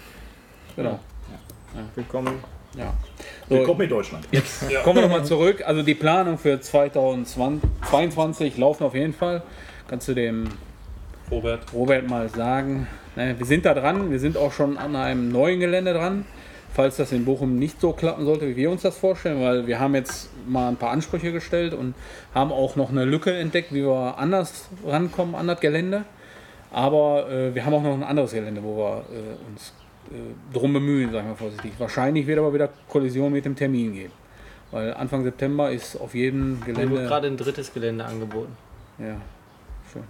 genau. 0.77 0.99
Willkommen. 1.95 2.43
Ja. 2.77 2.93
So, 3.49 3.55
Willkommen 3.57 3.81
in 3.83 3.89
Deutschland. 3.89 4.29
Ja. 4.31 4.41
Kommen 4.83 4.97
wir 4.97 5.03
nochmal 5.03 5.25
zurück. 5.25 5.63
Also 5.67 5.83
die 5.83 5.95
Planung 5.95 6.39
für 6.39 6.61
2022 6.61 8.59
laufen 8.59 8.85
auf 8.85 8.95
jeden 8.95 9.15
Fall. 9.15 9.43
Kannst 9.89 10.09
du 10.09 10.15
dem 10.15 10.49
Robert, 11.31 11.73
Robert 11.73 12.09
mal 12.09 12.29
sagen. 12.29 12.87
Wir 13.15 13.47
sind 13.47 13.65
da 13.65 13.75
dran, 13.75 14.11
wir 14.11 14.21
sind 14.21 14.37
auch 14.37 14.53
schon 14.53 14.79
an 14.79 14.95
einem 14.97 15.33
neuen 15.33 15.61
Gelände 15.61 15.93
dran. 15.93 16.25
Falls 16.73 16.97
das 16.97 17.11
in 17.13 17.25
Bochum 17.25 17.59
nicht 17.59 17.81
so 17.81 17.93
klappen 17.93 18.25
sollte, 18.25 18.47
wie 18.47 18.55
wir 18.55 18.71
uns 18.71 18.83
das 18.83 18.97
vorstellen, 18.99 19.41
weil 19.43 19.67
wir 19.67 19.81
haben 19.81 19.95
jetzt 19.95 20.31
mal 20.47 20.69
ein 20.69 20.77
paar 20.77 20.91
Ansprüche 20.91 21.33
gestellt 21.33 21.75
und 21.75 21.95
haben 22.35 22.53
auch 22.53 22.77
noch 22.77 22.91
eine 22.91 23.05
Lücke 23.05 23.33
entdeckt, 23.33 23.73
wie 23.73 23.83
wir 23.83 24.17
anders 24.19 24.69
rankommen 24.87 25.35
an 25.35 25.49
das 25.49 25.61
Gelände. 25.61 26.05
Aber 26.71 27.29
äh, 27.31 27.55
wir 27.55 27.65
haben 27.65 27.75
auch 27.75 27.83
noch 27.83 27.95
ein 27.95 28.05
anderes 28.05 28.33
Gelände, 28.33 28.63
wo 28.63 28.77
wir 28.77 29.05
äh, 29.11 29.51
uns 29.51 29.73
drum 30.53 30.73
bemühen, 30.73 31.13
sagen 31.13 31.29
wir 31.29 31.37
vorsichtig. 31.37 31.73
Wahrscheinlich 31.79 32.27
wird 32.27 32.39
aber 32.39 32.53
wieder 32.53 32.69
Kollision 32.89 33.33
mit 33.33 33.45
dem 33.45 33.57
Termin 33.57 33.93
geben. 33.93 34.13
Weil 34.71 34.93
Anfang 34.95 35.23
September 35.25 35.71
ist 35.71 35.97
auf 35.97 36.15
jedem 36.15 36.61
Mir 36.61 36.67
wird 36.67 36.77
Gelände. 36.77 37.07
gerade 37.07 37.27
ein 37.27 37.37
drittes 37.37 37.73
Gelände 37.73 38.05
angeboten. 38.05 38.55
Ja, 38.99 39.17
schön. 39.93 40.03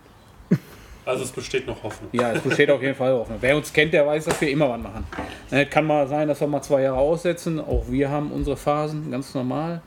also 1.05 1.23
es 1.23 1.31
besteht 1.31 1.67
noch 1.67 1.81
Hoffnung. 1.83 2.11
Ja, 2.13 2.33
es 2.33 2.41
besteht 2.41 2.71
auf 2.71 2.83
jeden 2.83 2.95
Fall 2.95 3.13
Hoffnung. 3.13 3.39
Wer 3.41 3.57
uns 3.57 3.73
kennt, 3.73 3.93
der 3.93 4.07
weiß, 4.07 4.25
dass 4.25 4.41
wir 4.41 4.51
immer 4.51 4.69
was 4.69 4.81
machen. 4.81 5.07
Ne, 5.51 5.67
kann 5.67 5.85
mal 5.85 6.09
sein, 6.09 6.27
dass 6.27 6.41
wir 6.41 6.49
mal 6.49 6.63
zwei 6.63 6.83
Jahre 6.83 6.99
aussetzen. 6.99 7.61
Auch 7.61 7.85
wir 7.89 8.11
haben 8.11 8.33
unsere 8.33 8.57
Phasen, 8.57 9.11
ganz 9.11 9.33
normal. 9.35 9.81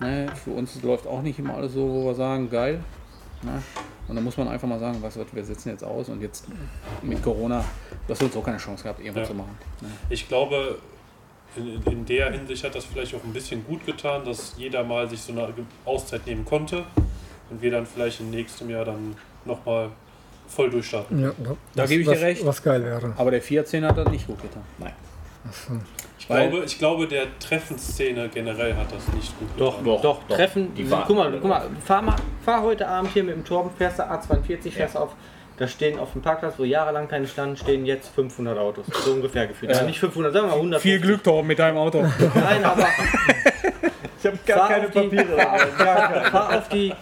Ne, 0.00 0.26
für 0.44 0.50
uns 0.50 0.82
läuft 0.82 1.06
auch 1.06 1.22
nicht 1.22 1.38
immer 1.38 1.54
alles 1.54 1.74
so, 1.74 1.88
wo 1.88 2.06
wir 2.06 2.14
sagen, 2.14 2.50
geil. 2.50 2.80
Ne? 3.42 3.62
Und 4.08 4.14
dann 4.14 4.24
muss 4.24 4.36
man 4.36 4.48
einfach 4.48 4.68
mal 4.68 4.78
sagen, 4.78 4.98
was 5.00 5.16
wir 5.32 5.44
setzen 5.44 5.70
jetzt 5.70 5.82
aus 5.84 6.08
und 6.08 6.20
jetzt 6.22 6.46
mit 7.02 7.22
Corona, 7.22 7.64
das 8.06 8.18
hat 8.20 8.26
uns 8.26 8.36
auch 8.36 8.44
keine 8.44 8.58
Chance 8.58 8.84
gehabt, 8.84 9.00
irgendwas 9.00 9.22
Ja. 9.24 9.28
zu 9.28 9.34
machen. 9.34 9.58
Ne? 9.80 9.88
Ich 10.10 10.28
glaube, 10.28 10.78
in, 11.56 11.82
in 11.90 12.06
der 12.06 12.30
Hinsicht 12.30 12.62
hat 12.64 12.74
das 12.74 12.84
vielleicht 12.84 13.14
auch 13.14 13.24
ein 13.24 13.32
bisschen 13.32 13.64
gut 13.66 13.84
getan, 13.84 14.24
dass 14.24 14.54
jeder 14.56 14.84
mal 14.84 15.08
sich 15.08 15.20
so 15.20 15.32
eine 15.32 15.48
Auszeit 15.84 16.26
nehmen 16.26 16.44
konnte 16.44 16.84
und 17.50 17.60
wir 17.62 17.70
dann 17.70 17.86
vielleicht 17.86 18.20
im 18.20 18.30
nächsten 18.30 18.68
Jahr 18.70 18.84
dann 18.84 19.16
nochmal 19.44 19.90
voll 20.48 20.70
durchstarten. 20.70 21.20
Ja, 21.20 21.32
Da 21.74 21.82
was- 21.82 21.90
gebe 21.90 22.02
ich 22.02 22.08
dir 22.08 22.14
was, 22.14 22.20
recht. 22.20 22.46
Was 22.46 22.62
geil 22.62 22.84
wäre. 22.84 23.12
Aber 23.16 23.30
der 23.32 23.42
14 23.42 23.84
hat 23.84 23.98
das 23.98 24.08
nicht 24.10 24.26
gut 24.28 24.40
getan. 24.40 24.62
Ich, 26.28 26.34
glaube, 26.34 26.62
ich 26.66 26.78
glaube, 26.78 27.06
der 27.06 27.26
Treffenszene 27.38 28.28
generell 28.28 28.74
hat 28.74 28.90
das 28.92 29.06
nicht 29.14 29.38
gut 29.38 29.48
Doch, 29.56 29.78
getan. 29.78 29.84
doch, 29.84 30.02
doch. 30.02 30.18
doch. 30.28 30.36
Treffen. 30.36 30.74
Die 30.74 30.84
guck 30.84 31.16
mal, 31.16 31.30
guck 31.32 31.44
mal, 31.48 31.62
fahr, 31.84 32.02
mal, 32.02 32.16
fahr 32.44 32.62
heute 32.62 32.88
Abend 32.88 33.12
hier 33.12 33.22
mit 33.22 33.36
dem 33.36 33.44
Torben, 33.44 33.70
fährst 33.76 33.98
du 34.00 34.02
A42, 34.02 34.72
fährst 34.72 34.96
auf. 34.96 35.10
Da 35.56 35.66
stehen 35.68 35.98
auf 35.98 36.12
dem 36.12 36.20
Parkplatz, 36.22 36.54
wo 36.58 36.64
jahrelang 36.64 37.08
keine 37.08 37.26
standen, 37.26 37.56
stehen 37.56 37.86
jetzt 37.86 38.08
500 38.14 38.58
Autos. 38.58 38.86
So 39.04 39.12
ungefähr 39.12 39.46
gefühlt. 39.46 39.72
Also 39.72 39.86
nicht 39.86 39.98
500, 40.00 40.32
sagen 40.32 40.46
wir 40.46 40.50
mal 40.50 40.56
100. 40.56 40.82
Viel 40.82 41.00
Glück, 41.00 41.22
Torben, 41.24 41.46
mit 41.46 41.58
deinem 41.58 41.78
Auto. 41.78 42.02
Nein, 42.34 42.62
aber 42.64 42.86
Ich 44.18 44.26
habe 44.26 44.38
gar 44.44 44.58
fahr 44.58 44.68
keine 44.68 44.86
auf 44.86 44.90
die, 44.92 45.00
Papiere. 45.00 45.36
fahr, 45.78 46.24
fahr 46.30 46.58
auf 46.58 46.68
die. 46.68 46.92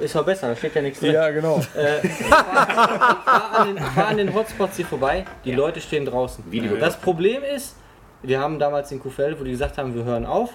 Ist 0.00 0.14
doch 0.16 0.24
besser, 0.24 0.48
da 0.48 0.56
steht 0.56 0.74
ja 0.74 0.82
nichts 0.82 0.98
drin. 0.98 1.12
ja, 1.12 1.30
genau. 1.30 1.62
Äh, 1.76 2.08
fahr, 2.08 3.22
fahr, 3.24 3.60
an 3.60 3.66
den, 3.68 3.78
fahr 3.84 4.06
an 4.08 4.16
den 4.16 4.34
Hotspots 4.34 4.76
hier 4.78 4.86
vorbei, 4.86 5.24
die 5.44 5.52
Leute 5.52 5.80
stehen 5.80 6.04
draußen. 6.06 6.42
Video. 6.50 6.76
Das 6.76 6.96
Problem 6.96 7.42
ist, 7.44 7.76
wir 8.22 8.40
haben 8.40 8.58
damals 8.58 8.92
in 8.92 9.00
Kuhfeld, 9.00 9.38
wo 9.38 9.44
die 9.44 9.50
gesagt 9.50 9.78
haben, 9.78 9.94
wir 9.94 10.04
hören 10.04 10.26
auf, 10.26 10.50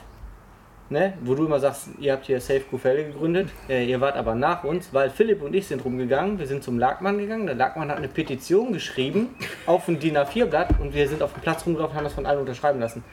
ne? 0.89 1.13
wo 1.21 1.35
du 1.35 1.45
immer 1.45 1.59
sagst, 1.59 1.89
ihr 1.99 2.13
habt 2.13 2.25
hier 2.25 2.39
Safe 2.39 2.61
Kuhfelde 2.61 3.05
gegründet, 3.05 3.49
äh, 3.69 3.85
ihr 3.85 3.99
wart 3.99 4.15
aber 4.15 4.35
nach 4.35 4.63
uns, 4.63 4.93
weil 4.93 5.09
Philipp 5.09 5.41
und 5.41 5.53
ich 5.53 5.67
sind 5.67 5.83
rumgegangen, 5.83 6.39
wir 6.39 6.47
sind 6.47 6.63
zum 6.63 6.79
Lagmann 6.79 7.17
gegangen, 7.17 7.45
der 7.45 7.55
Lagmann 7.55 7.89
hat 7.89 7.97
eine 7.97 8.07
Petition 8.07 8.73
geschrieben 8.73 9.35
auf 9.65 9.87
ein 9.87 9.99
DIN 9.99 10.17
A4-Blatt 10.17 10.79
und 10.79 10.93
wir 10.93 11.07
sind 11.07 11.21
auf 11.21 11.33
dem 11.33 11.41
Platz 11.41 11.65
rumgelaufen 11.65 11.91
und 11.91 11.97
haben 11.97 12.05
das 12.05 12.13
von 12.13 12.25
allen 12.25 12.39
unterschreiben 12.39 12.79
lassen. 12.79 13.03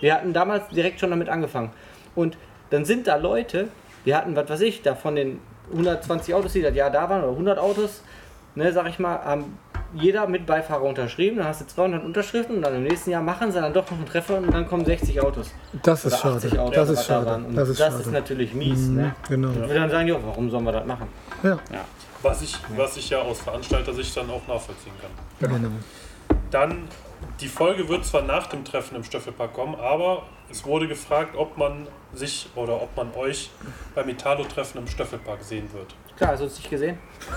Wir 0.00 0.14
hatten 0.14 0.32
damals 0.32 0.68
direkt 0.68 1.00
schon 1.00 1.10
damit 1.10 1.28
angefangen. 1.28 1.70
Und 2.14 2.36
dann 2.70 2.84
sind 2.84 3.06
da 3.06 3.16
Leute, 3.16 3.68
wir 4.04 4.16
hatten, 4.16 4.36
was 4.36 4.48
weiß 4.48 4.60
ich, 4.60 4.82
da 4.82 4.94
von 4.94 5.16
den 5.16 5.40
120 5.72 6.34
Autos, 6.34 6.52
die 6.52 6.62
das 6.62 6.74
Jahr 6.74 6.90
da 6.90 7.08
waren, 7.08 7.22
oder 7.22 7.32
100 7.32 7.58
Autos, 7.58 8.02
ne, 8.54 8.72
sag 8.72 8.88
ich 8.88 8.98
mal, 8.98 9.24
haben 9.24 9.58
jeder 9.96 10.26
mit 10.26 10.46
Beifahrer 10.46 10.82
unterschrieben, 10.82 11.38
dann 11.38 11.46
hast 11.48 11.62
du 11.62 11.66
200 11.66 12.04
Unterschriften 12.04 12.56
und 12.56 12.62
dann 12.62 12.74
im 12.74 12.84
nächsten 12.84 13.10
Jahr 13.10 13.22
machen 13.22 13.50
sie 13.50 13.60
dann 13.60 13.72
doch 13.72 13.90
noch 13.90 13.96
einen 13.98 14.06
Treffer 14.06 14.38
und 14.38 14.52
dann 14.52 14.66
kommen 14.68 14.84
60 14.84 15.20
Autos. 15.20 15.50
Das 15.82 16.04
ist 16.04 16.24
Oder 16.24 16.34
80 16.36 16.50
schade. 16.50 16.62
Autos, 16.62 16.74
Das 16.74 16.88
ist 16.90 17.06
schade. 17.06 17.44
Das 17.54 17.68
ist 17.68 17.78
schade. 17.78 18.10
natürlich 18.10 18.54
mies. 18.54 18.88
Ne? 18.88 19.14
Genau. 19.28 19.48
Und 19.48 19.68
wir 19.68 19.74
dann 19.74 19.90
sagen, 19.90 20.08
ja, 20.08 20.16
warum 20.24 20.50
sollen 20.50 20.64
wir 20.64 20.72
das 20.72 20.86
machen? 20.86 21.08
Ja, 21.42 21.58
Was, 22.22 22.42
ich, 22.42 22.56
was 22.76 22.96
ich 22.96 23.10
ja 23.10 23.18
aus 23.20 23.40
Veranstalter-Sicht 23.40 24.16
dann 24.16 24.30
auch 24.30 24.46
nachvollziehen 24.46 24.92
kann. 25.00 25.50
genau. 25.52 25.68
Dann, 26.50 26.88
die 27.40 27.48
Folge 27.48 27.88
wird 27.88 28.04
zwar 28.04 28.22
nach 28.22 28.46
dem 28.46 28.64
Treffen 28.64 28.96
im 28.96 29.04
Stöffelpark 29.04 29.52
kommen, 29.52 29.74
aber 29.74 30.22
es 30.50 30.64
wurde 30.64 30.86
gefragt, 30.86 31.34
ob 31.36 31.58
man 31.58 31.88
sich 32.14 32.48
oder 32.54 32.80
ob 32.80 32.96
man 32.96 33.12
euch 33.14 33.50
beim 33.94 34.08
Italo-Treffen 34.08 34.78
im 34.78 34.86
Stöffelpark 34.86 35.42
sehen 35.42 35.68
wird. 35.72 35.94
Klar, 36.16 36.30
hast 36.32 36.40
du 36.40 36.44
uns 36.44 36.56
nicht 36.58 36.70
gesehen? 36.70 36.98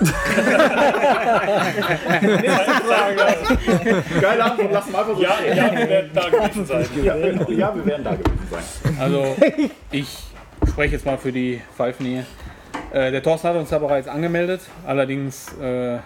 Geile 4.20 4.44
Antwort, 4.44 4.68
lass 4.72 4.90
mal 4.90 5.00
einfach 5.00 5.16
so 5.16 5.22
Ja, 5.22 5.32
stehen. 5.36 5.56
ja, 5.56 5.72
wir 5.72 5.88
werden 5.88 6.10
da 6.14 6.28
gewesen 6.28 6.66
sein. 6.66 6.86
Ja, 7.02 7.16
ja, 7.16 7.74
wir 7.74 7.86
werden 7.86 8.04
da 8.04 8.14
gewesen 8.14 8.48
sein. 8.50 8.96
Also, 8.98 9.36
ich 9.90 10.08
spreche 10.68 10.94
jetzt 10.94 11.06
mal 11.06 11.18
für 11.18 11.32
die 11.32 11.60
Pfeifen 11.76 12.06
hier. 12.06 12.24
Äh, 12.92 13.10
der 13.10 13.22
Thorsten 13.22 13.48
hat 13.48 13.56
uns 13.56 13.70
da 13.70 13.78
bereits 13.78 14.08
angemeldet. 14.08 14.60
Allerdings 14.86 15.52
äh, 15.60 15.98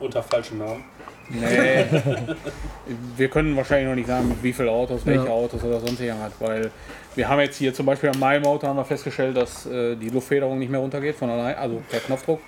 unter 0.00 0.22
falschem 0.22 0.58
Namen. 0.58 0.84
Nee. 1.28 1.84
wir 3.16 3.28
können 3.28 3.56
wahrscheinlich 3.56 3.88
noch 3.88 3.96
nicht 3.96 4.06
sagen, 4.06 4.28
mit 4.28 4.40
wie 4.44 4.52
viele 4.52 4.70
Autos, 4.70 5.04
welche 5.04 5.24
Ja. 5.24 5.30
Autos 5.30 5.62
oder 5.64 5.80
sonst 5.80 6.00
irgendwas, 6.00 6.32
weil 6.38 6.70
wir 7.16 7.28
haben 7.28 7.40
jetzt 7.40 7.56
hier 7.56 7.72
zum 7.74 7.86
Beispiel 7.86 8.10
an 8.10 8.18
meinem 8.18 8.44
Auto 8.44 8.66
haben 8.66 8.76
wir 8.76 8.84
festgestellt, 8.84 9.36
dass 9.36 9.66
äh, 9.66 9.96
die 9.96 10.10
Luftfederung 10.10 10.58
nicht 10.58 10.70
mehr 10.70 10.80
runtergeht 10.80 11.16
von 11.16 11.30
allein, 11.30 11.56
also 11.56 11.82
per 11.88 12.00
Knopfdruck. 12.00 12.40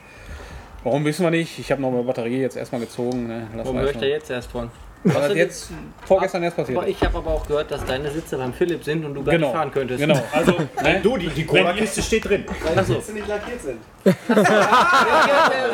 Warum 0.84 1.04
wissen 1.04 1.24
wir 1.24 1.30
nicht? 1.30 1.58
Ich 1.58 1.72
habe 1.72 1.82
noch 1.82 1.92
eine 1.92 2.02
Batterie 2.02 2.40
jetzt 2.40 2.56
erstmal 2.56 2.80
gezogen. 2.80 3.26
Ne? 3.26 3.48
Warum 3.54 3.76
da 3.76 3.82
erstmal. 3.82 4.08
jetzt 4.08 4.30
erst 4.30 4.50
von? 4.52 4.70
Was 5.04 5.16
hat 5.16 5.34
jetzt 5.36 5.70
vorgestern 6.06 6.42
erst 6.42 6.56
passiert? 6.56 6.76
Aber 6.78 6.88
ich 6.88 7.00
habe 7.02 7.18
aber 7.18 7.30
auch 7.30 7.46
gehört, 7.46 7.70
dass 7.70 7.84
deine 7.84 8.10
Sitze 8.10 8.36
beim 8.36 8.52
Philipp 8.52 8.82
sind 8.84 9.04
und 9.04 9.14
du 9.14 9.22
gar 9.22 9.34
Genau. 9.34 9.46
nicht 9.48 9.56
fahren 9.56 9.70
könntest. 9.72 10.00
Genau. 10.00 10.20
Also, 10.32 10.52
Ne? 10.82 11.00
Du, 11.02 11.16
die, 11.16 11.28
die 11.28 11.44
Cola-Kiste 11.46 12.02
steht 12.02 12.28
drin. 12.28 12.44
Weil 12.64 12.76
die 12.84 12.92
Sitze 12.92 13.12
nicht 13.12 13.28
lackiert 13.28 13.60
sind. 13.62 13.78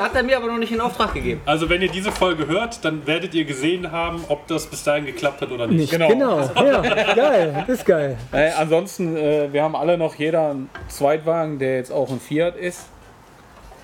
Hat 0.01 0.15
er 0.15 0.23
mir 0.23 0.37
aber 0.37 0.47
noch 0.49 0.59
nicht 0.59 0.73
in 0.73 0.81
Auftrag 0.81 1.15
gegeben. 1.15 1.41
also, 1.47 1.69
wenn 1.69 1.83
ihr 1.83 1.91
diese 1.91 2.11
Folge 2.13 2.47
hört, 2.47 2.85
dann 2.85 3.07
werdet 3.07 3.35
ihr 3.35 3.45
gesehen 3.45 3.91
haben, 3.93 4.25
ob 4.29 4.47
das 4.49 4.67
bis 4.67 4.83
dahin 4.85 5.07
geklappt 5.07 5.41
hat 5.41 5.51
oder 5.51 5.67
nicht. 5.67 5.79
Nicht. 5.79 5.91
Genau. 5.93 6.09
Genau. 6.09 6.49
Ja, 6.65 7.15
geil. 7.15 7.65
Das 7.67 7.79
ist 7.79 7.87
geil. 7.87 8.17
Äh, 8.33 8.51
ansonsten, 8.53 9.17
äh, 9.17 9.53
wir 9.53 9.63
haben 9.63 9.77
alle 9.77 9.97
noch 9.99 10.15
jeder 10.17 10.51
einen 10.51 10.71
Zweitwagen, 10.89 11.59
der 11.59 11.77
jetzt 11.77 11.93
auch 11.93 12.11
ein 12.11 12.21
Fiat 12.21 12.57
ist. 12.57 12.81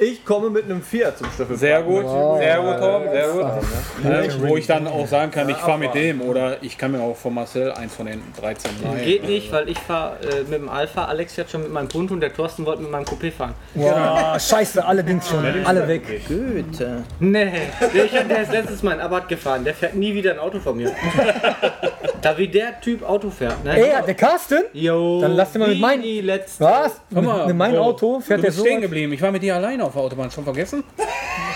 Ich 0.01 0.25
komme 0.25 0.49
mit 0.51 0.65
einem 0.65 0.83
Fiat 0.83 1.19
zum 1.19 1.27
Staffelpark. 1.27 1.59
Sehr 1.59 1.83
gut, 1.83 2.05
Wow. 2.05 2.39
sehr 2.39 2.57
gut, 2.61 2.79
Torben, 2.79 3.11
sehr 3.11 3.29
gut. 3.29 3.43
Ja, 3.43 4.11
Ne, 4.11 4.29
wo 4.49 4.57
ich 4.57 4.67
dann 4.67 4.87
auch 4.87 5.07
sagen 5.07 5.31
kann, 5.31 5.49
ich 5.49 5.57
fahre 5.57 5.79
mit 5.79 5.95
dem 5.95 6.23
oder 6.23 6.63
ich 6.63 6.79
kann 6.79 6.93
mir 6.93 7.01
auch 7.03 7.17
von 7.17 7.35
Marcel 7.35 7.71
eins 7.73 7.95
von 7.95 8.07
den 8.07 8.23
13 8.41 8.71
leihen. 8.83 9.05
Geht 9.05 9.25
nicht, 9.27 9.53
weil 9.53 9.69
ich 9.69 9.79
fahre 9.79 10.17
äh, 10.23 10.41
mit 10.45 10.55
dem 10.55 10.69
Alpha, 10.69 11.05
Alex 11.05 11.35
fährt 11.35 11.51
schon 11.51 11.63
mit 11.63 11.73
meinem 11.73 11.89
Punto 11.89 12.15
und 12.15 12.21
der 12.21 12.33
Thorsten 12.33 12.65
wollte 12.65 12.83
mit 12.83 12.91
meinem 12.91 13.05
Coupé 13.05 13.31
fahren. 13.31 13.55
Wow, 13.75 14.41
scheiße, 14.41 14.85
allerdings 14.85 15.29
schon. 15.29 15.45
Alle 15.65 15.87
weg. 15.87 16.27
Güte. 16.27 17.05
Nee, 17.19 17.51
der, 17.95 18.05
ich, 18.05 18.11
der 18.13 18.43
ist 18.43 18.53
letztes 18.53 18.83
Mal 18.83 18.95
in 18.95 19.01
Abarth 19.01 19.29
gefahren, 19.29 19.65
der 19.65 19.75
fährt 19.75 19.95
nie 19.95 20.15
wieder 20.15 20.33
ein 20.33 20.39
Auto 20.39 20.59
von 20.61 20.77
mir. 20.77 20.93
da 22.23 22.37
wie 22.37 22.49
der 22.49 22.81
Typ 22.81 23.03
Auto 23.03 23.31
fährt, 23.31 23.63
ne? 23.65 23.77
Ey, 23.77 24.05
der 24.07 24.15
Carsten? 24.15 24.65
Jo, 24.73 25.21
Dann 25.21 25.33
lass 25.33 25.53
den 25.53 25.61
mal 25.61 25.75
mit 25.75 26.25
letzte. 26.25 26.65
Was? 26.65 27.01
Guck 27.13 27.25
mal, 27.25 27.47
mit 27.47 27.57
meinem 27.57 27.81
Auto 27.81 28.21
fährt 28.21 28.39
du 28.39 28.43
der 28.43 28.49
bist 28.49 28.59
so. 28.59 28.65
stehen 28.65 28.81
geblieben. 28.81 29.13
Ich 29.13 29.23
war 29.23 29.31
mit 29.31 29.43
dir 29.43 29.55
alleine 29.57 29.85
auf 29.85 29.90
der 29.95 30.03
Autobahn, 30.03 30.31
schon 30.31 30.45
vergessen? 30.45 30.85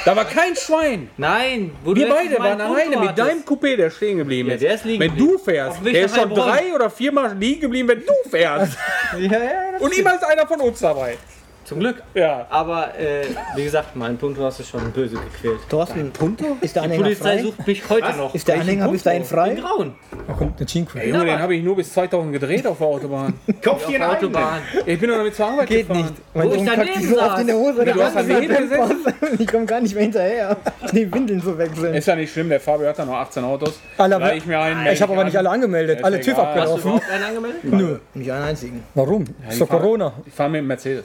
Da 0.05 0.15
war 0.15 0.25
kein 0.25 0.55
Schwein. 0.57 1.09
Nein, 1.17 1.73
wo 1.85 1.95
Wir 1.95 2.09
beide 2.09 2.39
waren 2.39 2.61
ein 2.61 2.71
alleine 2.71 2.97
mit 2.99 3.19
deinem 3.19 3.41
Coupé, 3.43 3.77
der 3.77 3.91
stehen 3.91 4.19
geblieben 4.19 4.49
Ja, 4.49 4.55
ist. 4.55 4.61
der 4.63 4.75
ist 4.75 4.85
liegen 4.85 5.01
wenn 5.01 5.17
du 5.17 5.39
fährst, 5.39 5.79
Auf 5.79 5.85
der 5.85 6.05
ist 6.05 6.17
schon 6.17 6.35
drei 6.35 6.75
oder 6.75 6.91
viermal 6.91 7.35
liegen 7.37 7.63
geblieben, 7.63 7.89
wenn 7.89 8.01
du 8.01 8.29
fährst. 8.31 8.77
Ja, 9.19 9.39
ja, 9.39 9.51
Und 9.79 9.97
immer 9.97 10.15
ist 10.15 10.25
einer 10.25 10.47
von 10.47 10.61
uns 10.61 10.81
dabei. 10.81 11.17
Zum 11.65 11.81
Glück. 11.81 12.03
Ja. 12.15 12.47
Aber 12.51 12.99
äh, 12.99 13.23
wie 13.57 13.65
gesagt, 13.65 13.97
mein 13.97 14.17
Punto 14.19 14.43
hast 14.45 14.61
du 14.61 14.65
schon 14.65 14.91
böse 14.93 15.17
gequält. 15.17 15.61
Thorsten, 15.71 16.11
Punto? 16.13 16.57
Ist 16.61 16.77
der 16.77 16.83
Die 16.83 16.87
Anhänger 16.89 17.05
Polizei 17.05 17.37
frei? 17.39 17.43
sucht 17.43 17.67
mich 17.67 17.89
heute 17.91 18.17
noch. 18.17 18.35
Ist 18.35 18.47
der 18.49 18.61
Anhänger 18.61 18.89
bis 18.89 19.03
dahin 19.03 19.23
Den 19.23 19.29
frei? 19.29 19.55
Grauen. 19.55 19.95
Da 20.27 20.33
kommt 20.35 20.59
eine 20.59 20.67
Cinque. 20.67 20.99
Ey, 21.01 21.11
Junge, 21.11 21.25
den 21.25 21.39
habe 21.39 21.55
ich 21.55 21.63
nur 21.65 21.77
bis 21.77 21.93
2000 21.93 22.33
gedreht 22.33 22.67
auf 22.67 22.79
der 22.79 22.87
Autobahn. 22.87 23.35
Kauf 23.63 23.75
Auf 23.77 23.87
dir 23.87 23.99
der 23.99 24.09
einen 24.11 24.17
Autobahn. 24.19 24.61
Ich 24.85 25.01
bin 25.01 25.09
doch 25.11 25.17
damit 25.17 25.35
zur 25.35 25.47
Arbeit 25.47 25.69
Geht 25.69 25.89
gefahren. 25.89 26.03
nicht. 26.03 26.15
Mein 26.35 26.45
Wo 26.49 26.51
ich 26.53 26.57
Sohn 26.59 26.67
daneben 26.67 27.01
sich 27.01 27.11
so 27.11 27.21
oft 27.23 27.39
in 27.41 27.47
der 27.47 27.57
Hose. 27.57 27.85
Du 27.85 28.03
hast 28.03 28.17
daneben 28.17 28.49
gesessen? 28.49 29.15
Ich 29.39 29.47
komme 29.49 29.65
gar 29.67 29.81
nicht 29.81 29.95
mehr 29.95 30.05
hinterher. 30.05 30.57
Die 30.93 31.11
Windeln 31.13 31.41
so 31.41 31.57
wechseln. 31.59 31.95
Ist 31.95 32.07
ja 32.07 32.15
nicht 32.15 32.33
schlimm, 32.33 32.49
der 32.51 32.61
Fabio 32.61 32.87
hat 32.89 32.99
da 32.99 33.05
noch 33.05 33.15
18 33.15 33.43
Autos. 33.43 33.81
Alle, 33.99 34.17
Leih 34.19 34.37
ich 34.37 34.47
mir 34.47 34.61
einen. 34.61 34.87
ich 34.87 35.01
habe 35.03 35.13
aber 35.13 35.25
nicht 35.25 35.37
alle 35.37 35.51
angemeldet. 35.51 35.99
Ist 35.99 36.05
Alle 36.05 36.21
TÜV 36.21 36.35
egal. 36.35 36.47
Hast 36.47 36.55
du 36.57 36.61
abgelaufen. 36.61 36.83
überhaupt 36.91 37.11
einen 37.11 37.25
angemeldet? 37.25 37.65
Nö. 37.65 37.99
Nicht 38.15 38.31
einen 38.33 38.45
einzigen. 38.45 38.83
Warum? 38.95 39.25
Ist 39.49 39.61
doch 39.61 39.69
Corona. 39.69 40.13
Ich 40.27 40.33
fahre 40.35 40.51
mit 40.51 40.59
dem 40.61 40.67
Mercedes. 40.69 41.05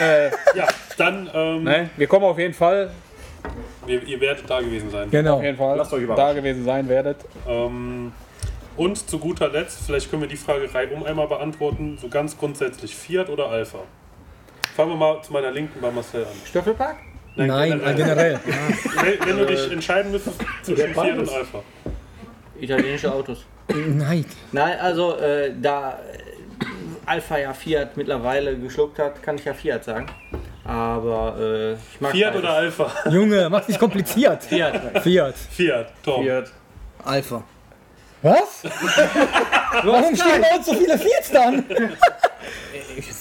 Äh, 0.00 0.30
Ja, 0.54 0.66
dann, 0.96 1.30
ähm, 1.32 1.64
ne? 1.64 1.90
Wir 1.96 2.06
kommen 2.06 2.24
auf 2.24 2.38
jeden 2.38 2.54
Fall, 2.54 2.90
wir, 3.86 4.02
ihr 4.02 4.20
werdet 4.20 4.48
da 4.48 4.60
gewesen 4.60 4.90
sein. 4.90 5.10
Genau. 5.10 5.36
auf 5.36 5.42
jeden 5.42 5.56
Fall 5.56 5.76
Lasst 5.76 5.92
euch 5.92 6.00
da 6.00 6.04
überraschen. 6.04 6.36
gewesen 6.36 6.64
sein 6.64 6.88
werdet. 6.88 7.16
Ähm, 7.46 8.12
und 8.76 9.08
zu 9.10 9.18
guter 9.18 9.48
Letzt, 9.48 9.80
vielleicht 9.86 10.10
können 10.10 10.22
wir 10.22 10.28
die 10.28 10.36
Frage 10.36 10.72
reihum 10.72 11.04
einmal 11.04 11.26
beantworten, 11.26 11.98
so 12.00 12.08
ganz 12.08 12.38
grundsätzlich, 12.38 12.94
Fiat 12.94 13.28
oder 13.28 13.48
Alpha? 13.48 13.78
Fangen 14.76 14.90
wir 14.90 14.96
mal 14.96 15.22
zu 15.22 15.32
meiner 15.32 15.50
Linken 15.50 15.80
bei 15.80 15.90
Marcel 15.90 16.22
an. 16.24 16.30
Stöffelpark? 16.46 16.96
Nein, 17.34 17.80
generell. 17.80 17.94
generell. 17.96 18.40
Wenn, 19.20 19.28
wenn 19.28 19.38
du 19.38 19.46
dich 19.46 19.70
entscheiden 19.72 20.10
müsstest 20.10 20.40
zwischen 20.62 20.92
Fiat 20.92 21.18
und 21.18 21.28
Alpha. 21.28 21.62
Italienische 22.60 23.12
Autos. 23.12 23.44
Nein. 23.68 24.24
Nein, 24.50 24.78
also 24.80 25.16
äh, 25.18 25.52
da 25.60 25.92
äh, 25.92 26.27
Alpha 27.08 27.38
ja 27.38 27.52
Fiat 27.52 27.96
mittlerweile 27.96 28.56
geschluckt 28.58 28.98
hat, 28.98 29.22
kann 29.22 29.36
ich 29.36 29.44
ja 29.44 29.54
Fiat 29.54 29.84
sagen. 29.84 30.06
Aber 30.64 31.36
äh, 31.40 31.72
ich 31.72 32.00
mag 32.00 32.12
Fiat 32.12 32.32
beides. 32.34 32.42
oder 32.48 32.52
Alpha? 32.54 32.92
Junge, 33.10 33.48
mach's 33.50 33.68
nicht 33.68 33.80
kompliziert. 33.80 34.42
Fiat. 34.44 35.02
Fiat. 35.02 35.34
Fiat, 35.36 35.92
Tom. 36.04 36.22
Fiat. 36.24 36.52
Alpha. 37.04 37.42
Was? 38.20 38.64
Warum 39.84 40.14
stehen 40.16 40.42
bei 40.42 40.56
uns 40.56 40.66
so 40.66 40.74
viele 40.74 40.98
Fiats 40.98 41.30
dann? 41.30 41.64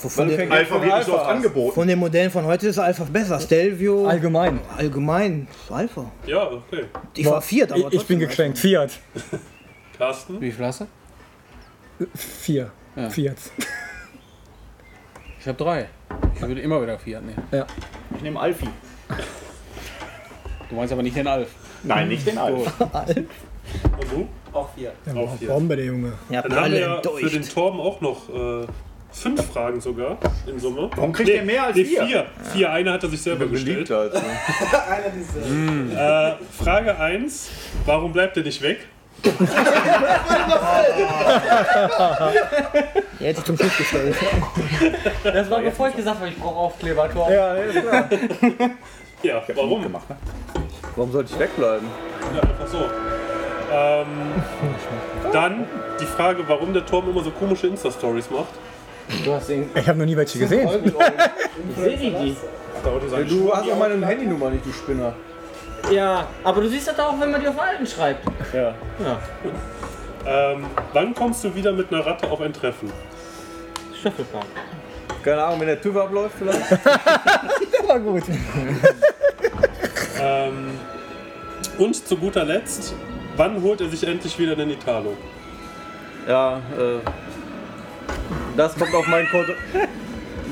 Von, 0.09 0.27
den, 0.27 0.51
Alpha 0.51 0.81
wird 0.81 0.95
nicht 0.95 1.05
so 1.05 1.13
oft 1.15 1.25
angeboten. 1.25 1.73
von 1.75 1.87
den 1.87 1.99
Modellen 1.99 2.31
von 2.31 2.45
heute 2.45 2.67
ist 2.67 2.79
Alpha 2.79 3.03
besser. 3.03 3.39
Stelvio. 3.39 4.07
Allgemein. 4.07 4.59
Allgemein. 4.75 5.47
Alpha. 5.69 6.11
Ja, 6.25 6.49
okay. 6.51 6.85
Ich 7.15 7.25
war 7.25 7.41
Fiat, 7.41 7.71
aber 7.71 7.87
Ich, 7.89 8.01
ich 8.01 8.07
bin 8.07 8.19
gekränkt. 8.19 8.57
Fiat. 8.57 8.91
Carsten? 9.97 10.41
Wie 10.41 10.51
viel 10.51 10.65
hast 10.65 10.81
du? 10.81 10.87
Vier. 12.15 12.71
Ja. 12.97 13.09
Fiat. 13.11 13.37
Ich 15.39 15.47
habe 15.47 15.57
drei. 15.57 15.87
Ich 16.33 16.41
würde 16.41 16.61
immer 16.61 16.81
wieder 16.81 16.97
Fiat 16.97 17.23
nehmen. 17.23 17.43
Ich 18.15 18.21
nehme 18.23 18.39
Alfie. 18.39 18.69
Du 20.69 20.75
meinst 20.75 20.91
aber 20.91 21.03
nicht 21.03 21.15
den 21.15 21.27
Alf. 21.27 21.49
Nein, 21.83 22.09
nicht 22.09 22.25
den 22.25 22.39
Alf. 22.39 22.73
Und 22.81 24.11
du? 24.11 24.27
Auch 24.51 24.69
vier. 24.73 24.93
Auch 25.15 25.37
Fiat. 25.37 25.47
Bombe, 25.47 25.75
der 25.75 25.85
Junge. 25.85 26.13
Ja, 26.29 26.41
Dann 26.41 26.55
haben 26.55 26.71
wir 26.71 26.79
ja 26.79 27.01
für 27.01 27.29
den. 27.29 27.43
Torben 27.43 27.79
auch 27.79 28.01
noch 28.01 28.29
äh, 28.29 28.67
fünf 29.11 29.45
Fragen 29.45 29.79
sogar 29.79 30.17
in 30.47 30.59
Summe. 30.59 30.89
Warum 30.95 31.13
kriegt 31.13 31.29
der 31.29 31.43
mehr 31.43 31.65
als 31.65 31.77
nee, 31.77 31.83
wir? 31.83 32.05
vier? 32.05 32.25
Vier, 32.53 32.71
eine 32.71 32.93
hat 32.93 33.03
er 33.03 33.09
sich 33.09 33.21
selber 33.21 33.45
gestellt. 33.45 33.87
Beliebter 33.87 33.99
als 33.99 34.13
du. 34.13 34.19
Einer 34.89 35.09
dieser. 35.09 36.31
Äh, 36.31 36.35
Frage 36.51 36.97
1. 36.97 37.49
Warum 37.85 38.11
bleibt 38.11 38.37
er 38.37 38.43
nicht 38.43 38.61
weg? 38.63 38.87
Er 43.19 43.27
hätte 43.27 43.43
zum 43.43 43.57
Schluss 43.57 43.77
gestellt. 43.77 44.15
Das 45.23 45.49
war 45.49 45.61
bevor 45.61 45.89
ich 45.89 45.95
gesagt 45.95 46.19
habe, 46.19 46.29
ich 46.29 46.37
brauche 46.37 46.55
Aufkleber, 46.55 47.11
Tor. 47.11 47.31
Ja, 47.31 47.53
nee, 47.53 47.77
ist 47.77 47.87
klar. 47.87 48.09
Ja, 49.23 49.41
warum? 49.55 49.81
Gemacht, 49.81 50.07
ne? 50.11 50.15
Warum 50.95 51.11
sollte 51.11 51.33
ich 51.33 51.39
wegbleiben? 51.39 51.87
Ja, 52.35 52.41
einfach 52.41 52.67
so. 52.67 52.77
Ähm, 53.73 54.05
dann 55.33 55.65
die 55.99 56.05
Frage, 56.05 56.43
warum 56.47 56.71
der 56.71 56.85
Torben 56.85 57.09
immer 57.09 57.23
so 57.23 57.31
komische 57.31 57.65
Insta-Stories 57.65 58.29
macht. 58.29 58.53
Du 59.25 59.33
hast 59.33 59.49
den 59.49 59.71
Ich 59.73 59.87
habe 59.87 59.97
noch 59.97 60.05
nie 60.05 60.15
welche 60.15 60.37
gesehen. 60.37 60.69
Ich 60.69 61.75
sehe 61.83 61.97
die, 61.97 62.11
die. 62.11 62.37
Du 63.27 63.51
hast 63.51 63.71
auch 63.71 63.77
meine 63.77 64.05
Handynummer 64.05 64.51
nicht, 64.51 64.63
du 64.65 64.71
Spinner. 64.71 65.13
Ja, 65.91 66.27
aber 66.43 66.61
du 66.61 66.69
siehst 66.69 66.87
das 66.87 66.99
auch, 66.99 67.19
wenn 67.19 67.31
man 67.31 67.41
die 67.41 67.47
auf 67.47 67.59
Alten 67.59 67.85
schreibt. 67.87 68.25
Ja. 68.53 68.73
Ja, 69.03 69.19
Ähm, 70.25 70.65
wann 70.93 71.13
kommst 71.15 71.43
du 71.43 71.53
wieder 71.55 71.71
mit 71.71 71.91
einer 71.93 72.05
Ratte 72.05 72.29
auf 72.29 72.41
ein 72.41 72.51
Treffen? 72.51 72.91
Stöffelpark. 73.99 74.45
Keine 75.23 75.43
Ahnung, 75.43 75.59
wenn 75.61 75.67
der 75.67 75.81
TÜV 75.81 75.95
abläuft 75.97 76.35
vielleicht. 76.37 76.71
War 77.87 77.99
gut. 77.99 78.23
Ähm, 80.21 80.71
und 81.77 81.95
zu 82.07 82.17
guter 82.17 82.43
Letzt, 82.43 82.93
wann 83.35 83.61
holt 83.61 83.81
er 83.81 83.89
sich 83.89 84.05
endlich 84.05 84.37
wieder 84.37 84.55
den 84.55 84.71
Italo? 84.71 85.15
Ja, 86.27 86.57
äh. 86.77 86.99
Das 88.57 88.75
kommt 88.75 88.93
auf 88.93 89.07
mein 89.07 89.29
Konto. 89.29 89.53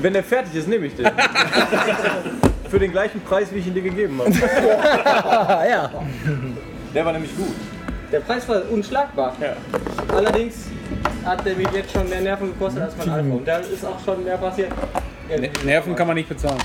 Wenn 0.00 0.12
der 0.12 0.24
fertig 0.24 0.54
ist, 0.54 0.68
nehme 0.68 0.86
ich 0.86 0.94
den. 0.96 1.06
Für 2.68 2.78
den 2.78 2.90
gleichen 2.92 3.20
Preis, 3.22 3.48
wie 3.52 3.58
ich 3.58 3.66
ihn 3.66 3.74
dir 3.74 3.82
gegeben 3.82 4.18
habe. 4.20 4.30
Ja. 5.70 5.90
Der 6.94 7.04
war 7.04 7.12
nämlich 7.12 7.36
gut. 7.36 7.54
Der 8.12 8.20
Preis 8.20 8.48
war 8.48 8.62
unschlagbar. 8.70 9.34
Ja. 9.40 9.54
Allerdings 10.14 10.66
hat 11.24 11.44
der 11.44 11.56
mich 11.56 11.68
jetzt 11.72 11.92
schon 11.92 12.08
mehr 12.08 12.20
Nerven 12.20 12.52
gekostet 12.52 12.82
als 12.82 12.94
mein. 13.04 13.30
Und 13.30 13.46
da 13.46 13.58
ist 13.58 13.84
auch 13.84 14.02
schon 14.04 14.22
mehr 14.24 14.36
passiert. 14.36 14.70
Ne- 15.28 15.50
Nerven 15.64 15.94
kann 15.96 16.06
man 16.06 16.16
nicht 16.16 16.28
bezahlen. 16.28 16.58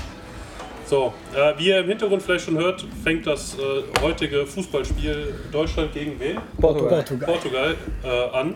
So, 0.86 1.12
äh, 1.34 1.58
wie 1.58 1.68
ihr 1.68 1.78
im 1.80 1.88
Hintergrund 1.88 2.22
vielleicht 2.22 2.44
schon 2.44 2.58
hört, 2.58 2.84
fängt 3.02 3.26
das 3.26 3.56
äh, 3.58 4.00
heutige 4.02 4.46
Fußballspiel 4.46 5.34
Deutschland 5.50 5.92
gegen 5.94 6.18
wen? 6.20 6.38
Portugal. 6.60 7.04
Portugal 7.24 7.74
äh, 8.04 8.36
an, 8.36 8.54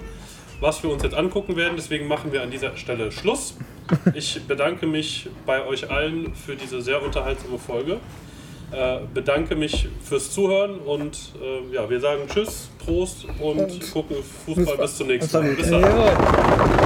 was 0.61 0.83
wir 0.83 0.91
uns 0.91 1.03
jetzt 1.03 1.15
angucken 1.15 1.57
werden. 1.57 1.75
Deswegen 1.77 2.07
machen 2.07 2.33
wir 2.33 2.43
an 2.43 2.51
dieser 2.51 2.77
Stelle 2.77 3.11
Schluss. 3.11 3.57
Ich 4.15 4.41
bedanke 4.47 4.87
mich 4.87 5.29
bei 5.45 5.65
euch 5.65 5.91
allen 5.91 6.35
für 6.35 6.57
diese 6.57 6.83
sehr 6.83 7.03
unterhaltsame 7.03 7.59
Folge. 7.59 8.01
Äh, 8.73 8.99
bedanke 9.15 9.55
mich 9.55 9.89
fürs 10.03 10.33
Zuhören 10.33 10.81
und 10.81 11.17
äh, 11.41 11.75
ja, 11.75 11.89
wir 11.89 12.01
sagen 12.01 12.23
Tschüss, 12.27 12.69
Prost 12.85 13.27
und, 13.39 13.93
gucken 13.93 14.17
Fußball 14.45 14.77
bis 14.77 14.97
zum 14.97 15.07
nächsten 15.07 15.39
Mal. 15.39 15.55
Bis 15.55 15.71
dann. 15.71 15.83
Jawohl. 15.83 16.86